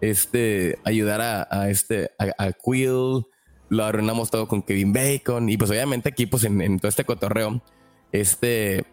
este 0.00 0.78
ayudar 0.84 1.20
a, 1.20 1.70
este 1.70 2.10
a, 2.18 2.52
Quill 2.52 3.26
lo 3.68 3.84
arruinamos 3.84 4.30
todo 4.30 4.48
con 4.48 4.62
Kevin 4.62 4.92
Bacon. 4.92 5.48
Y 5.48 5.56
pues 5.56 5.70
obviamente 5.70 6.08
aquí, 6.08 6.26
pues 6.26 6.42
en, 6.44 6.80
todo 6.80 6.88
este 6.88 7.04
cotorreo, 7.04 7.62
este, 8.10 8.84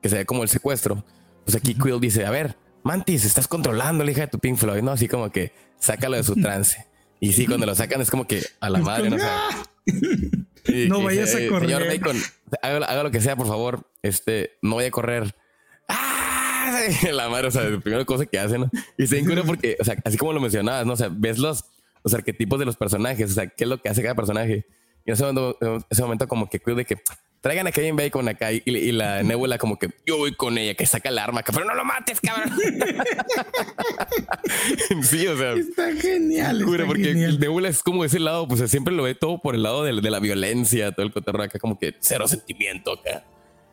que 0.00 0.08
se 0.08 0.16
ve 0.18 0.24
como 0.24 0.44
el 0.44 0.48
secuestro, 0.48 1.04
pues 1.44 1.56
aquí 1.56 1.74
Quill 1.74 2.00
dice, 2.00 2.24
a 2.24 2.30
ver, 2.30 2.56
Mantis, 2.82 3.24
estás 3.24 3.48
controlando 3.48 4.04
la 4.04 4.10
hija 4.10 4.22
de 4.22 4.28
tu 4.28 4.38
Pink 4.38 4.56
Floyd, 4.56 4.82
¿no? 4.82 4.92
Así 4.92 5.08
como 5.08 5.30
que 5.30 5.52
sácalo 5.78 6.16
de 6.16 6.24
su 6.24 6.34
trance. 6.40 6.86
Y 7.20 7.32
sí, 7.32 7.46
cuando 7.46 7.66
lo 7.66 7.74
sacan 7.74 8.00
es 8.00 8.10
como 8.10 8.26
que 8.26 8.42
a 8.60 8.70
la 8.70 8.78
madre, 8.78 9.10
¿no? 9.10 9.16
no 10.88 11.02
vayas 11.02 11.34
a 11.34 11.48
correr. 11.48 11.68
Señor 11.68 11.86
Bacon, 11.86 12.16
haga, 12.62 13.02
lo 13.02 13.10
que 13.10 13.20
sea, 13.20 13.36
por 13.36 13.46
favor. 13.46 13.86
Este, 14.02 14.58
no 14.62 14.76
vaya 14.76 14.88
a 14.88 14.92
correr. 14.92 15.34
¡Ah! 15.88 16.28
La 17.12 17.28
madre, 17.28 17.48
o 17.48 17.50
sea, 17.50 17.64
la 17.64 17.80
primera 17.80 18.04
cosa 18.04 18.26
que 18.26 18.38
hacen, 18.38 18.60
¿no? 18.60 18.70
Y 18.96 19.06
se 19.06 19.18
incluye 19.18 19.42
porque, 19.42 19.76
o 19.80 19.84
sea, 19.84 19.96
así 20.04 20.18
como 20.18 20.32
lo 20.32 20.40
mencionabas, 20.40 20.86
¿no? 20.86 20.92
O 20.92 20.96
sea, 20.96 21.08
ves 21.10 21.38
los, 21.38 21.64
los 22.04 22.14
arquetipos 22.14 22.58
de 22.58 22.66
los 22.66 22.76
personajes, 22.76 23.30
o 23.30 23.34
sea, 23.34 23.46
qué 23.46 23.64
es 23.64 23.70
lo 23.70 23.80
que 23.80 23.88
hace 23.88 24.02
cada 24.02 24.14
personaje. 24.14 24.66
Y 25.04 25.10
en 25.10 25.14
ese 25.14 25.22
momento, 25.24 25.56
en 25.60 25.84
ese 25.88 26.02
momento 26.02 26.28
como 26.28 26.48
que 26.48 26.58
de 26.58 26.84
que 26.84 26.96
traigan 27.40 27.66
a 27.66 27.72
Kevin 27.72 27.96
Bacon 27.96 28.28
acá 28.28 28.52
y, 28.52 28.62
y, 28.64 28.92
la 28.92 29.22
Nebula 29.22 29.58
como 29.58 29.78
que 29.78 29.88
yo 30.06 30.16
voy 30.16 30.34
con 30.34 30.58
ella, 30.58 30.74
que 30.74 30.86
saca 30.86 31.08
el 31.08 31.18
arma, 31.18 31.42
pero 31.42 31.64
no 31.64 31.74
lo 31.74 31.84
mates, 31.84 32.20
cabrón. 32.20 32.50
sí, 35.02 35.26
o 35.26 35.36
sea. 35.36 35.52
Está 35.54 35.92
genial. 35.94 36.64
porque 36.86 37.10
el 37.10 37.38
Nebula 37.38 37.68
es 37.68 37.82
como 37.82 38.04
ese 38.04 38.18
lado, 38.18 38.48
pues 38.48 38.68
siempre 38.70 38.94
lo 38.94 39.04
ve 39.04 39.14
todo 39.14 39.40
por 39.40 39.54
el 39.54 39.62
lado 39.62 39.84
de, 39.84 40.00
de 40.00 40.10
la 40.10 40.20
violencia, 40.20 40.92
todo 40.92 41.06
el 41.06 41.12
cotorreo 41.12 41.44
acá, 41.44 41.58
como 41.58 41.78
que 41.78 41.94
cero 42.00 42.26
sentimiento 42.26 42.92
acá. 42.92 43.24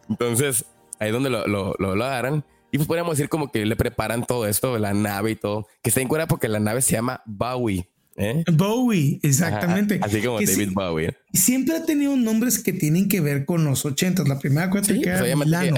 Entonces, 0.09 0.65
ahí 0.99 1.07
es 1.07 1.13
donde 1.13 1.29
lo, 1.29 1.47
lo, 1.47 1.75
lo, 1.77 2.03
agarran. 2.03 2.43
Y 2.71 2.77
pues 2.77 2.87
podríamos 2.87 3.17
decir 3.17 3.29
como 3.29 3.51
que 3.51 3.65
le 3.65 3.75
preparan 3.75 4.25
todo 4.25 4.47
esto, 4.47 4.77
la 4.77 4.93
nave 4.93 5.31
y 5.31 5.35
todo, 5.35 5.67
que 5.81 5.89
está 5.89 6.01
en 6.01 6.07
cuera 6.07 6.27
porque 6.27 6.47
la 6.47 6.59
nave 6.59 6.81
se 6.81 6.93
llama 6.93 7.21
Bowie. 7.25 7.87
¿Eh? 8.17 8.43
Bowie, 8.53 9.19
exactamente. 9.23 9.99
así 10.01 10.21
como 10.21 10.39
David 10.39 10.69
Bowie. 10.73 11.17
Siempre 11.33 11.75
ha 11.75 11.85
tenido 11.85 12.15
nombres 12.15 12.59
que 12.59 12.71
tienen 12.71 13.09
que 13.09 13.19
ver 13.19 13.45
con 13.45 13.65
los 13.65 13.83
ochentas. 13.85 14.27
La 14.27 14.39
primera 14.39 14.69
cuenta 14.69 14.93
que 14.93 15.01
era 15.01 15.19
pues, 15.19 15.35
Milano, 15.35 15.75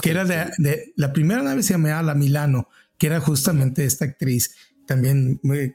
que, 0.00 0.10
era 0.10 0.24
de, 0.24 0.92
la 0.94 1.12
primera 1.12 1.42
nave 1.42 1.64
se 1.64 1.74
llamaba 1.74 2.02
La 2.02 2.14
Milano, 2.14 2.68
que 2.96 3.08
era 3.08 3.18
justamente 3.18 3.84
esta 3.84 4.04
actriz 4.04 4.54
también 4.90 5.40
eh, 5.44 5.72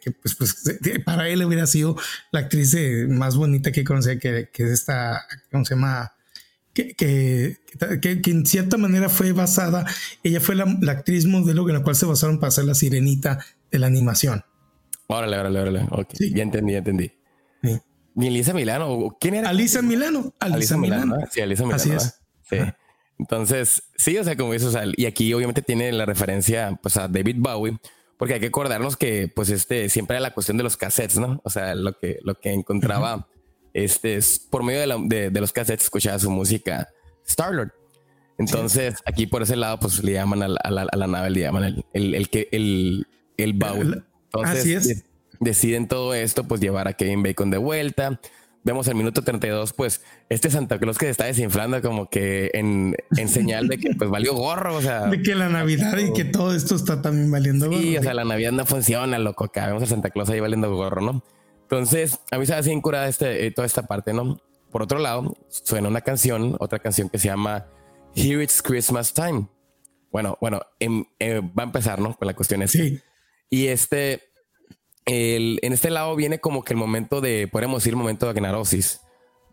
que 0.00 0.10
pues, 0.10 0.34
pues 0.34 0.64
para 1.04 1.28
él 1.28 1.44
hubiera 1.44 1.64
sido 1.68 1.96
la 2.32 2.40
actriz 2.40 2.76
más 3.08 3.36
bonita 3.36 3.70
que 3.70 3.84
conocía, 3.84 4.18
que, 4.18 4.48
que 4.52 4.64
es 4.64 4.70
esta, 4.70 5.24
¿cómo 5.52 5.64
se 5.64 5.76
llama? 5.76 6.12
Que, 6.74 6.92
que, 6.94 7.56
que, 8.00 8.30
en 8.30 8.44
cierta 8.46 8.76
manera 8.76 9.08
fue 9.08 9.30
basada, 9.30 9.86
ella 10.24 10.40
fue 10.40 10.56
la, 10.56 10.64
actriz 10.90 11.24
modelo 11.26 11.68
en 11.68 11.74
la 11.76 11.82
cual 11.84 11.94
se 11.94 12.06
basaron 12.06 12.40
para 12.40 12.48
hacer 12.48 12.64
la 12.64 12.74
sirenita 12.74 13.38
de 13.70 13.78
la 13.78 13.86
animación. 13.86 14.42
Órale, 15.08 15.38
órale, 15.38 15.60
órale. 15.60 15.86
Ok, 15.90 16.14
ya 16.34 16.42
entendí, 16.42 16.72
ya 16.72 16.78
entendí. 16.78 17.10
Sí. 17.62 17.78
¿Ni 18.14 18.28
Alisa 18.28 18.52
Milano? 18.52 19.16
¿Quién 19.18 19.34
era? 19.34 19.48
Alisa 19.48 19.82
Milano. 19.82 20.34
Alisa, 20.38 20.76
Milano. 20.76 21.16
Sí, 21.30 21.40
Alisa 21.40 21.64
Milano. 21.64 21.76
Así 21.76 21.90
es. 21.92 22.20
Sí. 22.48 22.56
Entonces, 23.18 23.82
sí, 23.96 24.16
o 24.18 24.24
sea, 24.24 24.36
como 24.36 24.52
dices, 24.52 24.68
o 24.68 24.72
sea, 24.72 24.84
y 24.96 25.06
aquí 25.06 25.32
obviamente 25.34 25.62
tiene 25.62 25.90
la 25.92 26.06
referencia 26.06 26.78
pues 26.82 26.96
a 26.96 27.08
David 27.08 27.36
Bowie, 27.38 27.78
porque 28.16 28.34
hay 28.34 28.40
que 28.40 28.46
acordarnos 28.46 28.96
que 28.96 29.28
pues 29.34 29.50
este 29.50 29.88
siempre 29.88 30.16
era 30.16 30.22
la 30.22 30.34
cuestión 30.34 30.56
de 30.56 30.62
los 30.62 30.76
cassettes, 30.76 31.18
¿no? 31.18 31.40
O 31.42 31.50
sea, 31.50 31.74
lo 31.74 31.98
que, 31.98 32.18
lo 32.22 32.34
que 32.36 32.52
encontraba 32.52 33.28
este 33.72 34.16
es 34.16 34.38
por 34.38 34.62
medio 34.62 34.80
de, 35.08 35.30
de, 35.30 35.40
los 35.40 35.52
cassettes 35.52 35.84
escuchaba 35.84 36.18
su 36.18 36.30
música 36.30 36.88
Starlord. 37.26 37.70
Entonces, 38.38 38.96
aquí 39.04 39.26
por 39.26 39.42
ese 39.42 39.56
lado, 39.56 39.80
pues 39.80 40.02
le 40.02 40.12
llaman 40.12 40.42
a 40.42 40.48
la, 40.48 40.60
a 40.62 40.96
la, 40.96 41.06
nave, 41.06 41.30
le 41.30 41.40
llaman 41.40 41.64
el, 41.64 41.84
el, 41.92 42.14
el, 42.14 42.28
el, 42.52 43.06
el 43.36 43.52
Bowie. 43.52 44.02
Entonces, 44.32 44.60
Así 44.60 44.74
es. 44.74 45.04
deciden 45.40 45.88
todo 45.88 46.14
esto, 46.14 46.44
pues 46.44 46.60
llevar 46.60 46.88
a 46.88 46.92
Kevin 46.94 47.22
Bacon 47.22 47.50
de 47.50 47.58
vuelta. 47.58 48.20
Vemos 48.64 48.86
el 48.88 48.96
minuto 48.96 49.22
32, 49.22 49.72
pues 49.72 50.02
este 50.28 50.50
Santa 50.50 50.78
Claus 50.78 50.98
que 50.98 51.06
se 51.06 51.10
está 51.10 51.24
desinflando 51.24 51.80
como 51.80 52.10
que 52.10 52.50
en, 52.54 52.94
en 53.16 53.28
señal 53.28 53.68
de 53.68 53.78
que 53.78 53.94
pues 53.94 54.10
valió 54.10 54.34
gorro, 54.34 54.76
o 54.76 54.82
sea. 54.82 55.06
De 55.06 55.22
que 55.22 55.34
la 55.34 55.48
Navidad 55.48 55.96
y 55.98 56.12
que 56.12 56.24
todo 56.24 56.54
esto 56.54 56.74
está 56.74 57.00
también 57.00 57.30
valiendo 57.30 57.66
gorro. 57.70 57.80
Sí, 57.80 57.96
o 57.96 58.02
sea, 58.02 58.14
la 58.14 58.24
Navidad 58.24 58.52
no 58.52 58.66
funciona, 58.66 59.18
loco. 59.18 59.44
Acá 59.44 59.66
vemos 59.66 59.82
a 59.82 59.86
Santa 59.86 60.10
Claus 60.10 60.28
ahí 60.28 60.40
valiendo 60.40 60.74
gorro, 60.74 61.00
¿no? 61.00 61.22
Entonces, 61.62 62.18
a 62.30 62.38
mí 62.38 62.46
se 62.46 62.54
hace 62.54 62.72
incurada 62.72 63.08
este, 63.08 63.46
eh, 63.46 63.50
toda 63.50 63.66
esta 63.66 63.86
parte, 63.86 64.12
¿no? 64.12 64.38
Por 64.70 64.82
otro 64.82 64.98
lado, 64.98 65.34
suena 65.48 65.88
una 65.88 66.00
canción, 66.02 66.56
otra 66.60 66.78
canción 66.78 67.08
que 67.08 67.18
se 67.18 67.28
llama 67.28 67.66
Here 68.14 68.42
It's 68.42 68.60
Christmas 68.60 69.14
Time. 69.14 69.48
Bueno, 70.10 70.36
bueno, 70.40 70.60
em, 70.80 71.04
eh, 71.18 71.40
va 71.40 71.62
a 71.62 71.66
empezar, 71.66 72.00
¿no? 72.00 72.14
Con 72.14 72.26
la 72.26 72.34
cuestión 72.34 72.62
esa. 72.62 72.78
Sí. 72.78 73.00
Y 73.50 73.68
este, 73.68 74.22
el, 75.06 75.58
en 75.62 75.72
este 75.72 75.90
lado 75.90 76.14
viene 76.16 76.38
como 76.38 76.64
que 76.64 76.72
el 76.72 76.78
momento 76.78 77.20
de, 77.20 77.48
podemos 77.48 77.82
decir, 77.82 77.92
el 77.92 77.98
momento 77.98 78.26
de 78.26 78.30
agnarosis, 78.30 79.00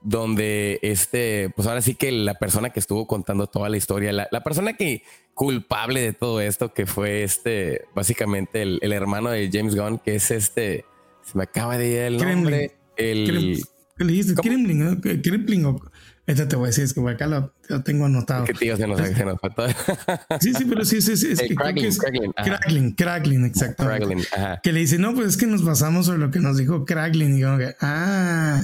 donde 0.01 0.79
este, 0.83 1.49
pues 1.55 1.67
ahora 1.67 1.81
sí 1.81 1.95
que 1.95 2.11
la 2.11 2.35
persona 2.35 2.69
que 2.69 2.79
estuvo 2.79 3.07
contando 3.07 3.47
toda 3.47 3.69
la 3.69 3.77
historia, 3.77 4.11
la, 4.11 4.43
persona 4.43 4.73
que 4.73 5.03
culpable 5.33 6.01
de 6.01 6.13
todo 6.13 6.41
esto, 6.41 6.73
que 6.73 6.85
fue 6.85 7.23
este, 7.23 7.85
básicamente 7.95 8.61
el, 8.61 8.91
hermano 8.91 9.29
de 9.31 9.49
James 9.51 9.75
Gunn, 9.75 9.97
que 9.97 10.15
es 10.15 10.29
este, 10.29 10.85
se 11.23 11.37
me 11.37 11.43
acaba 11.45 11.77
de 11.77 11.87
ir 11.87 11.97
el 11.97 12.17
nombre, 12.17 12.75
el... 12.97 13.63
¿Qué 13.97 14.03
le 14.03 14.11
dices? 14.11 14.35
Kremlin, 14.35 15.01
Kremlin 15.01 15.79
o 16.27 16.31
esto 16.31 16.47
te 16.47 16.55
voy 16.55 16.65
a 16.65 16.67
decir, 16.67 16.83
es 16.83 16.93
que 16.93 17.07
acá 17.07 17.27
lo, 17.27 17.53
tengo 17.83 18.05
anotado. 18.05 18.45
¿Qué 18.45 18.53
tío 18.53 18.75
se 18.75 18.87
nos, 18.87 18.99
se 18.99 19.25
nos 19.25 19.39
faltó? 19.39 19.67
sí, 20.39 20.53
sí, 20.53 20.65
pero 20.65 20.83
sí, 20.83 21.01
sí, 21.01 21.15
sí. 21.17 21.33
Es 21.33 21.41
que 21.41 21.53
Kraglin, 21.53 21.85
es 21.85 21.99
Kraglin, 21.99 22.91
Kraglin, 22.93 23.45
exactamente. 23.45 24.27
Que 24.63 24.73
le 24.73 24.79
dice, 24.79 24.97
no, 24.97 25.13
pues 25.13 25.27
es 25.27 25.37
que 25.37 25.45
nos 25.45 25.63
basamos 25.63 26.07
sobre 26.07 26.19
lo 26.19 26.31
que 26.31 26.39
nos 26.39 26.57
dijo 26.57 26.83
Kraglin. 26.83 27.37
Y 27.37 27.41
que, 27.41 27.75
ah, 27.79 28.63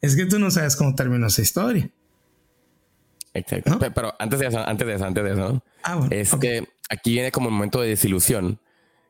es 0.00 0.14
que 0.14 0.26
tú 0.26 0.38
no 0.38 0.52
sabes 0.52 0.76
cómo 0.76 0.94
terminó 0.94 1.26
esa 1.26 1.42
historia. 1.42 1.90
Exacto. 3.34 3.78
Pero 3.92 4.14
antes 4.18 4.38
de 4.38 4.46
eso, 4.46 4.58
antes 4.60 4.86
de 4.86 4.94
eso, 4.94 5.04
antes 5.04 5.24
de 5.24 5.30
eso, 5.32 5.52
¿no? 5.52 5.64
Ah, 5.82 5.96
bueno. 5.96 6.14
Es 6.14 6.34
que 6.36 6.68
aquí 6.90 7.12
viene 7.12 7.32
como 7.32 7.48
un 7.48 7.54
momento 7.54 7.80
de 7.80 7.88
desilusión. 7.88 8.60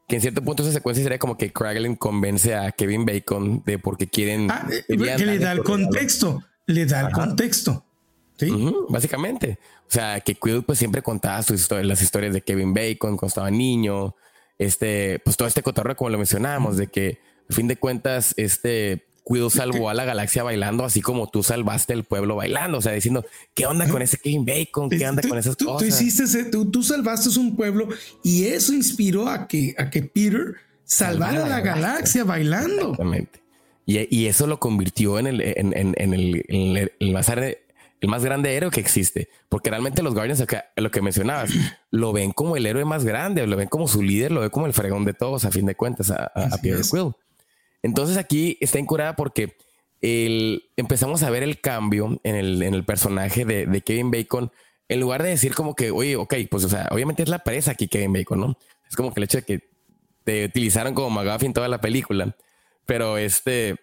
Que 0.09 0.16
en 0.16 0.22
cierto 0.22 0.43
punto 0.43 0.62
esa 0.62 0.72
secuencia 0.72 1.05
sería 1.05 1.18
como 1.18 1.36
que 1.36 1.52
Kraglin 1.52 1.97
convence 1.97 2.55
a 2.56 2.72
Kevin 2.72 3.05
Bacon 3.05 3.62
de 3.64 3.78
por 3.78 3.98
qué 3.98 4.09
quieren. 4.09 4.51
Ah, 4.51 4.66
eh, 4.70 4.85
que 4.89 5.27
le 5.27 5.39
da 5.39 5.52
el 5.52 5.62
contexto. 5.62 6.43
Le 6.66 6.86
da 6.86 7.02
el 7.02 7.12
contexto. 7.12 7.85
Sí. 8.48 8.74
básicamente. 8.88 9.58
O 9.88 9.92
sea, 9.92 10.20
que 10.20 10.34
Quill 10.34 10.62
pues 10.62 10.78
siempre 10.78 11.02
contaba 11.02 11.42
sus 11.42 11.60
historias, 11.60 11.86
las 11.86 12.02
historias 12.02 12.32
de 12.32 12.42
Kevin 12.42 12.74
Bacon 12.74 13.16
cuando 13.16 13.26
estaba 13.26 13.50
niño. 13.50 14.14
Este, 14.58 15.20
pues 15.20 15.36
todo 15.36 15.48
este 15.48 15.62
cotorreo, 15.62 15.96
como 15.96 16.10
lo 16.10 16.18
mencionábamos, 16.18 16.76
de 16.76 16.86
que 16.88 17.20
a 17.48 17.54
fin 17.54 17.66
de 17.68 17.76
cuentas, 17.76 18.34
este 18.36 19.06
Quill 19.26 19.50
salvó 19.50 19.90
a 19.90 19.94
la 19.94 20.04
galaxia 20.04 20.42
bailando, 20.42 20.84
así 20.84 21.00
como 21.00 21.28
tú 21.28 21.42
salvaste 21.42 21.92
el 21.92 22.04
pueblo 22.04 22.36
bailando. 22.36 22.78
O 22.78 22.80
sea, 22.80 22.92
diciendo, 22.92 23.24
¿qué 23.54 23.66
onda 23.66 23.88
con 23.88 24.02
ese 24.02 24.18
Kevin 24.18 24.44
Bacon? 24.44 24.90
¿Qué 24.90 25.06
onda 25.06 25.22
con 25.26 25.38
esas 25.38 25.56
cosas? 25.56 25.78
Tú, 25.78 25.84
hiciste, 25.84 26.44
tú, 26.44 26.82
salvaste 26.82 27.38
un 27.38 27.54
pueblo 27.54 27.88
y 28.24 28.46
eso 28.46 28.72
inspiró 28.72 29.28
a 29.28 29.46
que, 29.46 29.74
a 29.78 29.90
que 29.90 30.02
Peter 30.02 30.56
salvara 30.84 31.44
a 31.44 31.48
la, 31.48 31.60
galaxia, 31.60 32.24
bailando. 32.24 32.92
Exactamente. 32.92 33.40
Y, 33.86 34.26
eso 34.26 34.46
lo 34.46 34.60
convirtió 34.60 35.18
en 35.18 35.26
el, 35.26 35.40
en, 35.40 35.76
en, 35.76 35.94
en 35.96 36.14
el, 36.14 36.92
el, 36.98 37.12
más 37.12 37.28
el 38.01 38.09
más 38.09 38.24
grande 38.24 38.55
héroe 38.55 38.70
que 38.70 38.81
existe, 38.81 39.28
porque 39.48 39.70
realmente 39.70 40.02
los 40.02 40.14
Guardians, 40.14 40.44
lo 40.77 40.90
que 40.90 41.02
mencionabas, 41.02 41.51
lo 41.90 42.12
ven 42.12 42.32
como 42.32 42.56
el 42.56 42.66
héroe 42.66 42.85
más 42.85 43.05
grande, 43.05 43.47
lo 43.47 43.56
ven 43.56 43.68
como 43.68 43.89
su 43.89 44.02
líder, 44.02 44.32
lo 44.32 44.40
ven 44.40 44.51
como 44.51 44.66
el 44.66 44.72
fregón 44.72 45.05
de 45.05 45.12
todos, 45.12 45.44
a 45.44 45.51
fin 45.51 45.66
de 45.66 45.74
cuentas, 45.74 46.10
a, 46.10 46.32
a, 46.35 46.56
Peter 46.62 46.81
Quill. 46.82 47.12
Entonces 47.82 48.16
aquí 48.16 48.56
está 48.60 48.78
incurada 48.78 49.16
porque 49.16 49.56
el, 50.01 50.70
empezamos 50.77 51.22
a 51.22 51.31
ver 51.31 51.43
el 51.43 51.60
cambio 51.60 52.18
en 52.22 52.35
el, 52.35 52.62
en 52.62 52.74
el 52.74 52.85
personaje 52.85 53.44
de, 53.44 53.66
de, 53.66 53.81
Kevin 53.82 54.10
Bacon, 54.10 54.51
en 54.89 55.01
lugar 55.01 55.22
de 55.22 55.28
decir 55.28 55.55
como 55.55 55.74
que, 55.74 55.90
oye, 55.90 56.16
ok, 56.16 56.35
pues 56.51 56.64
o 56.64 56.68
sea, 56.68 56.89
obviamente 56.90 57.22
es 57.22 57.28
la 57.28 57.40
presa 57.40 57.72
aquí 57.72 57.86
Kevin 57.86 58.12
Bacon, 58.12 58.40
¿no? 58.40 58.59
Es 58.89 58.97
como 58.97 59.12
que 59.12 59.20
el 59.20 59.24
hecho 59.24 59.39
de 59.39 59.44
que 59.44 59.70
te 60.24 60.47
utilizaron 60.47 60.94
como 60.94 61.10
McGuffin 61.10 61.52
toda 61.52 61.68
la 61.68 61.81
película, 61.81 62.35
pero 62.86 63.18
este 63.18 63.77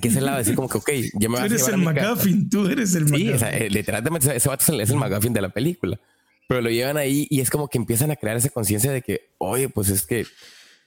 que 0.00 0.08
es 0.08 0.16
el 0.16 0.24
lado 0.24 0.36
de 0.36 0.42
decir 0.42 0.54
como 0.54 0.68
que, 0.68 0.78
ok, 0.78 0.90
ya 1.14 1.28
me 1.28 1.38
a 1.38 1.44
eres 1.44 1.68
el 1.68 1.78
McGuffin, 1.78 2.48
tú 2.48 2.66
eres 2.66 2.94
el 2.94 3.04
McGuffin. 3.04 3.26
Sí, 3.26 3.32
o 3.32 3.38
sea, 3.38 3.56
eh, 3.56 3.70
literalmente 3.70 4.34
ese 4.34 4.48
vato 4.48 4.72
es 4.72 4.90
el, 4.90 4.96
McGuffin 4.96 5.32
de 5.32 5.40
la 5.40 5.48
película. 5.50 5.98
Pero 6.48 6.60
lo 6.60 6.70
llevan 6.70 6.96
ahí 6.96 7.26
y 7.28 7.40
es 7.40 7.50
como 7.50 7.68
que 7.68 7.78
empiezan 7.78 8.10
a 8.10 8.16
crear 8.16 8.36
esa 8.36 8.50
conciencia 8.50 8.92
de 8.92 9.02
que, 9.02 9.30
oye, 9.38 9.68
pues 9.68 9.88
es 9.88 10.06
que, 10.06 10.26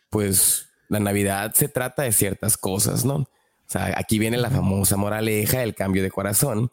pues 0.09 0.69
la 0.87 0.99
Navidad 0.99 1.53
se 1.53 1.67
trata 1.67 2.03
de 2.03 2.11
ciertas 2.11 2.57
cosas, 2.57 3.05
¿no? 3.05 3.15
O 3.15 3.27
sea, 3.71 3.93
aquí 3.97 4.17
viene 4.17 4.37
la 4.37 4.49
famosa 4.49 4.97
moraleja, 4.97 5.61
el 5.61 5.75
cambio 5.75 6.01
de 6.01 6.09
corazón. 6.09 6.71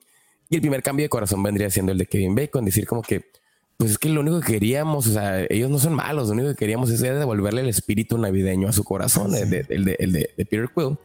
Y 0.48 0.54
el 0.54 0.60
primer 0.60 0.82
cambio 0.82 1.04
de 1.04 1.10
corazón 1.10 1.42
vendría 1.42 1.68
siendo 1.68 1.92
el 1.92 1.98
de 1.98 2.06
Kevin 2.06 2.34
Bacon, 2.34 2.64
decir 2.64 2.86
como 2.86 3.02
que, 3.02 3.28
pues 3.76 3.90
es 3.90 3.98
que 3.98 4.08
lo 4.08 4.20
único 4.20 4.40
que 4.40 4.52
queríamos, 4.52 5.06
o 5.08 5.12
sea, 5.12 5.44
ellos 5.50 5.68
no 5.68 5.78
son 5.78 5.92
malos, 5.92 6.28
lo 6.28 6.34
único 6.34 6.48
que 6.50 6.54
queríamos 6.54 6.88
es 6.88 7.00
devolverle 7.00 7.60
el 7.60 7.68
espíritu 7.68 8.16
navideño 8.16 8.68
a 8.68 8.72
su 8.72 8.84
corazón, 8.84 9.34
el 9.34 9.50
de, 9.50 9.66
el 9.68 9.84
de, 9.84 9.96
el 9.98 10.12
de 10.12 10.30
Peter 10.36 10.70
Quill. 10.74 10.96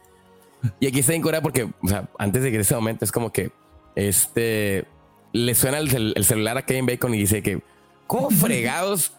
Y 0.80 0.86
aquí 0.86 1.00
está 1.00 1.14
en 1.14 1.22
Corea 1.22 1.42
porque, 1.42 1.64
o 1.64 1.88
sea, 1.88 2.08
antes 2.18 2.42
de 2.42 2.50
que 2.50 2.58
ese 2.58 2.74
momento 2.74 3.04
es 3.04 3.12
como 3.12 3.32
que 3.32 3.52
este 3.94 4.86
le 5.32 5.54
suena 5.54 5.78
el, 5.78 6.24
celular 6.24 6.58
a 6.58 6.66
Kevin 6.66 6.86
Bacon 6.86 7.14
y 7.14 7.18
dice 7.18 7.42
que, 7.42 7.62
¿cómo 8.06 8.30
fregados 8.30 9.12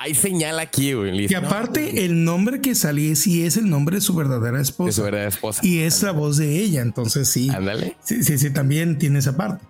hay 0.00 0.14
señal 0.14 0.60
aquí, 0.60 0.92
güey. 0.92 1.26
Y 1.28 1.34
aparte, 1.34 2.04
el 2.04 2.24
nombre 2.24 2.60
que 2.60 2.76
salía 2.76 3.16
sí 3.16 3.44
es 3.44 3.56
el 3.56 3.68
nombre 3.68 3.96
de 3.96 4.00
su 4.00 4.14
verdadera 4.14 4.60
esposa. 4.60 4.86
De 4.86 4.92
su 4.92 5.02
verdadera 5.02 5.28
esposa. 5.28 5.60
Y 5.64 5.80
es 5.80 6.02
la 6.04 6.12
voz 6.12 6.36
de 6.36 6.56
ella, 6.56 6.82
entonces 6.82 7.28
sí. 7.28 7.50
Ándale. 7.50 7.96
Sí, 8.04 8.22
sí, 8.22 8.38
sí, 8.38 8.50
también 8.50 8.98
tiene 8.98 9.18
esa 9.18 9.36
parte. 9.36 9.64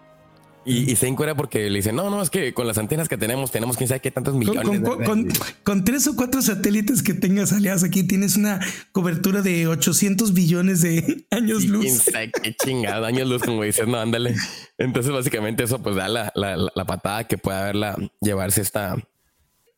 Y, 0.71 0.97
se 0.97 1.07
encuera 1.07 1.35
porque 1.35 1.71
le 1.71 1.79
dicen, 1.79 1.97
no, 1.97 2.11
no, 2.11 2.21
es 2.21 2.29
que 2.29 2.53
con 2.53 2.67
las 2.67 2.77
antenas 2.77 3.09
que 3.09 3.17
tenemos, 3.17 3.51
tenemos 3.51 3.79
quién 3.79 3.89
sabe 3.89 4.01
qué 4.01 4.11
tantos 4.11 4.35
millones. 4.35 4.83
Con, 5.63 5.85
tres 5.85 6.07
o 6.09 6.15
cuatro 6.15 6.43
satélites 6.43 7.03
que 7.03 7.15
tengas 7.15 7.55
aliados 7.55 7.85
aquí, 7.85 8.03
tienes 8.03 8.37
una 8.37 8.61
cobertura 8.93 9.41
de 9.41 9.67
800 9.67 10.35
billones 10.35 10.83
de 10.83 11.25
años 11.31 11.65
luz. 11.65 11.85
Quién 11.85 11.97
sabe 11.97 12.33
qué 12.43 12.87
años 12.87 13.29
luz, 13.29 13.43
como 13.43 13.63
dices, 13.63 13.89
no, 13.89 13.99
ándale. 13.99 14.35
Entonces, 14.77 15.11
básicamente, 15.11 15.65
eso 15.65 15.83
pues 15.83 15.97
da 15.97 16.07
la, 16.07 16.31
la, 16.35 16.85
patada 16.85 17.25
que 17.25 17.39
puede 17.39 17.59
haberla 17.59 17.97
llevarse 18.21 18.61
esta 18.61 18.97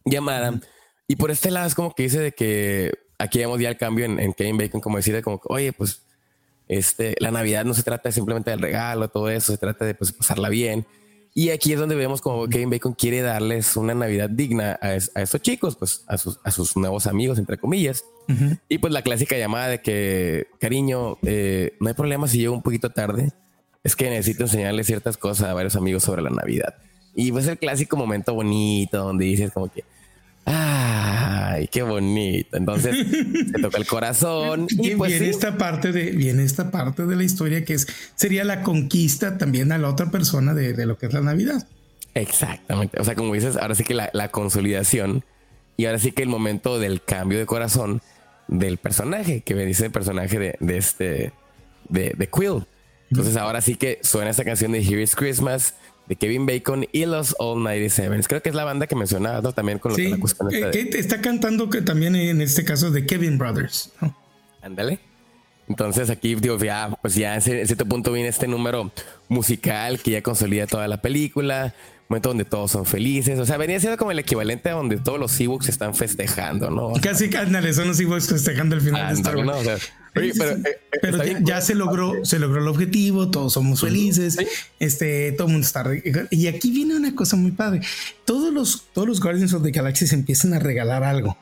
llamada. 0.05 0.61
Y 1.07 1.17
por 1.17 1.31
este 1.31 1.53
lado 1.53 1.69
es 1.69 1.77
como 1.77 1.95
que 1.95 2.03
dice 2.03 2.19
de 2.19 2.33
que 2.33 2.93
aquí 3.19 3.39
vemos 3.39 3.61
ya 3.61 3.69
el 3.69 3.77
cambio 3.77 4.07
en, 4.07 4.19
en 4.19 4.33
Kevin 4.33 4.59
Bacon, 4.59 4.81
como 4.81 4.97
decir, 4.97 5.23
como, 5.23 5.41
oye, 5.45 5.73
pues 5.73 6.03
este, 6.71 7.17
la 7.19 7.33
Navidad 7.33 7.65
no 7.65 7.75
se 7.75 7.83
trata 7.83 8.13
simplemente 8.13 8.53
del 8.53 8.61
regalo, 8.61 9.09
todo 9.09 9.29
eso, 9.29 9.51
se 9.51 9.59
trata 9.59 9.85
de 9.85 9.95
pues, 9.95 10.13
pasarla 10.13 10.49
bien. 10.49 10.87
Y 11.35 11.51
aquí 11.51 11.73
es 11.73 11.81
donde 11.81 11.97
vemos 11.97 12.21
como 12.21 12.47
Kevin 12.47 12.71
Bacon 12.71 12.93
quiere 12.93 13.23
darles 13.23 13.77
una 13.77 13.93
Navidad 13.93 14.31
digna 14.31 14.79
a, 14.81 14.95
estos 14.95 15.43
chicos, 15.43 15.75
pues 15.75 16.05
a 16.07 16.17
sus, 16.17 16.39
a 16.45 16.53
sus 16.53 16.77
nuevos 16.77 17.09
amigos, 17.09 17.39
entre 17.39 17.59
comillas. 17.59 18.05
Y 18.69 18.79
pues 18.79 18.93
la 18.93 19.03
clásica 19.03 19.37
llamada 19.37 19.67
de 19.67 19.83
que, 19.83 20.47
cariño, 20.61 21.19
eh, 21.23 21.77
no 21.81 21.89
hay 21.89 21.95
problema 21.95 22.29
si 22.29 22.39
llego 22.39 22.55
un 22.55 22.63
poquito 22.63 22.91
tarde. 22.91 23.33
Es 23.83 23.97
que 23.97 24.09
necesito 24.09 24.45
enseñarle 24.45 24.85
ciertas 24.85 25.17
cosas 25.17 25.49
a 25.49 25.55
varios 25.55 25.75
amigos 25.75 26.05
sobre 26.05 26.23
la 26.23 26.31
Navidad. 26.31 26.77
Y 27.17 27.33
pues 27.33 27.49
el 27.49 27.59
clásico 27.59 27.97
momento 27.97 28.33
bonito 28.33 28.99
donde 28.99 29.25
dices 29.25 29.51
como 29.51 29.73
que, 29.73 29.83
Ay, 30.45 31.69
qué 31.69 31.83
bonito. 31.83 32.57
Entonces 32.57 33.07
se 33.53 33.61
toca 33.61 33.79
el 33.79 33.87
corazón. 33.87 34.67
Y, 34.83 34.95
pues 34.95 35.13
viene 35.13 35.29
esta 35.29 35.59
parte 35.59 35.93
de, 35.93 36.11
viene 36.13 36.43
esta 36.45 36.71
parte 36.71 37.07
de 37.07 37.17
la 37.17 37.25
historia 37.25 37.65
que 37.65 37.75
es, 37.75 37.87
sería 38.15 38.45
la 38.45 38.63
conquista 38.63 39.39
también 39.39 39.73
a 39.73 39.79
la 39.79 39.89
otra 39.89 40.11
persona 40.11 40.55
de, 40.55 40.87
lo 40.87 40.97
que 40.97 41.07
es 41.07 41.13
la 41.13 41.21
Navidad. 41.21 41.67
Exactamente. 42.15 43.01
O 43.01 43.05
sea, 43.05 43.15
como 43.15 43.35
dices, 43.35 43.57
ahora 43.57 43.75
sí 43.75 43.85
que 43.85 43.95
la, 43.95 44.29
consolidación 44.31 45.25
y 45.77 45.87
ahora 45.87 45.99
sí 45.99 46.13
que 46.13 46.23
el 46.23 46.29
momento 46.29 46.79
del 46.79 47.03
cambio 47.03 47.39
de 47.39 47.47
corazón 47.47 48.03
del 48.49 48.79
personaje, 48.79 49.43
que 49.43 49.55
me 49.55 49.65
dice 49.65 49.87
el 49.87 49.93
personaje 49.93 50.39
de, 50.39 50.77
este, 50.77 51.33
de, 51.89 52.15
de 52.17 52.29
Quill. 52.29 52.67
Entonces 53.11 53.37
ahora 53.37 53.61
sí 53.61 53.75
que 53.75 53.99
suena 54.03 54.31
esa 54.31 54.45
canción 54.45 54.73
de 54.73 54.81
Here 54.81 55.03
is 55.03 55.15
Christmas 55.15 55.75
de 56.11 56.17
Kevin 56.17 56.45
Bacon 56.45 56.89
y 56.91 57.07
los 57.07 57.37
All 57.39 57.63
97. 57.63 58.25
Creo 58.27 58.43
que 58.43 58.49
es 58.49 58.55
la 58.57 58.65
banda 58.65 58.89
que 58.89 58.97
mencionaba 58.97 59.41
¿no? 59.43 59.53
también 59.53 59.79
con 59.79 59.93
lo 59.93 59.97
que 59.97 60.09
la 60.09 60.19
cuestión 60.19 60.53
eh, 60.53 60.69
que 60.73 60.99
está 60.99 61.21
cantando 61.21 61.71
que 61.71 61.83
también 61.83 62.17
en 62.17 62.41
este 62.41 62.65
caso 62.65 62.91
de 62.91 63.07
Kevin 63.07 63.39
Brothers. 63.39 63.93
Ándale. 64.61 64.99
Entonces 65.69 66.11
aquí 66.11 66.35
digo, 66.35 66.59
ya, 66.59 66.99
pues 67.01 67.15
ya 67.15 67.37
en 67.37 67.43
cierto 67.43 67.87
punto 67.87 68.11
viene 68.11 68.29
este 68.29 68.49
número 68.49 68.91
musical 69.29 70.01
que 70.01 70.11
ya 70.11 70.21
consolida 70.21 70.67
toda 70.67 70.89
la 70.89 71.01
película, 71.01 71.77
momento 72.09 72.31
donde 72.31 72.45
todos 72.45 72.73
son 72.73 72.87
felices. 72.87 73.39
O 73.39 73.47
sea, 73.47 73.57
venía 73.57 73.79
siendo 73.79 73.97
como 73.97 74.11
el 74.11 74.19
equivalente 74.19 74.69
a 74.69 74.73
donde 74.73 74.97
todos 74.97 75.21
los 75.21 75.41
Ewoks 75.41 75.69
están 75.69 75.95
festejando, 75.95 76.71
¿no? 76.71 76.93
Casi, 77.01 77.31
ándale, 77.37 77.73
son 77.73 77.87
los 77.87 78.01
Ewoks 78.01 78.29
festejando 78.29 78.75
el 78.75 78.81
final 78.81 79.15
de 79.15 79.21
Star 79.21 79.37
Wars 79.37 79.93
pero, 80.13 81.23
eh, 81.23 81.39
ya, 81.43 81.61
se 81.61 81.75
logró, 81.75 82.25
se 82.25 82.39
logró 82.39 82.61
el 82.61 82.69
objetivo, 82.69 83.31
todos 83.31 83.53
somos 83.53 83.81
felices, 83.81 84.37
este, 84.79 85.33
todo 85.33 85.47
el 85.47 85.53
mundo 85.53 85.67
está. 85.67 85.85
Y 86.31 86.47
aquí 86.49 86.71
viene 86.71 86.97
una 86.97 87.15
cosa 87.15 87.37
muy 87.37 87.53
padre. 87.53 87.81
Todos 88.25 88.53
los, 88.53 88.85
todos 88.93 89.07
los 89.07 89.21
Guardians 89.21 89.53
of 89.53 89.63
the 89.63 89.71
Galaxy 89.71 90.07
se 90.07 90.15
empiezan 90.15 90.55
a 90.55 90.59
regalar 90.59 91.05
algo. 91.05 91.37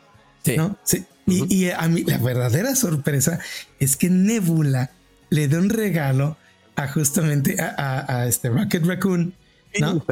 ¿no? 0.57 0.79
Sí. 0.85 1.05
y, 1.27 1.69
a 1.69 1.89
mí 1.89 2.05
la 2.05 2.19
verdadera 2.19 2.75
sorpresa 2.75 3.39
es 3.81 3.97
que 3.97 4.09
Nebula 4.09 4.93
le 5.29 5.47
da 5.49 5.59
un 5.59 5.69
regalo 5.69 6.39
a 6.77 6.89
justamente 6.89 7.57
a, 7.61 8.27
este 8.27 8.49
Rocket 8.49 8.85
Raccoon. 8.85 9.35
¿no? 9.81 10.05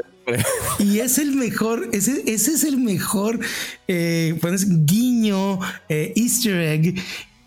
y 0.78 0.98
es 0.98 1.18
el 1.18 1.34
mejor, 1.34 1.88
ese, 1.92 2.22
ese 2.26 2.52
es 2.52 2.64
el 2.64 2.76
mejor 2.78 3.40
eh, 3.88 4.36
pues, 4.40 4.66
guiño, 4.84 5.60
eh, 5.88 6.12
easter 6.16 6.60
egg 6.60 6.96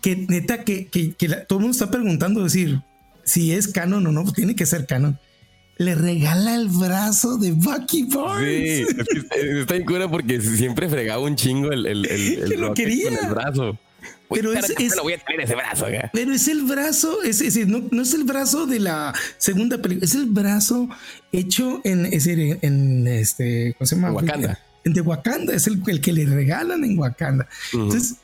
que 0.00 0.16
neta 0.16 0.64
que, 0.64 0.88
todo 1.48 1.58
el 1.58 1.62
mundo 1.62 1.72
está 1.72 1.90
preguntando, 1.90 2.42
decir, 2.42 2.80
si 3.24 3.52
es 3.52 3.68
canon 3.68 4.06
o 4.06 4.12
no, 4.12 4.22
pues 4.22 4.34
tiene 4.34 4.54
que 4.54 4.66
ser 4.66 4.86
canon. 4.86 5.18
Le 5.76 5.94
regala 5.94 6.56
el 6.56 6.68
brazo 6.68 7.38
de 7.38 7.52
Bucky 7.52 8.04
Barnes. 8.04 8.88
Sí, 8.88 9.58
está 9.60 9.76
en 9.76 9.84
cura 9.84 10.10
porque 10.10 10.40
siempre 10.40 10.88
fregaba 10.90 11.22
un 11.22 11.36
chingo 11.36 11.72
el, 11.72 11.86
el, 11.86 12.06
el, 12.06 12.50
lo 12.60 12.74
quería. 12.74 13.08
Con 13.08 13.24
el 13.24 13.34
brazo. 13.34 13.78
Pero 14.32 14.52
es, 14.52 14.96
voy 15.02 15.14
a 15.14 15.18
tener 15.18 15.40
ese 15.40 15.54
brazo 15.56 15.86
Pero 16.12 16.32
es 16.32 16.46
el 16.48 16.62
brazo, 16.62 17.22
es, 17.22 17.40
decir, 17.40 17.66
no, 17.66 17.82
no, 17.90 18.02
es 18.02 18.14
el 18.14 18.24
brazo 18.24 18.66
de 18.66 18.78
la 18.78 19.12
segunda 19.38 19.78
película, 19.78 20.04
es 20.04 20.14
el 20.14 20.26
brazo 20.26 20.88
hecho 21.32 21.80
en, 21.84 22.06
es 22.06 22.24
decir, 22.24 22.58
en, 22.62 23.08
este, 23.08 23.74
¿cómo 23.76 23.86
se 23.86 23.96
llama? 23.96 24.12
Wakanda. 24.12 24.58
En 24.84 24.92
de 24.92 25.00
Wakanda, 25.00 25.52
es 25.54 25.66
el, 25.66 25.82
el 25.86 26.00
que 26.00 26.12
le 26.12 26.26
regalan 26.26 26.84
en 26.84 26.98
Wakanda. 26.98 27.48
Entonces, 27.72 28.16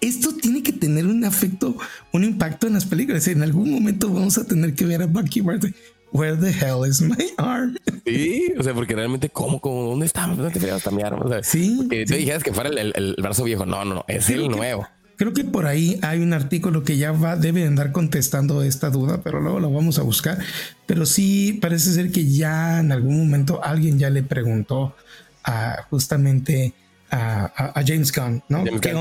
esto 0.00 0.34
tiene 0.34 0.62
que 0.62 0.72
tener 0.72 1.06
un 1.06 1.24
afecto, 1.24 1.76
un 2.12 2.24
impacto 2.24 2.66
en 2.66 2.74
las 2.74 2.86
películas. 2.86 3.26
En 3.28 3.42
algún 3.42 3.70
momento 3.70 4.12
vamos 4.12 4.38
a 4.38 4.46
tener 4.46 4.74
que 4.74 4.86
ver 4.86 5.02
a 5.02 5.06
Bucky 5.06 5.40
Barnes. 5.40 5.72
Where 6.12 6.36
the 6.36 6.50
hell 6.50 6.88
is 6.88 7.00
my 7.00 7.16
arm? 7.36 7.76
Sí, 8.04 8.52
o 8.58 8.62
sea, 8.62 8.74
porque 8.74 8.96
realmente, 8.96 9.28
¿cómo? 9.28 9.60
cómo 9.60 9.90
¿Dónde 9.90 10.06
está? 10.06 10.26
¿Dónde 10.26 10.50
está 10.76 10.90
mi 10.90 11.02
arma? 11.02 11.24
O 11.24 11.28
sea, 11.28 11.42
sí. 11.42 11.86
Tú 11.88 12.14
dijeras 12.14 12.42
que 12.42 12.52
fuera 12.52 12.70
el, 12.70 13.14
brazo 13.18 13.44
viejo. 13.44 13.64
No, 13.64 13.84
no, 13.84 13.94
no, 13.94 14.04
es 14.08 14.28
el 14.30 14.48
nuevo. 14.48 14.88
Creo 15.16 15.34
que 15.34 15.44
por 15.44 15.66
ahí 15.66 16.00
hay 16.02 16.20
un 16.20 16.32
artículo 16.32 16.82
que 16.82 16.96
ya 16.96 17.12
va, 17.12 17.36
debe 17.36 17.66
andar 17.66 17.92
contestando 17.92 18.62
esta 18.62 18.88
duda, 18.88 19.20
pero 19.22 19.38
luego 19.40 19.60
lo 19.60 19.70
vamos 19.70 19.98
a 19.98 20.02
buscar. 20.02 20.38
Pero 20.86 21.04
sí 21.06 21.58
parece 21.60 21.92
ser 21.92 22.10
que 22.10 22.26
ya 22.26 22.80
en 22.80 22.90
algún 22.90 23.18
momento 23.18 23.62
alguien 23.62 23.98
ya 23.98 24.08
le 24.08 24.22
preguntó 24.22 24.96
a 25.44 25.84
justamente 25.90 26.72
a, 27.10 27.82
James 27.86 28.12
Gunn, 28.12 28.42
¿no? 28.48 28.64
qué 28.80 28.94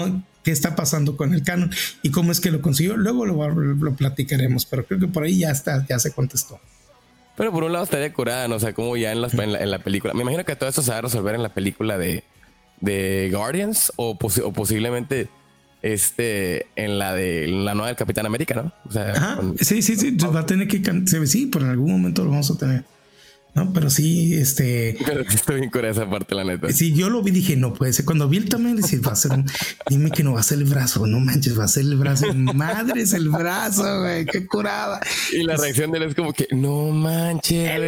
está 0.46 0.76
pasando 0.76 1.18
con 1.18 1.34
el 1.34 1.44
canon 1.44 1.72
y 2.02 2.12
cómo 2.12 2.32
es 2.32 2.40
que 2.40 2.52
lo 2.52 2.62
consiguió. 2.62 2.98
Luego 2.98 3.26
lo, 3.26 3.94
platicaremos, 3.96 4.66
pero 4.66 4.86
creo 4.86 5.00
que 5.00 5.08
por 5.08 5.24
ahí 5.24 5.40
ya 5.40 5.52
está, 5.52 5.86
ya 5.88 6.00
se 6.00 6.12
contestó. 6.12 6.60
Pero 7.38 7.52
por 7.52 7.64
un 7.64 7.72
lado 7.72 7.86
estaría 7.86 8.12
curada, 8.12 8.48
¿no? 8.48 8.56
O 8.56 8.60
sea, 8.60 8.74
como 8.74 8.98
ya 8.98 9.12
en, 9.12 9.24
en, 9.24 9.72
la, 9.72 9.80
película. 9.80 10.14
Me 10.14 10.24
imagino 10.24 10.44
que 10.44 10.56
todo 10.56 10.70
esto 10.70 10.82
se 10.82 10.92
va 10.92 10.98
a 10.98 11.02
resolver 11.02 11.36
en 11.36 11.44
la 11.44 11.54
película 11.54 11.98
de, 11.98 12.24
de 12.82 13.30
Guardians 13.34 13.94
o, 13.96 14.18
posiblemente 14.18 15.30
este 15.82 16.68
en 16.76 17.00
la 17.00 17.14
de 17.14 17.48
la 17.48 17.74
nueva 17.74 17.88
del 17.88 17.96
Capitán 17.96 18.26
América, 18.26 18.56
¿no? 18.56 18.74
O 18.86 18.92
sea, 18.92 19.40
sí, 19.62 19.82
sí, 19.82 19.96
sí, 19.96 20.18
va 20.18 20.42
a 20.42 20.46
tener 20.46 20.68
que 20.68 20.82
sí, 21.26 21.46
pero 21.46 21.66
en 21.66 21.72
algún 21.72 21.92
momento 21.92 22.26
lo 22.26 22.32
vamos 22.32 22.52
a 22.52 22.58
tener. 22.58 22.84
¿No? 23.56 23.74
Pero 23.74 23.90
sí, 23.90 24.36
este. 24.36 24.98
Pero 25.06 25.22
estoy 25.22 25.60
bien 25.60 25.70
con 25.70 25.86
esa 25.86 26.10
parte, 26.10 26.36
la 26.36 26.44
neta. 26.44 26.72
Sí, 26.72 26.94
yo 26.94 27.10
lo 27.10 27.22
vi, 27.22 27.32
dije, 27.32 27.56
no 27.56 27.74
puede 27.74 27.94
ser. 27.94 28.06
Cuando 28.06 28.30
vi 28.30 28.38
el 28.38 28.50
tamaño, 28.50 28.76
dije, 28.76 29.00
va 29.00 29.14
a 29.14 29.16
ser 29.16 29.32
un. 29.32 29.46
Dime 29.90 30.12
que 30.12 30.24
no 30.24 30.34
va 30.34 30.40
a 30.40 30.44
ser 30.44 30.60
el 30.60 30.66
brazo, 30.66 31.06
no 31.08 31.20
manches, 31.20 31.58
va 31.60 31.66
a 31.66 31.68
ser 31.68 31.84
el 31.84 31.96
brazo. 31.96 32.34
Madre 32.34 33.02
es 33.02 33.14
el 33.14 33.30
brazo, 33.30 34.02
güey, 34.02 34.26
qué 34.26 34.46
curada. 34.46 35.02
Y 35.32 35.44
la 35.44 35.58
reacción 35.58 35.92
de 35.92 35.98
él 35.98 36.04
es 36.06 36.16
como 36.16 36.34
que, 36.34 36.48
no 36.52 36.92
manches, 36.92 37.80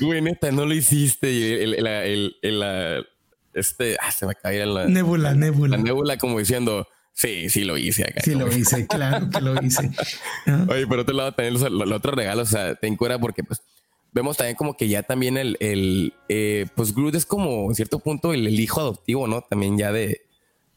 güey. 0.00 0.22
neta, 0.22 0.50
no 0.50 0.66
lo 0.66 0.74
hiciste. 0.74 1.30
Y 1.32 1.52
el, 1.52 1.86
el, 1.86 2.36
el, 2.42 3.06
este, 3.54 3.96
ah, 4.00 4.10
se 4.12 4.26
me 4.26 4.34
caía 4.34 4.66
la. 4.66 4.86
Nebula, 4.86 5.34
nebula. 5.34 5.76
La 5.76 5.82
nebula, 5.82 6.16
como 6.16 6.38
diciendo. 6.38 6.86
Sí, 7.12 7.50
sí 7.50 7.64
lo 7.64 7.76
hice 7.76 8.04
acá. 8.04 8.20
Sí 8.22 8.36
lo 8.36 8.46
hice, 8.46 8.86
claro 8.86 9.28
que 9.28 9.40
lo 9.40 9.60
hice. 9.60 9.90
Oye, 10.68 10.86
pero 10.86 11.02
otro 11.02 11.16
lado 11.16 11.32
también 11.32 11.54
los, 11.54 11.68
los, 11.68 11.90
otros 11.90 12.14
regalos, 12.14 12.46
o 12.46 12.50
sea, 12.52 12.76
te 12.76 12.86
encuera 12.86 13.18
porque 13.18 13.42
pues 13.42 13.60
vemos 14.12 14.36
también 14.36 14.56
como 14.56 14.76
que 14.76 14.88
ya 14.88 15.02
también 15.02 15.36
el, 15.36 15.56
el 15.60 16.14
eh, 16.28 16.66
pues 16.74 16.94
Groot 16.94 17.14
es 17.14 17.26
como 17.26 17.68
en 17.68 17.74
cierto 17.74 17.98
punto 17.98 18.32
el, 18.32 18.48
hijo 18.58 18.80
adoptivo, 18.80 19.26
¿no? 19.26 19.42
También 19.42 19.78
ya 19.78 19.92
de, 19.92 20.22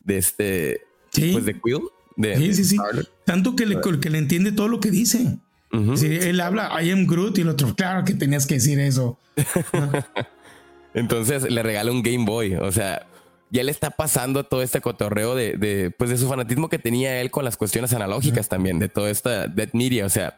de 0.03 0.17
este, 0.17 0.81
sí. 1.11 1.31
pues 1.31 1.45
de 1.45 1.59
Quill. 1.59 1.81
De, 2.17 2.35
sí, 2.37 2.53
sí, 2.53 2.63
sí. 2.65 2.77
Tanto 3.25 3.55
que 3.55 3.65
le, 3.65 3.79
que 3.99 4.09
le 4.09 4.17
entiende 4.17 4.51
todo 4.51 4.67
lo 4.67 4.79
que 4.79 4.91
dice. 4.91 5.37
él 5.71 6.41
habla, 6.41 6.81
I 6.81 6.91
am 6.91 7.07
Groot 7.07 7.37
y 7.37 7.41
el 7.41 7.49
otro, 7.49 7.75
claro 7.75 8.03
que 8.03 8.13
tenías 8.13 8.45
que 8.45 8.55
decir 8.55 8.79
eso. 8.79 9.17
Entonces 10.93 11.49
le 11.49 11.63
regala 11.63 11.91
un 11.91 12.03
Game 12.03 12.25
Boy, 12.25 12.55
o 12.55 12.71
sea, 12.71 13.07
ya 13.49 13.63
le 13.63 13.71
está 13.71 13.91
pasando 13.91 14.43
todo 14.43 14.61
este 14.61 14.81
cotorreo 14.81 15.35
de, 15.35 15.55
de, 15.57 15.89
pues 15.91 16.09
de 16.09 16.17
su 16.17 16.27
fanatismo 16.27 16.67
que 16.67 16.79
tenía 16.79 17.21
él 17.21 17.31
con 17.31 17.45
las 17.45 17.55
cuestiones 17.55 17.93
analógicas 17.93 18.49
también, 18.49 18.77
de 18.79 18.89
toda 18.89 19.09
esta 19.09 19.47
Dead 19.47 19.69
Media, 19.73 20.05
o 20.05 20.09
sea, 20.09 20.37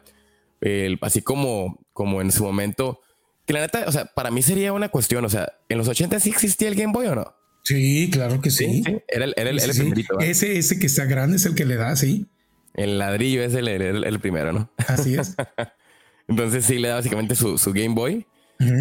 así 1.00 1.22
como, 1.22 1.86
como 1.92 2.20
en 2.20 2.32
su 2.32 2.44
momento. 2.44 3.00
Que 3.46 3.52
la 3.52 3.60
neta, 3.60 3.84
o 3.86 3.92
sea, 3.92 4.06
para 4.06 4.30
mí 4.30 4.42
sería 4.42 4.72
una 4.72 4.88
cuestión, 4.88 5.24
o 5.24 5.28
sea, 5.28 5.52
¿en 5.68 5.76
los 5.76 5.86
80 5.86 6.18
sí 6.18 6.30
existía 6.30 6.68
el 6.68 6.74
Game 6.74 6.92
Boy 6.92 7.06
o 7.08 7.14
no? 7.14 7.34
Sí, 7.62 8.10
claro 8.12 8.40
que 8.40 8.50
sí. 8.50 8.82
Era 9.08 9.24
el, 9.24 9.34
era 9.36 9.50
el, 9.50 9.58
Ese, 9.58 10.58
ese 10.58 10.78
que 10.78 10.86
está 10.86 11.06
grande 11.06 11.36
es 11.36 11.46
el 11.46 11.54
que 11.54 11.64
le 11.64 11.76
da, 11.76 11.96
sí. 11.96 12.26
El 12.74 12.98
ladrillo 12.98 13.42
es 13.42 13.54
el, 13.54 13.68
el, 13.68 14.20
primero, 14.20 14.52
¿no? 14.52 14.70
Así 14.88 15.14
es. 15.14 15.34
Entonces 16.28 16.64
sí 16.64 16.78
le 16.78 16.88
da 16.88 16.96
básicamente 16.96 17.34
su, 17.34 17.56
su, 17.56 17.72
Game 17.72 17.94
Boy. 17.94 18.26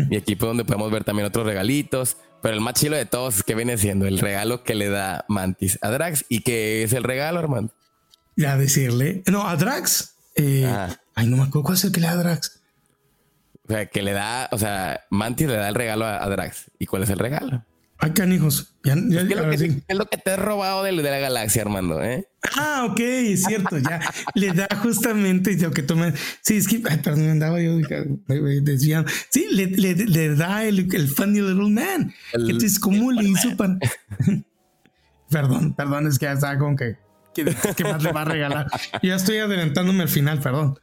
Y 0.09 0.15
aquí 0.15 0.35
pues 0.35 0.47
donde 0.47 0.65
podemos 0.65 0.91
ver 0.91 1.03
también 1.03 1.27
otros 1.27 1.45
regalitos. 1.45 2.17
Pero 2.41 2.55
el 2.55 2.61
más 2.61 2.73
chilo 2.73 2.95
de 2.95 3.05
todos 3.05 3.37
es 3.37 3.43
que 3.43 3.55
viene 3.55 3.77
siendo 3.77 4.05
el 4.05 4.19
regalo 4.19 4.63
que 4.63 4.75
le 4.75 4.89
da 4.89 5.25
Mantis 5.29 5.77
a 5.81 5.89
Drax. 5.89 6.25
¿Y 6.27 6.41
qué 6.41 6.83
es 6.83 6.93
el 6.93 7.03
regalo, 7.03 7.39
hermano? 7.39 7.71
Ya 8.35 8.57
decirle. 8.57 9.23
No, 9.31 9.47
a 9.47 9.55
Drax. 9.55 10.15
Eh, 10.35 10.69
ay, 11.15 11.27
no 11.27 11.37
me 11.37 11.43
acuerdo 11.43 11.63
cuál 11.63 11.77
es 11.77 11.83
el 11.83 11.91
que 11.91 12.01
le 12.01 12.07
da 12.07 12.13
a 12.13 12.17
Drax. 12.17 12.61
O 13.65 13.71
sea, 13.71 13.85
que 13.85 14.01
le 14.01 14.11
da, 14.11 14.49
o 14.51 14.57
sea, 14.57 15.01
Mantis 15.09 15.47
le 15.47 15.55
da 15.55 15.69
el 15.69 15.75
regalo 15.75 16.05
a 16.05 16.27
Drax. 16.27 16.71
¿Y 16.79 16.85
cuál 16.85 17.03
es 17.03 17.09
el 17.09 17.19
regalo? 17.19 17.63
Ay, 18.03 18.11
canijos. 18.11 18.75
Ya, 18.83 18.95
ya, 18.95 19.21
es, 19.21 19.29
lo 19.29 19.49
que, 19.49 19.55
es, 19.87 19.97
lo 19.97 20.05
que, 20.07 20.17
te 20.17 20.31
he 20.31 20.35
robado 20.35 20.83
de, 20.83 20.91
de, 20.91 21.03
la 21.03 21.19
galaxia, 21.19 21.61
Armando. 21.61 22.03
¿eh? 22.03 22.27
Ah, 22.57 22.85
ok, 22.91 22.99
es 22.99 23.43
cierto. 23.45 23.77
Ya 23.77 24.01
le 24.33 24.51
da 24.51 24.67
justamente 24.81 25.55
lo 25.55 25.71
que 25.71 25.83
toma. 25.83 26.13
Sí, 26.41 26.57
es 26.57 26.67
que, 26.67 26.81
ay, 26.89 26.97
perdón, 26.97 27.29
andaba 27.29 27.61
yo 27.61 27.77
desviando. 28.27 29.09
Sí, 29.29 29.47
le, 29.51 29.67
le, 29.67 29.95
le 29.95 30.35
da 30.35 30.65
el, 30.65 30.93
el, 30.93 31.07
funny 31.07 31.39
little 31.39 31.69
man. 31.69 32.13
El, 32.33 32.49
Entonces, 32.49 32.77
¿cómo 32.77 33.09
le 33.13 33.23
hizo 33.23 33.55
para.? 33.55 33.77
perdón, 35.29 35.73
perdón, 35.73 36.07
es 36.07 36.19
que 36.19 36.25
ya 36.25 36.33
estaba 36.33 36.57
como 36.57 36.75
que. 36.75 36.97
¿Qué 37.33 37.83
más 37.85 38.03
le 38.03 38.11
va 38.11 38.23
a 38.23 38.25
regalar? 38.25 38.67
ya 39.01 39.15
estoy 39.15 39.37
adelantándome 39.37 40.03
al 40.03 40.09
final, 40.09 40.41
perdón. 40.41 40.77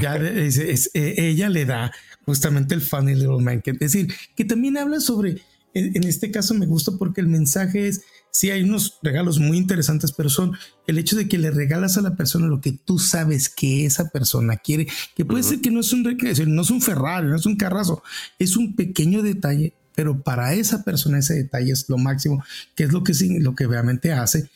Ya 0.00 0.16
es, 0.16 0.56
es, 0.58 0.90
eh, 0.94 1.14
ella 1.18 1.48
le 1.48 1.64
da 1.64 1.92
justamente 2.24 2.74
el 2.74 2.80
funny 2.80 3.14
little 3.14 3.42
man. 3.42 3.60
Que, 3.60 3.72
es 3.72 3.78
decir, 3.78 4.12
que 4.34 4.44
también 4.44 4.78
habla 4.78 5.00
sobre 5.00 5.42
en, 5.74 6.04
este 6.04 6.30
caso 6.30 6.54
me 6.54 6.66
gusta 6.66 6.92
porque 6.98 7.20
el 7.20 7.28
mensaje 7.28 7.88
es, 7.88 8.02
sí 8.30 8.50
hay 8.50 8.62
unos 8.62 8.98
regalos 9.02 9.38
muy 9.38 9.58
interesantes, 9.58 10.12
pero 10.12 10.30
son 10.30 10.52
el 10.86 10.98
hecho 10.98 11.16
de 11.16 11.28
que 11.28 11.38
le 11.38 11.50
regalas 11.50 11.96
a 11.96 12.02
la 12.02 12.16
persona 12.16 12.46
lo 12.46 12.60
que 12.60 12.72
tú 12.72 12.98
sabes 12.98 13.48
que 13.48 13.84
esa 13.84 14.08
persona 14.10 14.56
quiere, 14.56 14.88
que 15.14 15.24
puede 15.24 15.42
ser 15.42 15.60
que 15.60 15.70
no 15.70 15.80
es 15.80 15.92
un 15.92 16.02
no 16.02 16.62
es 16.62 16.70
un 16.70 16.82
Ferrari, 16.82 17.28
no 17.28 17.36
es 17.36 17.46
un 17.46 17.56
carrazo, 17.56 18.02
es 18.38 18.56
un 18.56 18.74
pequeño 18.74 19.22
detalle, 19.22 19.74
pero 19.94 20.22
para 20.22 20.54
esa 20.54 20.84
persona 20.84 21.18
ese 21.18 21.34
detalle 21.34 21.72
es 21.72 21.88
lo 21.88 21.98
máximo, 21.98 22.42
que 22.74 22.84
es 22.84 22.92
lo 22.92 23.02
que, 23.04 23.12
lo 23.40 23.54
que 23.54 23.66
realmente 23.66 24.12
hace 24.12 24.48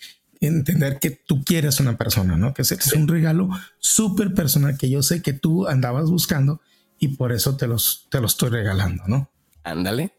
entender 0.46 0.98
que 0.98 1.10
tú 1.10 1.44
quieres 1.44 1.80
una 1.80 1.96
persona, 1.96 2.36
¿no? 2.36 2.52
Que 2.52 2.62
es, 2.62 2.92
un 2.94 3.08
regalo 3.08 3.48
súper 3.78 4.34
personal 4.34 4.76
que 4.76 4.90
yo 4.90 5.02
sé 5.02 5.22
que 5.22 5.32
tú 5.32 5.66
andabas 5.66 6.10
buscando 6.10 6.60
y 6.98 7.08
por 7.08 7.32
eso 7.32 7.56
te 7.56 7.66
los, 7.66 8.06
te 8.10 8.20
los 8.20 8.32
estoy 8.32 8.50
regalando, 8.50 9.04
¿no? 9.06 9.30
Ándale. 9.64 10.12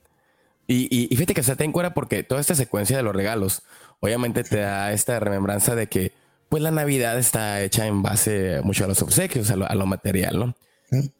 Y, 0.65 1.07
fíjate 1.09 1.33
que 1.33 1.43
se 1.43 1.55
te 1.55 1.65
encuera 1.65 1.93
porque 1.93 2.23
toda 2.23 2.39
esta 2.41 2.55
secuencia 2.55 2.95
de 2.97 3.03
los 3.03 3.15
regalos, 3.15 3.63
obviamente 3.99 4.43
te 4.43 4.57
da 4.57 4.91
esta 4.93 5.19
remembranza 5.19 5.75
de 5.75 5.87
que, 5.87 6.13
pues 6.49 6.63
la 6.63 6.71
Navidad 6.71 7.19
está 7.19 7.61
hecha 7.61 7.85
en 7.85 8.01
base 8.01 8.61
mucho 8.63 8.85
a 8.85 8.87
los 8.87 9.01
obsequios, 9.01 9.51
a 9.51 9.75
lo, 9.75 9.85
material, 9.85 10.39
¿no? 10.39 10.55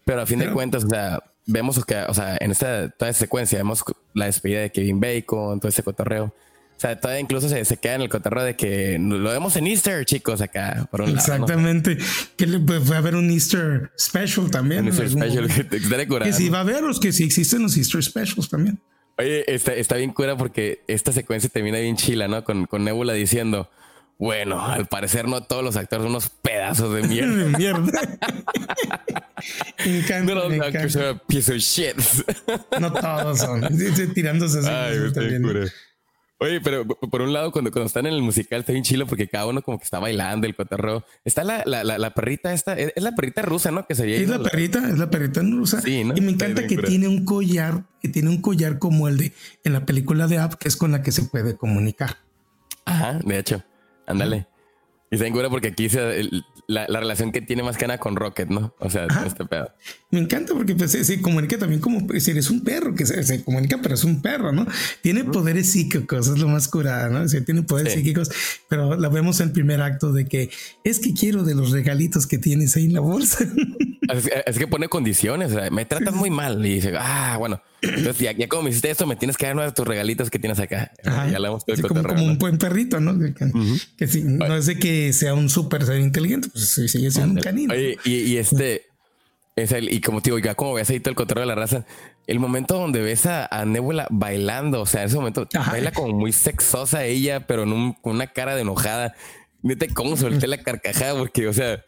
Pero 0.06 0.22
a 0.22 0.26
fin 0.26 0.40
de 0.40 0.52
cuentas, 0.52 0.86
o 0.86 0.90
sea, 0.90 1.24
vemos 1.46 1.84
que, 1.86 1.98
o 2.04 2.14
sea, 2.14 2.38
en 2.40 2.52
esta 2.52 2.90
toda 2.90 3.10
esta 3.10 3.26
secuencia 3.26 3.58
vemos 3.58 3.84
la 4.14 4.26
despedida 4.26 4.62
de 4.62 4.72
Kevin 4.72 5.00
Bacon, 5.00 5.60
todo 5.60 5.70
ese 5.70 5.84
cotorreo. 5.84 6.34
O 6.84 6.86
sea, 6.86 7.00
todavía 7.00 7.22
incluso 7.22 7.48
se, 7.48 7.64
se, 7.64 7.78
queda 7.78 7.96
en 7.96 8.02
el 8.02 8.10
cotorreo 8.10 8.44
de 8.44 8.58
que 8.58 9.00
lo 9.00 9.30
vemos 9.30 9.56
en 9.56 9.68
Easter, 9.68 10.04
chicos, 10.04 10.42
acá, 10.42 10.86
por 10.92 11.00
un 11.00 11.12
Exactamente. 11.12 11.98
Que 12.36 12.46
le, 12.46 12.60
pues, 12.60 12.92
va 12.92 12.96
a 12.96 12.98
haber 12.98 13.16
un 13.16 13.32
Easter 13.32 13.92
special 13.98 14.52
también. 14.52 14.82
Un 14.82 14.88
Easter 14.88 15.10
special 15.10 15.48
que 15.56 15.64
te 15.64 15.80
Que 15.80 16.34
sí 16.34 16.50
va 16.50 16.58
a 16.58 16.62
haber 16.62 16.84
los 16.84 17.00
que 17.00 17.14
sí 17.14 17.24
existen 17.24 17.62
los 17.62 17.78
Easter 17.78 18.04
specials 18.04 18.50
también. 18.50 18.82
Oye, 19.18 19.46
está, 19.48 19.74
está 19.74 19.96
bien 19.96 20.12
cura 20.12 20.36
porque 20.36 20.84
esta 20.88 21.14
secuencia 21.14 21.50
termina 21.50 21.78
bien 21.78 21.96
chila, 21.96 22.28
¿no? 22.28 22.44
Con, 22.44 22.66
con 22.66 22.84
Nebula 22.84 23.14
diciendo, 23.14 23.70
bueno, 24.18 24.62
al 24.62 24.88
parecer 24.88 25.26
no 25.26 25.42
todos 25.42 25.64
los 25.64 25.78
actores 25.78 26.04
son 26.04 26.12
unos 26.12 26.28
pedazos 26.28 26.94
de 26.94 27.04
mierda. 27.04 27.34
de 27.46 27.58
mierda. 27.58 28.02
me 29.86 30.00
encanta, 30.00 30.34
no, 30.34 31.22
piece 31.28 31.50
of 31.50 31.60
shit. 31.60 31.96
no 32.78 32.92
todos 32.92 33.40
son. 33.40 33.70
Tirándose 34.14 34.60
así. 34.60 34.68
Ay, 34.68 35.14
también. 35.14 35.44
Oye, 36.44 36.60
pero 36.60 36.86
por 36.86 37.22
un 37.22 37.32
lado, 37.32 37.52
cuando, 37.54 37.72
cuando 37.72 37.88
están 37.88 38.06
en 38.06 38.14
el 38.14 38.22
musical 38.22 38.60
está 38.60 38.74
bien 38.74 38.84
chilo 38.84 39.08
porque 39.08 39.30
cada 39.30 39.46
uno 39.46 39.62
como 39.62 39.78
que 39.78 39.86
está 39.86 40.00
bailando 40.00 40.46
el 40.46 40.56
cotorreo. 40.56 41.06
Está 41.24 41.46
la, 41.46 41.64
la, 41.66 41.84
la, 41.84 42.14
perrita 42.14 42.54
esta, 42.54 42.74
es 42.74 43.02
la 43.02 43.14
perrita 43.16 43.44
rusa, 43.44 43.72
¿no? 43.72 43.86
Que 43.86 43.96
sería. 43.96 44.18
Es 44.18 44.28
la 44.28 44.40
perrita, 44.40 44.80
es 44.90 44.98
la 44.98 45.10
perrita 45.10 45.42
rusa. 45.42 45.82
Sí, 45.82 46.04
¿no? 46.04 46.14
Y 46.18 46.22
me 46.22 46.32
encanta 46.32 46.68
que 46.68 46.78
tiene 46.78 47.08
un 47.08 47.24
collar, 47.24 47.86
que 48.02 48.10
tiene 48.10 48.30
un 48.30 48.42
collar 48.42 48.78
como 48.78 49.08
el 49.08 49.18
de 49.18 49.34
en 49.64 49.72
la 49.72 49.86
película 49.86 50.28
de 50.28 50.40
App, 50.40 50.56
que 50.56 50.68
es 50.68 50.76
con 50.76 50.92
la 50.92 51.02
que 51.02 51.14
se 51.14 51.24
puede 51.24 51.56
comunicar. 51.56 52.18
Ajá, 52.84 53.20
de 53.24 53.40
hecho. 53.40 53.64
Ándale. 54.06 54.48
Y 55.10 55.18
se 55.18 55.28
engura 55.28 55.50
porque 55.50 55.70
aquí 55.70 55.88
se, 55.88 56.30
la, 56.68 56.86
relación 56.88 57.32
que 57.32 57.42
tiene 57.42 57.64
más 57.64 57.78
que 57.78 57.88
nada 57.88 58.00
con 58.00 58.16
Rocket, 58.16 58.50
¿no? 58.50 58.74
O 58.80 58.90
sea, 58.90 59.08
este 59.26 59.46
pedo. 59.46 59.72
Me 60.12 60.20
encanta 60.20 60.54
porque 60.54 60.76
pues, 60.76 60.92
se, 60.92 61.22
comunica 61.22 61.58
también 61.58 61.82
como 61.82 62.08
si 62.20 62.32
eres 62.32 62.50
un 62.50 62.64
perro 62.64 62.96
que 62.96 63.06
se, 63.06 63.44
comunica, 63.44 63.80
pero 63.82 63.96
es 63.96 64.04
un 64.04 64.22
perro, 64.22 64.52
¿no? 64.52 64.66
Tiene 65.02 65.24
poderes 65.24 65.72
psíquicos, 65.72 66.28
es 66.28 66.40
lo 66.40 66.48
más 66.48 66.68
curada, 66.68 67.10
¿no? 67.10 67.22
O 67.22 67.44
tiene 67.44 67.64
poderes 67.64 67.94
psíquicos, 67.94 68.30
pero 68.70 68.96
la 68.96 69.10
vemos 69.10 69.40
en 69.40 69.48
el 69.48 69.54
primer 69.54 69.82
acto 69.82 70.14
de 70.14 70.26
que 70.26 70.50
es 70.84 71.00
que 71.00 71.14
quiero 71.14 71.44
de 71.44 71.56
los 71.56 71.72
regalitos 71.72 72.28
que 72.28 72.38
tienes 72.38 72.76
ahí 72.76 72.86
en 72.86 72.94
la 72.94 73.02
bolsa. 73.02 73.46
Es, 74.46 74.58
que 74.58 74.68
pone 74.68 74.88
condiciones, 74.90 75.52
o 75.52 75.60
sea, 75.60 75.70
me 75.72 75.86
tratan 75.86 76.16
muy 76.16 76.30
mal 76.30 76.64
y 76.66 76.76
dice, 76.76 76.94
ah, 76.98 77.38
bueno, 77.40 77.62
entonces 77.84 78.20
ya, 78.20 78.32
ya, 78.32 78.48
como 78.48 78.64
me 78.64 78.70
hiciste 78.70 78.90
esto, 78.90 79.06
me 79.06 79.16
tienes 79.16 79.38
que 79.38 79.46
dar 79.46 79.56
uno 79.56 79.64
de 79.64 79.72
tus 79.72 79.86
regalitos 79.86 80.30
que 80.30 80.40
tienes 80.40 80.60
acá. 80.60 80.92
Ya 81.04 81.38
le 81.40 81.48
hemos 81.48 81.66
como, 81.66 82.04
como 82.04 82.24
un 82.24 82.38
buen 82.38 82.58
perrito, 82.58 83.00
¿no? 83.00 83.18
Que, 83.98 84.08
sí, 84.08 84.24
no 84.24 84.56
es 84.56 84.66
de 84.66 84.80
que 84.80 85.12
sea 85.14 85.34
un 85.34 85.50
súper 85.50 85.86
ser 85.86 86.00
inteligente, 86.00 86.50
pues 86.52 86.70
sí, 86.70 86.88
sigue 86.88 87.12
siendo 87.12 87.34
un 87.34 87.42
canino. 87.42 87.74
Oye, 87.74 87.98
y, 88.06 88.38
este 88.38 88.84
es 89.56 89.72
el, 89.72 89.92
y 89.94 90.02
como 90.02 90.22
te 90.22 90.30
digo, 90.30 90.40
ya 90.40 90.56
como 90.56 90.74
ves 90.74 90.90
ahí 90.90 91.00
todo 91.00 91.12
el 91.12 91.16
control 91.16 91.44
de 91.44 91.48
la 91.48 91.56
raza, 91.56 91.86
el 92.26 92.40
momento 92.40 92.78
donde 92.78 93.02
ves 93.02 93.26
a, 93.26 93.46
a 93.46 93.66
Nebula 93.66 94.08
bailando, 94.10 94.82
o 94.82 94.86
sea, 94.86 95.02
en 95.02 95.08
ese 95.08 95.18
momento 95.18 95.48
baila 95.54 95.92
como 95.92 96.14
muy 96.14 96.32
sexosa 96.32 97.04
ella, 97.04 97.46
pero 97.46 97.66
con 98.02 98.16
una 98.16 98.28
cara 98.28 98.56
de 98.56 98.62
enojada. 98.62 99.14
Neta, 99.62 99.86
cómo 99.94 100.18
solté 100.18 100.48
la 100.48 100.58
carcajada, 100.58 101.18
porque, 101.18 101.48
o 101.48 101.54
sea, 101.54 101.84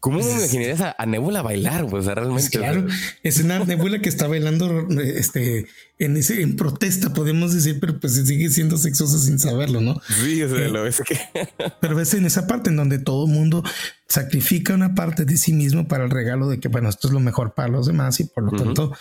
¿Cómo 0.00 0.18
me 0.18 0.30
imaginarías 0.30 0.80
a, 0.96 1.06
Nebula 1.06 1.42
bailar? 1.42 1.86
Pues 1.86 2.06
realmente. 2.06 2.50
claro, 2.50 2.86
es 3.22 3.40
una 3.40 3.58
Nebula 3.60 4.00
que 4.00 4.08
está 4.08 4.28
bailando 4.28 4.86
este, 5.00 5.66
en, 5.98 6.16
ese, 6.16 6.42
en 6.42 6.54
protesta, 6.54 7.12
podemos 7.12 7.54
decir, 7.54 7.80
pero 7.80 7.98
pues 7.98 8.14
sigue 8.14 8.48
siendo 8.50 8.76
sexosa 8.76 9.18
sin 9.18 9.38
saberlo, 9.38 9.80
¿no? 9.80 10.00
Sí, 10.22 10.42
o 10.42 10.48
sea, 10.48 10.68
lo 10.68 10.86
es 10.86 11.00
que. 11.00 11.18
pero 11.80 11.96
ves 11.96 12.14
en 12.14 12.26
esa 12.26 12.46
parte 12.46 12.70
en 12.70 12.76
donde 12.76 12.98
todo 12.98 13.26
mundo 13.26 13.64
sacrifica 14.08 14.74
una 14.74 14.94
parte 14.94 15.24
de 15.24 15.36
sí 15.36 15.52
mismo 15.52 15.88
para 15.88 16.04
el 16.04 16.10
regalo 16.10 16.48
de 16.48 16.60
que, 16.60 16.68
bueno, 16.68 16.88
esto 16.88 17.08
es 17.08 17.14
lo 17.14 17.20
mejor 17.20 17.54
para 17.54 17.68
los 17.68 17.86
demás 17.86 18.20
y 18.20 18.24
por 18.24 18.44
lo 18.44 18.52
tanto 18.52 18.92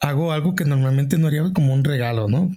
hago 0.00 0.32
algo 0.32 0.54
que 0.54 0.64
normalmente 0.64 1.18
no 1.18 1.26
haría 1.26 1.42
como 1.52 1.74
un 1.74 1.84
regalo, 1.84 2.28
¿no? 2.28 2.50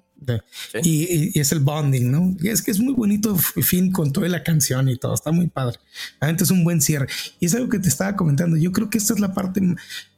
Y, 0.83 1.39
es 1.39 1.51
el 1.51 1.59
bonding, 1.59 2.11
¿no? 2.11 2.35
Y 2.39 2.49
es 2.49 2.61
que 2.61 2.71
es 2.71 2.79
muy 2.79 2.93
bonito 2.93 3.35
fin 3.37 3.91
con 3.91 4.11
toda 4.11 4.27
la 4.27 4.43
canción 4.43 4.89
y 4.89 4.97
todo, 4.97 5.13
está 5.13 5.31
muy 5.31 5.47
padre. 5.47 5.79
Realmente 6.19 6.43
es 6.43 6.51
un 6.51 6.63
buen 6.63 6.81
cierre. 6.81 7.07
Y 7.39 7.45
es 7.45 7.55
algo 7.55 7.69
que 7.69 7.79
te 7.79 7.89
estaba 7.89 8.15
comentando. 8.15 8.57
Yo 8.57 8.71
creo 8.71 8.89
que 8.89 8.97
esta 8.97 9.13
es 9.13 9.19
la 9.19 9.33
parte, 9.33 9.61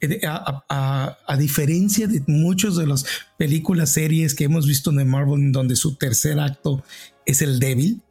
eh, 0.01 0.21
a, 0.25 1.35
diferencia 1.37 2.07
de 2.07 2.23
muchos 2.27 2.77
de 2.77 2.87
las 2.87 3.05
películas, 3.37 3.91
series 3.91 4.33
que 4.33 4.45
hemos 4.45 4.67
visto 4.67 4.91
de 4.91 5.05
Marvel, 5.05 5.51
donde 5.51 5.75
su 5.75 5.95
tercer 5.95 6.39
acto 6.39 6.83
es 7.25 7.41
el 7.41 7.59
débil, 7.59 8.01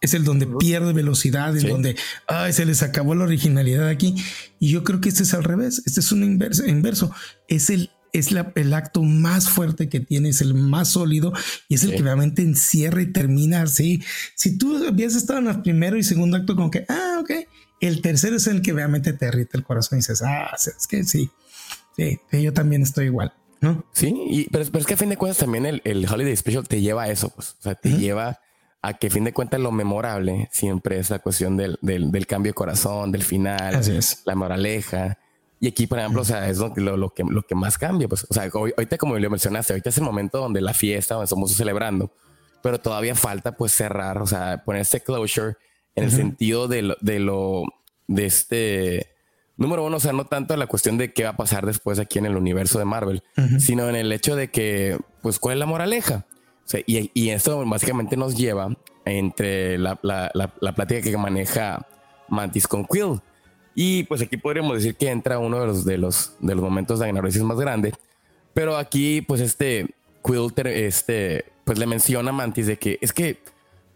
es 0.00 0.14
el 0.14 0.24
donde 0.24 0.46
pierde 0.46 0.92
velocidad, 0.92 1.56
en 1.56 1.68
donde 1.68 1.96
ay, 2.28 2.52
se 2.52 2.66
les 2.66 2.82
acabó 2.82 3.14
la 3.14 3.24
originalidad 3.24 3.88
aquí. 3.88 4.14
Y 4.60 4.70
yo 4.70 4.84
creo 4.84 5.00
que 5.00 5.08
este 5.08 5.22
es 5.22 5.34
al 5.34 5.44
revés, 5.44 5.82
este 5.86 6.00
es 6.00 6.12
un 6.12 6.22
inverso, 6.22 6.66
inverso. 6.66 7.12
es 7.48 7.70
el 7.70 7.90
es 8.18 8.30
el 8.32 8.74
acto 8.74 9.02
más 9.02 9.48
fuerte 9.48 9.88
que 9.88 10.00
tiene, 10.00 10.30
es 10.30 10.40
el 10.40 10.54
más 10.54 10.88
sólido 10.88 11.32
y 11.68 11.74
es 11.74 11.84
el 11.84 11.92
que 11.92 12.02
realmente 12.02 12.42
encierra 12.42 13.02
y 13.02 13.12
termina 13.12 13.62
así. 13.62 14.02
Si 14.34 14.56
tú 14.58 14.84
habías 14.86 15.14
estado 15.14 15.40
en 15.40 15.48
el 15.48 15.62
primero 15.62 15.96
y 15.96 16.02
segundo 16.02 16.36
acto, 16.36 16.56
como 16.56 16.70
que, 16.70 16.84
ah, 16.88 17.18
ok, 17.20 17.30
el 17.80 18.00
tercero 18.02 18.36
es 18.36 18.46
el 18.46 18.62
que 18.62 18.72
realmente 18.72 19.12
te 19.12 19.26
irrita 19.26 19.58
el 19.58 19.64
corazón 19.64 19.98
y 19.98 20.00
dices, 20.00 20.22
ah, 20.22 20.50
es 20.54 20.86
que 20.86 21.04
sí, 21.04 21.30
sí, 21.96 22.18
yo 22.32 22.52
también 22.52 22.82
estoy 22.82 23.06
igual. 23.06 23.32
¿no? 23.60 23.86
Sí, 23.92 24.48
pero, 24.52 24.64
es 24.64 24.86
que 24.86 24.94
a 24.94 24.98
fin 24.98 25.08
de 25.08 25.16
cuentas 25.16 25.38
también 25.38 25.66
el, 25.66 25.80
el 25.84 26.06
Holiday 26.06 26.36
Special 26.36 26.68
te 26.68 26.80
lleva 26.80 27.04
a 27.04 27.10
eso, 27.10 27.30
pues, 27.30 27.56
o 27.58 27.62
sea, 27.62 27.74
te 27.74 27.90
lleva 27.90 28.38
a 28.82 28.94
que 28.94 29.08
a 29.08 29.10
fin 29.10 29.24
de 29.24 29.32
cuentas 29.32 29.60
lo 29.60 29.72
memorable 29.72 30.48
siempre 30.52 30.98
es 30.98 31.10
la 31.10 31.18
cuestión 31.18 31.56
del, 31.56 31.78
del, 31.80 32.12
del 32.12 32.26
cambio 32.26 32.50
de 32.50 32.54
corazón, 32.54 33.10
del 33.12 33.24
final, 33.24 33.80
la 34.24 34.34
moraleja. 34.34 35.18
Y 35.58 35.68
aquí, 35.68 35.86
por 35.86 35.98
ejemplo, 35.98 36.22
o 36.22 36.24
sea, 36.24 36.48
es 36.48 36.58
lo, 36.58 36.96
lo, 36.96 37.10
que, 37.10 37.24
lo 37.24 37.42
que 37.42 37.54
más 37.54 37.78
cambia. 37.78 38.08
Pues, 38.08 38.26
o 38.28 38.34
sea, 38.34 38.48
hoy, 38.52 38.74
ahorita, 38.76 38.98
como 38.98 39.18
lo 39.18 39.30
mencionaste, 39.30 39.72
ahorita 39.72 39.88
es 39.88 39.98
el 39.98 40.04
momento 40.04 40.38
donde 40.38 40.60
la 40.60 40.74
fiesta, 40.74 41.14
donde 41.14 41.24
estamos 41.24 41.52
celebrando, 41.52 42.12
pero 42.62 42.78
todavía 42.78 43.14
falta 43.14 43.52
pues 43.52 43.72
cerrar, 43.72 44.20
o 44.20 44.26
sea, 44.26 44.62
poner 44.64 44.82
ese 44.82 45.00
closure 45.00 45.54
en 45.94 46.04
el 46.04 46.10
sentido 46.10 46.68
de 46.68 46.82
lo, 46.82 46.96
de 47.00 47.20
lo, 47.20 47.62
de 48.06 48.26
este, 48.26 49.14
número 49.56 49.84
uno, 49.84 49.96
o 49.96 50.00
sea, 50.00 50.12
no 50.12 50.26
tanto 50.26 50.54
la 50.56 50.66
cuestión 50.66 50.98
de 50.98 51.12
qué 51.12 51.24
va 51.24 51.30
a 51.30 51.36
pasar 51.36 51.64
después 51.64 51.98
aquí 51.98 52.18
en 52.18 52.26
el 52.26 52.36
universo 52.36 52.78
de 52.78 52.84
Marvel, 52.84 53.22
sino 53.58 53.88
en 53.88 53.96
el 53.96 54.12
hecho 54.12 54.36
de 54.36 54.50
que, 54.50 54.98
pues, 55.22 55.38
¿cuál 55.38 55.54
es 55.54 55.60
la 55.60 55.66
moraleja? 55.66 56.26
O 56.66 56.68
sea, 56.68 56.80
y, 56.86 57.10
y, 57.14 57.30
esto 57.30 57.64
básicamente 57.64 58.16
nos 58.16 58.36
lleva 58.36 58.76
entre 59.04 59.78
la, 59.78 59.98
la, 60.02 60.30
la, 60.34 60.52
la 60.60 60.74
plática 60.74 61.00
que 61.00 61.16
maneja 61.16 61.86
Mantis 62.28 62.66
con 62.66 62.84
Quill 62.84 63.20
y 63.78 64.04
pues 64.04 64.22
aquí 64.22 64.38
podríamos 64.38 64.74
decir 64.78 64.96
que 64.96 65.10
entra 65.10 65.38
uno 65.38 65.60
de 65.60 65.66
los, 65.66 65.84
de 65.84 65.98
los, 65.98 66.32
de 66.40 66.54
los 66.54 66.64
momentos 66.64 66.98
de 66.98 67.10
análisis 67.10 67.42
más 67.42 67.58
grande, 67.58 67.92
Pero 68.54 68.78
aquí, 68.78 69.20
pues 69.20 69.42
este 69.42 69.86
Quilter, 70.24 70.66
este, 70.68 71.44
pues 71.64 71.78
le 71.78 71.86
menciona 71.86 72.30
a 72.30 72.32
Mantis 72.32 72.66
de 72.66 72.78
que 72.78 72.98
es 73.02 73.12
que, 73.12 73.38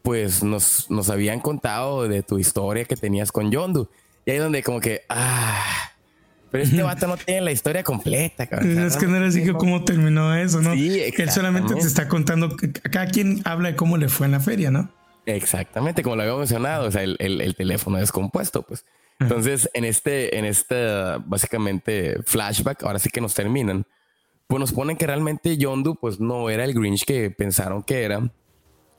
pues 0.02 0.42
nos, 0.42 0.90
nos 0.90 1.08
habían 1.08 1.40
contado 1.40 2.06
de 2.06 2.22
tu 2.22 2.38
historia 2.38 2.84
que 2.84 2.94
tenías 2.94 3.32
con 3.32 3.50
Yondu. 3.50 3.88
Y 4.26 4.32
ahí 4.32 4.36
donde 4.36 4.62
como 4.62 4.80
que, 4.80 5.00
ah, 5.08 5.90
pero 6.50 6.62
este 6.62 6.82
vato 6.82 7.06
no 7.06 7.16
tiene 7.16 7.40
la 7.40 7.52
historia 7.52 7.82
completa. 7.82 8.46
Cabrón. 8.46 8.80
Es 8.80 8.98
que 8.98 9.06
no 9.06 9.16
era 9.16 9.28
así 9.28 9.42
que 9.42 9.54
cómo 9.54 9.82
terminó 9.84 10.34
eso, 10.34 10.60
¿no? 10.60 10.74
Sí, 10.74 11.10
que 11.16 11.22
él 11.22 11.30
solamente 11.30 11.74
te 11.74 11.80
está 11.86 12.06
contando, 12.06 12.54
cada 12.90 13.06
quien 13.06 13.40
habla 13.46 13.70
de 13.70 13.76
cómo 13.76 13.96
le 13.96 14.10
fue 14.10 14.26
en 14.26 14.32
la 14.32 14.40
feria, 14.40 14.70
¿no? 14.70 14.90
Exactamente, 15.24 16.02
como 16.02 16.16
lo 16.16 16.22
había 16.22 16.36
mencionado, 16.36 16.86
o 16.86 16.90
sea, 16.90 17.02
el, 17.02 17.16
el, 17.18 17.40
el 17.40 17.54
teléfono 17.54 17.96
descompuesto, 17.96 18.60
pues. 18.60 18.84
Entonces, 19.20 19.68
en 19.74 19.84
este, 19.84 20.38
en 20.38 20.46
este, 20.46 20.76
básicamente, 21.26 22.16
flashback, 22.24 22.82
ahora 22.84 22.98
sí 22.98 23.10
que 23.10 23.20
nos 23.20 23.34
terminan, 23.34 23.84
pues 24.46 24.60
nos 24.60 24.72
ponen 24.72 24.96
que 24.96 25.06
realmente 25.06 25.58
Yondu, 25.58 25.94
pues 25.94 26.18
no 26.18 26.50
era 26.50 26.64
el 26.64 26.74
Grinch 26.74 27.04
que 27.04 27.30
pensaron 27.30 27.82
que 27.82 28.02
era. 28.02 28.32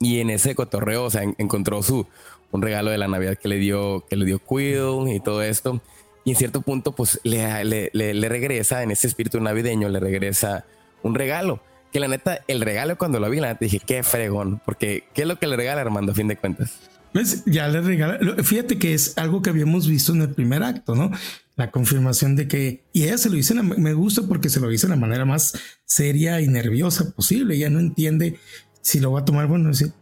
Y 0.00 0.20
en 0.20 0.30
ese 0.30 0.54
cotorreo, 0.54 1.04
o 1.04 1.10
sea, 1.10 1.22
encontró 1.38 1.82
su, 1.82 2.06
un 2.52 2.62
regalo 2.62 2.90
de 2.90 2.98
la 2.98 3.08
Navidad 3.08 3.36
que 3.36 3.48
le 3.48 3.56
dio, 3.56 4.04
que 4.08 4.16
le 4.16 4.24
dio 4.24 4.38
Quill 4.38 5.12
y 5.12 5.20
todo 5.20 5.42
esto. 5.42 5.82
Y 6.24 6.30
en 6.30 6.36
cierto 6.36 6.62
punto, 6.62 6.92
pues 6.92 7.20
le, 7.24 7.64
le, 7.64 7.90
le, 7.92 8.28
regresa, 8.28 8.82
en 8.82 8.92
ese 8.92 9.08
espíritu 9.08 9.40
navideño, 9.40 9.88
le 9.88 9.98
regresa 9.98 10.64
un 11.02 11.14
regalo. 11.14 11.60
Que 11.92 12.00
la 12.00 12.08
neta, 12.08 12.40
el 12.46 12.60
regalo 12.60 12.96
cuando 12.96 13.20
lo 13.20 13.28
vi, 13.28 13.40
la 13.40 13.48
neta 13.48 13.58
dije, 13.60 13.80
qué 13.84 14.02
fregón. 14.02 14.62
Porque, 14.64 15.04
¿qué 15.14 15.22
es 15.22 15.28
lo 15.28 15.38
que 15.38 15.48
le 15.48 15.56
regala 15.56 15.80
Armando 15.80 16.12
a 16.12 16.14
fin 16.14 16.28
de 16.28 16.36
cuentas? 16.36 16.91
Pues 17.12 17.44
ya 17.44 17.68
le 17.68 17.80
regala. 17.80 18.18
Fíjate 18.42 18.78
que 18.78 18.94
es 18.94 19.16
algo 19.18 19.42
que 19.42 19.50
habíamos 19.50 19.86
visto 19.86 20.12
en 20.12 20.22
el 20.22 20.30
primer 20.30 20.62
acto, 20.62 20.94
¿no? 20.94 21.10
La 21.56 21.70
confirmación 21.70 22.36
de 22.36 22.48
que. 22.48 22.84
Y 22.92 23.04
ella 23.04 23.18
se 23.18 23.28
lo 23.28 23.36
dice, 23.36 23.54
me 23.54 23.92
gusta 23.92 24.22
porque 24.22 24.48
se 24.48 24.60
lo 24.60 24.68
dice 24.68 24.86
de 24.86 24.94
la 24.94 25.00
manera 25.00 25.24
más 25.24 25.54
seria 25.84 26.40
y 26.40 26.48
nerviosa 26.48 27.10
posible. 27.10 27.54
Ella 27.54 27.70
no 27.70 27.80
entiende 27.80 28.38
si 28.80 29.00
lo 29.00 29.12
va 29.12 29.20
a 29.20 29.24
tomar. 29.24 29.46
Bueno, 29.46 29.70
es, 29.70 29.92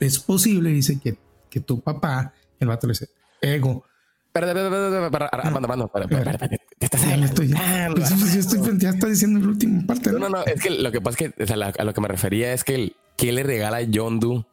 es 0.00 0.18
posible, 0.20 0.70
dice 0.70 1.00
que, 1.00 1.16
que 1.50 1.60
tu 1.60 1.80
papá, 1.80 2.32
el 2.60 2.68
vato 2.68 2.86
le 2.86 2.92
dice, 2.92 3.08
ego. 3.40 3.84
Pero, 4.32 4.48
Armando, 4.48 5.58
Armando, 5.58 5.92
te 6.78 6.86
estás 6.86 7.02
ya, 7.02 7.16
pues, 7.94 8.12
pues, 8.18 8.34
estoy, 8.34 8.78
ya 8.78 8.90
está 8.90 9.06
diciendo 9.06 9.38
la 9.38 9.46
última 9.46 9.86
parte. 9.86 10.10
No, 10.10 10.18
no, 10.18 10.28
no, 10.28 10.44
es 10.44 10.60
que 10.60 10.70
lo 10.70 10.90
que 10.90 11.00
pasa 11.00 11.24
es 11.24 11.46
que 11.46 11.52
a 11.52 11.84
lo 11.84 11.94
que 11.94 12.00
me 12.00 12.08
refería 12.08 12.52
es 12.52 12.64
que 12.64 12.74
el, 12.74 12.96
que 13.16 13.30
le 13.30 13.44
regala 13.44 13.80
Yondu 13.82 14.44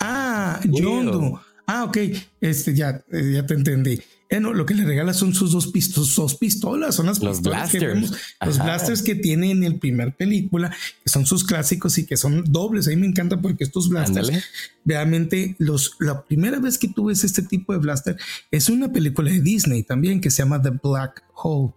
Ah, 0.00 0.60
Yondu. 0.64 1.38
Ah, 1.66 1.84
ok. 1.84 1.98
Este, 2.40 2.74
ya, 2.74 3.04
eh, 3.10 3.32
ya 3.34 3.46
te 3.46 3.54
entendí. 3.54 4.00
Eh, 4.28 4.40
no, 4.40 4.52
lo 4.52 4.66
que 4.66 4.74
le 4.74 4.84
regala 4.84 5.14
son 5.14 5.34
sus 5.34 5.52
dos, 5.52 5.72
dos 6.16 6.34
pistolas, 6.34 6.96
son 6.96 7.06
las 7.06 7.20
los 7.20 7.36
pistolas 7.36 7.70
blasters. 7.70 7.80
que 7.80 7.86
vemos, 7.86 8.12
los 8.44 8.58
blasters 8.58 9.02
que 9.02 9.14
tiene 9.14 9.52
en 9.52 9.62
el 9.62 9.78
primer 9.78 10.16
película, 10.16 10.74
que 11.04 11.10
son 11.10 11.26
sus 11.26 11.44
clásicos 11.44 11.96
y 11.98 12.06
que 12.06 12.16
son 12.16 12.42
dobles. 12.44 12.88
A 12.88 12.90
mí 12.90 12.96
me 12.96 13.06
encanta 13.06 13.40
porque 13.40 13.62
estos 13.62 13.88
blasters, 13.88 14.32
realmente, 14.84 15.54
los, 15.58 15.94
la 16.00 16.24
primera 16.24 16.58
vez 16.58 16.76
que 16.76 16.88
tú 16.88 17.04
ves 17.06 17.22
este 17.22 17.42
tipo 17.42 17.72
de 17.72 17.78
blaster 17.78 18.16
es 18.50 18.68
una 18.68 18.90
película 18.92 19.30
de 19.30 19.40
Disney 19.40 19.84
también 19.84 20.20
que 20.20 20.30
se 20.30 20.42
llama 20.42 20.60
The 20.60 20.70
Black 20.70 21.22
Hole. 21.34 21.72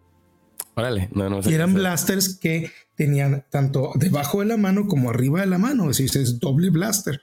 Órale, 0.73 1.09
no, 1.13 1.29
no 1.29 1.43
sé 1.43 1.51
Y 1.51 1.53
eran 1.53 1.73
blasters 1.75 2.35
que 2.35 2.71
tenían 2.95 3.45
tanto 3.51 3.91
debajo 3.95 4.39
de 4.39 4.47
la 4.47 4.57
mano 4.57 4.87
como 4.87 5.11
arriba 5.11 5.41
de 5.41 5.47
la 5.47 5.59
mano, 5.59 5.91
es 5.91 5.97
decir, 5.97 6.19
es 6.19 6.39
doble 6.39 6.71
blaster. 6.71 7.21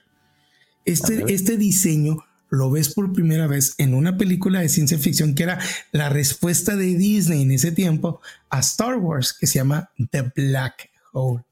Este, 0.87 1.25
este 1.27 1.57
diseño 1.57 2.23
lo 2.49 2.71
ves 2.71 2.93
por 2.93 3.11
primera 3.11 3.45
vez 3.45 3.75
en 3.77 3.93
una 3.93 4.17
película 4.17 4.61
de 4.61 4.69
ciencia 4.69 4.97
ficción 4.97 5.35
que 5.35 5.43
era 5.43 5.59
la 5.91 6.07
respuesta 6.07 6.77
de 6.77 6.95
Disney 6.95 7.41
en 7.41 7.51
ese 7.51 7.73
tiempo 7.73 8.21
a 8.49 8.59
Star 8.59 8.95
Wars, 8.95 9.33
que 9.33 9.47
se 9.47 9.59
llama 9.59 9.91
The 10.11 10.31
Black 10.33 10.89
Hole. 11.11 11.43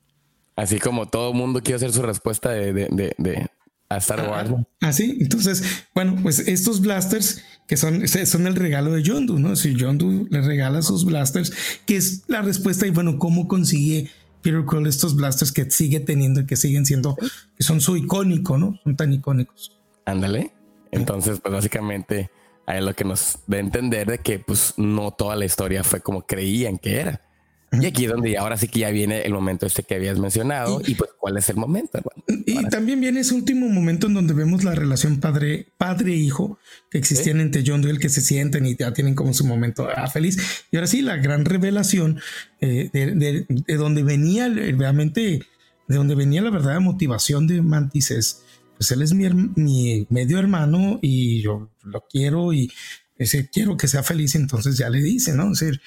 Así 0.56 0.80
como 0.80 1.10
todo 1.10 1.34
mundo 1.34 1.62
quiere 1.62 1.76
hacer 1.76 1.92
su 1.92 2.02
respuesta 2.02 2.52
de, 2.52 3.50
a 3.90 3.98
Star 3.98 4.22
ah, 4.22 4.30
Wars. 4.30 4.52
Así, 4.80 5.18
entonces, 5.20 5.64
bueno, 5.94 6.18
pues 6.24 6.40
estos 6.40 6.80
blasters 6.80 7.44
que 7.68 7.76
son, 7.76 8.08
son 8.08 8.48
el 8.48 8.56
regalo 8.56 8.94
de 8.94 9.04
Yondu, 9.04 9.38
¿no? 9.38 9.58
Si 9.58 9.76
Yondu 9.76 10.28
le 10.30 10.42
regala 10.42 10.82
sus 10.82 11.04
blasters, 11.04 11.52
que 11.86 11.98
es 11.98 12.24
la 12.28 12.42
respuesta 12.42 12.88
y 12.88 12.92
bueno, 12.92 13.20
¿cómo 13.20 13.50
consigue 13.50 14.10
Peter 14.46 14.64
Quill 14.64 14.86
estos 14.86 15.16
blasters 15.16 15.52
que 15.52 15.72
sigue 15.72 16.00
teniendo 16.00 16.42
y 16.42 16.46
que 16.46 16.56
siguen 16.56 16.86
siendo, 16.86 17.18
que 17.58 17.64
son 17.64 17.82
su 17.82 17.98
icónico, 17.98 18.60
¿no? 18.60 18.80
Son 18.84 18.96
tan 18.96 19.12
icónicos. 19.12 19.76
Ándale. 20.06 20.54
Entonces, 20.92 21.40
pues 21.42 21.52
básicamente 21.52 22.30
hay 22.68 22.80
lo 22.86 22.94
que 22.94 23.06
nos 23.06 23.40
da 23.48 23.58
a 23.58 23.60
entender 23.60 24.08
de 24.08 24.20
que 24.20 24.38
pues 24.38 24.76
no 24.78 25.10
toda 25.10 25.36
la 25.36 25.46
historia 25.46 25.84
fue 25.84 26.00
como 26.00 26.28
creían 26.28 26.78
que 26.78 27.00
era. 27.00 27.22
Y 27.72 27.86
aquí 27.86 28.06
es 28.06 28.12
donde 28.12 28.38
ahora 28.38 28.58
sí 28.58 28.68
que 28.68 28.80
ya 28.80 28.90
viene 28.90 29.24
el 29.24 29.34
momento 29.34 29.66
este 29.66 29.84
que 29.84 29.96
habías 29.96 30.18
mencionado 30.18 30.82
y, 30.86 30.96
pues 30.96 31.12
cuál 31.20 31.38
es 31.38 31.50
el 31.50 31.58
momento. 31.58 32.00
y 32.28 32.64
también 32.70 33.02
viene 33.02 33.20
ese 33.20 33.34
último 33.34 33.68
momento 33.68 34.08
en 34.08 34.14
donde 34.14 34.34
vemos 34.34 34.64
la 34.64 34.76
relación 34.76 35.20
padre 35.20 35.68
padre 35.78 36.14
hijo 36.14 36.58
que 36.90 36.98
existían 36.98 37.40
entre 37.42 37.64
John 37.66 37.82
Doyle 37.82 38.00
que 38.00 38.10
se 38.10 38.22
sienten 38.22 38.66
y 38.66 38.76
ya 38.76 38.94
tienen 38.94 39.16
como 39.16 39.34
su 39.34 39.46
momento 39.46 39.88
ah, 39.94 40.08
feliz. 40.08 40.66
Y 40.72 40.78
ahora 40.78 40.88
sí 40.88 41.02
la 41.02 41.18
gran 41.18 41.46
revelación 41.46 42.20
eh, 42.62 42.90
de, 42.94 43.76
donde 43.76 44.04
venía 44.04 44.48
realmente 44.48 45.42
de 45.88 45.96
donde 45.96 46.16
venía 46.16 46.42
la 46.42 46.50
verdadera 46.50 46.80
motivación 46.80 47.48
de 47.48 47.62
Mantis 47.62 48.12
es 48.12 48.42
pues 48.78 48.92
él 48.92 49.02
es 49.02 49.14
mi, 49.14 49.30
mi 49.56 50.08
medio 50.10 50.38
hermano 50.38 51.00
y 51.02 51.42
yo 51.42 51.70
lo 51.84 52.06
quiero 52.10 52.52
y 52.52 52.72
ese, 53.18 53.50
quiero 53.50 53.78
que 53.78 53.88
sea 53.88 54.04
feliz, 54.04 54.36
entonces 54.36 54.78
ya 54.78 54.90
le 54.90 55.02
dice, 55.02 55.34
¿no? 55.34 55.52
Es 55.52 55.60
decir, 55.60 55.82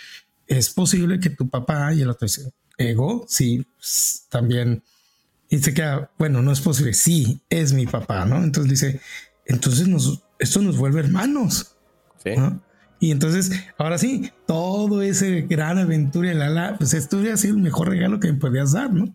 es 0.49 0.71
posible 0.71 1.21
que 1.21 1.31
tu 1.31 1.49
papá 1.49 1.93
y 1.95 2.03
el 2.03 2.11
otro 2.11 2.27
dice, 2.27 2.51
ego, 2.79 3.25
sí, 3.29 3.67
también. 4.31 4.83
Y 5.51 5.59
se 5.59 5.73
queda, 5.73 6.11
bueno, 6.19 6.43
no 6.43 6.53
es 6.53 6.61
posible, 6.61 6.95
sí, 6.95 7.41
es 7.49 7.73
mi 7.73 7.87
papá, 7.87 8.25
¿no? 8.25 8.43
Entonces 8.43 8.71
dice, 8.71 9.01
entonces 9.47 9.87
nos, 9.87 10.23
esto 10.39 10.61
nos 10.61 10.77
vuelve 10.77 11.01
hermanos. 11.01 11.77
Sí. 12.23 12.33
Y 13.01 13.13
entonces, 13.13 13.53
ahora 13.77 13.99
sí, 13.99 14.33
todo 14.47 15.03
ese 15.03 15.43
gran 15.43 15.79
aventura 15.79 16.35
la, 16.35 16.49
la, 16.49 16.77
pues 16.77 16.95
esto 16.95 17.19
hubiera 17.19 17.37
sido 17.37 17.55
el 17.55 17.63
mejor 17.63 17.89
regalo 17.89 18.19
que 18.19 18.33
me 18.33 18.39
podías 18.39 18.73
dar, 18.73 18.93
¿no? 18.93 19.15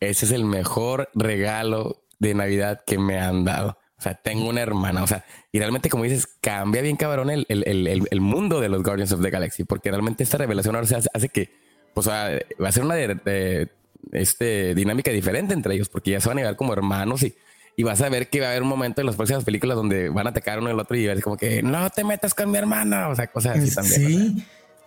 Ese 0.00 0.26
es 0.26 0.32
el 0.32 0.44
mejor 0.44 1.10
regalo 1.14 2.04
de 2.18 2.34
Navidad 2.34 2.82
que 2.86 2.98
me 2.98 3.18
han 3.18 3.44
dado. 3.44 3.78
O 4.04 4.06
sea, 4.10 4.14
tengo 4.14 4.50
una 4.50 4.60
hermana. 4.60 5.02
O 5.02 5.06
sea, 5.06 5.24
y 5.50 5.58
realmente, 5.58 5.88
como 5.88 6.04
dices, 6.04 6.28
cambia 6.42 6.82
bien 6.82 6.96
cabrón 6.96 7.30
el, 7.30 7.46
el, 7.48 8.20
mundo 8.20 8.60
de 8.60 8.68
los 8.68 8.82
Guardians 8.82 9.12
of 9.12 9.22
the 9.22 9.30
Galaxy, 9.30 9.64
porque 9.64 9.90
realmente 9.90 10.22
esta 10.22 10.36
revelación 10.36 10.74
ahora 10.74 10.86
se 10.86 10.96
hace, 10.96 11.28
que, 11.30 11.50
pues, 11.94 12.06
va 12.06 12.28
a 12.36 12.72
ser 12.72 12.84
una 12.84 12.96
de, 12.96 13.70
este, 14.12 14.74
dinámica 14.74 15.10
diferente 15.10 15.54
entre 15.54 15.74
ellos, 15.74 15.88
porque 15.88 16.10
ya 16.10 16.20
se 16.20 16.28
van 16.28 16.36
a 16.36 16.40
llevar 16.42 16.56
como 16.56 16.74
hermanos 16.74 17.22
y, 17.22 17.34
y 17.76 17.82
vas 17.82 18.02
a 18.02 18.10
ver 18.10 18.28
que 18.28 18.40
va 18.40 18.48
a 18.48 18.50
haber 18.50 18.62
un 18.62 18.68
momento 18.68 19.00
en 19.00 19.06
las 19.06 19.16
próximas 19.16 19.42
películas 19.42 19.74
donde 19.74 20.10
van 20.10 20.26
a 20.26 20.30
atacar 20.30 20.58
uno 20.58 20.68
al 20.68 20.78
otro 20.78 20.98
y 20.98 21.06
es 21.06 21.22
como 21.22 21.38
que 21.38 21.62
no 21.62 21.88
te 21.88 22.04
metas 22.04 22.34
con 22.34 22.50
mi 22.50 22.58
hermana. 22.58 23.08
O 23.08 23.16
sea, 23.16 23.28
cosas 23.28 23.56
así 23.56 23.74
también. 23.74 24.36
Sí. 24.36 24.44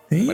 Sí, 0.10 0.26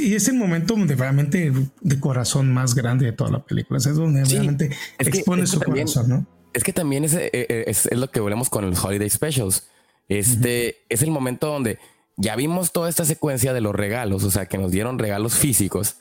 y, 0.00 0.14
es, 0.14 0.28
el 0.28 0.34
momento 0.34 0.74
donde 0.74 0.94
realmente 0.94 1.50
de 1.80 1.98
corazón 1.98 2.52
más 2.52 2.76
grande 2.76 3.06
de 3.06 3.12
toda 3.12 3.32
la 3.32 3.44
película. 3.44 3.78
Es 3.78 3.96
donde 3.96 4.22
realmente 4.24 4.70
expone 4.98 5.46
su 5.46 5.60
corazón, 5.60 6.08
¿no? 6.08 6.41
Es 6.52 6.64
que 6.64 6.72
también 6.72 7.04
es, 7.04 7.14
eh, 7.14 7.30
eh, 7.32 7.64
es, 7.66 7.86
es, 7.86 7.98
lo 7.98 8.10
que 8.10 8.20
volvemos 8.20 8.50
con 8.50 8.68
los 8.68 8.84
Holiday 8.84 9.08
Specials. 9.08 9.68
Este 10.08 10.78
es 10.88 11.02
el 11.02 11.10
momento 11.10 11.46
donde 11.46 11.78
ya 12.16 12.36
vimos 12.36 12.72
toda 12.72 12.88
esta 12.88 13.04
secuencia 13.04 13.52
de 13.52 13.60
los 13.60 13.74
regalos, 13.74 14.24
o 14.24 14.30
sea, 14.30 14.46
que 14.46 14.58
nos 14.58 14.70
dieron 14.70 14.98
regalos 14.98 15.34
físicos, 15.34 15.96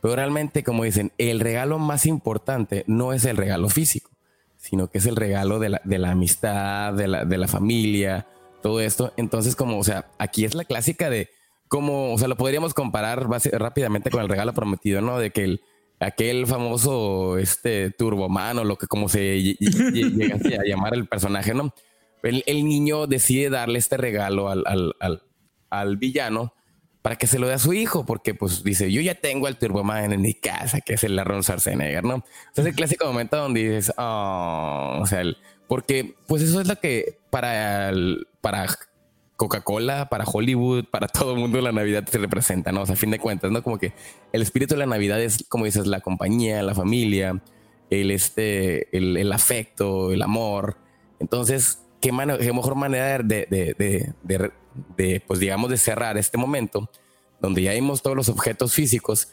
pero 0.00 0.16
realmente, 0.16 0.64
como 0.64 0.84
dicen, 0.84 1.12
el 1.18 1.40
regalo 1.40 1.78
más 1.78 2.06
importante 2.06 2.84
no 2.88 3.12
es 3.12 3.24
el 3.24 3.36
regalo 3.36 3.68
físico, 3.68 4.10
sino 4.58 4.88
que 4.88 4.98
es 4.98 5.06
el 5.06 5.16
regalo 5.16 5.60
de 5.60 5.68
la, 5.68 5.80
de 5.84 5.98
la 5.98 6.10
amistad, 6.10 6.92
de 6.94 7.06
la, 7.06 7.24
de 7.24 7.38
la 7.38 7.46
familia, 7.46 8.26
todo 8.62 8.80
esto. 8.80 9.12
Entonces, 9.16 9.54
como, 9.54 9.78
o 9.78 9.84
sea, 9.84 10.10
aquí 10.18 10.44
es 10.44 10.54
la 10.54 10.64
clásica 10.64 11.08
de 11.08 11.30
como, 11.68 12.12
o 12.12 12.18
sea, 12.18 12.28
lo 12.28 12.36
podríamos 12.36 12.74
comparar 12.74 13.26
rápidamente 13.28 14.10
con 14.10 14.20
el 14.20 14.28
regalo 14.28 14.52
prometido, 14.52 15.00
¿no? 15.00 15.18
De 15.18 15.30
que 15.30 15.44
el, 15.44 15.62
aquel 16.02 16.46
famoso 16.46 17.38
este 17.38 17.90
turboman 17.90 18.58
o 18.58 18.64
lo 18.64 18.76
que 18.76 18.86
como 18.86 19.08
se 19.08 19.40
llega 19.42 20.34
a 20.34 20.64
llamar 20.66 20.94
el 20.94 21.06
personaje, 21.06 21.54
¿no? 21.54 21.74
El, 22.22 22.64
niño 22.64 23.06
decide 23.06 23.50
darle 23.50 23.78
este 23.78 23.96
regalo 23.96 24.48
al, 24.48 24.64
al, 24.66 25.22
al, 25.70 25.96
villano 25.96 26.54
para 27.02 27.16
que 27.16 27.26
se 27.26 27.40
lo 27.40 27.48
dé 27.48 27.54
a 27.54 27.58
su 27.58 27.72
hijo, 27.72 28.06
porque 28.06 28.32
pues 28.32 28.62
dice, 28.62 28.92
yo 28.92 29.00
ya 29.00 29.16
tengo 29.16 29.48
al 29.48 29.58
Turboman 29.58 30.12
en 30.12 30.20
mi 30.20 30.34
casa, 30.34 30.80
que 30.80 30.94
es 30.94 31.02
el 31.02 31.18
Aaron 31.18 31.42
Schwarzenegger, 31.42 32.04
¿no? 32.04 32.24
Entonces 32.48 32.66
el 32.66 32.74
clásico 32.76 33.06
momento 33.06 33.36
donde 33.36 33.60
dices, 33.60 33.92
oh, 33.98 34.98
o 35.00 35.06
sea, 35.06 35.24
porque 35.66 36.14
pues 36.28 36.42
eso 36.42 36.60
es 36.60 36.68
lo 36.68 36.76
que 36.76 37.18
para, 37.30 37.92
para 38.40 38.68
Coca-Cola, 39.42 40.08
para 40.08 40.24
Hollywood, 40.24 40.84
para 40.84 41.08
todo 41.08 41.32
el 41.34 41.40
mundo 41.40 41.60
la 41.60 41.72
Navidad 41.72 42.06
se 42.08 42.18
representa, 42.18 42.70
¿no? 42.70 42.82
A 42.82 42.86
fin 42.86 43.10
de 43.10 43.18
cuentas, 43.18 43.50
¿no? 43.50 43.60
Como 43.60 43.76
que 43.76 43.92
el 44.32 44.40
espíritu 44.40 44.74
de 44.74 44.78
la 44.78 44.86
Navidad 44.86 45.20
es, 45.20 45.44
como 45.48 45.64
dices, 45.64 45.88
la 45.88 46.00
compañía, 46.00 46.62
la 46.62 46.76
familia, 46.76 47.42
el, 47.90 48.12
este, 48.12 48.96
el, 48.96 49.32
afecto, 49.32 50.12
el 50.12 50.22
amor. 50.22 50.76
Entonces, 51.18 51.80
¿qué, 52.00 52.12
mejor 52.12 52.76
manera 52.76 53.18
de, 53.18 54.14
de, 54.96 55.20
pues 55.26 55.40
digamos, 55.40 55.70
de 55.70 55.76
cerrar 55.76 56.16
este 56.18 56.38
momento 56.38 56.88
donde 57.40 57.62
ya 57.62 57.72
vimos 57.72 58.00
todos 58.00 58.16
los 58.16 58.28
objetos 58.28 58.72
físicos 58.72 59.28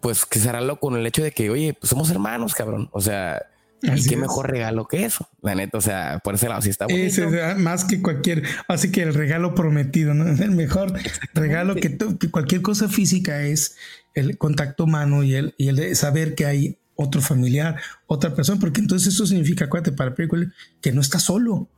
pues 0.00 0.24
que 0.24 0.38
cerrarlo 0.38 0.78
con 0.78 0.96
el 0.96 1.04
hecho 1.06 1.24
de 1.24 1.32
que, 1.32 1.50
oye, 1.50 1.74
pues 1.74 1.90
somos 1.90 2.08
hermanos, 2.10 2.54
cabrón. 2.54 2.88
O 2.92 3.00
sea, 3.00 3.49
qué 3.80 4.16
mejor 4.16 4.50
regalo 4.50 4.86
que 4.86 5.04
eso, 5.04 5.28
la 5.42 5.54
neta. 5.54 5.78
O 5.78 5.80
sea, 5.80 6.20
por 6.22 6.34
ese 6.34 6.48
lado 6.48 6.62
sí 6.62 6.70
está 6.70 6.86
bonito. 6.86 7.22
más 7.58 7.84
que 7.84 8.00
cualquier, 8.02 8.42
así 8.68 8.90
que 8.90 9.02
el 9.02 9.14
regalo 9.14 9.54
prometido, 9.54 10.14
¿no? 10.14 10.28
El 10.42 10.52
mejor 10.52 10.92
regalo 11.34 11.74
que, 11.74 11.96
que, 11.96 12.30
cualquier 12.30 12.62
cosa 12.62 12.88
física 12.88 13.42
es 13.42 13.76
el 14.14 14.38
contacto 14.38 14.84
humano 14.84 15.22
y 15.22 15.34
el, 15.34 15.54
y 15.56 15.68
el 15.68 15.76
de 15.76 15.94
saber 15.94 16.34
que 16.34 16.46
hay 16.46 16.78
otro 16.94 17.20
familiar, 17.20 17.76
otra 18.06 18.34
persona, 18.34 18.60
porque 18.60 18.80
entonces 18.80 19.14
eso 19.14 19.26
significa, 19.26 19.66
acuérdate, 19.66 19.92
para 19.92 20.14
el 20.16 20.52
que 20.80 20.92
no 20.92 21.00
está 21.00 21.18
solo 21.18 21.68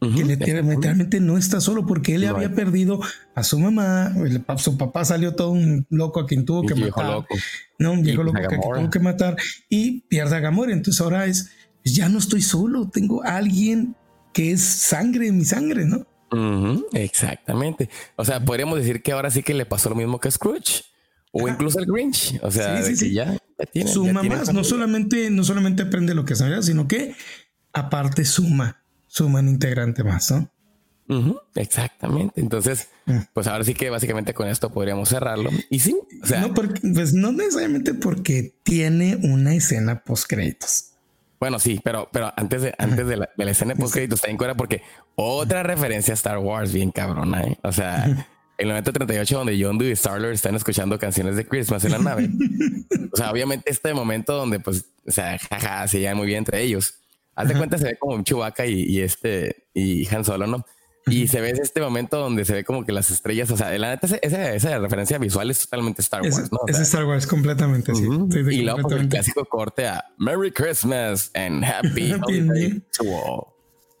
que 0.00 0.24
literalmente 0.24 1.20
no 1.20 1.36
está 1.36 1.60
solo 1.60 1.84
porque 1.84 2.14
él 2.14 2.26
había 2.26 2.54
perdido 2.54 3.00
a 3.34 3.42
su 3.42 3.58
mamá, 3.58 4.14
su 4.56 4.78
papá 4.78 5.04
salió 5.04 5.34
todo 5.34 5.50
un 5.50 5.86
loco 5.90 6.20
a 6.20 6.26
quien 6.26 6.46
tuvo 6.46 6.62
que 6.62 6.74
matar, 6.74 7.26
no, 7.78 7.92
un 7.92 8.02
viejo 8.02 8.22
loco 8.22 8.40
que 8.40 8.56
tuvo 8.56 8.88
que 8.88 8.98
matar 8.98 9.36
y 9.68 10.00
pierde 10.02 10.36
a 10.36 10.40
Gamora. 10.40 10.72
Entonces 10.72 11.00
ahora 11.02 11.26
es, 11.26 11.50
pues 11.82 11.94
ya 11.94 12.08
no 12.08 12.18
estoy 12.18 12.40
solo, 12.40 12.88
tengo 12.88 13.22
a 13.24 13.36
alguien 13.36 13.94
que 14.32 14.52
es 14.52 14.62
sangre, 14.62 15.30
mi 15.32 15.44
sangre, 15.44 15.84
¿no? 15.84 16.06
exactamente. 16.92 17.90
O 18.16 18.24
sea, 18.24 18.42
podríamos 18.42 18.78
decir 18.78 19.02
que 19.02 19.12
ahora 19.12 19.30
sí 19.30 19.42
que 19.42 19.52
le 19.52 19.66
pasó 19.66 19.90
lo 19.90 19.96
mismo 19.96 20.18
que 20.18 20.28
a 20.28 20.30
Scrooge 20.30 20.84
o 21.32 21.46
incluso 21.46 21.78
al 21.78 21.86
Grinch. 21.86 22.38
O 22.42 22.50
sea, 22.50 22.80
ya, 22.80 23.36
tiene, 23.72 23.90
su 23.90 24.06
mamá 24.06 24.42
no 24.52 24.64
solamente, 24.64 25.30
no 25.30 25.44
solamente 25.44 25.82
aprende 25.82 26.14
lo 26.14 26.24
que 26.24 26.36
sabe, 26.36 26.62
sino 26.62 26.88
que 26.88 27.14
aparte 27.72 28.24
suma 28.24 28.79
suman 29.10 29.48
integrante 29.48 30.04
más, 30.04 30.30
¿no? 30.30 30.48
exactamente. 31.56 32.40
Entonces, 32.40 32.88
mm. 33.06 33.18
pues 33.32 33.48
ahora 33.48 33.64
sí 33.64 33.74
que 33.74 33.90
básicamente 33.90 34.32
con 34.32 34.46
esto 34.46 34.70
podríamos 34.70 35.08
cerrarlo. 35.08 35.50
Y 35.68 35.80
sí, 35.80 35.96
o 36.22 36.26
sea, 36.26 36.42
no, 36.42 36.54
pues 36.54 37.12
no 37.12 37.32
necesariamente 37.32 37.94
porque 37.94 38.54
tiene 38.62 39.16
una 39.16 39.52
escena 39.52 40.04
post 40.04 40.26
créditos. 40.28 40.92
Bueno, 41.40 41.58
sí, 41.58 41.80
pero, 41.82 42.08
pero 42.12 42.32
antes 42.36 42.62
de, 42.62 42.74
antes 42.78 43.08
de 43.08 43.16
la, 43.16 43.50
escena 43.50 43.74
post 43.74 43.94
créditos 43.94 44.20
también 44.20 44.40
era 44.40 44.54
porque 44.54 44.82
otra 45.16 45.64
referencia 45.64 46.12
a 46.12 46.14
Star 46.14 46.38
Wars 46.38 46.72
bien 46.72 46.92
cabrona, 46.92 47.42
¿eh? 47.42 47.58
O 47.64 47.72
sea, 47.72 48.04
el 48.58 48.68
938 48.68 49.38
donde 49.38 49.60
John 49.60 49.78
Doe 49.78 49.90
y 49.90 49.96
Starler 49.96 50.32
están 50.32 50.54
escuchando 50.54 50.96
canciones 51.00 51.34
de 51.34 51.44
Christmas 51.44 51.84
en 51.84 51.90
la 51.90 51.98
nave. 51.98 52.30
o 53.12 53.16
sea, 53.16 53.32
obviamente 53.32 53.68
este 53.68 53.92
momento 53.92 54.36
donde 54.36 54.60
pues, 54.60 54.84
o 55.04 55.10
sea, 55.10 55.36
jaja, 55.38 55.88
se 55.88 55.98
llevan 55.98 56.18
muy 56.18 56.28
bien 56.28 56.38
entre 56.38 56.62
ellos. 56.62 56.94
Haz 57.34 57.48
de 57.48 57.54
cuenta, 57.54 57.78
se 57.78 57.84
ve 57.84 57.96
como 57.98 58.14
un 58.14 58.24
Chewbacca 58.24 58.66
y, 58.66 59.00
este 59.00 59.68
y 59.72 60.06
Han 60.14 60.24
Solo, 60.24 60.46
¿no? 60.46 60.64
Y 61.06 61.28
se 61.28 61.40
ve 61.40 61.50
este 61.50 61.80
momento 61.80 62.18
donde 62.18 62.44
se 62.44 62.52
ve 62.52 62.64
como 62.64 62.84
que 62.84 62.92
las 62.92 63.10
estrellas, 63.10 63.50
o 63.50 63.56
sea, 63.56 63.76
la 63.78 63.90
neta, 63.90 64.06
esa, 64.20 64.52
esa 64.52 64.78
referencia 64.78 65.18
visual 65.18 65.50
es 65.50 65.60
totalmente 65.60 66.02
Star 66.02 66.22
Wars, 66.22 66.52
¿no? 66.52 66.58
es 66.66 66.78
Star 66.78 67.04
Wars 67.06 67.26
completamente, 67.26 67.94
sí. 67.94 68.04
y 68.50 68.62
luego 68.62 68.90
el 68.90 69.08
clásico 69.08 69.44
corte 69.46 69.88
a 69.88 70.04
Merry 70.18 70.52
Christmas 70.52 71.30
and 71.34 71.64
Happy 71.64 72.12
Holiday 72.22 72.82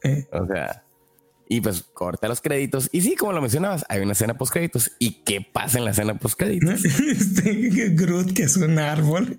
eh. 0.02 0.26
O 0.32 0.46
sea, 0.46 0.84
y 1.52 1.60
pues 1.60 1.84
corta 1.92 2.28
los 2.28 2.40
créditos. 2.40 2.88
Y 2.92 3.00
sí, 3.00 3.16
como 3.16 3.32
lo 3.32 3.40
mencionabas, 3.40 3.84
hay 3.88 4.00
una 4.02 4.12
escena 4.12 4.34
post 4.34 4.52
créditos. 4.52 4.92
¿Y 5.00 5.24
qué 5.24 5.40
pasa 5.40 5.78
en 5.78 5.84
la 5.84 5.90
escena 5.90 6.16
post 6.16 6.38
créditos? 6.38 6.84
Este 7.10 7.90
Groot, 7.90 8.32
que 8.34 8.44
es 8.44 8.56
un 8.56 8.78
árbol, 8.78 9.36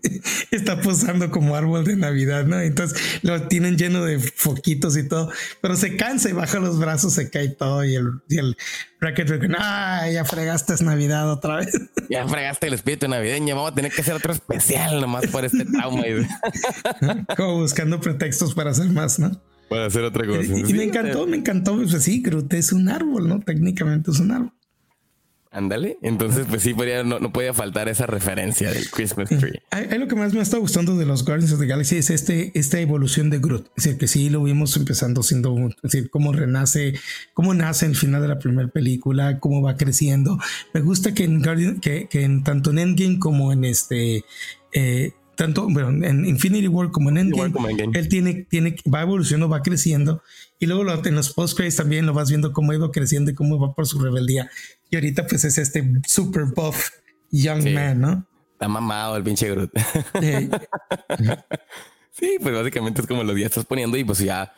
está 0.51 0.81
posando 0.81 1.31
como 1.31 1.55
árbol 1.55 1.85
de 1.85 1.95
Navidad, 1.95 2.45
¿no? 2.45 2.59
Entonces 2.59 3.01
lo 3.21 3.47
tienen 3.47 3.77
lleno 3.77 4.03
de 4.03 4.19
foquitos 4.19 4.97
y 4.97 5.07
todo, 5.07 5.31
pero 5.61 5.77
se 5.77 5.95
cansa 5.95 6.29
y 6.29 6.33
baja 6.33 6.59
los 6.59 6.79
brazos, 6.79 7.13
se 7.13 7.29
cae 7.29 7.47
todo. 7.47 7.85
Y 7.85 7.95
el, 7.95 8.09
y 8.27 8.39
el 8.39 8.57
Bracket 8.99 9.49
ah, 9.57 10.09
ya 10.11 10.25
fregaste 10.25 10.73
es 10.73 10.81
Navidad 10.81 11.31
otra 11.31 11.57
vez. 11.57 11.73
Ya 12.09 12.27
fregaste 12.27 12.67
el 12.67 12.73
espíritu 12.73 13.07
navideño. 13.07 13.55
Vamos 13.55 13.71
a 13.71 13.75
tener 13.75 13.89
que 13.89 14.01
hacer 14.01 14.13
otro 14.13 14.33
especial 14.33 14.99
nomás 14.99 15.27
por 15.27 15.45
este 15.45 15.63
trauma. 15.63 16.03
como 17.37 17.59
buscando 17.59 18.01
pretextos 18.01 18.53
para 18.53 18.71
hacer 18.71 18.89
más, 18.89 19.17
¿no? 19.17 19.41
Para 19.71 19.85
hacer 19.85 20.03
otra 20.03 20.27
cosa. 20.27 20.41
Y, 20.43 20.73
me 20.73 20.83
encantó, 20.83 21.25
me 21.25 21.37
encantó. 21.37 21.77
Pues 21.77 22.03
sí, 22.03 22.21
Groot 22.21 22.53
es 22.55 22.73
un 22.73 22.89
árbol, 22.89 23.29
¿no? 23.29 23.39
Técnicamente 23.39 24.11
es 24.11 24.19
un 24.19 24.33
árbol. 24.33 24.51
Ándale. 25.49 25.97
Entonces, 26.01 26.45
pues 26.49 26.61
sí, 26.61 26.75
no, 27.05 27.19
no, 27.19 27.31
podía 27.31 27.53
faltar 27.53 27.87
esa 27.87 28.05
referencia 28.05 28.69
del 28.69 28.89
Christmas 28.89 29.29
tree. 29.29 29.61
Hay, 29.71 29.97
lo 29.97 30.09
que 30.09 30.15
más 30.17 30.33
me 30.33 30.41
está 30.41 30.57
gustando 30.57 30.97
de 30.97 31.05
los 31.05 31.23
Guardians 31.23 31.53
of 31.53 31.61
the 31.61 31.67
Galaxy 31.67 31.95
es 31.95 32.09
este, 32.09 32.51
esta 32.53 32.81
evolución 32.81 33.29
de 33.29 33.39
Groot. 33.39 33.67
Es 33.77 33.85
decir, 33.85 33.97
que 33.97 34.07
sí 34.09 34.29
lo 34.29 34.43
vimos 34.43 34.75
empezando 34.75 35.23
siendo, 35.23 35.55
es 35.57 35.81
decir, 35.81 36.09
cómo 36.09 36.33
renace, 36.33 36.99
cómo 37.33 37.53
nace 37.53 37.85
el 37.85 37.95
final 37.95 38.21
de 38.21 38.27
la 38.27 38.39
primera 38.39 38.67
película, 38.67 39.39
cómo 39.39 39.61
va 39.61 39.77
creciendo. 39.77 40.37
Me 40.73 40.81
gusta 40.81 41.13
que 41.13 41.23
en 41.23 41.41
Guardian, 41.41 41.79
que, 41.79 42.09
que 42.09 42.23
en 42.23 42.43
tanto 42.43 42.71
en 42.71 42.79
Endgame 42.79 43.19
como 43.19 43.53
en 43.53 43.63
este 43.63 44.25
eh, 44.73 45.13
tanto 45.41 45.67
bueno, 45.67 46.05
en 46.05 46.23
Infinity 46.23 46.67
War 46.67 46.91
como 46.91 47.09
en 47.09 47.17
Endgame, 47.17 47.51
él 47.95 48.07
tiene, 48.09 48.45
tiene, 48.47 48.75
va 48.93 49.01
evolucionando, 49.01 49.49
va 49.49 49.63
creciendo. 49.63 50.21
Y 50.59 50.67
luego 50.67 50.83
en 51.03 51.15
los 51.15 51.33
post 51.33 51.59
también 51.75 52.05
lo 52.05 52.13
vas 52.13 52.29
viendo 52.29 52.53
cómo 52.53 52.71
ha 52.71 52.75
ido 52.75 52.91
creciendo 52.91 53.31
y 53.31 53.33
cómo 53.33 53.59
va 53.59 53.73
por 53.73 53.87
su 53.87 53.99
rebeldía. 53.99 54.51
Y 54.91 54.97
ahorita 54.97 55.25
pues 55.25 55.43
es 55.43 55.57
este 55.57 55.93
super 56.05 56.43
buff 56.55 56.91
young 57.31 57.73
man, 57.73 57.99
¿no? 57.99 58.27
Está 58.51 58.67
mamado 58.67 59.17
el 59.17 59.23
pinche 59.23 59.49
Groot. 59.49 59.71
sí, 62.11 62.37
pues 62.43 62.53
básicamente 62.53 63.01
es 63.01 63.07
como 63.07 63.23
los 63.23 63.35
días 63.35 63.49
estás 63.49 63.65
poniendo 63.65 63.97
y 63.97 64.03
pues 64.03 64.19
ya 64.19 64.53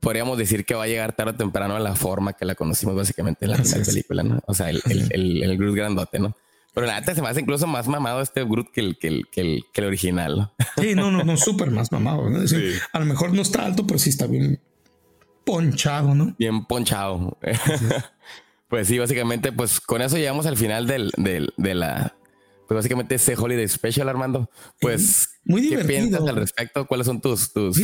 podríamos 0.00 0.36
decir 0.36 0.66
que 0.66 0.74
va 0.74 0.84
a 0.84 0.86
llegar 0.86 1.16
tarde 1.16 1.30
o 1.30 1.36
temprano 1.36 1.76
a 1.76 1.80
la 1.80 1.94
forma 1.94 2.34
que 2.34 2.44
la 2.44 2.54
conocimos 2.54 2.94
básicamente 2.94 3.46
en 3.46 3.52
la 3.52 3.56
primera 3.56 3.82
película, 3.82 4.22
¿no? 4.22 4.42
O 4.46 4.52
sea, 4.52 4.68
el, 4.68 4.82
el, 4.84 5.42
el 5.42 5.56
Groot 5.56 5.74
grandote, 5.74 6.18
¿no? 6.18 6.36
Pero 6.76 6.88
la 6.88 7.00
neta 7.00 7.14
se 7.14 7.22
me 7.22 7.28
hace 7.28 7.40
incluso 7.40 7.66
más 7.66 7.88
mamado 7.88 8.20
este 8.20 8.44
Groot 8.44 8.70
que 8.70 8.82
el, 8.82 8.98
que 8.98 9.08
el, 9.08 9.24
que 9.32 9.80
el, 9.80 9.84
original. 9.86 10.52
Sí, 10.78 10.94
no, 10.94 11.10
no, 11.10 11.24
no, 11.24 11.38
súper 11.38 11.70
más 11.70 11.90
mamado. 11.90 12.26
A 12.92 12.98
lo 12.98 13.06
mejor 13.06 13.32
no 13.32 13.40
está 13.40 13.64
alto, 13.64 13.86
pero 13.86 13.98
sí 13.98 14.10
está 14.10 14.26
bien 14.26 14.60
ponchado, 15.46 16.14
¿no? 16.14 16.34
Bien 16.38 16.66
ponchado. 16.66 17.38
pues 18.68 18.88
sí, 18.88 18.98
básicamente, 18.98 19.52
pues 19.52 19.80
con 19.80 20.02
eso 20.02 20.18
llegamos 20.18 20.44
al 20.44 20.58
final 20.58 20.86
del, 20.86 21.12
del, 21.16 21.54
de 21.56 21.74
la, 21.74 22.14
pues 22.66 22.76
básicamente 22.76 23.14
ese 23.14 23.34
Holiday 23.36 23.68
Special, 23.68 24.08
Armando. 24.08 24.50
Pues, 24.80 25.28
muy 25.44 25.60
divertido. 25.60 25.86
¿qué 25.88 26.00
piensas 26.00 26.28
al 26.28 26.36
respecto? 26.36 26.86
¿Cuáles 26.86 27.06
son 27.06 27.20
tus, 27.20 27.52
tus, 27.52 27.80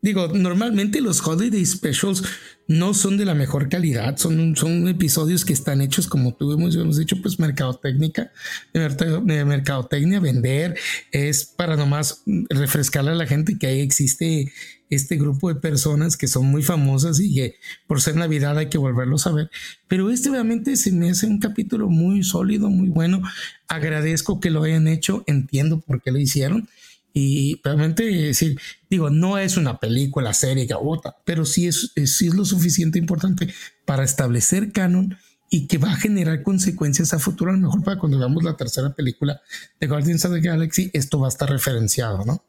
Digo, 0.00 0.28
normalmente 0.28 1.00
los 1.00 1.26
Holiday 1.26 1.64
Specials 1.66 2.22
no 2.68 2.94
son 2.94 3.16
de 3.16 3.24
la 3.24 3.34
mejor 3.34 3.68
calidad, 3.68 4.16
son, 4.16 4.56
son 4.56 4.86
episodios 4.88 5.44
que 5.44 5.52
están 5.52 5.80
hechos, 5.80 6.06
como 6.06 6.34
tú 6.34 6.52
hemos, 6.52 6.96
dicho, 6.96 7.16
pues 7.22 7.38
mercadotecnia, 7.38 8.32
de 8.72 9.44
mercadotecnia, 9.44 10.20
vender, 10.20 10.76
es 11.12 11.44
para 11.44 11.76
nomás 11.76 12.22
refrescarle 12.48 13.12
a 13.12 13.14
la 13.14 13.26
gente 13.26 13.58
que 13.58 13.66
ahí 13.66 13.80
existe 13.80 14.52
este 14.90 15.16
grupo 15.16 15.48
de 15.48 15.60
personas 15.60 16.16
que 16.16 16.28
son 16.28 16.46
muy 16.46 16.62
famosas 16.62 17.20
y 17.20 17.34
que 17.34 17.54
por 17.86 18.00
ser 18.00 18.16
Navidad 18.16 18.56
hay 18.58 18.68
que 18.68 18.78
volverlos 18.78 19.26
a 19.26 19.32
ver. 19.32 19.50
Pero 19.88 20.10
este 20.10 20.30
obviamente 20.30 20.76
se 20.76 20.92
me 20.92 21.10
hace 21.10 21.26
un 21.26 21.38
capítulo 21.38 21.88
muy 21.88 22.22
sólido, 22.22 22.70
muy 22.70 22.88
bueno. 22.88 23.22
Agradezco 23.68 24.40
que 24.40 24.50
lo 24.50 24.62
hayan 24.62 24.88
hecho, 24.88 25.24
entiendo 25.26 25.80
por 25.80 26.02
qué 26.02 26.12
lo 26.12 26.18
hicieron. 26.18 26.68
Y 27.12 27.60
realmente 27.64 28.04
decir, 28.04 28.60
digo, 28.90 29.08
no 29.08 29.38
es 29.38 29.56
una 29.56 29.78
película, 29.80 30.34
serie, 30.34 30.66
gabota, 30.66 31.16
pero 31.24 31.46
sí 31.46 31.66
es, 31.66 31.92
sí 31.94 32.26
es 32.26 32.34
lo 32.34 32.44
suficiente 32.44 32.98
importante 32.98 33.52
para 33.86 34.04
establecer 34.04 34.70
canon 34.70 35.16
y 35.48 35.66
que 35.66 35.78
va 35.78 35.92
a 35.92 35.96
generar 35.96 36.42
consecuencias 36.42 37.14
a 37.14 37.18
futuro. 37.18 37.52
A 37.52 37.54
lo 37.54 37.60
mejor 37.60 37.82
para 37.82 37.98
cuando 37.98 38.18
veamos 38.18 38.44
la 38.44 38.56
tercera 38.56 38.94
película 38.94 39.40
de 39.80 39.86
Guardians 39.86 40.26
of 40.26 40.34
the 40.34 40.40
Galaxy, 40.40 40.90
esto 40.92 41.18
va 41.18 41.28
a 41.28 41.30
estar 41.30 41.48
referenciado, 41.48 42.24
¿no? 42.26 42.44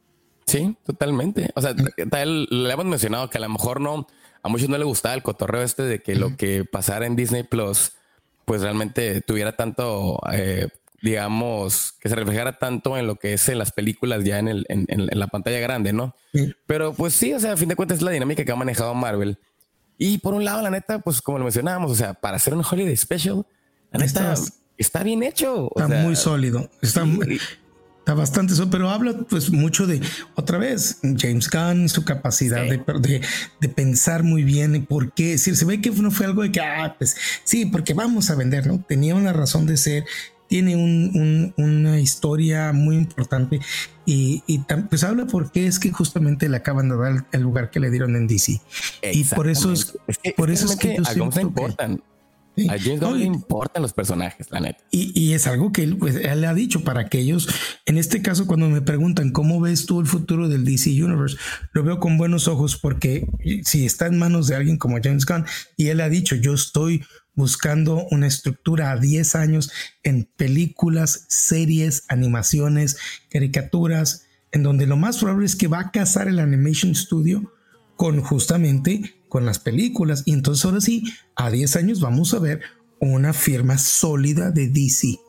Sí, 0.47 0.77
totalmente. 0.85 1.51
O 1.55 1.61
sea, 1.61 1.73
le 1.73 2.71
hemos 2.71 2.85
mencionado 2.85 3.29
que 3.29 3.37
a 3.37 3.41
lo 3.41 3.49
mejor 3.49 3.81
no, 3.81 4.07
a 4.41 4.49
muchos 4.49 4.69
no 4.69 4.77
le 4.77 4.85
gustaba 4.85 5.13
el 5.13 5.21
cotorreo 5.21 5.61
este 5.61 5.83
de 5.83 6.01
que 6.01 6.15
lo 6.15 6.37
que 6.37 6.63
pasara 6.63 7.05
en 7.05 7.17
Disney 7.17 7.43
Plus, 7.43 7.91
pues 8.45 8.61
realmente 8.61 9.19
tuviera 9.19 9.57
tanto, 9.57 10.21
eh, 10.31 10.69
digamos, 11.01 11.91
que 11.99 12.07
se 12.07 12.15
reflejara 12.15 12.57
tanto 12.59 12.97
en 12.97 13.07
lo 13.07 13.17
que 13.17 13.33
es 13.33 13.49
en 13.49 13.59
las 13.59 13.73
películas 13.73 14.23
ya 14.23 14.39
en, 14.39 14.47
el, 14.47 14.65
en, 14.69 14.87
la 15.11 15.27
pantalla 15.27 15.59
grande, 15.59 15.91
¿no? 15.91 16.15
Pero 16.65 16.93
pues 16.93 17.13
sí, 17.13 17.33
o 17.33 17.39
sea, 17.41 17.53
a 17.53 17.57
fin 17.57 17.67
de 17.67 17.75
cuentas 17.75 17.97
es 17.97 18.03
la 18.03 18.11
dinámica 18.11 18.45
que 18.45 18.51
ha 18.51 18.55
manejado 18.55 18.93
Marvel. 18.93 19.37
Y 19.97 20.19
por 20.19 20.33
un 20.33 20.45
lado, 20.45 20.61
la 20.61 20.69
neta, 20.69 20.99
pues 20.99 21.21
como 21.21 21.39
lo 21.39 21.43
mencionábamos, 21.43 21.91
o 21.91 21.95
sea, 21.95 22.13
para 22.13 22.37
hacer 22.37 22.53
un 22.53 22.63
Holiday 22.63 22.95
Special, 22.95 23.45
la 23.91 23.99
neta 23.99 24.33
está 24.77 25.03
bien 25.03 25.23
hecho. 25.23 25.71
está 25.75 25.87
muy 25.87 26.15
sólido. 26.15 26.69
Está 26.81 27.03
muy, 27.03 27.41
Está 28.07 28.15
bastante 28.15 28.53
eso, 28.53 28.69
pero 28.69 28.89
habla 28.89 29.17
pues 29.29 29.51
mucho 29.51 29.85
de, 29.85 29.99
otra 30.35 30.57
vez, 30.57 30.99
James 31.17 31.49
Gunn, 31.49 31.89
su 31.89 32.05
capacidad 32.05 32.63
de, 32.63 33.21
de, 33.59 33.67
pensar 33.67 34.23
muy 34.23 34.45
bien 34.45 34.85
por 34.85 35.11
qué. 35.11 35.31
decir, 35.31 35.57
se 35.57 35.65
ve 35.65 35.81
que 35.81 35.89
no 35.91 36.09
fue 36.09 36.25
algo 36.25 36.41
de 36.43 36.53
que, 36.53 36.61
ah, 36.61 36.95
pues 36.97 37.17
sí, 37.43 37.65
porque 37.65 37.93
vamos 37.93 38.29
a 38.29 38.35
vender, 38.35 38.65
¿no? 38.65 38.81
Tenía 38.87 39.13
una 39.13 39.33
razón 39.33 39.65
de 39.65 39.75
ser, 39.75 40.05
tiene 40.47 40.77
un, 40.77 41.53
una 41.57 41.99
historia 41.99 42.71
muy 42.71 42.95
importante 42.95 43.59
y, 44.05 44.41
y, 44.47 44.59
pues 44.89 45.03
habla 45.03 45.25
por 45.25 45.51
qué 45.51 45.67
es 45.67 45.77
que 45.77 45.91
justamente 45.91 46.47
le 46.47 46.55
acaban 46.55 46.87
de 46.87 46.95
dar 46.95 47.25
el 47.33 47.41
lugar 47.41 47.71
que 47.71 47.81
le 47.81 47.91
dieron 47.91 48.15
en 48.15 48.25
DC. 48.25 48.61
Y 49.11 49.25
por 49.25 49.49
eso 49.49 49.73
es, 49.73 49.97
por 50.37 50.49
eso 50.49 50.67
es 50.67 50.77
que, 50.77 50.95
importan. 51.41 52.01
A 52.69 52.77
James 52.79 52.99
Gunn 52.99 53.11
no, 53.11 53.15
le 53.15 53.25
importan 53.25 53.81
los 53.83 53.93
personajes, 53.93 54.47
la 54.49 54.59
neta. 54.59 54.83
Y, 54.91 55.33
es 55.33 55.45
algo 55.45 55.71
que 55.71 55.83
él, 55.83 55.97
pues, 55.97 56.15
él 56.15 56.41
le 56.41 56.47
ha 56.47 56.53
dicho 56.53 56.83
para 56.83 57.01
aquellos, 57.01 57.47
en 57.85 57.97
este 57.97 58.21
caso, 58.21 58.47
cuando 58.47 58.67
me 58.67 58.81
preguntan 58.81 59.31
cómo 59.31 59.61
ves 59.61 59.85
tú 59.85 59.99
el 59.99 60.07
futuro 60.07 60.49
del 60.49 60.65
DC 60.65 60.89
Universe, 61.03 61.37
lo 61.73 61.83
veo 61.83 61.99
con 61.99 62.17
buenos 62.17 62.47
ojos 62.47 62.77
porque 62.77 63.27
si 63.63 63.85
está 63.85 64.07
en 64.07 64.17
manos 64.17 64.47
de 64.47 64.55
alguien 64.55 64.77
como 64.77 64.97
James 65.01 65.25
Gunn 65.25 65.45
y 65.75 65.87
él 65.87 66.01
ha 66.01 66.09
dicho, 66.09 66.35
yo 66.35 66.53
estoy 66.53 67.03
buscando 67.35 68.07
una 68.09 68.25
estructura 68.25 68.91
a 68.91 68.97
10 68.97 69.35
años 69.35 69.71
en 70.01 70.27
películas, 70.35 71.25
series, 71.29 72.03
animaciones, 72.09 72.97
caricaturas, 73.29 74.25
en 74.51 74.63
donde 74.63 74.87
lo 74.87 74.97
más 74.97 75.19
probable 75.19 75.45
es 75.45 75.55
que 75.55 75.67
va 75.67 75.79
a 75.79 75.91
casar 75.91 76.27
el 76.27 76.39
Animation 76.39 76.95
Studio 76.95 77.53
con 77.95 78.21
justamente 78.21 79.15
con 79.29 79.45
las 79.45 79.59
películas. 79.59 80.23
Y 80.25 80.33
entonces 80.33 80.65
ahora 80.65 80.81
sí, 80.81 81.03
a 81.35 81.49
10 81.49 81.75
años 81.75 81.99
vamos 81.99 82.33
a 82.33 82.39
ver 82.39 82.61
una 82.99 83.33
firma 83.33 83.77
sólida 83.77 84.51
de 84.51 84.67
DC. 84.67 85.19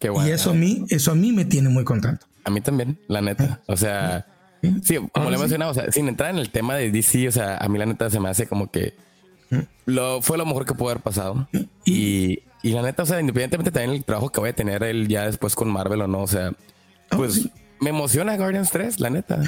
Y 0.00 0.30
eso 0.30 0.50
a 0.50 0.54
mí, 0.54 0.84
eso 0.88 1.12
a 1.12 1.14
mí 1.14 1.32
me 1.32 1.44
tiene 1.44 1.68
muy 1.68 1.84
contento. 1.84 2.26
A 2.44 2.50
mí 2.50 2.60
también, 2.60 2.98
la 3.06 3.20
neta. 3.20 3.60
O 3.66 3.76
sea, 3.76 4.26
sí, 4.82 4.96
como 5.12 5.30
le 5.30 5.36
he 5.36 5.38
mencionado, 5.38 5.72
o 5.72 5.74
sea, 5.74 5.92
sin 5.92 6.08
entrar 6.08 6.30
en 6.30 6.38
el 6.38 6.50
tema 6.50 6.76
de 6.76 6.90
DC, 6.90 7.28
o 7.28 7.32
sea, 7.32 7.58
a 7.58 7.68
mí 7.68 7.78
la 7.78 7.86
neta 7.86 8.08
se 8.08 8.18
me 8.18 8.28
hace 8.28 8.46
como 8.46 8.70
que 8.70 8.94
lo, 9.84 10.22
fue 10.22 10.38
lo 10.38 10.46
mejor 10.46 10.64
que 10.64 10.74
pudo 10.74 10.90
haber 10.90 11.02
pasado. 11.02 11.48
Y, 11.84 12.40
y 12.62 12.70
la 12.72 12.82
neta, 12.82 13.02
o 13.02 13.06
sea, 13.06 13.20
independientemente 13.20 13.70
también 13.70 13.96
el 13.96 14.04
trabajo 14.04 14.30
que 14.30 14.40
voy 14.40 14.50
a 14.50 14.54
tener 14.54 14.82
él 14.82 15.08
ya 15.08 15.26
después 15.26 15.54
con 15.54 15.70
Marvel 15.70 16.02
o 16.02 16.06
no, 16.06 16.22
o 16.22 16.26
sea, 16.26 16.52
oh, 17.10 17.16
pues 17.16 17.48
me 17.80 17.90
emociona 17.90 18.36
Guardians 18.36 18.70
3, 18.70 19.00
la 19.00 19.10
neta. 19.10 19.40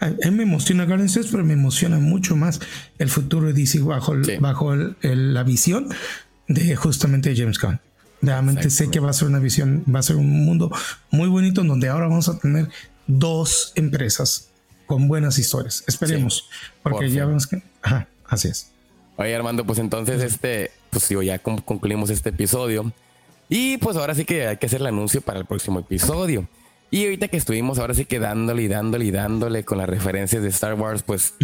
a 0.00 0.06
mí 0.30 0.36
me 0.36 0.42
emociona 0.42 0.84
Guardians 0.84 1.14
3, 1.14 1.28
pero 1.30 1.44
me 1.44 1.54
emociona 1.54 1.98
mucho 1.98 2.36
más 2.36 2.60
el 2.98 3.08
futuro 3.08 3.46
de 3.46 3.54
DC 3.54 3.80
bajo, 3.80 4.14
bajo 4.38 4.74
la 4.74 5.42
visión 5.42 5.88
de 6.46 6.76
justamente 6.76 7.34
James 7.34 7.58
Gunn. 7.58 7.80
Realmente 8.22 8.68
sé 8.68 8.90
que 8.90 9.00
va 9.00 9.10
a 9.10 9.12
ser 9.14 9.28
una 9.28 9.38
visión, 9.38 9.82
va 9.92 10.00
a 10.00 10.02
ser 10.02 10.16
un 10.16 10.44
mundo 10.44 10.70
muy 11.10 11.28
bonito 11.28 11.62
en 11.62 11.68
donde 11.68 11.88
ahora 11.88 12.06
vamos 12.06 12.28
a 12.28 12.38
tener 12.38 12.68
dos 13.06 13.72
empresas 13.76 14.50
con 14.86 15.08
buenas 15.08 15.38
historias. 15.38 15.82
Esperemos, 15.86 16.50
porque 16.82 17.10
ya 17.10 17.24
vemos 17.24 17.46
que... 17.46 17.62
Ajá, 17.80 18.08
así 18.26 18.48
es. 18.48 18.70
Oye, 19.16 19.34
Armando, 19.34 19.64
pues 19.64 19.78
entonces 19.78 20.22
este, 20.22 20.70
pues 20.90 21.08
digo, 21.08 21.22
ya 21.22 21.38
concluimos 21.38 22.10
este 22.10 22.28
episodio. 22.28 22.92
Y 23.48 23.78
pues 23.78 23.96
ahora 23.96 24.14
sí 24.14 24.24
que 24.24 24.46
hay 24.46 24.56
que 24.58 24.66
hacer 24.66 24.80
el 24.80 24.86
anuncio 24.86 25.22
para 25.22 25.38
el 25.38 25.46
próximo 25.46 25.80
episodio. 25.80 26.46
Y 26.90 27.04
ahorita 27.04 27.28
que 27.28 27.36
estuvimos 27.36 27.78
ahora 27.78 27.94
sí 27.94 28.04
que 28.04 28.18
dándole 28.18 28.62
y 28.62 28.68
dándole 28.68 29.04
y 29.04 29.10
dándole 29.10 29.64
con 29.64 29.78
las 29.78 29.88
referencias 29.88 30.42
de 30.42 30.48
Star 30.48 30.74
Wars, 30.74 31.02
pues 31.02 31.34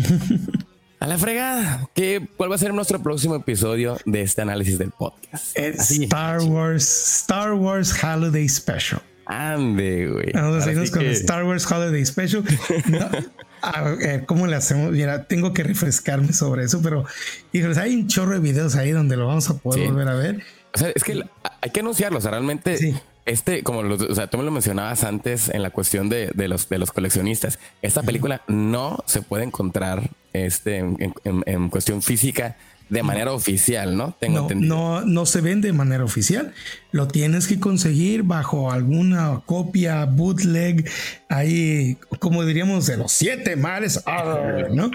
a 1.00 1.06
la 1.06 1.18
fregada. 1.18 1.88
¿Qué, 1.94 2.28
¿Cuál 2.36 2.50
va 2.50 2.56
a 2.56 2.58
ser 2.58 2.74
nuestro 2.74 3.00
próximo 3.02 3.36
episodio 3.36 3.96
de 4.04 4.22
este 4.22 4.42
análisis 4.42 4.78
del 4.78 4.90
podcast? 4.90 5.56
Star 5.56 6.42
Wars, 6.42 7.20
Star 7.22 7.52
Wars 7.52 7.94
Holiday 8.02 8.48
Special. 8.48 9.00
Ande, 9.26 10.08
güey. 10.08 10.32
Vamos 10.32 10.66
a 10.66 10.90
con 10.90 11.06
Star 11.06 11.44
Wars 11.44 11.70
Holiday 11.70 12.04
Special. 12.04 12.44
a 13.62 13.82
ver, 13.82 14.24
¿cómo 14.26 14.46
le 14.46 14.56
hacemos? 14.56 14.92
Mira, 14.92 15.24
tengo 15.26 15.52
que 15.52 15.62
refrescarme 15.62 16.32
sobre 16.32 16.64
eso, 16.64 16.80
pero 16.82 17.04
híjoles, 17.52 17.78
hay 17.78 17.94
un 17.94 18.08
chorro 18.08 18.34
de 18.34 18.40
videos 18.40 18.76
ahí 18.76 18.92
donde 18.92 19.16
lo 19.16 19.26
vamos 19.26 19.48
a 19.50 19.58
poder 19.58 19.88
volver 19.88 20.08
a 20.08 20.14
ver. 20.14 20.42
O 20.74 20.78
sea, 20.78 20.90
es 20.94 21.02
que 21.02 21.22
hay 21.60 21.70
que 21.70 21.80
anunciarlo. 21.80 22.18
O 22.18 22.20
sea, 22.20 22.32
realmente, 22.32 22.94
este, 23.26 23.62
como 23.62 23.80
o 23.80 24.14
sea, 24.14 24.28
tú 24.28 24.38
me 24.38 24.44
lo 24.44 24.50
mencionabas 24.50 25.04
antes 25.04 25.48
en 25.48 25.62
la 25.62 25.70
cuestión 25.70 26.08
de, 26.08 26.32
los, 26.48 26.68
de 26.68 26.78
los 26.78 26.92
coleccionistas. 26.92 27.58
Esta 27.82 28.02
película 28.02 28.42
no 28.48 29.02
se 29.06 29.22
puede 29.22 29.44
encontrar 29.44 30.10
este, 30.32 30.78
en 30.78 31.68
cuestión 31.68 32.02
física 32.02 32.56
de 32.88 33.02
manera 33.02 33.32
oficial, 33.32 33.96
¿no? 33.96 34.14
Tengo 34.18 34.36
no, 34.36 34.42
entendido. 34.42 34.76
No, 34.76 35.00
no 35.00 35.26
se 35.26 35.40
vende 35.40 35.68
de 35.68 35.72
manera 35.72 36.04
oficial. 36.04 36.52
Lo 36.92 37.08
tienes 37.08 37.48
que 37.48 37.58
conseguir 37.58 38.22
bajo 38.22 38.70
alguna 38.70 39.42
copia 39.44 40.04
bootleg 40.04 40.88
ahí, 41.28 41.98
como 42.20 42.44
diríamos, 42.44 42.86
de 42.86 42.96
los 42.98 43.10
siete 43.10 43.56
mares, 43.56 44.02
¿no? 44.72 44.90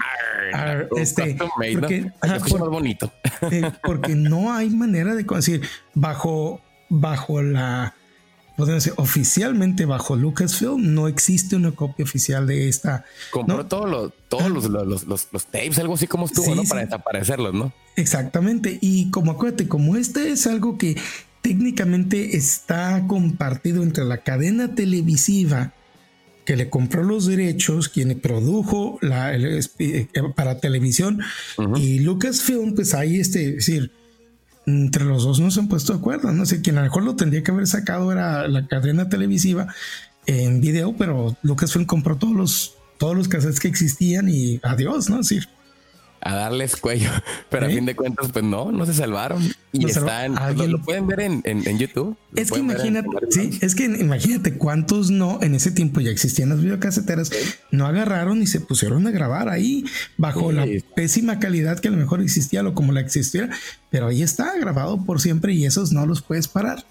este, 0.96 1.36
porque, 1.78 2.10
¿no? 2.58 2.70
bonito. 2.70 3.12
Eh, 3.50 3.70
porque 3.82 4.14
no 4.14 4.52
hay 4.52 4.70
manera 4.70 5.14
de 5.14 5.26
conseguir 5.26 5.68
bajo, 5.94 6.60
bajo 6.88 7.42
la 7.42 7.94
podemos 8.56 8.84
decir, 8.84 8.94
oficialmente 8.96 9.84
bajo 9.84 10.16
Lucasfilm 10.16 10.94
no 10.94 11.08
existe 11.08 11.56
una 11.56 11.72
copia 11.72 12.04
oficial 12.04 12.46
de 12.46 12.68
esta. 12.68 13.04
Compró 13.30 13.66
todos 13.66 13.88
los, 13.88 14.64
los, 14.68 15.06
los, 15.06 15.46
tapes, 15.46 15.78
algo 15.78 15.94
así 15.94 16.06
como 16.06 16.26
estuvo, 16.26 16.54
¿no? 16.54 16.64
Para 16.64 16.84
desaparecerlos, 16.84 17.54
¿no? 17.54 17.72
Exactamente. 17.96 18.78
Y 18.80 19.10
como 19.10 19.32
acuérdate, 19.32 19.68
como 19.68 19.96
este 19.96 20.30
es 20.30 20.46
algo 20.46 20.78
que 20.78 20.96
técnicamente 21.42 22.36
está 22.36 23.04
compartido 23.06 23.82
entre 23.82 24.04
la 24.04 24.18
cadena 24.18 24.74
televisiva 24.74 25.72
que 26.44 26.56
le 26.56 26.70
compró 26.70 27.04
los 27.04 27.26
derechos, 27.26 27.88
quien 27.88 28.18
produjo 28.20 28.98
la, 29.00 29.34
eh, 29.36 30.08
para 30.34 30.58
televisión 30.58 31.20
y 31.76 32.00
Lucasfilm, 32.00 32.74
pues 32.74 32.94
ahí 32.94 33.20
este, 33.20 33.50
es 33.50 33.66
decir, 33.66 33.92
entre 34.66 35.04
los 35.04 35.24
dos 35.24 35.40
no 35.40 35.50
se 35.50 35.60
han 35.60 35.68
puesto 35.68 35.92
de 35.92 35.98
acuerdo. 35.98 36.32
No 36.32 36.46
sé, 36.46 36.60
quien 36.60 36.78
a 36.78 36.80
lo 36.80 36.86
mejor 36.86 37.02
lo 37.02 37.16
tendría 37.16 37.42
que 37.42 37.50
haber 37.50 37.66
sacado 37.66 38.12
era 38.12 38.46
la 38.48 38.66
cadena 38.66 39.08
televisiva 39.08 39.74
en 40.26 40.60
video, 40.60 40.94
pero 40.96 41.36
Lucasfilm 41.42 41.84
compró 41.84 42.16
todos 42.16 42.34
los, 42.34 42.74
todos 42.98 43.16
los 43.16 43.28
cassettes 43.28 43.60
que 43.60 43.68
existían 43.68 44.28
y 44.28 44.60
adiós, 44.62 45.10
¿no? 45.10 45.18
Decir, 45.18 45.48
a 46.24 46.34
darles 46.34 46.76
cuello. 46.76 47.10
Pero 47.50 47.66
a 47.66 47.68
fin 47.68 47.84
de 47.84 47.96
cuentas, 47.96 48.30
pues 48.32 48.44
no, 48.44 48.72
no 48.72 48.86
se 48.86 48.94
salvaron. 48.94 49.42
Y 49.72 49.86
están, 49.86 50.34
pues, 50.56 50.68
lo, 50.68 50.80
pueden 50.82 51.06
ver 51.06 51.20
en, 51.20 51.42
en, 51.44 51.78
YouTube. 51.78 52.16
Es 52.34 52.50
que 52.50 52.60
imagínate, 52.60 53.08
sí, 53.30 53.58
es 53.60 53.74
que 53.74 53.84
imagínate 53.84 54.54
cuántos 54.54 55.10
no 55.10 55.38
en 55.42 55.54
ese 55.54 55.70
tiempo 55.70 56.00
ya 56.00 56.10
existían 56.10 56.50
las 56.50 56.60
videocaseteras, 56.60 57.30
no 57.70 57.86
agarraron 57.86 58.42
y 58.42 58.46
se 58.46 58.60
pusieron 58.60 59.06
a 59.06 59.10
grabar 59.10 59.48
ahí 59.48 59.84
bajo 60.16 60.52
la 60.52 60.66
pésima 60.94 61.38
calidad 61.38 61.78
que 61.80 61.88
a 61.88 61.90
lo 61.90 61.96
mejor 61.96 62.20
existía, 62.20 62.62
o 62.62 62.74
como 62.74 62.92
la 62.92 63.00
existiera, 63.00 63.50
pero 63.90 64.08
ahí 64.08 64.22
está 64.22 64.56
grabado 64.58 65.04
por 65.04 65.20
siempre 65.20 65.54
y 65.54 65.64
esos 65.64 65.92
no 65.92 66.06
los 66.06 66.22
puedes 66.22 66.48
parar. 66.48 66.84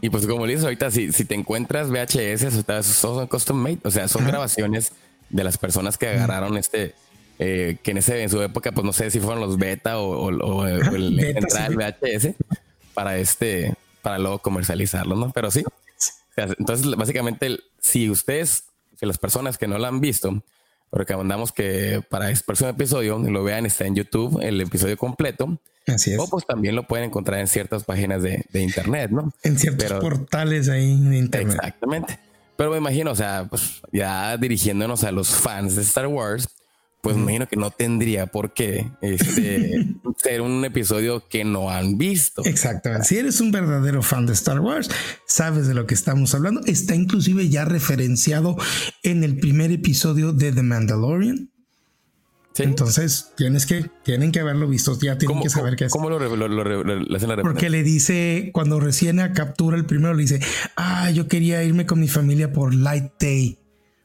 Y 0.00 0.10
pues 0.10 0.26
como 0.26 0.46
dices 0.46 0.64
ahorita, 0.64 0.90
si, 0.90 1.12
si 1.12 1.24
te 1.24 1.34
encuentras 1.34 1.90
VHS, 1.90 2.64
son 2.84 3.26
custom 3.26 3.56
made, 3.56 3.80
o 3.82 3.90
sea, 3.90 4.06
son 4.06 4.24
grabaciones 4.24 4.92
de 5.30 5.44
las 5.44 5.58
personas 5.58 5.98
que 5.98 6.08
agarraron 6.08 6.56
este 6.56 6.94
eh, 7.38 7.78
que 7.82 7.92
en, 7.92 7.98
ese, 7.98 8.22
en 8.22 8.30
su 8.30 8.42
época, 8.42 8.72
pues 8.72 8.84
no 8.84 8.92
sé 8.92 9.10
si 9.10 9.20
fueron 9.20 9.40
los 9.40 9.58
beta 9.58 9.98
o, 9.98 10.66
el 10.66 11.20
central 11.34 11.76
VHS 11.76 12.34
para 12.94 13.18
este, 13.18 13.74
para 14.02 14.18
luego 14.18 14.40
comercializarlo, 14.40 15.16
¿no? 15.16 15.30
Pero 15.32 15.50
sí. 15.50 15.64
entonces, 16.36 16.86
básicamente, 16.96 17.58
si 17.80 18.10
ustedes, 18.10 18.64
si 18.98 19.06
las 19.06 19.18
personas 19.18 19.58
que 19.58 19.68
no 19.68 19.78
lo 19.78 19.86
han 19.86 20.00
visto, 20.00 20.42
recomendamos 20.92 21.52
que 21.52 22.02
para 22.08 22.30
este 22.30 22.44
próximo 22.44 22.70
episodio 22.70 23.18
lo 23.18 23.44
vean, 23.44 23.66
está 23.66 23.86
en 23.86 23.94
YouTube 23.94 24.40
el 24.42 24.60
episodio 24.60 24.96
completo. 24.96 25.58
Así 25.86 26.12
es. 26.12 26.18
O 26.18 26.28
pues 26.28 26.46
también 26.46 26.74
lo 26.74 26.86
pueden 26.86 27.06
encontrar 27.06 27.40
en 27.40 27.46
ciertas 27.46 27.84
páginas 27.84 28.22
de, 28.22 28.44
internet, 28.52 29.10
¿no? 29.10 29.32
En 29.42 29.58
ciertos 29.58 29.92
portales 30.00 30.68
ahí 30.68 31.00
de 31.00 31.18
internet. 31.18 31.54
Exactamente. 31.54 32.18
Pero 32.56 32.72
me 32.72 32.78
imagino, 32.78 33.12
o 33.12 33.14
sea, 33.14 33.46
pues 33.48 33.80
ya 33.92 34.36
dirigiéndonos 34.36 35.04
a 35.04 35.12
los 35.12 35.28
fans 35.28 35.76
de 35.76 35.82
Star 35.82 36.08
Wars, 36.08 36.48
pues 37.00 37.16
me 37.16 37.22
imagino 37.22 37.46
que 37.46 37.56
no 37.56 37.70
tendría 37.70 38.26
por 38.26 38.52
qué 38.52 38.90
este, 39.02 39.86
ser 40.16 40.40
un 40.40 40.64
episodio 40.64 41.28
que 41.28 41.44
no 41.44 41.70
han 41.70 41.96
visto. 41.96 42.44
Exactamente. 42.44 43.06
Si 43.06 43.16
eres 43.16 43.40
un 43.40 43.52
verdadero 43.52 44.02
fan 44.02 44.26
de 44.26 44.32
Star 44.32 44.60
Wars, 44.60 44.90
sabes 45.26 45.68
de 45.68 45.74
lo 45.74 45.86
que 45.86 45.94
estamos 45.94 46.34
hablando. 46.34 46.60
Está 46.66 46.94
inclusive 46.94 47.48
ya 47.48 47.64
referenciado 47.64 48.56
en 49.02 49.22
el 49.22 49.38
primer 49.38 49.70
episodio 49.70 50.32
de 50.32 50.52
The 50.52 50.62
Mandalorian. 50.62 51.50
Entonces 52.58 53.30
tienes 53.36 53.66
que, 53.66 53.88
tienen 54.02 54.32
que 54.32 54.40
haberlo 54.40 54.68
visto, 54.68 54.98
ya 55.00 55.16
tienen 55.16 55.40
que 55.40 55.50
saber 55.50 55.76
qué 55.76 55.84
es. 55.84 55.92
¿Cómo 55.92 56.10
lo, 56.10 56.16
hacen 56.16 57.28
la 57.28 57.42
Porque 57.42 57.70
le 57.70 57.84
dice, 57.84 58.50
cuando 58.52 58.80
recién 58.80 59.20
captura 59.32 59.76
el 59.76 59.86
primero, 59.86 60.14
le 60.14 60.22
dice, 60.22 60.40
ah, 60.76 61.10
yo 61.10 61.28
quería 61.28 61.62
irme 61.62 61.86
con 61.86 62.00
mi 62.00 62.08
familia 62.08 62.52
por 62.52 62.74
Light 62.74 63.12
Day. 63.20 63.58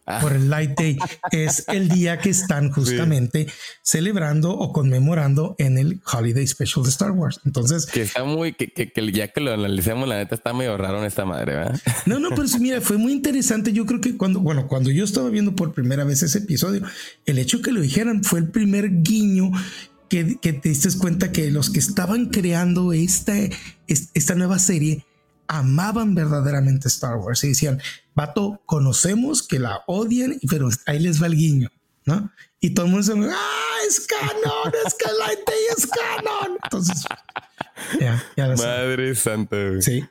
Ah. 0.05 0.19
por 0.19 0.33
el 0.33 0.49
Light 0.49 0.77
Day, 0.77 0.97
es 1.31 1.63
el 1.69 1.87
día 1.87 2.19
que 2.19 2.29
están 2.29 2.71
justamente 2.71 3.47
celebrando 3.81 4.51
o 4.51 4.73
conmemorando 4.73 5.55
en 5.59 5.77
el 5.77 6.01
Holiday 6.11 6.45
Special 6.45 6.83
de 6.83 6.89
Star 6.89 7.11
Wars. 7.11 7.39
Entonces, 7.45 7.85
que 7.85 8.01
está 8.01 8.25
muy, 8.25 8.51
que, 8.51 8.67
que, 8.67 8.91
que 8.91 9.11
ya 9.13 9.29
que 9.29 9.39
lo 9.39 9.53
analicemos, 9.53 10.09
la 10.09 10.17
neta 10.17 10.35
está 10.35 10.51
medio 10.51 10.75
raro 10.75 10.99
en 10.99 11.05
esta 11.05 11.23
madre, 11.23 11.55
¿verdad? 11.55 11.79
No, 12.05 12.19
no, 12.19 12.31
pero 12.31 12.47
sí, 12.49 12.59
mira, 12.59 12.81
fue 12.81 12.97
muy 12.97 13.13
interesante. 13.13 13.71
Yo 13.71 13.85
creo 13.85 14.01
que 14.01 14.17
cuando, 14.17 14.41
bueno, 14.41 14.67
cuando 14.67 14.91
yo 14.91 15.05
estaba 15.05 15.29
viendo 15.29 15.55
por 15.55 15.73
primera 15.73 16.03
vez 16.03 16.21
ese 16.21 16.39
episodio, 16.39 16.81
el 17.25 17.37
hecho 17.37 17.61
que 17.61 17.71
lo 17.71 17.79
dijeran 17.79 18.25
fue 18.25 18.39
el 18.39 18.49
primer 18.49 19.03
guiño 19.03 19.51
que, 20.09 20.37
que 20.41 20.51
te 20.51 20.67
diste 20.67 20.89
cuenta 20.97 21.31
que 21.31 21.49
los 21.49 21.69
que 21.69 21.79
estaban 21.79 22.25
creando 22.25 22.91
esta, 22.91 23.33
esta 23.87 24.35
nueva 24.35 24.59
serie 24.59 25.05
amaban 25.47 26.15
verdaderamente 26.15 26.87
Star 26.87 27.17
Wars 27.17 27.43
y 27.43 27.49
decían, 27.49 27.81
vato, 28.15 28.61
conocemos 28.65 29.43
que 29.43 29.59
la 29.59 29.83
odian, 29.87 30.39
pero 30.49 30.69
ahí 30.85 30.99
les 30.99 31.21
va 31.21 31.27
el 31.27 31.35
guiño, 31.35 31.69
¿no? 32.05 32.31
Y 32.59 32.73
todo 32.73 32.85
el 32.85 32.91
mundo 32.91 33.13
dice, 33.13 33.29
ah, 33.31 33.77
es 33.87 34.07
canon, 34.07 34.73
es 34.85 34.93
que 34.93 35.11
la 35.11 35.33
es 35.75 35.87
canon. 35.87 36.57
Entonces, 36.63 37.05
Ya, 37.99 38.23
ya 38.37 38.47
lo 38.47 38.57
Madre 38.57 39.15
santa. 39.15 39.81
Sí. 39.81 40.03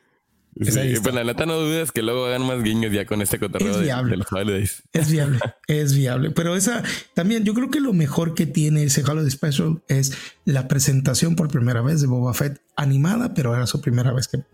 Sí, 0.60 0.94
pues 1.02 1.14
la 1.14 1.24
neta 1.24 1.46
no 1.46 1.58
dudes 1.58 1.92
que 1.92 2.02
luego 2.02 2.26
hagan 2.26 2.46
más 2.46 2.62
guiños 2.62 2.92
ya 2.92 3.06
con 3.06 3.22
este 3.22 3.38
cotorreo 3.38 3.78
de, 3.78 3.86
de, 3.86 4.16
los 4.18 4.30
holidays. 4.30 4.82
Es 4.92 5.10
viable, 5.10 5.38
es 5.66 5.94
viable. 5.94 6.30
Pero 6.30 6.54
esa 6.54 6.82
también, 7.14 7.44
yo 7.44 7.54
creo 7.54 7.70
que 7.70 7.80
lo 7.80 7.94
mejor 7.94 8.34
que 8.34 8.44
tiene 8.44 8.84
ese 8.84 9.02
Holiday 9.02 9.30
Special 9.30 9.82
es 9.88 10.12
la 10.44 10.68
presentación 10.68 11.36
por 11.36 11.48
primera 11.48 11.80
vez 11.80 12.02
de 12.02 12.06
Boba 12.06 12.34
Fett 12.34 12.60
animada, 12.76 13.32
pero 13.32 13.54
era 13.54 13.66
su 13.66 13.80
primera 13.80 14.12
vez 14.12 14.28
que, 14.28 14.44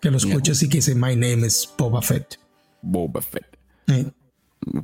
que 0.00 0.10
lo 0.10 0.16
escuchas 0.16 0.62
y 0.62 0.68
que 0.68 0.78
dice 0.78 0.94
My 0.94 1.16
name 1.16 1.46
is 1.46 1.68
Boba 1.76 2.02
Fett. 2.02 2.38
Boba 2.82 3.20
Fett. 3.20 3.46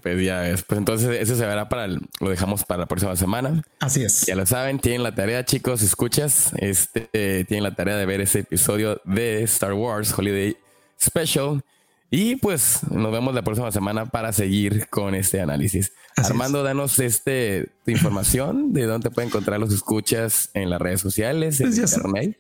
Pues 0.03 0.25
ya 0.25 0.49
es. 0.49 0.63
Pues 0.63 0.79
entonces 0.79 1.21
eso 1.21 1.37
se 1.37 1.47
verá 1.47 1.69
para 1.69 1.85
el, 1.87 2.01
lo 2.21 2.31
dejamos 2.31 2.65
para 2.65 2.81
la 2.81 2.87
próxima 2.87 3.17
semana. 3.17 3.63
Así 3.81 4.03
es. 4.03 4.27
Ya 4.27 4.37
lo 4.37 4.47
saben, 4.47 4.79
tienen 4.79 5.03
la 5.03 5.15
tarea, 5.15 5.45
chicos, 5.45 5.83
escuchas, 5.83 6.53
este, 6.59 7.09
tienen 7.45 7.63
la 7.63 7.75
tarea 7.75 7.97
de 7.97 8.07
ver 8.07 8.21
ese 8.21 8.41
episodio 8.41 9.01
de 9.05 9.43
Star 9.43 9.75
Wars 9.75 10.17
Holiday 10.17 10.57
Special. 11.01 11.63
Y 12.11 12.37
pues 12.37 12.81
nos 12.91 13.11
vemos 13.11 13.35
la 13.35 13.43
próxima 13.43 13.73
semana 13.73 14.07
para 14.07 14.33
seguir 14.33 14.89
con 14.89 15.15
este 15.15 15.41
análisis. 15.41 15.93
Armando, 16.17 16.63
danos 16.63 17.01
este 17.01 17.73
tu 17.85 17.91
información 17.91 18.73
de 18.73 18.85
dónde 18.85 19.11
pueden 19.11 19.31
encontrar 19.31 19.59
los 19.59 19.73
escuchas 19.73 20.51
en 20.55 20.71
las 20.71 20.81
redes 20.81 21.01
sociales, 21.01 21.61
en 21.61 21.71
pues 21.71 21.79
internet. 21.79 22.39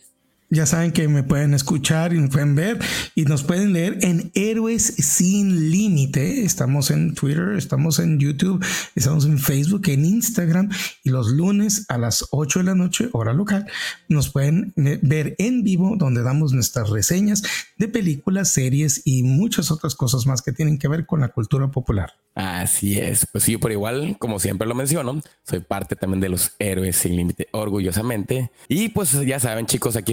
Ya 0.54 0.66
saben 0.66 0.92
que 0.92 1.08
me 1.08 1.24
pueden 1.24 1.52
escuchar 1.52 2.12
y 2.12 2.20
me 2.20 2.28
pueden 2.28 2.54
ver 2.54 2.78
y 3.16 3.24
nos 3.24 3.42
pueden 3.42 3.72
leer 3.72 3.98
en 4.02 4.30
Héroes 4.34 4.84
sin 4.84 5.72
Límite. 5.72 6.44
Estamos 6.44 6.92
en 6.92 7.12
Twitter, 7.14 7.56
estamos 7.56 7.98
en 7.98 8.20
YouTube, 8.20 8.64
estamos 8.94 9.26
en 9.26 9.40
Facebook, 9.40 9.88
en 9.88 10.04
Instagram 10.04 10.70
y 11.02 11.10
los 11.10 11.26
lunes 11.26 11.86
a 11.88 11.98
las 11.98 12.28
8 12.30 12.60
de 12.60 12.64
la 12.66 12.76
noche, 12.76 13.08
hora 13.10 13.32
local, 13.32 13.66
nos 14.08 14.30
pueden 14.30 14.72
ver 14.76 15.34
en 15.38 15.64
vivo 15.64 15.96
donde 15.98 16.22
damos 16.22 16.52
nuestras 16.52 16.88
reseñas 16.88 17.42
de 17.76 17.88
películas, 17.88 18.50
series 18.50 19.02
y 19.04 19.24
muchas 19.24 19.72
otras 19.72 19.96
cosas 19.96 20.24
más 20.24 20.40
que 20.40 20.52
tienen 20.52 20.78
que 20.78 20.86
ver 20.86 21.04
con 21.04 21.20
la 21.20 21.30
cultura 21.30 21.68
popular. 21.72 22.12
Así 22.36 22.98
es, 22.98 23.26
pues 23.30 23.44
sí, 23.44 23.56
por 23.56 23.70
igual, 23.70 24.16
como 24.18 24.40
siempre 24.40 24.66
lo 24.66 24.74
menciono, 24.74 25.20
soy 25.44 25.60
parte 25.60 25.94
también 25.94 26.20
de 26.20 26.28
los 26.28 26.52
héroes 26.58 26.96
sin 26.96 27.14
límite, 27.14 27.48
orgullosamente. 27.52 28.50
Y 28.68 28.88
pues 28.88 29.12
ya 29.24 29.38
saben, 29.38 29.66
chicos, 29.66 29.94
aquí 29.94 30.10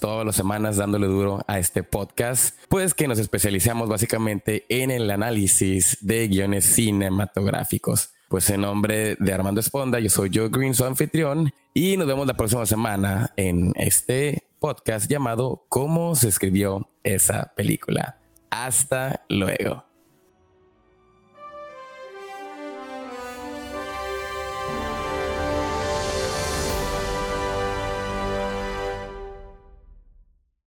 todas 0.00 0.24
las 0.24 0.36
semanas 0.36 0.76
dándole 0.76 1.06
duro 1.06 1.40
a 1.46 1.58
este 1.58 1.82
podcast, 1.82 2.56
pues 2.68 2.94
que 2.94 3.06
nos 3.06 3.18
especializamos 3.18 3.88
básicamente 3.88 4.64
en 4.68 4.90
el 4.90 5.10
análisis 5.10 5.98
de 6.00 6.26
guiones 6.28 6.64
cinematográficos. 6.64 8.10
Pues 8.28 8.48
en 8.50 8.62
nombre 8.62 9.16
de 9.18 9.32
Armando 9.32 9.60
Esponda, 9.60 10.00
yo 10.00 10.10
soy 10.10 10.30
Joe 10.32 10.48
Green, 10.50 10.74
su 10.74 10.84
anfitrión, 10.84 11.52
y 11.74 11.96
nos 11.96 12.06
vemos 12.06 12.26
la 12.26 12.34
próxima 12.34 12.66
semana 12.66 13.32
en 13.36 13.72
este 13.76 14.44
podcast 14.58 15.10
llamado 15.10 15.64
¿Cómo 15.68 16.14
se 16.14 16.28
escribió 16.28 16.88
esa 17.04 17.52
película? 17.54 18.18
Hasta 18.50 19.24
luego. 19.28 19.87